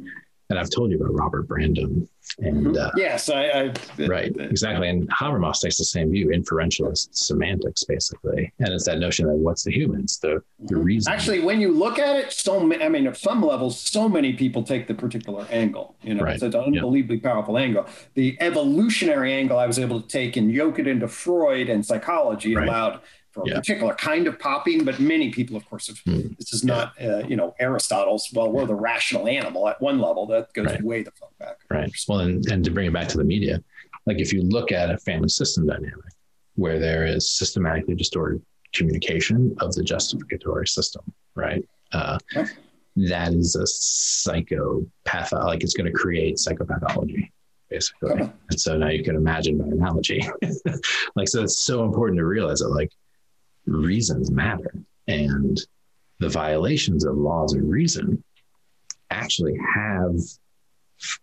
and 0.50 0.58
I've 0.58 0.70
told 0.70 0.90
you 0.90 0.98
about 0.98 1.14
Robert 1.14 1.48
Brandom. 1.48 2.08
And 2.38 2.66
mm-hmm. 2.66 2.76
uh, 2.76 2.90
yes, 2.96 3.30
I, 3.30 3.44
I 3.44 3.74
right 4.06 4.34
exactly. 4.38 4.88
And 4.88 5.08
Habermas 5.10 5.60
takes 5.60 5.78
the 5.78 5.84
same 5.84 6.10
view, 6.10 6.28
inferentialist 6.28 7.14
semantics, 7.14 7.84
basically, 7.84 8.52
and 8.58 8.68
it's 8.70 8.84
that 8.86 8.98
notion 8.98 9.28
that 9.28 9.36
what's 9.36 9.62
the 9.62 9.72
humans, 9.72 10.18
the 10.18 10.42
the 10.58 10.74
mm-hmm. 10.74 10.82
reason. 10.82 11.12
Actually, 11.12 11.40
when 11.40 11.60
you 11.60 11.72
look 11.72 11.98
at 11.98 12.16
it, 12.16 12.32
so 12.32 12.60
I 12.60 12.88
mean, 12.88 13.06
at 13.06 13.16
some 13.16 13.42
levels, 13.42 13.78
so 13.80 14.08
many 14.08 14.32
people 14.32 14.64
take 14.64 14.88
the 14.88 14.94
particular 14.94 15.46
angle. 15.50 15.96
You 16.02 16.14
know, 16.14 16.24
right. 16.24 16.34
it's 16.34 16.42
an 16.42 16.54
unbelievably 16.54 17.16
yep. 17.16 17.24
powerful 17.24 17.58
angle. 17.58 17.86
The 18.14 18.36
evolutionary 18.40 19.32
angle 19.32 19.58
I 19.58 19.66
was 19.66 19.78
able 19.78 20.00
to 20.00 20.08
take 20.08 20.36
and 20.36 20.50
yoke 20.50 20.80
it 20.80 20.88
into 20.88 21.06
Freud 21.06 21.68
and 21.68 21.86
psychology 21.86 22.56
right. 22.56 22.66
allowed 22.66 23.00
for 23.36 23.42
a 23.42 23.50
yeah. 23.50 23.56
particular 23.56 23.94
kind 23.94 24.26
of 24.26 24.38
popping, 24.38 24.82
but 24.84 24.98
many 24.98 25.30
people, 25.30 25.56
of 25.56 25.68
course, 25.68 25.88
have, 25.88 25.98
mm. 26.04 26.36
this 26.38 26.52
is 26.54 26.64
not, 26.64 26.94
uh, 27.00 27.18
you 27.28 27.36
know, 27.36 27.54
Aristotle's, 27.60 28.30
well, 28.32 28.50
we're 28.50 28.64
the 28.64 28.74
rational 28.74 29.28
animal 29.28 29.68
at 29.68 29.80
one 29.80 29.98
level 29.98 30.26
that 30.26 30.52
goes 30.54 30.66
right. 30.66 30.82
way 30.82 31.02
the 31.02 31.10
fuck 31.12 31.36
back. 31.38 31.58
Right. 31.70 31.92
Well, 32.08 32.20
and, 32.20 32.44
and 32.50 32.64
to 32.64 32.70
bring 32.70 32.86
it 32.86 32.92
back 32.94 33.08
to 33.08 33.18
the 33.18 33.24
media, 33.24 33.62
like 34.06 34.18
if 34.18 34.32
you 34.32 34.42
look 34.42 34.72
at 34.72 34.90
a 34.90 34.96
family 34.98 35.28
system 35.28 35.66
dynamic 35.66 36.12
where 36.54 36.78
there 36.78 37.04
is 37.04 37.36
systematically 37.36 37.94
distorted 37.94 38.40
communication 38.72 39.54
of 39.60 39.74
the 39.74 39.84
justificatory 39.84 40.66
system, 40.66 41.02
right? 41.34 41.62
Uh, 41.92 42.18
that 42.96 43.34
is 43.34 43.54
a 43.54 43.66
psychopath, 43.66 45.32
like 45.32 45.62
it's 45.62 45.74
going 45.74 45.86
to 45.86 45.92
create 45.92 46.36
psychopathology 46.36 47.28
basically. 47.68 48.30
And 48.50 48.60
so 48.60 48.76
now 48.76 48.88
you 48.88 49.02
can 49.02 49.16
imagine 49.16 49.58
by 49.58 49.66
analogy. 49.66 50.24
like, 51.16 51.28
so 51.28 51.42
it's 51.42 51.64
so 51.64 51.84
important 51.84 52.18
to 52.18 52.24
realize 52.24 52.60
that, 52.60 52.68
like, 52.68 52.92
reasons 53.66 54.30
matter. 54.30 54.72
And 55.08 55.60
the 56.18 56.28
violations 56.28 57.04
of 57.04 57.16
laws 57.16 57.54
of 57.54 57.62
reason 57.62 58.22
actually 59.10 59.56
have 59.74 60.14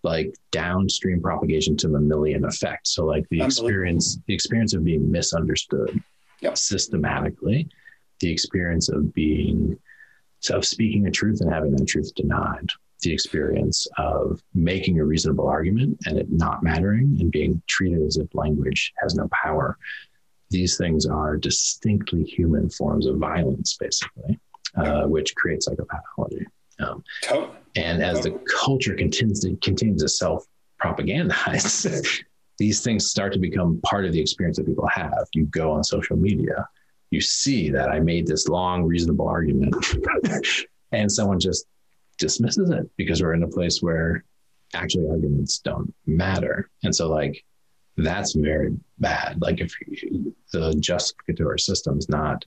like 0.04 0.34
downstream 0.52 1.22
propagation 1.22 1.76
to 1.78 1.88
mammalian 1.88 2.46
effect. 2.46 2.88
So 2.88 3.06
like 3.06 3.28
the 3.30 3.42
experience, 3.42 4.20
the 4.28 4.34
experience 4.34 4.74
of 4.74 4.84
being 4.84 5.12
misunderstood 5.12 6.02
Yep. 6.42 6.58
systematically, 6.58 7.70
the 8.20 8.32
experience 8.32 8.90
of 8.90 9.14
being, 9.14 9.78
of 10.50 10.66
speaking 10.66 11.08
a 11.08 11.12
truth 11.12 11.40
and 11.42 11.52
having 11.52 11.72
that 11.72 11.88
truth 11.88 12.14
denied, 12.16 12.68
the 13.02 13.12
experience 13.14 13.88
of 13.98 14.42
making 14.54 15.00
a 15.00 15.06
reasonable 15.06 15.48
argument 15.48 15.98
and 16.06 16.18
it 16.18 16.32
not 16.32 16.62
mattering 16.62 17.18
and 17.20 17.32
being 17.32 17.62
treated 17.68 18.02
as 18.02 18.18
if 18.18 18.34
language 18.36 18.94
has 19.02 19.16
no 19.16 19.28
power. 19.32 19.78
These 20.50 20.78
things 20.78 21.06
are 21.06 21.38
distinctly 21.38 22.24
human 22.24 22.70
forms 22.70 23.06
of 23.08 23.18
violence, 23.18 23.76
basically, 23.78 24.40
uh, 24.76 25.04
which 25.06 25.36
creates 25.36 25.68
psychopathology. 25.68 26.46
Um, 26.80 27.04
Totally. 27.24 27.58
and 27.76 28.04
as 28.04 28.22
the 28.22 28.32
culture 28.62 28.96
continues 28.96 29.42
to, 29.42 29.56
continues 29.58 30.02
to 30.02 30.10
self 30.10 30.46
propagandize, 30.82 32.24
these 32.58 32.82
things 32.82 33.10
start 33.10 33.34
to 33.34 33.40
become 33.40 33.80
part 33.82 34.06
of 34.06 34.14
the 34.14 34.20
experience 34.20 34.58
that 34.58 34.66
people 34.66 34.88
have. 34.88 35.28
You 35.34 35.46
go 35.46 35.72
on 35.72 35.84
social 35.84 36.18
media, 36.18 36.68
you 37.10 37.22
see 37.22 37.70
that 37.70 37.90
I 37.90 38.00
made 38.00 38.28
this 38.28 38.48
long, 38.48 38.84
reasonable 38.84 39.28
argument, 39.28 39.76
and 40.92 41.12
someone 41.12 41.40
just 41.40 41.66
dismisses 42.18 42.70
it 42.70 42.90
because 42.98 43.22
we're 43.22 43.34
in 43.34 43.44
a 43.44 43.48
place 43.48 43.82
where 43.82 44.24
actually 44.74 45.10
arguments 45.10 45.60
don't 45.60 45.94
matter. 46.06 46.70
And 46.84 46.96
so, 46.96 47.10
like, 47.10 47.44
that's 47.98 48.34
very 48.34 48.76
bad. 49.00 49.42
Like, 49.42 49.60
if 49.60 49.74
you, 49.88 50.36
the 50.52 50.76
justificatory 50.80 51.60
system 51.60 51.98
is 51.98 52.10
not 52.10 52.46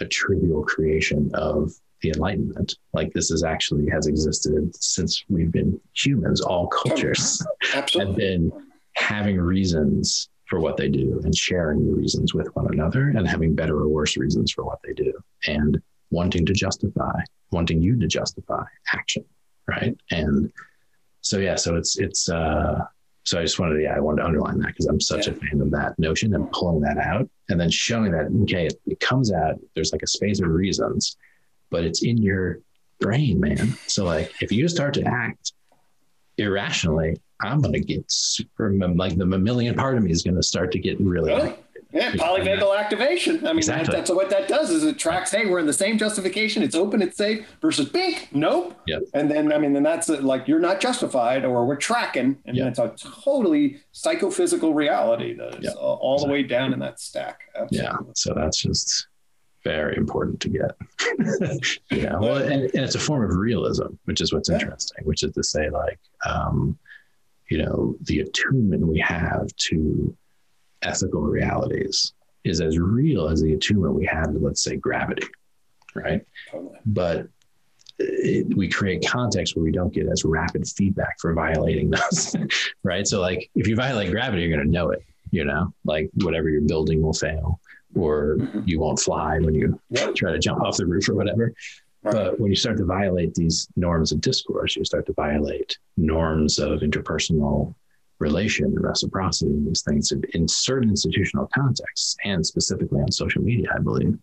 a 0.00 0.06
trivial 0.06 0.62
creation 0.62 1.30
of 1.34 1.72
the 2.02 2.10
Enlightenment, 2.10 2.74
like, 2.92 3.12
this 3.12 3.30
is 3.30 3.44
actually 3.44 3.88
has 3.90 4.06
existed 4.06 4.74
since 4.76 5.24
we've 5.28 5.52
been 5.52 5.80
humans, 5.94 6.40
all 6.40 6.66
cultures 6.68 7.44
have 7.72 8.16
been 8.16 8.52
having 8.94 9.38
reasons 9.38 10.28
for 10.46 10.60
what 10.60 10.76
they 10.76 10.88
do 10.88 11.20
and 11.24 11.36
sharing 11.36 11.86
the 11.86 11.92
reasons 11.92 12.32
with 12.32 12.48
one 12.54 12.72
another 12.72 13.08
and 13.10 13.26
having 13.26 13.54
better 13.54 13.78
or 13.80 13.88
worse 13.88 14.16
reasons 14.16 14.52
for 14.52 14.64
what 14.64 14.78
they 14.84 14.92
do 14.92 15.12
and 15.46 15.80
wanting 16.10 16.46
to 16.46 16.52
justify 16.52 17.20
wanting 17.50 17.82
you 17.82 17.98
to 17.98 18.06
justify 18.06 18.62
action 18.94 19.24
right 19.66 19.96
and 20.10 20.52
so 21.20 21.38
yeah 21.38 21.56
so 21.56 21.74
it's 21.74 21.98
it's 21.98 22.28
uh 22.28 22.78
so 23.26 23.38
i 23.38 23.42
just 23.42 23.58
wanted 23.58 23.74
to 23.74 23.82
yeah 23.82 23.94
i 23.94 24.00
wanted 24.00 24.22
to 24.22 24.26
underline 24.26 24.58
that 24.58 24.68
because 24.68 24.86
i'm 24.86 25.00
such 25.00 25.26
Yeah. 25.26 25.34
a 25.34 25.36
fan 25.36 25.60
of 25.60 25.70
that 25.72 25.98
notion 25.98 26.34
and 26.34 26.50
pulling 26.52 26.80
that 26.80 26.96
out 26.98 27.28
and 27.50 27.60
then 27.60 27.70
showing 27.70 28.12
that 28.12 28.26
okay 28.42 28.66
it, 28.66 28.80
it 28.86 29.00
comes 29.00 29.32
out 29.32 29.56
there's 29.74 29.92
like 29.92 30.02
a 30.02 30.06
space 30.06 30.40
of 30.40 30.48
reasons 30.48 31.16
but 31.70 31.84
it's 31.84 32.02
in 32.02 32.16
your 32.18 32.60
brain 33.00 33.38
man 33.40 33.76
so 33.86 34.04
like 34.04 34.32
if 34.40 34.50
you 34.50 34.68
start 34.68 34.94
to 34.94 35.02
act 35.02 35.52
irrationally 36.38 37.20
i'm 37.42 37.60
going 37.60 37.72
to 37.72 37.80
get 37.80 38.04
super 38.10 38.72
like 38.94 39.16
the 39.16 39.26
mammalian 39.26 39.74
part 39.74 39.96
of 39.96 40.02
me 40.02 40.10
is 40.10 40.22
going 40.22 40.36
to 40.36 40.42
start 40.42 40.72
to 40.72 40.78
get 40.78 40.98
really 41.00 41.32
oh. 41.32 41.36
Really? 41.36 41.54
Yeah, 41.96 42.12
polyvagal 42.12 42.78
activation. 42.78 43.38
I 43.46 43.50
mean, 43.50 43.58
Exactly. 43.58 43.86
that, 43.86 43.92
that's 43.96 44.10
what 44.10 44.30
that 44.30 44.48
does. 44.48 44.70
Is 44.70 44.84
it 44.84 44.98
tracks? 44.98 45.30
Hey, 45.30 45.46
we're 45.46 45.58
in 45.58 45.66
the 45.66 45.72
same 45.72 45.98
justification. 45.98 46.62
It's 46.62 46.74
open. 46.74 47.00
It's 47.02 47.16
safe. 47.16 47.46
Versus 47.60 47.88
bink. 47.88 48.28
Nope. 48.32 48.78
Yep. 48.86 49.02
And 49.14 49.30
then 49.30 49.52
I 49.52 49.58
mean, 49.58 49.72
then 49.72 49.82
that's 49.82 50.08
it, 50.08 50.22
like 50.22 50.46
you're 50.46 50.60
not 50.60 50.80
justified, 50.80 51.44
or 51.44 51.66
we're 51.66 51.76
tracking, 51.76 52.38
and 52.44 52.56
Yep. 52.56 52.74
that's 52.74 52.78
a 53.04 53.08
totally 53.24 53.80
psychophysical 53.92 54.74
reality 54.74 55.34
that 55.34 55.54
is 55.58 55.64
Yep. 55.64 55.74
uh, 55.76 55.78
all 55.78 56.18
the 56.24 56.30
way 56.30 56.42
down 56.42 56.72
in 56.72 56.78
that 56.80 57.00
stack. 57.00 57.40
yeah 57.70 57.96
so 58.14 58.32
that's 58.34 58.58
just 58.62 59.06
very 59.64 59.96
important 59.96 60.38
to 60.40 60.48
get 60.48 60.70
yeah 61.90 62.16
well 62.18 62.36
and, 62.36 62.62
and 62.74 62.84
it's 62.84 62.94
a 62.94 62.98
form 63.00 63.28
of 63.28 63.36
realism 63.36 63.86
which 64.04 64.20
is 64.20 64.32
what's 64.32 64.48
Yeah. 64.48 64.56
interesting 64.60 65.04
which 65.04 65.22
is 65.24 65.32
to 65.32 65.42
say 65.42 65.70
like 65.70 65.98
um 66.24 66.78
you 67.48 67.58
know 67.58 67.96
the 68.02 68.20
attunement 68.20 68.86
we 68.86 68.98
have 69.00 69.48
to 69.70 70.16
ethical 70.82 71.22
realities 71.22 72.12
is 72.44 72.60
as 72.60 72.78
real 72.78 73.28
as 73.28 73.42
the 73.42 73.52
attunement 73.54 73.94
we 73.94 74.06
have 74.06 74.32
to 74.32 74.38
let's 74.38 74.62
say 74.62 74.76
gravity 74.76 75.26
right 75.94 76.22
Totally. 76.50 76.78
but 76.86 77.26
it, 77.98 78.54
we 78.56 78.68
create 78.68 79.06
context 79.08 79.56
where 79.56 79.64
we 79.64 79.72
don't 79.72 79.92
get 79.92 80.06
as 80.06 80.24
rapid 80.24 80.66
feedback 80.68 81.16
for 81.18 81.32
violating 81.32 81.90
those 81.90 82.36
right 82.84 83.06
so 83.06 83.20
like 83.20 83.50
if 83.54 83.66
you 83.66 83.74
violate 83.74 84.10
gravity 84.10 84.42
you're 84.42 84.54
going 84.54 84.66
to 84.66 84.70
know 84.72 84.90
it 84.90 85.02
you 85.30 85.44
know 85.44 85.72
like 85.84 86.10
whatever 86.22 86.48
you're 86.50 86.60
building 86.60 87.00
will 87.02 87.12
fail 87.14 87.58
or 87.94 88.36
Mhm. 88.38 88.62
you 88.68 88.78
won't 88.80 88.98
fly 89.00 89.38
when 89.38 89.54
you 89.54 89.80
Yep. 89.90 90.14
try 90.16 90.30
to 90.32 90.38
jump 90.38 90.60
off 90.62 90.76
the 90.76 90.86
roof 90.86 91.08
or 91.08 91.14
whatever 91.14 91.52
Right. 92.02 92.12
but 92.12 92.38
when 92.38 92.50
you 92.52 92.56
start 92.56 92.76
to 92.76 92.84
violate 92.84 93.34
these 93.34 93.66
norms 93.76 94.12
of 94.12 94.20
discourse 94.20 94.76
you 94.76 94.84
start 94.84 95.06
to 95.06 95.12
violate 95.14 95.78
norms 95.96 96.58
of 96.58 96.80
interpersonal 96.80 97.74
relation 98.18 98.66
and 98.66 98.82
reciprocity 98.82 99.50
and 99.50 99.66
these 99.66 99.82
things 99.82 100.12
in, 100.12 100.22
in 100.34 100.48
certain 100.48 100.88
institutional 100.88 101.48
contexts 101.54 102.16
and 102.24 102.44
specifically 102.44 103.00
on 103.00 103.10
social 103.12 103.42
media 103.42 103.68
i 103.74 103.78
believe. 103.78 104.18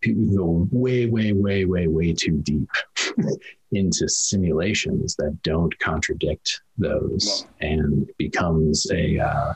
People 0.00 0.36
go 0.36 0.68
way 0.72 1.06
way 1.06 1.32
way 1.32 1.64
way 1.64 1.86
way 1.86 2.12
too 2.12 2.38
deep 2.38 2.68
into 3.72 4.08
simulations 4.08 5.14
that 5.14 5.38
don't 5.44 5.78
contradict 5.78 6.60
those 6.76 7.46
and 7.60 8.10
becomes 8.18 8.90
a 8.90 9.20
uh, 9.20 9.54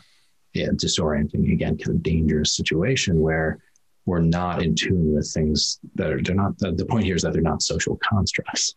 yeah, 0.56 0.68
disorienting 0.68 1.52
again 1.52 1.76
kind 1.76 1.96
of 1.96 2.02
dangerous 2.02 2.56
situation 2.56 3.20
where 3.20 3.58
we're 4.06 4.20
not 4.20 4.62
in 4.62 4.74
tune 4.74 5.14
with 5.14 5.30
things 5.32 5.78
that 5.96 6.10
are 6.10 6.22
they're 6.22 6.34
not 6.34 6.56
the, 6.58 6.72
the 6.72 6.86
point 6.86 7.04
here 7.04 7.16
is 7.16 7.22
that 7.22 7.32
they're 7.32 7.42
not 7.42 7.62
social 7.62 7.96
constructs. 7.96 8.74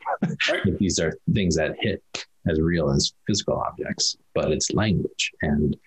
These 0.79 0.99
are 0.99 1.13
things 1.33 1.55
that 1.55 1.75
hit 1.79 2.03
as 2.47 2.59
real 2.59 2.89
as 2.89 3.13
physical 3.27 3.55
objects 3.55 4.17
but 4.33 4.51
it's 4.51 4.71
language 4.71 5.31
and 5.41 5.77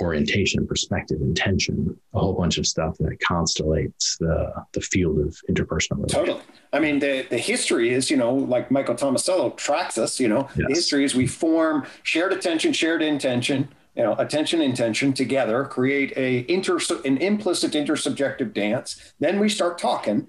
orientation 0.00 0.66
perspective 0.66 1.20
intention 1.20 1.96
a 2.14 2.18
whole 2.18 2.32
bunch 2.32 2.58
of 2.58 2.66
stuff 2.66 2.96
that 2.98 3.18
constellates 3.20 4.16
the 4.18 4.52
the 4.72 4.80
field 4.80 5.18
of 5.18 5.36
interpersonal. 5.50 6.08
Totally. 6.08 6.40
I 6.72 6.78
mean, 6.78 7.00
the, 7.00 7.26
the 7.28 7.38
history 7.38 7.90
is, 7.90 8.10
you 8.10 8.16
know, 8.16 8.32
like 8.32 8.70
Michael 8.70 8.94
Tomasello 8.94 9.56
tracks 9.56 9.98
us, 9.98 10.20
you 10.20 10.28
know, 10.28 10.48
the 10.54 10.66
history 10.68 11.04
is 11.04 11.14
we 11.14 11.26
form 11.26 11.84
shared 12.02 12.32
attention, 12.32 12.72
shared 12.72 13.02
intention, 13.02 13.68
you 13.96 14.02
know, 14.02 14.14
attention, 14.18 14.60
intention 14.62 15.12
together, 15.12 15.64
create 15.64 16.12
a 16.16 16.44
inter, 16.52 16.78
an 17.04 17.18
implicit 17.18 17.72
intersubjective 17.72 18.52
dance. 18.54 19.12
Then 19.20 19.38
we 19.40 19.48
start 19.48 19.78
talking. 19.78 20.28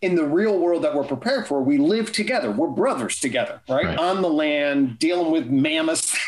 In 0.00 0.16
the 0.16 0.24
real 0.24 0.58
world 0.58 0.82
that 0.82 0.96
we're 0.96 1.04
prepared 1.04 1.46
for, 1.46 1.62
we 1.62 1.78
live 1.78 2.10
together. 2.10 2.50
We're 2.50 2.66
brothers 2.66 3.20
together, 3.20 3.60
right? 3.68 3.84
Right. 3.86 3.96
On 3.98 4.20
the 4.20 4.28
land, 4.28 4.98
dealing 4.98 5.30
with 5.30 5.46
mammoths, 5.46 6.18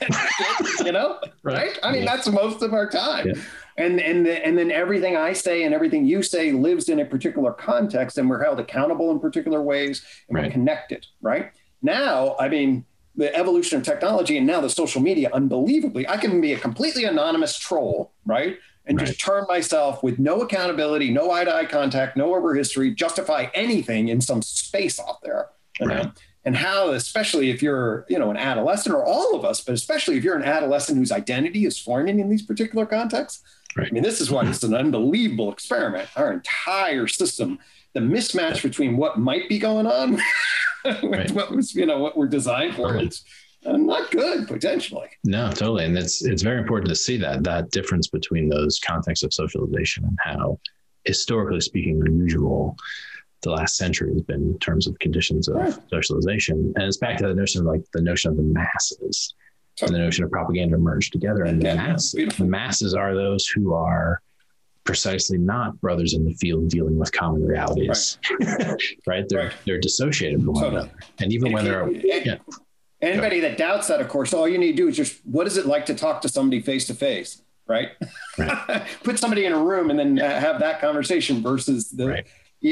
you 0.84 0.90
know, 0.90 1.20
right? 1.44 1.78
I 1.84 1.92
mean, 1.92 2.02
Yeah. 2.02 2.16
that's 2.16 2.28
most 2.28 2.60
of 2.62 2.72
our 2.74 2.88
time. 2.90 3.28
Yeah. 3.28 3.34
And 3.76 4.00
and 4.00 4.26
the, 4.26 4.44
and 4.44 4.58
then 4.58 4.72
everything 4.72 5.16
I 5.16 5.32
say 5.32 5.62
and 5.62 5.72
everything 5.72 6.06
you 6.06 6.24
say 6.24 6.50
lives 6.50 6.88
in 6.88 6.98
a 6.98 7.04
particular 7.04 7.52
context, 7.52 8.18
and 8.18 8.28
we're 8.28 8.42
held 8.42 8.58
accountable 8.58 9.12
in 9.12 9.20
particular 9.20 9.62
ways, 9.62 10.04
and 10.28 10.36
we're 10.36 10.50
connected. 10.50 11.06
Right 11.22 11.52
now, 11.82 12.34
I 12.40 12.48
mean, 12.48 12.84
the 13.16 13.34
evolution 13.34 13.78
of 13.78 13.84
technology 13.84 14.36
and 14.36 14.46
now 14.46 14.60
the 14.60 14.70
social 14.70 15.00
media, 15.00 15.30
unbelievably, 15.32 16.08
I 16.08 16.16
can 16.16 16.40
be 16.40 16.52
a 16.52 16.58
completely 16.58 17.04
anonymous 17.04 17.58
troll, 17.58 18.12
right? 18.24 18.58
And 18.86 18.98
just 18.98 19.20
turn 19.20 19.44
myself 19.48 20.02
with 20.02 20.18
no 20.18 20.40
accountability, 20.40 21.12
no 21.12 21.30
eye 21.30 21.44
to 21.44 21.54
eye 21.54 21.66
contact, 21.66 22.16
no 22.16 22.34
over 22.34 22.54
history, 22.54 22.92
justify 22.92 23.46
anything 23.54 24.08
in 24.08 24.20
some 24.20 24.42
space 24.42 24.98
out 24.98 25.22
there. 25.22 25.48
You 25.78 25.86
know? 25.86 26.12
And 26.44 26.56
how, 26.56 26.88
especially 26.90 27.50
if 27.50 27.62
you're, 27.62 28.06
you 28.08 28.18
know, 28.18 28.30
an 28.30 28.36
adolescent 28.36 28.94
or 28.94 29.04
all 29.04 29.36
of 29.36 29.44
us, 29.44 29.60
but 29.60 29.74
especially 29.74 30.16
if 30.16 30.24
you're 30.24 30.36
an 30.36 30.42
adolescent 30.42 30.98
whose 30.98 31.12
identity 31.12 31.66
is 31.66 31.78
forming 31.78 32.18
in 32.18 32.30
these 32.30 32.42
particular 32.42 32.86
contexts. 32.86 33.42
I 33.76 33.90
mean, 33.90 34.02
this 34.02 34.20
is 34.20 34.30
why 34.30 34.48
it's 34.48 34.62
an 34.64 34.74
unbelievable 34.74 35.52
experiment. 35.52 36.08
Our 36.16 36.32
entire 36.32 37.06
system, 37.06 37.58
the 37.92 38.00
mismatch 38.00 38.62
between 38.62 38.96
what 38.96 39.18
might 39.18 39.48
be 39.48 39.58
going 39.58 39.86
on 39.86 40.20
Right. 41.02 41.30
what 41.32 41.50
was, 41.54 41.74
you 41.74 41.86
know, 41.86 41.98
what 41.98 42.16
we're 42.16 42.28
designed 42.28 42.74
for, 42.76 42.94
Right. 42.94 43.04
it's 43.06 43.24
uh, 43.66 43.76
not 43.76 44.10
good 44.10 44.48
potentially. 44.48 45.08
No, 45.24 45.50
totally. 45.50 45.84
And 45.84 45.96
it's 45.98 46.24
it's 46.24 46.42
very 46.42 46.58
important 46.60 46.88
to 46.88 46.96
see 46.96 47.16
that 47.18 47.44
that 47.44 47.70
difference 47.70 48.08
between 48.08 48.48
those 48.48 48.78
contexts 48.78 49.22
of 49.22 49.34
socialization 49.34 50.04
and 50.04 50.18
how 50.22 50.58
historically 51.04 51.60
speaking 51.60 52.00
unusual 52.06 52.76
the 53.42 53.50
last 53.50 53.76
century 53.76 54.12
has 54.12 54.22
been 54.22 54.42
in 54.42 54.58
terms 54.58 54.86
of 54.86 54.98
conditions 54.98 55.48
of 55.48 55.56
Right. 55.56 55.74
socialization. 55.90 56.72
And 56.76 56.84
it's 56.84 56.98
back 56.98 57.18
to 57.18 57.26
the 57.28 57.34
notion 57.34 57.60
of 57.62 57.66
like 57.66 57.82
the 57.92 58.02
notion 58.02 58.30
of 58.30 58.36
the 58.36 58.42
masses 58.42 59.34
and 59.82 59.94
the 59.94 59.98
notion 59.98 60.24
of 60.24 60.30
propaganda 60.30 60.76
merged 60.76 61.12
together. 61.12 61.44
And 61.44 61.60
the 61.60 61.66
Yeah, 61.68 61.74
masses, 61.76 62.12
the 62.36 62.44
masses 62.44 62.92
are 62.94 63.14
those 63.14 63.46
who 63.46 63.72
are 63.74 64.20
precisely 64.90 65.38
not 65.38 65.80
brothers 65.80 66.14
in 66.14 66.24
the 66.24 66.34
field 66.34 66.68
dealing 66.68 66.98
with 66.98 67.12
common 67.12 67.46
realities. 67.46 68.18
Right. 69.06 69.24
They're 69.28 69.44
Right. 69.46 69.52
they're 69.64 69.78
dissociated 69.80 70.40
from 70.40 70.54
one 70.54 70.62
Totally. 70.64 70.82
another. 70.82 70.98
And 71.20 71.32
even 71.32 71.52
when 71.52 71.64
they're 71.64 71.82
And- 71.84 72.02
yeah. 72.02 72.36
Anybody 73.02 73.40
that 73.40 73.56
doubts 73.56 73.86
that, 73.88 74.00
of 74.00 74.08
course, 74.08 74.34
all 74.34 74.46
you 74.48 74.58
need 74.58 74.72
to 74.72 74.76
do 74.82 74.88
is 74.88 74.96
just 74.96 75.20
what 75.24 75.46
is 75.46 75.56
it 75.56 75.64
like 75.66 75.86
to 75.86 75.94
talk 75.94 76.20
to 76.22 76.28
somebody 76.28 76.60
face 76.60 76.86
to 76.88 76.94
face, 76.94 77.40
right? 77.66 77.90
Right. 78.36 78.82
Put 79.04 79.18
somebody 79.18 79.46
in 79.46 79.52
a 79.52 79.62
room 79.62 79.88
and 79.90 79.98
then 79.98 80.18
uh, 80.20 80.38
have 80.40 80.58
that 80.60 80.80
conversation 80.80 81.40
versus 81.42 81.90
the 81.90 82.06
Right. 82.08 82.26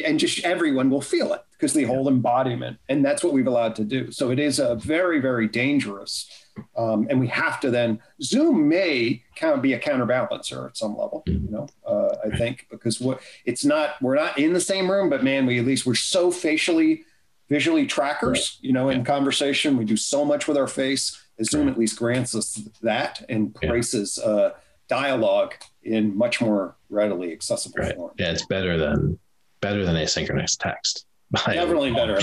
and 0.05 0.19
just 0.19 0.45
everyone 0.45 0.91
will 0.91 1.01
feel 1.01 1.33
it 1.33 1.41
because 1.53 1.73
the 1.73 1.85
whole 1.85 2.09
embodiment, 2.09 2.77
and 2.91 3.03
that's 3.05 3.23
what 3.25 3.33
we've 3.33 3.47
allowed 3.47 3.75
to 3.77 3.85
do. 3.85 4.11
So 4.13 4.31
it 4.31 4.39
is 4.39 4.59
a 4.59 4.75
very, 4.75 5.19
very 5.21 5.49
dangerous, 5.49 6.29
um, 6.77 7.07
and 7.11 7.19
we 7.21 7.27
have 7.29 7.61
to 7.61 7.71
then 7.71 8.01
Zoom 8.23 8.69
may 8.69 9.23
kind 9.37 9.55
of 9.55 9.63
be 9.63 9.73
a 9.75 9.79
counterbalancer 9.79 10.67
at 10.69 10.77
some 10.77 10.97
level, 10.97 11.23
you 11.27 11.49
know. 11.51 11.67
Uh, 11.87 12.15
I 12.25 12.37
think 12.37 12.67
because 12.71 13.01
what 13.01 13.21
it's 13.45 13.65
not, 13.65 14.01
we're 14.03 14.15
not 14.15 14.39
in 14.39 14.53
the 14.53 14.61
same 14.61 14.91
room, 14.91 15.09
but 15.11 15.23
man, 15.25 15.47
we 15.47 15.59
at 15.59 15.65
least 15.67 15.87
we're 15.87 15.95
so 15.95 16.31
facially, 16.31 17.05
visually 17.49 17.87
trackers, 17.87 18.59
you 18.61 18.73
know, 18.73 18.89
in 18.91 19.05
conversation. 19.05 19.77
We 19.77 19.85
do 19.85 19.97
so 19.97 20.25
much 20.25 20.47
with 20.49 20.57
our 20.57 20.67
face. 20.69 21.21
Zoom 21.45 21.69
at 21.69 21.79
least 21.79 21.97
grants 21.99 22.35
us 22.35 22.61
that 22.83 23.25
and 23.29 23.55
places 23.55 24.19
uh, 24.19 24.51
dialogue 24.89 25.55
in 25.85 26.17
much 26.17 26.41
more 26.41 26.77
readily 26.91 27.33
accessible 27.33 27.79
Right. 27.79 27.95
form. 27.95 28.13
Yeah, 28.19 28.33
it's 28.33 28.45
better 28.47 28.77
than 28.77 29.19
better 29.61 29.85
than 29.85 29.95
asynchronous 29.97 30.57
text. 30.59 31.07
Definitely 31.33 31.93
better 31.93 32.19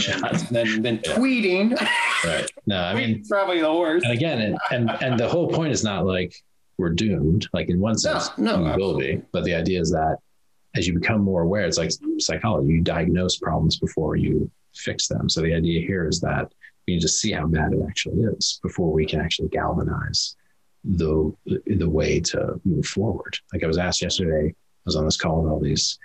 than, 0.51 0.81
than, 0.81 0.95
Yeah. 1.05 1.15
tweeting. 1.15 1.79
Right. 2.23 2.49
No, 2.65 2.81
I 2.81 2.93
mean, 2.99 3.23
probably 3.27 3.61
the 3.61 3.71
worst. 3.73 4.03
and 4.05 4.13
again, 4.13 4.41
and, 4.41 4.57
and 4.71 4.89
and 5.03 5.19
the 5.19 5.27
whole 5.27 5.47
point 5.47 5.71
is 5.71 5.83
not 5.83 6.05
like 6.05 6.33
we're 6.77 6.89
doomed. 6.89 7.47
Like 7.53 7.69
in 7.69 7.79
one 7.79 7.97
sense, 7.97 8.29
no, 8.37 8.57
we 8.61 8.71
will 8.81 8.97
be. 8.97 9.21
But 9.31 9.43
the 9.43 9.53
idea 9.53 9.79
is 9.79 9.91
that 9.91 10.17
as 10.75 10.87
you 10.87 10.93
become 10.93 11.21
more 11.21 11.43
aware, 11.43 11.65
it's 11.65 11.77
like 11.77 11.91
psychology. 12.17 12.73
You 12.73 12.81
diagnose 12.81 13.37
problems 13.37 13.77
before 13.79 14.15
you 14.15 14.49
fix 14.73 15.07
them. 15.07 15.29
So 15.29 15.41
the 15.41 15.53
idea 15.53 15.85
here 15.85 16.07
is 16.07 16.19
that 16.21 16.51
we 16.87 16.95
need 16.95 17.01
to 17.01 17.07
see 17.07 17.31
how 17.31 17.47
bad 17.47 17.73
it 17.73 17.79
actually 17.87 18.23
is 18.23 18.59
before 18.63 18.91
we 18.91 19.05
can 19.05 19.19
actually 19.21 19.49
galvanize 19.49 20.35
the 20.83 21.31
the 21.67 21.89
way 21.89 22.19
to 22.21 22.59
move 22.65 22.85
forward. 22.87 23.37
Like 23.53 23.63
I 23.63 23.67
was 23.67 23.77
asked 23.77 24.01
yesterday, 24.01 24.49
I 24.49 24.83
was 24.85 24.95
on 24.95 25.05
this 25.05 25.17
call 25.17 25.43
with 25.43 25.51
all 25.51 25.59
these. 25.59 25.99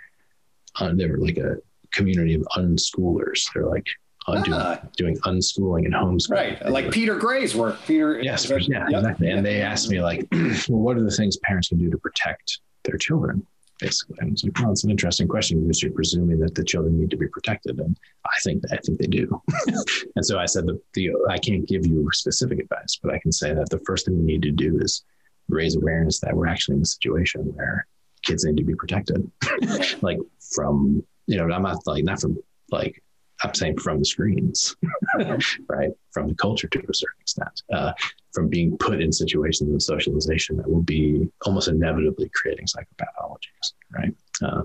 Uh, 0.79 0.93
they 0.95 1.07
were 1.07 1.19
like 1.19 1.39
a 1.39 1.57
community 1.93 2.35
of 2.35 2.43
unschoolers. 2.57 3.43
They're 3.55 3.67
like 3.67 3.87
uh, 4.27 4.43
doing, 4.43 4.59
Ah. 4.61 4.81
doing 4.97 5.17
unschooling 5.21 5.85
and 5.87 5.95
homeschooling. 5.95 6.31
Right. 6.31 6.71
Like 6.71 6.91
Peter 6.91 7.17
Gray's 7.17 7.55
work. 7.55 7.79
Peter. 7.87 8.21
Yes, 8.21 8.49
yeah, 8.49 8.87
yep. 8.89 9.01
exactly. 9.01 9.31
And 9.31 9.45
they 9.45 9.63
asked 9.63 9.89
me 9.91 10.01
like, 10.01 10.27
well, 10.69 10.81
what 10.81 10.97
are 10.97 11.03
the 11.03 11.11
things 11.11 11.37
parents 11.39 11.69
can 11.69 11.79
do 11.79 11.91
to 11.91 11.99
protect 11.99 12.61
their 12.85 12.97
children? 12.97 13.47
Basically, 13.79 14.17
and 14.21 14.29
I 14.29 14.33
was 14.33 14.45
like, 14.45 14.59
well, 14.61 14.73
it's 14.73 14.85
an 14.85 14.91
interesting 14.91 15.27
question 15.27 15.59
because 15.63 15.83
you're 15.83 15.93
presuming 15.93 16.39
that 16.41 16.55
the 16.55 16.63
children 16.63 17.01
need 17.01 17.09
to 17.13 17.17
be 17.17 17.27
protected, 17.29 17.81
and 17.81 17.99
I 18.27 18.39
think 18.45 18.63
I 18.71 18.77
think 18.77 18.99
they 18.99 19.07
do. 19.07 19.41
and 20.17 20.27
so 20.27 20.39
I 20.39 20.45
said 20.45 20.67
that 20.67 20.79
the 20.93 21.13
I 21.31 21.39
can't 21.39 21.67
give 21.67 21.87
you 21.87 22.07
specific 22.13 22.59
advice, 22.59 22.99
but 23.03 23.15
I 23.15 23.19
can 23.19 23.33
say 23.33 23.55
that 23.55 23.71
the 23.71 23.79
first 23.87 24.05
thing 24.05 24.19
we 24.19 24.23
need 24.23 24.43
to 24.43 24.51
do 24.51 24.79
is 24.83 25.03
raise 25.49 25.77
awareness 25.77 26.21
that 26.21 26.37
we're 26.37 26.47
actually 26.47 26.77
in 26.77 26.83
a 26.83 26.85
situation 26.85 27.41
where 27.55 27.87
kids 28.23 28.45
need 28.45 28.59
to 28.59 28.65
be 28.65 28.75
protected, 28.75 29.31
like 30.03 30.19
from 30.55 31.03
you 31.31 31.37
know 31.37 31.55
I'm 31.55 31.63
not 31.63 31.87
like 31.87 32.05
not 32.05 32.21
from 32.21 32.37
like 32.71 33.03
I'm 33.43 33.55
saying 33.55 33.79
from 33.79 34.01
the 34.01 34.05
screens, 34.05 34.77
right? 35.69 35.91
From 36.11 36.29
the 36.29 36.35
culture 36.35 36.69
to 36.69 36.79
a 36.79 36.95
certain 36.95 37.21
extent, 37.21 37.63
uh, 37.73 37.93
from 38.33 38.49
being 38.49 38.77
put 38.77 39.01
in 39.01 39.13
situations 39.13 39.73
of 39.73 39.83
socialization 39.83 40.57
that 40.59 40.69
will 40.69 40.83
be 40.83 41.27
almost 41.47 41.69
inevitably 41.69 42.31
creating 42.35 42.67
psychopathologies, 42.67 43.73
right? 43.97 44.15
Uh, 44.43 44.63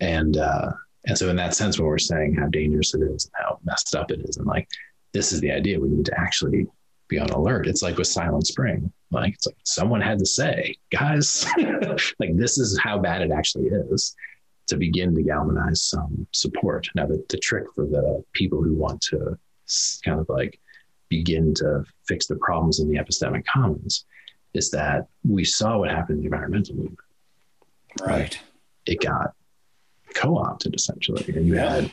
and 0.00 0.36
uh, 0.36 0.70
and 1.06 1.16
so 1.16 1.30
in 1.30 1.36
that 1.36 1.54
sense, 1.54 1.78
when 1.78 1.88
we're 1.88 1.98
saying 1.98 2.34
how 2.34 2.46
dangerous 2.48 2.94
it 2.94 3.02
is 3.02 3.24
and 3.24 3.44
how 3.44 3.58
messed 3.64 3.96
up 3.96 4.10
it 4.10 4.20
is, 4.28 4.36
and 4.36 4.46
like 4.46 4.68
this 5.14 5.32
is 5.32 5.40
the 5.40 5.50
idea, 5.50 5.80
we 5.80 5.88
need 5.88 6.06
to 6.06 6.20
actually 6.20 6.66
be 7.08 7.18
on 7.18 7.30
alert. 7.30 7.66
It's 7.66 7.82
like 7.82 7.96
with 7.96 8.06
Silent 8.06 8.46
Spring, 8.46 8.92
like 9.10 9.32
it's 9.34 9.46
like 9.46 9.56
someone 9.64 10.02
had 10.02 10.18
to 10.18 10.26
say, 10.26 10.76
guys, 10.90 11.46
like 12.20 12.36
this 12.36 12.58
is 12.58 12.78
how 12.78 12.98
bad 12.98 13.22
it 13.22 13.32
actually 13.32 13.68
is 13.68 14.14
to 14.72 14.78
begin 14.78 15.14
to 15.14 15.22
galvanize 15.22 15.82
some 15.82 16.26
support. 16.32 16.88
Now, 16.94 17.06
the, 17.06 17.22
the 17.28 17.38
trick 17.38 17.64
for 17.74 17.84
the 17.86 18.24
people 18.32 18.62
who 18.62 18.74
want 18.74 19.00
to 19.10 19.38
kind 20.04 20.18
of 20.18 20.28
like 20.28 20.58
begin 21.08 21.54
to 21.54 21.84
fix 22.08 22.26
the 22.26 22.36
problems 22.36 22.80
in 22.80 22.88
the 22.90 22.98
epistemic 22.98 23.44
commons 23.44 24.06
is 24.54 24.70
that 24.70 25.06
we 25.28 25.44
saw 25.44 25.78
what 25.78 25.90
happened 25.90 26.18
in 26.18 26.20
the 26.20 26.26
environmental 26.26 26.76
movement. 26.76 26.98
Right. 28.00 28.38
It 28.86 29.00
got 29.00 29.32
co-opted 30.14 30.74
essentially, 30.74 31.24
and 31.36 31.46
you 31.46 31.54
Yeah. 31.54 31.70
had 31.74 31.92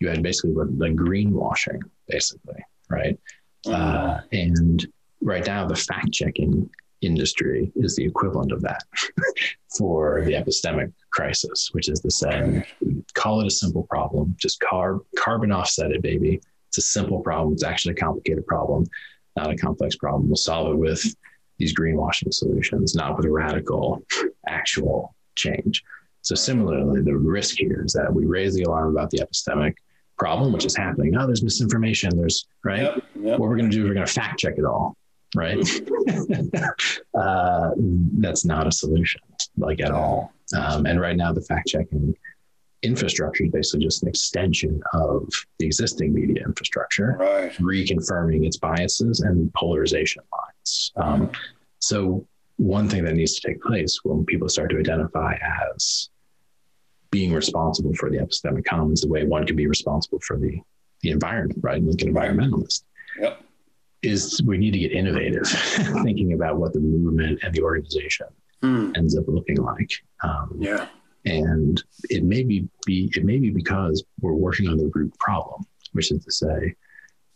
you 0.00 0.08
had 0.08 0.22
basically 0.22 0.52
what 0.52 0.70
like 0.78 0.94
greenwashing, 0.94 1.80
basically, 2.06 2.62
right? 2.88 3.18
Mm-hmm. 3.66 3.74
Uh, 3.74 4.20
and 4.32 4.86
right 5.20 5.44
now, 5.46 5.66
the 5.66 5.74
fact 5.74 6.12
checking 6.12 6.70
industry 7.00 7.72
is 7.76 7.96
the 7.96 8.04
equivalent 8.04 8.52
of 8.52 8.60
that 8.62 8.84
for 9.78 10.22
the 10.24 10.32
epistemic 10.32 10.92
crisis, 11.10 11.70
which 11.72 11.88
is 11.88 12.00
to 12.00 12.10
say, 12.10 12.64
call 13.14 13.40
it 13.40 13.46
a 13.46 13.50
simple 13.50 13.84
problem, 13.84 14.34
just 14.38 14.60
car- 14.60 15.00
carbon 15.16 15.52
offset 15.52 15.92
it, 15.92 16.02
baby. 16.02 16.40
It's 16.68 16.78
a 16.78 16.82
simple 16.82 17.20
problem. 17.20 17.54
It's 17.54 17.64
actually 17.64 17.92
a 17.92 17.96
complicated 17.96 18.46
problem, 18.46 18.86
not 19.36 19.50
a 19.50 19.56
complex 19.56 19.96
problem. 19.96 20.28
We'll 20.28 20.36
solve 20.36 20.72
it 20.72 20.76
with 20.76 21.02
these 21.58 21.74
greenwashing 21.74 22.32
solutions, 22.32 22.94
not 22.94 23.16
with 23.16 23.26
a 23.26 23.30
radical 23.30 24.02
actual 24.46 25.14
change. 25.34 25.82
So, 26.22 26.34
similarly, 26.34 27.00
the 27.00 27.16
risk 27.16 27.56
here 27.56 27.82
is 27.84 27.92
that 27.94 28.12
we 28.12 28.26
raise 28.26 28.54
the 28.54 28.64
alarm 28.64 28.90
about 28.90 29.10
the 29.10 29.18
epistemic 29.18 29.74
problem, 30.18 30.52
which 30.52 30.64
is 30.64 30.76
happening. 30.76 31.16
Oh, 31.16 31.26
there's 31.26 31.42
misinformation. 31.42 32.16
There's 32.16 32.46
right 32.64 32.82
Yep. 32.82 33.04
Yep. 33.20 33.38
what 33.38 33.48
we're 33.48 33.56
going 33.56 33.70
to 33.70 33.74
do 33.76 33.84
is 33.84 33.88
we're 33.88 33.94
going 33.94 34.06
to 34.06 34.12
fact 34.12 34.40
check 34.40 34.54
it 34.58 34.64
all 34.64 34.96
right? 35.34 35.58
Uh, 37.18 37.70
that's 38.18 38.44
not 38.44 38.66
a 38.66 38.70
solution 38.72 39.20
like 39.56 39.80
at 39.80 39.90
all. 39.90 40.32
Um, 40.56 40.86
and 40.86 41.00
right 41.00 41.16
now 41.16 41.32
the 41.32 41.40
fact 41.40 41.66
checking 41.66 42.14
infrastructure 42.82 43.44
is 43.44 43.50
basically 43.50 43.84
just 43.86 44.02
an 44.02 44.08
extension 44.08 44.80
of 44.92 45.28
the 45.58 45.66
existing 45.66 46.14
media 46.14 46.44
infrastructure 46.44 47.16
Right. 47.18 47.52
reconfirming 47.54 48.46
its 48.46 48.56
biases 48.56 49.20
and 49.20 49.52
polarization 49.54 50.22
lines. 50.32 50.92
Um, 50.96 51.30
so 51.80 52.24
one 52.56 52.88
thing 52.88 53.04
that 53.04 53.14
needs 53.14 53.34
to 53.40 53.48
take 53.48 53.60
place 53.62 53.98
when 54.04 54.24
people 54.24 54.48
start 54.48 54.70
to 54.70 54.78
identify 54.78 55.36
as 55.74 56.08
being 57.10 57.32
responsible 57.32 57.94
for 57.94 58.10
the 58.10 58.18
epistemic 58.18 58.64
commons 58.64 59.00
the 59.00 59.08
way 59.08 59.24
one 59.24 59.44
can 59.44 59.56
be 59.56 59.66
responsible 59.66 60.20
for 60.20 60.36
the 60.38 60.60
the 61.00 61.10
environment 61.10 61.58
right? 61.62 61.82
Like 61.82 62.00
an 62.02 62.14
environmentalist. 62.14 62.82
Yep. 63.20 63.42
Is 64.02 64.40
we 64.44 64.58
need 64.58 64.72
to 64.72 64.78
get 64.78 64.92
innovative 64.92 65.46
thinking 66.04 66.32
about 66.32 66.56
what 66.58 66.72
the 66.72 66.80
movement 66.80 67.38
and 67.42 67.54
the 67.54 67.62
organization 67.62 68.26
Hmm. 68.60 68.90
ends 68.96 69.16
up 69.16 69.24
looking 69.28 69.56
like 69.58 69.88
um, 70.24 70.56
Yeah. 70.58 70.88
and 71.24 71.80
it 72.10 72.24
may 72.24 72.42
be, 72.42 72.68
be 72.86 73.08
it 73.14 73.24
may 73.24 73.38
be 73.38 73.50
because 73.50 74.02
we're 74.20 74.32
working 74.32 74.66
on 74.66 74.76
the 74.78 74.90
root 74.94 75.16
problem 75.20 75.64
which 75.92 76.10
is 76.10 76.24
to 76.24 76.32
say 76.32 76.74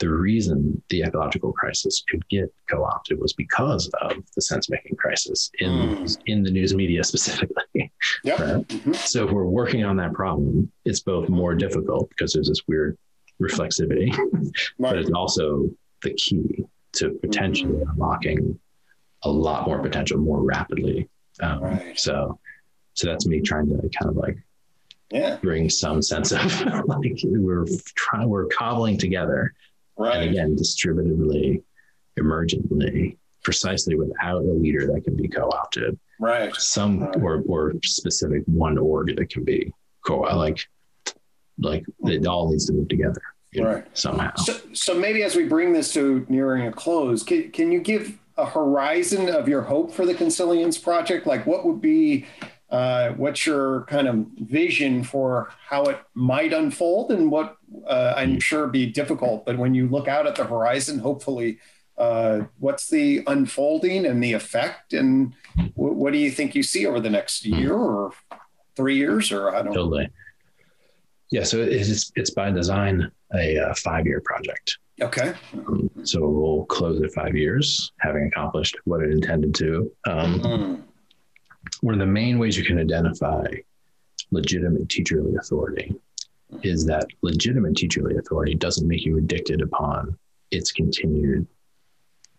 the 0.00 0.08
reason 0.10 0.82
the 0.88 1.02
ecological 1.04 1.52
crisis 1.52 2.02
could 2.10 2.28
get 2.28 2.52
co-opted 2.68 3.20
was 3.20 3.34
because 3.34 3.88
of 4.00 4.16
the 4.34 4.42
sense-making 4.42 4.96
crisis 4.96 5.48
in 5.60 5.70
Mm. 5.70 6.18
in 6.26 6.42
the 6.42 6.50
news 6.50 6.74
media 6.74 7.04
specifically 7.12 7.92
Yep. 8.24 8.38
Right. 8.40 8.68
Mhm. 8.68 8.96
so 8.96 9.24
if 9.26 9.30
we're 9.32 9.44
working 9.46 9.84
on 9.84 9.94
that 9.98 10.14
problem 10.14 10.72
it's 10.84 11.00
both 11.00 11.28
more 11.28 11.54
difficult 11.54 12.08
because 12.08 12.32
there's 12.32 12.48
this 12.48 12.62
weird 12.66 12.98
reflexivity 13.40 14.10
but 14.80 14.98
it's 14.98 15.10
also 15.12 15.70
the 16.02 16.12
key 16.14 16.64
to 16.94 17.10
potentially 17.22 17.80
unlocking 17.82 18.58
a 19.24 19.30
lot 19.30 19.66
more 19.66 19.80
potential 19.80 20.18
more 20.18 20.40
rapidly. 20.42 21.08
Um, 21.40 21.60
Right. 21.62 21.98
So, 21.98 22.38
so 22.94 23.06
that's 23.08 23.26
me 23.26 23.40
trying 23.40 23.68
to 23.68 23.76
kind 23.98 24.10
of 24.10 24.16
like 24.16 24.36
Yeah. 25.10 25.38
bring 25.42 25.70
some 25.70 26.02
sense 26.02 26.32
of 26.32 26.40
like 26.86 27.14
we're 27.24 27.64
trying, 27.94 28.28
we're 28.28 28.46
cobbling 28.46 28.98
together, 28.98 29.54
and 29.96 30.24
again, 30.30 30.56
distributively, 30.56 31.62
emergently, 32.18 33.16
precisely 33.42 33.94
without 33.94 34.42
a 34.44 34.52
leader 34.52 34.86
that 34.92 35.02
can 35.04 35.16
be 35.16 35.28
co-opted. 35.28 35.98
Right. 36.20 36.54
Some 36.54 37.02
or 37.22 37.42
or 37.48 37.72
specific 37.84 38.42
one 38.46 38.76
org 38.78 39.16
that 39.16 39.30
can 39.30 39.44
be 39.44 39.72
co 40.06 40.20
like 40.20 40.58
like 41.58 41.84
it 42.04 42.26
all 42.26 42.50
needs 42.50 42.66
to 42.66 42.72
move 42.72 42.88
together 42.88 43.20
you 43.52 43.62
know, 43.62 43.68
Right. 43.74 43.96
somehow. 43.96 44.34
So, 44.36 44.58
so 44.72 44.94
maybe 44.94 45.22
as 45.22 45.36
we 45.36 45.44
bring 45.44 45.72
this 45.72 45.92
to 45.94 46.26
nearing 46.28 46.66
a 46.66 46.72
close, 46.72 47.22
can, 47.22 47.50
can 47.50 47.70
you 47.70 47.80
give 47.80 48.18
a 48.38 48.46
horizon 48.46 49.28
of 49.28 49.46
your 49.46 49.62
hope 49.62 49.92
for 49.92 50.06
the 50.06 50.14
Consilience 50.14 50.78
project? 50.78 51.26
Like, 51.26 51.46
what 51.46 51.66
would 51.66 51.80
be, 51.80 52.24
uh, 52.70 53.10
what's 53.10 53.44
your 53.46 53.82
kind 53.84 54.08
of 54.08 54.26
vision 54.38 55.04
for 55.04 55.50
how 55.68 55.84
it 55.84 56.00
might 56.14 56.54
unfold, 56.54 57.12
and 57.12 57.30
what 57.30 57.56
uh, 57.86 58.14
I'm 58.16 58.40
sure 58.40 58.66
be 58.66 58.86
difficult, 58.86 59.44
but 59.44 59.58
when 59.58 59.74
you 59.74 59.86
look 59.86 60.08
out 60.08 60.26
at 60.26 60.34
the 60.36 60.44
horizon, 60.44 60.98
hopefully, 60.98 61.58
uh, 61.98 62.40
what's 62.58 62.88
the 62.88 63.22
unfolding 63.26 64.06
and 64.06 64.22
the 64.24 64.32
effect, 64.32 64.94
and 64.94 65.34
w- 65.76 65.94
what 65.94 66.14
do 66.14 66.18
you 66.18 66.30
think 66.30 66.54
you 66.54 66.62
see 66.62 66.86
over 66.86 67.00
the 67.00 67.10
next 67.10 67.44
year 67.44 67.74
or 67.74 68.12
three 68.76 68.96
years, 68.96 69.30
or 69.30 69.50
I 69.50 69.56
don't 69.62 69.66
know? 69.66 69.72
Totally. 69.74 70.08
Yeah, 71.30 71.44
so 71.44 71.60
it's 71.60 72.10
it's 72.16 72.30
by 72.30 72.50
design 72.50 73.10
a, 73.34 73.58
uh 73.58 73.74
five-year 73.74 74.20
project. 74.24 74.78
Okay. 75.00 75.34
Um, 75.54 75.90
so 76.04 76.28
we'll 76.28 76.64
close 76.66 77.02
at 77.02 77.12
five 77.12 77.34
years, 77.34 77.92
having 77.98 78.26
accomplished 78.26 78.76
what 78.84 79.02
it 79.02 79.10
intended 79.10 79.54
to. 79.56 79.90
Um, 80.06 80.40
Mm. 80.40 80.82
one 81.80 81.94
of 81.94 82.00
the 82.00 82.06
main 82.06 82.38
ways 82.38 82.56
you 82.56 82.64
can 82.64 82.78
identify 82.78 83.44
legitimate 84.30 84.88
teacherly 84.88 85.38
authority 85.38 85.94
is 86.62 86.84
that 86.86 87.06
legitimate 87.22 87.74
teacherly 87.74 88.18
authority 88.18 88.54
doesn't 88.54 88.86
make 88.86 89.04
you 89.04 89.16
addicted 89.18 89.62
upon 89.62 90.16
its 90.50 90.70
continued 90.72 91.46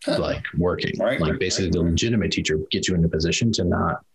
huh. 0.06 0.20
like 0.20 0.44
working. 0.57 0.94
Right, 0.99 1.20
like 1.20 1.40
basically 1.40 1.68
right, 1.68 1.74
the 1.74 1.82
legitimate 1.82 2.32
teacher 2.32 2.60
gets 2.72 2.88
you 2.88 2.95
in 2.95 3.03
a 3.03 3.10
position 3.10 3.52
to 3.53 3.64
not 3.64 4.06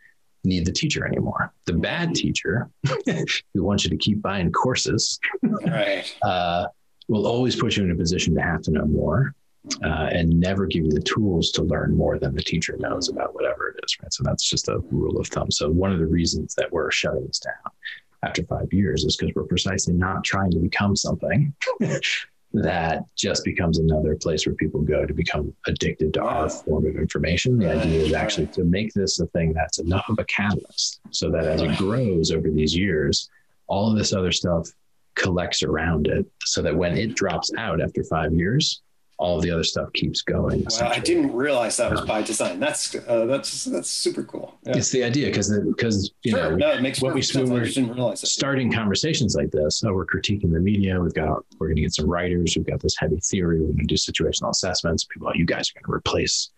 need 0.48 0.66
the 0.66 0.72
teacher 0.72 1.06
anymore. 1.06 1.52
The 1.66 1.74
bad 1.74 2.14
teacher 2.14 2.70
who 3.54 3.62
wants 3.62 3.84
you 3.84 3.90
to 3.90 3.96
keep 3.96 4.22
buying 4.22 4.50
courses 4.52 5.18
right. 5.42 6.04
uh, 6.22 6.66
will 7.08 7.26
always 7.26 7.56
put 7.56 7.76
you 7.76 7.84
in 7.84 7.90
a 7.90 7.94
position 7.94 8.34
to 8.34 8.42
have 8.42 8.62
to 8.62 8.70
know 8.70 8.84
more 8.84 9.34
uh, 9.84 10.08
and 10.12 10.28
never 10.40 10.66
give 10.66 10.84
you 10.84 10.90
the 10.90 11.00
tools 11.00 11.50
to 11.52 11.62
learn 11.62 11.96
more 11.96 12.18
than 12.18 12.34
the 12.34 12.42
teacher 12.42 12.76
knows 12.78 13.08
about 13.08 13.34
whatever 13.34 13.68
it 13.68 13.84
is. 13.84 13.96
Right. 14.02 14.12
So 14.12 14.22
that's 14.24 14.48
just 14.48 14.68
a 14.68 14.78
rule 14.90 15.18
of 15.18 15.26
thumb. 15.28 15.50
So 15.50 15.70
one 15.70 15.92
of 15.92 15.98
the 15.98 16.06
reasons 16.06 16.54
that 16.56 16.72
we're 16.72 16.90
shutting 16.90 17.26
this 17.26 17.38
down 17.38 17.72
after 18.22 18.42
five 18.44 18.72
years 18.72 19.04
is 19.04 19.16
because 19.16 19.34
we're 19.34 19.44
precisely 19.44 19.94
not 19.94 20.24
trying 20.24 20.50
to 20.50 20.58
become 20.58 20.96
something 20.96 21.54
that 22.54 23.04
just 23.14 23.44
becomes 23.44 23.78
another 23.78 24.16
place 24.16 24.46
where 24.46 24.54
people 24.54 24.80
go 24.80 25.04
to 25.04 25.12
become 25.12 25.54
addicted 25.66 26.14
to 26.14 26.22
our 26.22 26.48
form 26.48 26.86
of 26.86 26.96
information. 26.96 27.58
The 27.58 27.70
idea 27.70 28.00
is 28.00 28.12
actually 28.14 28.46
to 28.48 28.64
make 28.64 28.94
this 28.94 29.20
a 29.20 29.26
thing 29.26 29.52
that's 29.52 29.78
enough 29.78 30.08
of 30.08 30.18
a 30.18 30.24
catalyst 30.24 31.00
so 31.10 31.30
that 31.30 31.44
as 31.44 31.60
it 31.60 31.76
grows 31.76 32.30
over 32.30 32.50
these 32.50 32.74
years, 32.74 33.28
all 33.66 33.90
of 33.90 33.98
this 33.98 34.14
other 34.14 34.32
stuff 34.32 34.68
collects 35.14 35.62
around 35.62 36.06
it 36.06 36.24
so 36.44 36.62
that 36.62 36.74
when 36.74 36.96
it 36.96 37.14
drops 37.14 37.50
out 37.58 37.82
after 37.82 38.02
five 38.04 38.32
years, 38.32 38.82
all 39.18 39.40
the 39.40 39.50
other 39.50 39.64
stuff 39.64 39.92
keeps 39.92 40.22
going. 40.22 40.64
Well, 40.70 40.92
I 40.92 41.00
didn't 41.00 41.34
realize 41.34 41.76
that 41.78 41.90
was 41.90 42.02
by 42.02 42.22
design. 42.22 42.60
That's 42.60 42.94
uh, 42.94 43.26
that's 43.26 43.64
that's 43.64 43.90
super 43.90 44.22
cool. 44.22 44.56
Yeah. 44.64 44.76
It's 44.76 44.90
the 44.90 45.02
idea 45.02 45.26
because 45.26 45.50
because 45.58 46.12
you 46.22 46.30
sure. 46.30 46.50
know 46.50 46.56
no, 46.56 46.72
it 46.72 46.82
makes 46.82 47.02
what 47.02 47.14
we 47.14 47.22
sense. 47.22 47.50
when 47.50 47.60
we're 47.60 48.16
starting 48.16 48.72
conversations 48.72 49.34
like 49.34 49.50
this. 49.50 49.80
So 49.80 49.92
we're 49.92 50.06
critiquing 50.06 50.52
the 50.52 50.60
media. 50.60 51.00
We've 51.00 51.12
got 51.12 51.44
we're 51.58 51.66
going 51.66 51.76
to 51.76 51.82
get 51.82 51.94
some 51.94 52.08
writers. 52.08 52.56
We've 52.56 52.66
got 52.66 52.80
this 52.80 52.96
heavy 52.96 53.18
theory. 53.18 53.60
We're 53.60 53.72
going 53.72 53.78
to 53.78 53.84
do 53.86 53.96
situational 53.96 54.50
assessments. 54.50 55.04
People, 55.04 55.32
you 55.34 55.44
guys 55.44 55.70
are 55.70 55.80
going 55.80 55.90
to 55.90 55.96
replace 55.96 56.50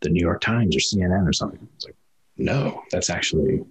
the 0.00 0.08
New 0.08 0.20
York 0.20 0.40
Times 0.40 0.74
or 0.74 0.80
CNN 0.80 1.28
or 1.28 1.34
something. 1.34 1.68
It's 1.76 1.84
like 1.84 1.96
no, 2.38 2.82
that's 2.90 3.10
actually 3.10 3.62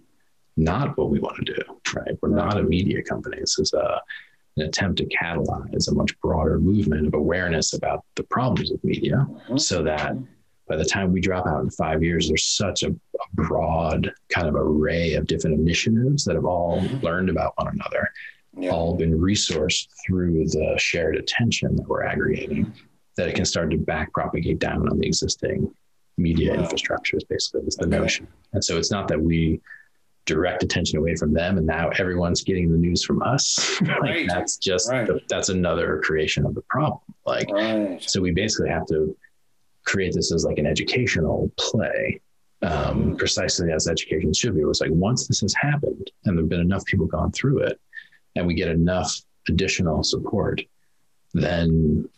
not 0.56 0.96
what 0.98 1.10
we 1.10 1.20
want 1.20 1.38
to 1.38 1.54
do. 1.54 1.62
Right? 1.96 2.16
We're 2.22 2.30
not 2.30 2.58
a 2.58 2.64
media 2.64 3.02
company. 3.02 3.38
This 3.40 3.58
is 3.58 3.74
a 3.74 4.02
an 4.58 4.64
attempt 4.64 4.98
to 4.98 5.06
catalyze 5.06 5.92
a 5.92 5.94
much 5.94 6.20
broader 6.22 6.60
movement 6.60 7.08
of 7.08 7.14
awareness 7.14 7.74
about 7.74 8.04
the 8.16 8.24
problems 8.24 8.72
of 8.72 8.84
media 8.84 9.28
mm-hmm. 9.30 9.58
so 9.58 9.84
that 9.84 10.16
by 10.68 10.76
the 10.76 10.86
time 10.86 11.12
we 11.12 11.22
drop 11.22 11.46
out 11.46 11.64
in 11.64 11.70
five 11.70 12.04
years, 12.04 12.28
there's 12.28 12.46
such 12.46 12.84
a, 12.84 12.90
a, 12.90 13.26
broad 13.34 14.12
kind 14.30 14.48
of 14.48 14.56
array 14.56 15.14
of 15.14 15.28
different 15.28 15.60
initiatives 15.60 16.24
that 16.26 16.36
have 16.36 16.46
all 16.46 16.82
mm-hmm. 16.82 17.06
learned 17.06 17.30
about 17.30 17.54
one 17.58 17.68
another, 17.68 18.10
yeah. 18.58 18.72
all 18.72 18.96
been 18.96 19.18
resourced 19.18 19.88
through 20.06 20.46
the 20.48 20.74
shared 20.78 21.18
attention 21.18 21.76
that 21.76 21.88
we're 21.88 22.04
aggregating, 22.04 22.74
that 23.16 23.28
it 23.28 23.36
can 23.36 23.46
start 23.46 23.70
to 23.72 23.78
back 23.78 24.12
propagate 24.14 24.60
down 24.60 24.90
on 24.90 24.98
the 24.98 25.06
existing 25.06 25.72
media 26.18 26.56
wow. 26.56 26.64
infrastructures, 26.64 27.28
basically, 27.30 27.62
is 27.68 27.76
the 27.76 27.86
okay. 27.86 27.98
notion. 27.98 28.28
And 28.54 28.64
so 28.64 28.78
it's 28.78 28.92
not 28.92 29.08
that 29.10 29.22
we 29.22 29.62
direct 30.26 30.64
attention 30.64 30.98
away 30.98 31.16
from 31.16 31.34
them 31.34 31.58
and 31.58 31.68
now 31.68 31.90
everyone's 32.00 32.44
getting 32.44 32.72
the 32.72 32.78
news 32.78 33.04
from 33.04 33.22
us 33.22 33.80
like 33.82 34.02
right. 34.02 34.28
that's 34.28 34.58
just 34.58 34.90
right. 34.90 35.08
the, 35.08 35.20
that's 35.30 35.50
another 35.50 36.02
creation 36.04 36.46
of 36.46 36.56
the 36.56 36.62
problem 36.64 37.02
like 37.26 37.50
right. 37.52 38.02
so 38.02 38.20
we 38.20 38.32
basically 38.32 38.70
have 38.70 38.86
to 38.88 39.16
create 39.86 40.14
this 40.14 40.34
as 40.34 40.44
like 40.44 40.58
an 40.58 40.66
educational 40.66 41.52
play 41.58 42.20
um, 42.64 43.12
mm. 43.12 43.18
precisely 43.18 43.72
as 43.72 43.88
education 43.88 44.34
should 44.34 44.56
be 44.56 44.62
it 44.62 44.66
was 44.66 44.82
like 44.82 44.92
once 44.92 45.28
this 45.28 45.42
has 45.42 45.54
happened 45.54 46.10
and 46.26 46.38
there've 46.38 46.50
been 46.50 46.60
enough 46.60 46.86
people 46.86 47.06
gone 47.06 47.32
through 47.32 47.60
it 47.60 47.80
and 48.36 48.48
we 48.48 48.56
get 48.56 48.68
enough 48.68 49.16
additional 49.48 50.04
support 50.04 50.62
then 51.34 52.10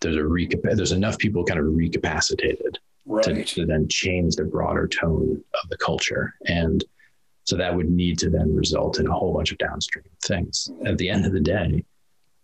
there's 0.00 0.16
a 0.16 0.20
recap- 0.20 0.76
there's 0.76 0.92
enough 0.92 1.18
people 1.18 1.44
kind 1.44 1.60
of 1.60 1.66
recapacitated 1.66 2.78
to, 3.22 3.44
to 3.44 3.66
then 3.66 3.86
change 3.88 4.34
the 4.34 4.44
broader 4.44 4.88
tone 4.88 5.42
of 5.62 5.68
the 5.70 5.76
culture 5.76 6.34
and 6.46 6.84
so 7.46 7.56
that 7.56 7.74
would 7.74 7.88
need 7.88 8.18
to 8.18 8.28
then 8.28 8.54
result 8.54 8.98
in 8.98 9.06
a 9.06 9.12
whole 9.12 9.32
bunch 9.32 9.52
of 9.52 9.58
downstream 9.58 10.04
things. 10.24 10.70
At 10.84 10.98
the 10.98 11.08
end 11.08 11.24
of 11.24 11.32
the 11.32 11.40
day, 11.40 11.84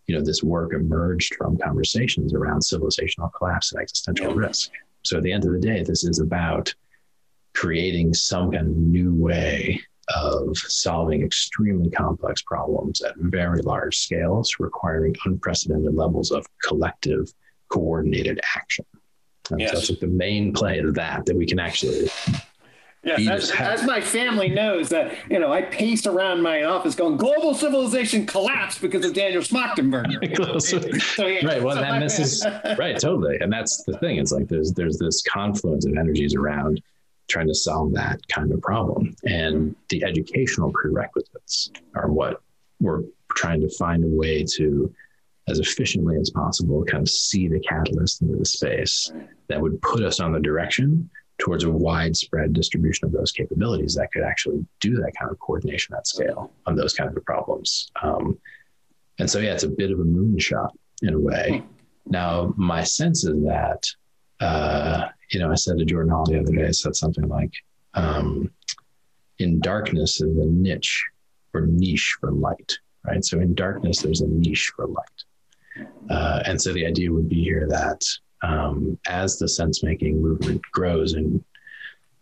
you 0.07 0.17
know, 0.17 0.25
this 0.25 0.45
work 0.45 0.73
emerged 0.73 1.35
from 1.35 1.59
conversations 1.59 2.33
around 2.33 2.61
civilizational 2.61 3.33
collapse 3.37 3.73
and 3.73 3.83
existential 3.83 4.33
risk. 4.33 4.71
So 5.03 5.17
at 5.17 5.25
the 5.25 5.33
end 5.33 5.45
of 5.45 5.53
the 5.53 5.59
day, 5.59 5.83
this 5.83 6.05
is 6.05 6.21
about 6.21 6.73
creating 7.55 8.15
some 8.15 8.53
kind 8.53 8.69
of 8.69 8.77
new 8.77 9.13
way 9.13 9.81
of 10.15 10.57
solving 10.57 11.23
extremely 11.23 11.91
complex 11.91 12.43
problems 12.43 13.03
at 13.03 13.17
very 13.17 13.61
large 13.63 13.99
scales, 13.99 14.55
requiring 14.61 15.17
unprecedented 15.25 15.95
levels 15.95 16.31
of 16.31 16.47
collective 16.63 17.33
coordinated 17.69 18.41
action. 18.57 18.85
yes. 19.57 19.71
So 19.71 19.77
that's 19.77 19.91
like 19.91 20.01
the 20.01 20.07
main 20.07 20.53
play 20.53 20.79
of 20.79 20.95
that 20.95 21.27
that 21.27 21.37
we 21.37 21.47
can 21.47 21.59
actually 21.59 22.09
Yes, 23.05 23.27
as, 23.29 23.51
as, 23.51 23.85
my 23.85 24.01
family 24.01 24.49
knows 24.49 24.89
that, 24.91 25.17
you 25.29 25.41
know, 25.41 25.53
I 25.53 25.63
pace 25.63 26.07
around 26.07 26.41
my 26.41 26.63
office 26.63 26.95
going, 26.95 27.17
global 27.17 27.53
civilization 27.53 28.27
collapsed 28.27 28.81
because 28.81 29.05
of 29.05 29.13
Daniel 29.13 29.43
Schmachtenberger. 29.43 30.63
so, 31.17 31.27
yeah, 31.27 31.45
right. 31.45 31.61
Well, 31.61 31.75
so 31.75 31.83
that 31.83 31.99
misses, 31.99 32.47
right. 32.79 32.97
Totally. 32.97 33.39
And 33.41 33.53
that's 33.53 33.83
the 33.83 33.99
thing. 33.99 34.19
It's 34.19 34.31
like 34.31 34.47
there's, 34.47 34.73
there's 34.73 34.99
this 34.99 35.21
confluence 35.23 35.85
of 35.85 35.97
energies 35.97 36.37
around 36.37 36.81
trying 37.29 37.49
to 37.49 37.55
solve 37.55 37.93
that 37.95 38.21
kind 38.29 38.53
of 38.53 38.61
problem. 38.61 39.17
And 39.25 39.75
the 39.89 40.05
educational 40.05 40.71
prerequisites 40.73 41.73
are 41.97 42.09
what 42.09 42.41
we're 42.79 43.03
trying 43.35 43.63
to 43.63 43.71
find 43.71 44.05
a 44.05 44.09
way 44.09 44.45
to, 44.45 44.95
as 45.49 45.59
efficiently 45.59 46.19
as 46.21 46.31
possible, 46.31 46.85
kind 46.85 47.03
of 47.03 47.09
see 47.09 47.49
the 47.49 47.59
catalyst 47.59 48.23
into 48.23 48.37
the 48.37 48.45
space 48.45 49.13
that 49.49 49.61
would 49.61 49.83
put 49.83 50.05
us 50.05 50.21
on 50.21 50.31
the 50.33 50.41
direction 50.41 51.11
towards 51.39 51.65
a 51.65 51.71
widespread 51.71 52.53
distribution 52.53 53.07
of 53.07 53.13
those 53.13 53.33
capabilities 53.33 53.95
that 53.95 54.13
could 54.13 54.23
actually 54.23 54.65
do 54.81 54.95
that 54.97 55.13
kind 55.19 55.31
of 55.31 55.39
coordination 55.39 55.95
at 55.95 56.07
scale 56.07 56.53
on 56.67 56.77
those 56.77 56.95
kinds 56.95 57.17
of 57.17 57.25
problems. 57.25 57.91
Um, 58.03 58.39
and 59.19 59.29
so, 59.29 59.39
yeah, 59.39 59.55
it's 59.55 59.65
a 59.65 59.69
bit 59.69 59.91
of 59.91 60.01
a 60.01 60.05
moonshot 60.05 60.71
in 61.03 61.15
a 61.15 61.19
way. 61.19 61.63
Now, 62.07 62.55
my 62.57 62.85
sense 62.85 63.25
is 63.25 63.43
that, 63.45 63.87
uh, 64.41 65.09
you 65.31 65.41
know, 65.41 65.51
I 65.51 65.55
said 65.55 65.79
to 65.79 65.85
Jordan 65.85 66.13
Hall 66.13 66.25
the 66.25 66.41
other 66.41 66.53
day, 66.53 66.67
I 66.67 66.71
said 66.71 66.97
something 66.97 67.29
like, 67.29 67.53
um, 67.95 68.51
in 69.39 69.61
darkness 69.61 70.21
is 70.21 70.37
a 70.37 70.47
niche 70.47 71.05
or 71.55 71.67
niche 71.67 72.17
for 72.21 72.33
light, 72.33 72.79
right? 73.05 73.25
So 73.25 73.41
in 73.41 73.55
darkness, 73.55 74.01
there's 74.01 74.21
a 74.21 74.29
niche 74.29 74.73
for 74.75 74.87
light. 74.87 75.87
Uh, 76.11 76.43
and 76.45 76.61
so 76.61 76.73
the 76.73 76.87
idea 76.87 77.13
would 77.13 77.29
be 77.29 77.43
here 77.43 77.67
that 77.69 78.03
um, 78.43 78.99
as 79.09 79.39
the 79.39 79.49
sense 79.49 79.83
making 79.83 80.21
movement 80.21 80.61
grows 80.73 81.15
and 81.15 81.43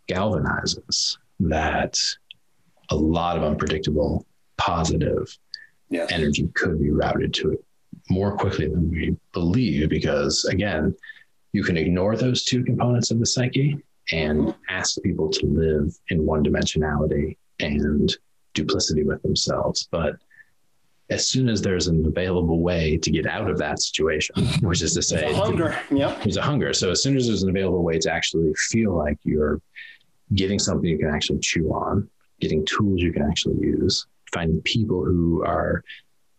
galvanizes, 0.07 1.17
that 1.39 1.97
a 2.89 2.95
lot 2.95 3.37
of 3.37 3.43
unpredictable 3.43 4.25
positive 4.57 5.35
yes. 5.89 6.11
energy 6.11 6.47
could 6.53 6.79
be 6.79 6.91
routed 6.91 7.33
to 7.33 7.51
it 7.51 7.65
more 8.09 8.35
quickly 8.37 8.67
than 8.67 8.89
we 8.89 9.15
believe. 9.33 9.89
Because 9.89 10.45
again, 10.45 10.95
you 11.53 11.63
can 11.63 11.77
ignore 11.77 12.15
those 12.15 12.43
two 12.43 12.63
components 12.63 13.11
of 13.11 13.19
the 13.19 13.25
psyche 13.25 13.77
and 14.11 14.53
ask 14.69 15.01
people 15.01 15.29
to 15.29 15.45
live 15.45 15.97
in 16.09 16.25
one 16.25 16.43
dimensionality 16.43 17.37
and 17.59 18.15
duplicity 18.53 19.03
with 19.03 19.21
themselves. 19.21 19.87
But 19.91 20.15
as 21.11 21.27
soon 21.27 21.49
as 21.49 21.61
there's 21.61 21.87
an 21.87 22.05
available 22.05 22.61
way 22.61 22.97
to 22.97 23.11
get 23.11 23.27
out 23.27 23.49
of 23.49 23.57
that 23.57 23.81
situation, 23.81 24.35
which 24.61 24.81
is 24.81 24.93
to 24.93 25.01
say, 25.01 25.19
there's 25.19 25.37
a 25.37 25.41
hunger. 25.41 25.79
Yeah. 25.91 26.17
There's 26.23 26.37
a 26.37 26.41
hunger. 26.41 26.73
So 26.73 26.89
as 26.89 27.03
soon 27.03 27.17
as 27.17 27.27
there's 27.27 27.43
an 27.43 27.49
available 27.49 27.83
way 27.83 27.99
to 27.99 28.11
actually 28.11 28.53
feel 28.69 28.97
like 28.97 29.17
you're 29.23 29.61
getting 30.33 30.57
something 30.57 30.89
you 30.89 30.97
can 30.97 31.13
actually 31.13 31.39
chew 31.39 31.73
on, 31.73 32.09
getting 32.39 32.65
tools 32.65 33.01
you 33.01 33.11
can 33.11 33.23
actually 33.23 33.59
use, 33.59 34.07
finding 34.33 34.61
people 34.61 35.03
who 35.03 35.43
are 35.43 35.83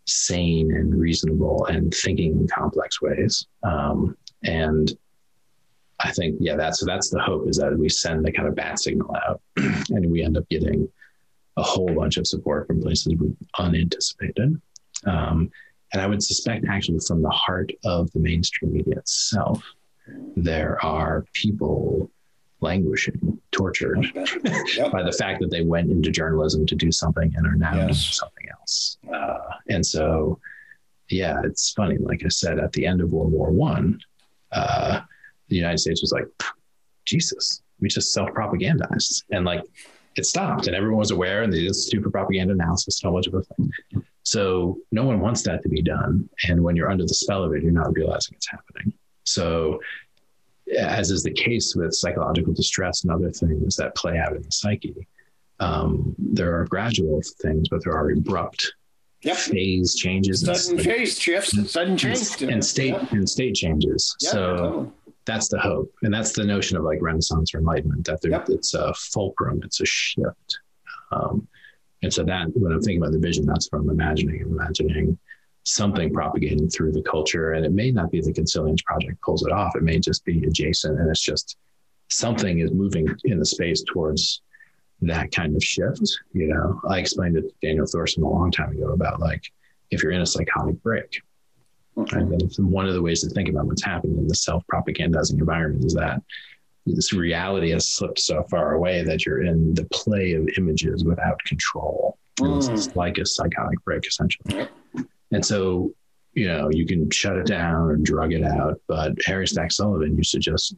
sane 0.06 0.74
and 0.74 0.98
reasonable 0.98 1.66
and 1.66 1.92
thinking 1.94 2.32
in 2.32 2.48
complex 2.48 3.02
ways. 3.02 3.46
Um, 3.62 4.16
and 4.42 4.90
I 6.00 6.12
think, 6.12 6.36
yeah, 6.40 6.56
that's 6.56 6.84
that's 6.84 7.10
the 7.10 7.20
hope 7.20 7.46
is 7.46 7.58
that 7.58 7.78
we 7.78 7.90
send 7.90 8.24
the 8.24 8.32
kind 8.32 8.48
of 8.48 8.56
bat 8.56 8.78
signal 8.78 9.14
out 9.26 9.40
and 9.90 10.10
we 10.10 10.24
end 10.24 10.38
up 10.38 10.48
getting 10.48 10.88
a 11.56 11.62
whole 11.62 11.92
bunch 11.94 12.16
of 12.16 12.26
support 12.26 12.66
from 12.66 12.80
places 12.80 13.14
we 13.16 13.34
unanticipated. 13.58 14.60
Um, 15.04 15.50
and 15.92 16.00
I 16.00 16.06
would 16.06 16.22
suspect, 16.22 16.64
actually, 16.68 17.00
from 17.00 17.22
the 17.22 17.30
heart 17.30 17.72
of 17.84 18.10
the 18.12 18.20
mainstream 18.20 18.72
media 18.72 18.96
itself, 18.96 19.62
there 20.36 20.82
are 20.84 21.26
people 21.32 22.10
languishing, 22.60 23.38
tortured 23.50 24.06
yep. 24.76 24.92
by 24.92 25.02
the 25.02 25.14
fact 25.18 25.40
that 25.40 25.50
they 25.50 25.62
went 25.62 25.90
into 25.90 26.10
journalism 26.10 26.64
to 26.64 26.74
do 26.74 26.90
something 26.92 27.32
and 27.36 27.46
are 27.46 27.56
now 27.56 27.74
yes. 27.74 27.84
doing 27.84 27.94
something 27.94 28.46
else. 28.58 28.98
Uh, 29.12 29.56
and 29.68 29.84
so, 29.84 30.38
yeah, 31.08 31.40
it's 31.44 31.72
funny. 31.72 31.98
Like 31.98 32.24
I 32.24 32.28
said, 32.28 32.58
at 32.58 32.72
the 32.72 32.86
end 32.86 33.00
of 33.00 33.10
World 33.10 33.32
War 33.32 33.50
One, 33.50 34.00
uh, 34.52 35.00
the 35.48 35.56
United 35.56 35.78
States 35.78 36.00
was 36.00 36.12
like, 36.12 36.26
Jesus, 37.04 37.62
we 37.80 37.88
just 37.88 38.12
self 38.12 38.30
propagandized, 38.30 39.24
and 39.32 39.44
like 39.44 39.64
it 40.16 40.26
stopped 40.26 40.66
and 40.66 40.76
everyone 40.76 40.98
was 40.98 41.10
aware 41.10 41.42
and 41.42 41.52
they 41.52 41.60
did 41.62 41.74
stupid 41.74 42.12
propaganda 42.12 42.52
analysis 42.52 43.02
and 43.02 43.10
a 43.10 43.12
bunch 43.12 43.26
of 43.26 43.34
other 43.34 43.44
things. 43.56 43.70
So 44.24 44.78
no 44.92 45.04
one 45.04 45.20
wants 45.20 45.42
that 45.42 45.62
to 45.62 45.68
be 45.68 45.82
done. 45.82 46.28
And 46.48 46.62
when 46.62 46.76
you're 46.76 46.90
under 46.90 47.04
the 47.04 47.14
spell 47.14 47.42
of 47.44 47.52
it, 47.54 47.62
you're 47.62 47.72
not 47.72 47.92
realizing 47.94 48.34
it's 48.36 48.48
happening. 48.50 48.92
So, 49.24 49.80
as 50.78 51.10
is 51.10 51.22
the 51.22 51.32
case 51.32 51.74
with 51.76 51.92
psychological 51.94 52.52
distress 52.52 53.04
and 53.04 53.12
other 53.12 53.30
things 53.30 53.76
that 53.76 53.94
play 53.96 54.18
out 54.18 54.34
in 54.36 54.42
the 54.42 54.50
psyche, 54.50 55.06
um, 55.60 56.14
there 56.18 56.58
are 56.58 56.64
gradual 56.66 57.20
things, 57.40 57.68
but 57.68 57.82
there 57.84 57.94
are 57.94 58.10
abrupt 58.10 58.72
Yep. 59.22 59.36
phase 59.36 59.94
changes, 59.94 60.40
Sudden 60.44 60.78
and, 60.78 60.84
phase 60.84 61.18
shifts, 61.18 61.70
sudden 61.70 61.96
change. 61.96 62.42
and 62.42 62.64
state 62.64 62.94
Yep. 62.94 63.12
and 63.12 63.28
state 63.28 63.54
changes. 63.54 64.16
Yep, 64.20 64.32
so 64.32 64.56
totally. 64.56 64.88
That's 65.24 65.48
the 65.48 65.58
hope, 65.58 65.92
and 66.02 66.12
that's 66.12 66.32
the 66.32 66.44
notion 66.44 66.76
of 66.76 66.84
like 66.84 67.00
Renaissance 67.00 67.54
or 67.54 67.58
Enlightenment 67.58 68.04
that 68.06 68.20
Yep. 68.22 68.48
it's 68.48 68.74
a 68.74 68.92
fulcrum, 68.94 69.60
it's 69.64 69.80
a 69.80 69.86
shift. 69.86 70.58
Um, 71.10 71.46
and 72.02 72.12
so 72.12 72.24
that 72.24 72.48
when 72.54 72.72
I'm 72.72 72.80
thinking 72.80 73.00
about 73.00 73.12
the 73.12 73.18
vision, 73.18 73.46
that's 73.46 73.68
what 73.70 73.80
I'm 73.80 73.90
imagining. 73.90 74.42
I'm 74.42 74.52
imagining 74.52 75.18
something 75.64 76.12
propagating 76.12 76.68
through 76.68 76.92
the 76.92 77.02
culture, 77.02 77.52
and 77.52 77.64
it 77.64 77.72
may 77.72 77.92
not 77.92 78.10
be 78.10 78.20
the 78.20 78.32
Consilience 78.32 78.82
Project 78.82 79.20
pulls 79.22 79.46
it 79.46 79.52
off. 79.52 79.76
It 79.76 79.84
may 79.84 79.98
just 79.98 80.24
be 80.24 80.44
adjacent, 80.44 80.98
and 80.98 81.08
it's 81.08 81.22
just 81.22 81.56
something 82.08 82.58
is 82.58 82.72
moving 82.72 83.08
in 83.24 83.38
the 83.38 83.46
space 83.46 83.82
towards 83.82 84.42
that 85.02 85.32
kind 85.32 85.54
of 85.56 85.62
shift. 85.62 86.02
You 86.32 86.48
know, 86.48 86.80
I 86.88 86.98
explained 86.98 87.36
it 87.36 87.42
to 87.42 87.54
Daniel 87.62 87.86
Thorson 87.86 88.22
a 88.22 88.28
long 88.28 88.50
time 88.50 88.70
ago 88.70 88.88
about 88.92 89.20
like 89.20 89.42
if 89.90 90.02
you're 90.02 90.12
in 90.12 90.22
a 90.22 90.26
psychotic 90.26 90.82
break, 90.82 91.20
and 91.96 92.42
one 92.58 92.86
of 92.86 92.94
the 92.94 93.02
ways 93.02 93.20
to 93.22 93.28
think 93.28 93.48
about 93.48 93.66
what's 93.66 93.84
happening 93.84 94.18
in 94.18 94.26
the 94.26 94.34
self-propagandizing 94.34 95.38
environment 95.38 95.84
is 95.84 95.94
that 95.94 96.22
this 96.86 97.12
reality 97.12 97.70
has 97.70 97.88
slipped 97.88 98.18
so 98.18 98.42
far 98.50 98.74
away 98.74 99.04
that 99.04 99.24
you're 99.24 99.44
in 99.44 99.72
the 99.74 99.84
play 99.92 100.32
of 100.32 100.48
images 100.56 101.04
without 101.04 101.38
control. 101.44 102.18
And 102.40 102.56
It's 102.56 102.88
Mm. 102.88 102.96
like 102.96 103.18
a 103.18 103.26
psychotic 103.26 103.84
break, 103.84 104.06
essentially. 104.06 104.68
And 105.30 105.44
so, 105.44 105.92
you 106.32 106.48
know, 106.48 106.70
you 106.70 106.86
can 106.86 107.10
shut 107.10 107.36
it 107.36 107.46
down 107.46 107.90
or 107.90 107.96
drug 107.96 108.32
it 108.32 108.42
out, 108.42 108.80
but 108.88 109.12
Harry 109.26 109.46
Stack 109.46 109.70
Sullivan 109.70 110.16
used 110.16 110.32
to 110.32 110.38
just 110.38 110.74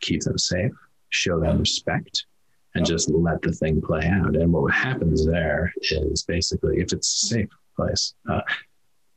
keep 0.00 0.22
them 0.22 0.38
safe, 0.38 0.72
show 1.10 1.38
them 1.38 1.58
respect, 1.58 2.26
and 2.74 2.84
just 2.84 3.08
let 3.10 3.40
the 3.42 3.52
thing 3.52 3.80
play 3.80 4.06
out. 4.06 4.34
And 4.34 4.52
what 4.52 4.72
happens 4.72 5.24
there 5.24 5.72
is 5.82 6.24
basically, 6.24 6.80
if 6.80 6.92
it's 6.92 7.22
a 7.22 7.26
safe 7.26 7.48
place, 7.76 8.14
uh, 8.28 8.40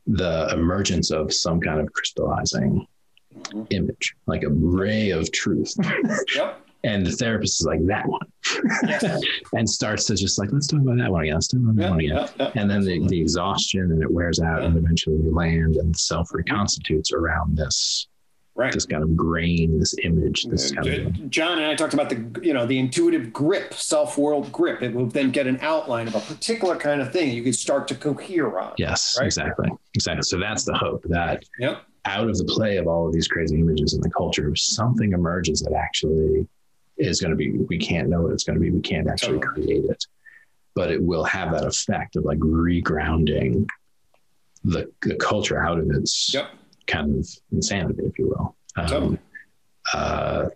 the 0.08 0.48
emergence 0.52 1.10
of 1.10 1.32
some 1.32 1.60
kind 1.60 1.80
of 1.80 1.92
crystallizing 1.92 2.86
Mhm. 3.34 3.66
image, 3.70 4.14
like 4.26 4.42
a 4.42 4.48
ray 4.50 5.10
of 5.10 5.30
truth. 5.30 5.72
Yep. 6.34 6.60
and 6.84 7.04
the 7.06 7.12
therapist 7.12 7.60
is 7.60 7.66
like, 7.66 7.84
that 7.86 8.08
one. 8.08 8.26
Yes. 8.86 9.20
and 9.52 9.68
starts 9.68 10.04
to 10.06 10.14
just 10.16 10.38
like, 10.38 10.50
let's 10.52 10.66
talk 10.66 10.80
about 10.80 10.96
that 10.98 11.10
one 11.10 11.22
again. 11.24 11.34
Let's 11.34 11.48
talk 11.48 11.60
about 11.60 11.76
that 11.76 11.82
Yep, 11.82 11.90
one 11.90 12.00
again. 12.00 12.16
yep, 12.16 12.30
yep. 12.38 12.52
And 12.56 12.70
then 12.70 12.82
the, 12.84 13.06
the 13.06 13.20
exhaustion 13.20 13.82
and 13.92 14.02
it 14.02 14.10
wears 14.10 14.40
out 14.40 14.62
and 14.62 14.76
eventually 14.76 15.16
you 15.16 15.32
land 15.34 15.76
and 15.76 15.94
self 15.96 16.30
reconstitutes 16.32 17.12
around 17.12 17.56
this 17.56 18.08
right. 18.58 18.72
this 18.72 18.84
kind 18.84 19.02
of 19.02 19.16
grain, 19.16 19.78
this 19.78 19.94
image, 20.02 20.44
this 20.44 20.72
kind 20.72 20.86
of 20.88 21.30
John 21.30 21.58
and 21.58 21.66
I 21.66 21.74
talked 21.74 21.94
about 21.94 22.10
the 22.10 22.40
you 22.42 22.52
know 22.52 22.66
the 22.66 22.78
intuitive 22.78 23.32
grip, 23.32 23.72
self-world 23.72 24.52
grip. 24.52 24.82
It 24.82 24.92
will 24.94 25.06
then 25.06 25.30
get 25.30 25.46
an 25.46 25.58
outline 25.62 26.08
of 26.08 26.14
a 26.14 26.20
particular 26.20 26.76
kind 26.76 27.00
of 27.00 27.12
thing 27.12 27.30
you 27.32 27.42
can 27.42 27.52
start 27.54 27.88
to 27.88 27.94
cohere 27.94 28.58
on. 28.58 28.74
yes, 28.76 29.16
Right. 29.18 29.26
exactly, 29.26 29.70
exactly. 29.94 30.22
So 30.22 30.38
that's 30.38 30.64
the 30.64 30.74
hope 30.74 31.02
that 31.04 31.44
Yep. 31.58 31.82
out 32.04 32.28
of 32.28 32.36
the 32.36 32.44
play 32.44 32.76
of 32.76 32.86
all 32.86 33.06
of 33.06 33.12
these 33.12 33.28
crazy 33.28 33.58
images 33.58 33.94
in 33.94 34.00
the 34.00 34.10
culture, 34.10 34.54
something 34.56 35.12
emerges 35.12 35.60
that 35.62 35.72
actually 35.72 36.46
is 36.96 37.20
going 37.20 37.30
to 37.30 37.36
be. 37.36 37.52
We 37.52 37.78
can't 37.78 38.08
know 38.08 38.22
what 38.22 38.32
it's 38.32 38.42
going 38.44 38.56
to 38.58 38.60
be. 38.60 38.70
We 38.70 38.80
can't 38.80 39.08
actually 39.08 39.38
Totally. 39.38 39.66
create 39.66 39.84
it, 39.84 40.04
but 40.74 40.90
it 40.90 41.00
will 41.00 41.24
have 41.24 41.52
that 41.52 41.64
effect 41.64 42.16
of 42.16 42.24
like 42.24 42.38
regrounding 42.40 43.66
the 44.64 44.90
the 45.02 45.14
culture 45.14 45.62
out 45.62 45.78
of 45.78 45.88
its 45.90 46.34
Yep. 46.34 46.50
Kind 46.88 47.18
of 47.18 47.28
insanity, 47.52 48.02
if 48.04 48.18
you 48.18 48.28
will. 48.28 48.56
Um, 48.76 48.86
Totally. 48.88 49.18
uh, 49.94 50.46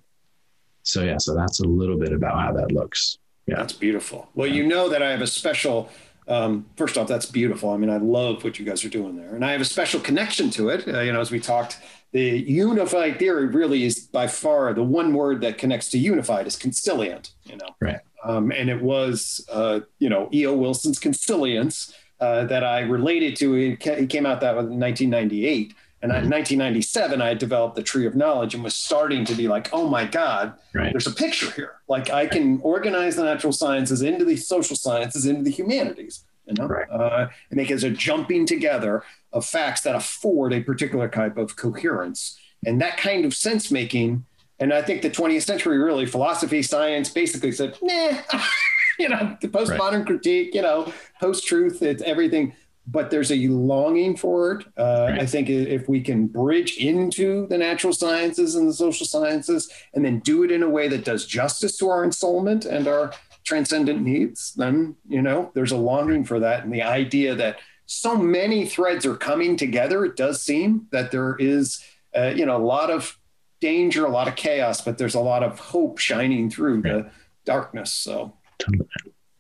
so 0.83 1.03
yeah, 1.03 1.19
so 1.19 1.35
that's 1.35 1.61
a 1.61 1.65
little 1.65 1.97
bit 1.97 2.13
about 2.13 2.41
how 2.41 2.53
that 2.53 2.73
looks. 2.73 3.19
Yeah. 3.47 3.57
That's 3.57 3.73
beautiful. 3.73 4.29
Well, 4.35 4.49
you 4.49 4.67
know 4.67 4.89
that 4.89 5.03
I 5.03 5.11
have 5.11 5.21
a 5.23 5.27
special. 5.27 5.91
Um, 6.29 6.67
first 6.77 6.97
off, 6.97 7.09
that's 7.09 7.27
beautiful. 7.27 7.71
I 7.71 7.77
mean, 7.77 7.91
I 7.91 7.97
love 7.99 8.45
what 8.45 8.59
you 8.59 8.65
guys 8.65 8.85
are 8.85 8.89
doing 8.89 9.17
there, 9.17 9.35
and 9.35 9.45
I 9.45 9.53
have 9.53 9.61
a 9.61 9.65
special 9.65 10.01
connection 10.01 10.51
to 10.51 10.69
it. 10.69 10.87
Uh, 10.87 11.01
you 11.01 11.13
know, 11.13 11.21
as 11.21 11.31
we 11.31 11.41
talked, 11.41 11.79
the 12.13 12.23
unified 12.23 13.19
theory 13.19 13.47
really 13.47 13.85
is 13.85 13.99
by 13.99 14.27
far 14.29 14.73
the 14.73 14.85
one 14.85 15.15
word 15.15 15.41
that 15.41 15.59
connects 15.59 15.89
to 15.91 15.99
unified 15.99 16.47
is 16.47 16.57
consilient. 16.57 17.33
You 17.45 17.57
know, 17.57 17.75
Right. 17.81 18.01
Um, 18.25 18.53
and 18.53 18.71
it 18.71 18.81
was, 18.81 19.45
uh, 19.51 19.81
you 19.99 20.09
know, 20.09 20.29
E.O. 20.33 20.55
Wilson's 20.55 21.01
Consilience 21.01 21.93
uh, 22.21 22.45
that 22.45 22.63
I 22.63 22.81
related 22.81 23.35
to. 23.37 23.55
It, 23.55 23.81
came 24.09 24.27
out 24.27 24.41
that 24.43 24.55
was 24.55 24.67
in 24.67 24.79
1998. 24.79 25.75
And 26.03 26.11
in 26.11 26.29
1997, 26.29 27.23
I 27.23 27.29
had 27.29 27.39
developed 27.39 27.77
the 27.77 27.83
tree 27.83 28.07
of 28.07 28.17
knowledge 28.17 28.55
and 28.55 28.65
was 28.65 28.75
starting 28.75 29.25
to 29.27 29.35
be 29.35 29.47
like, 29.47 29.69
oh 29.73 29.89
my 29.89 30.05
God, 30.05 30.55
Right. 30.75 30.93
there's 30.93 31.07
a 31.07 31.13
picture 31.13 31.51
here. 31.53 31.75
Like 31.89 32.11
I 32.11 32.27
can 32.27 32.61
organize 32.63 33.15
the 33.15 33.23
natural 33.25 33.53
sciences 33.53 34.03
into 34.03 34.25
the 34.25 34.37
social 34.37 34.75
sciences, 34.75 35.27
into 35.27 35.43
the 35.45 35.51
humanities, 35.51 36.25
you 36.47 36.55
know, 36.59 36.67
Right. 36.67 36.91
uh, 36.91 37.29
and 37.51 37.57
make 37.57 37.71
it 37.71 37.75
as 37.75 37.85
a 37.85 37.91
jumping 37.91 38.47
together 38.47 39.05
of 39.33 39.47
facts 39.47 39.83
that 39.83 39.95
afford 39.95 40.53
a 40.53 40.61
particular 40.61 41.09
type 41.09 41.37
of 41.37 41.55
coherence. 41.55 42.37
And 42.67 42.81
that 42.81 42.97
kind 42.97 43.25
of 43.25 43.33
sense 43.33 43.71
making. 43.71 44.25
And 44.59 44.73
I 44.73 44.83
think 44.83 45.03
the 45.03 45.11
20th 45.11 45.43
century, 45.45 45.79
really, 45.79 46.07
philosophy, 46.07 46.63
science 46.63 47.11
basically 47.11 47.53
said, 47.53 47.77
nah, 47.81 48.19
you 48.99 49.09
know, 49.09 49.37
the 49.41 49.49
postmodern 49.49 50.05
critique, 50.05 50.53
you 50.55 50.63
know, 50.63 50.93
post 51.21 51.47
truth, 51.47 51.81
it's 51.81 52.03
everything. 52.03 52.55
But 52.87 53.11
there's 53.11 53.31
a 53.31 53.49
longing 53.49 54.17
for 54.17 54.53
it. 54.53 54.67
Uh, 54.77 55.09
Right. 55.11 55.21
I 55.23 55.27
think 55.27 55.49
if 55.49 55.89
we 55.89 56.01
can 56.01 56.27
bridge 56.27 56.77
into 56.79 57.47
the 57.47 57.59
natural 57.59 57.93
sciences 57.93 58.55
and 58.57 58.69
the 58.69 58.75
social 58.75 59.07
sciences 59.07 59.71
and 59.95 60.05
then 60.05 60.19
do 60.21 60.43
it 60.43 60.51
in 60.51 60.63
a 60.63 60.69
way 60.69 60.89
that 60.89 61.05
does 61.05 61.27
justice 61.27 61.77
to 61.79 61.89
our 61.89 62.05
ensoulment 62.05 62.67
and 62.67 62.89
our 62.89 63.13
transcendent 63.45 64.03
needs, 64.03 64.55
then, 64.55 64.97
you 65.09 65.23
know, 65.23 65.51
there's 65.55 65.73
a 65.73 65.77
longing 65.77 66.25
for 66.25 66.41
that. 66.41 66.65
And 66.65 66.73
the 66.73 66.83
idea 66.83 67.35
that 67.37 67.59
so 67.87 68.17
many 68.17 68.67
threads 68.67 69.05
are 69.05 69.17
coming 69.17 69.57
together, 69.57 70.05
it 70.05 70.17
does 70.17 70.41
seem 70.43 70.87
that 70.93 71.11
there 71.11 71.37
is, 71.39 71.85
uh, 72.17 72.33
you 72.35 72.47
know, 72.47 72.57
a 72.57 72.65
lot 72.65 72.91
of 72.91 73.19
danger, 73.61 74.07
a 74.07 74.11
lot 74.11 74.29
of 74.29 74.35
chaos, 74.37 74.81
but 74.81 74.99
there's 74.99 75.15
a 75.15 75.21
lot 75.21 75.43
of 75.43 75.59
hope 75.59 75.99
shining 75.99 76.51
through 76.51 76.83
the 76.83 77.11
darkness. 77.45 77.93
So, 77.93 78.35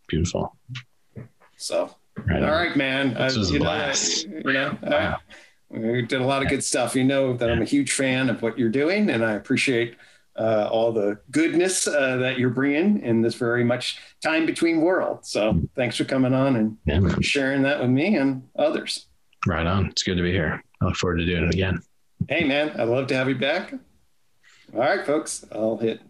Beautiful. 0.08 0.56
so, 1.56 1.94
Right. 2.16 2.42
all 2.42 2.50
right, 2.50 2.76
man. 2.76 3.14
This 3.14 3.36
Uh, 3.36 3.38
was 3.40 3.50
a 3.50 3.52
you 3.54 3.58
know, 3.58 3.64
blast. 3.64 4.26
you 4.26 4.52
know, 4.52 4.78
Wow. 4.82 5.18
we 5.70 6.02
did 6.02 6.20
a 6.20 6.24
lot 6.24 6.42
of 6.42 6.48
good 6.48 6.62
stuff. 6.62 6.94
You 6.94 7.04
know 7.04 7.32
that 7.36 7.50
I'm 7.50 7.62
a 7.62 7.64
huge 7.66 7.92
fan 7.92 8.28
of 8.30 8.42
what 8.42 8.58
you're 8.58 8.68
doing, 8.68 9.10
and 9.10 9.24
I 9.24 9.32
appreciate 9.32 9.96
uh, 10.36 10.66
all 10.70 10.92
the 10.92 11.18
goodness 11.30 11.86
uh, 11.86 12.16
that 12.16 12.38
you're 12.38 12.48
bringing 12.50 13.00
in 13.02 13.20
this 13.20 13.34
very 13.34 13.64
much 13.64 13.98
time 14.22 14.46
between 14.46 14.80
worlds. 14.80 15.28
So 15.30 15.60
thanks 15.76 15.96
for 15.96 16.04
coming 16.04 16.32
on 16.32 16.56
and 16.56 16.76
Yeah, 16.86 17.00
sharing 17.20 17.62
that 17.62 17.80
with 17.80 17.90
me 17.90 18.16
and 18.16 18.42
others. 18.56 19.06
Right 19.46 19.66
on. 19.66 19.86
It's 19.86 20.02
good 20.02 20.16
to 20.16 20.22
be 20.22 20.32
here. 20.32 20.62
I 20.80 20.84
look 20.86 20.96
forward 20.96 21.18
to 21.18 21.26
doing 21.26 21.44
it 21.44 21.52
again. 21.54 21.80
Hey, 22.28 22.44
man, 22.44 22.70
I'd 22.80 22.88
love 22.88 23.08
to 23.08 23.14
have 23.14 23.28
you 23.28 23.34
back. 23.34 23.74
All 24.72 24.80
right, 24.80 25.04
folks, 25.04 25.44
I'll 25.52 25.76
hit 25.76 26.00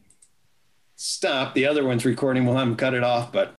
stop. 0.94 1.54
The 1.54 1.66
other 1.66 1.84
one's 1.84 2.04
recording. 2.04 2.44
We'll 2.46 2.56
have 2.56 2.68
them 2.68 2.76
cut 2.76 2.94
it 2.94 3.02
off, 3.02 3.32
but 3.32 3.50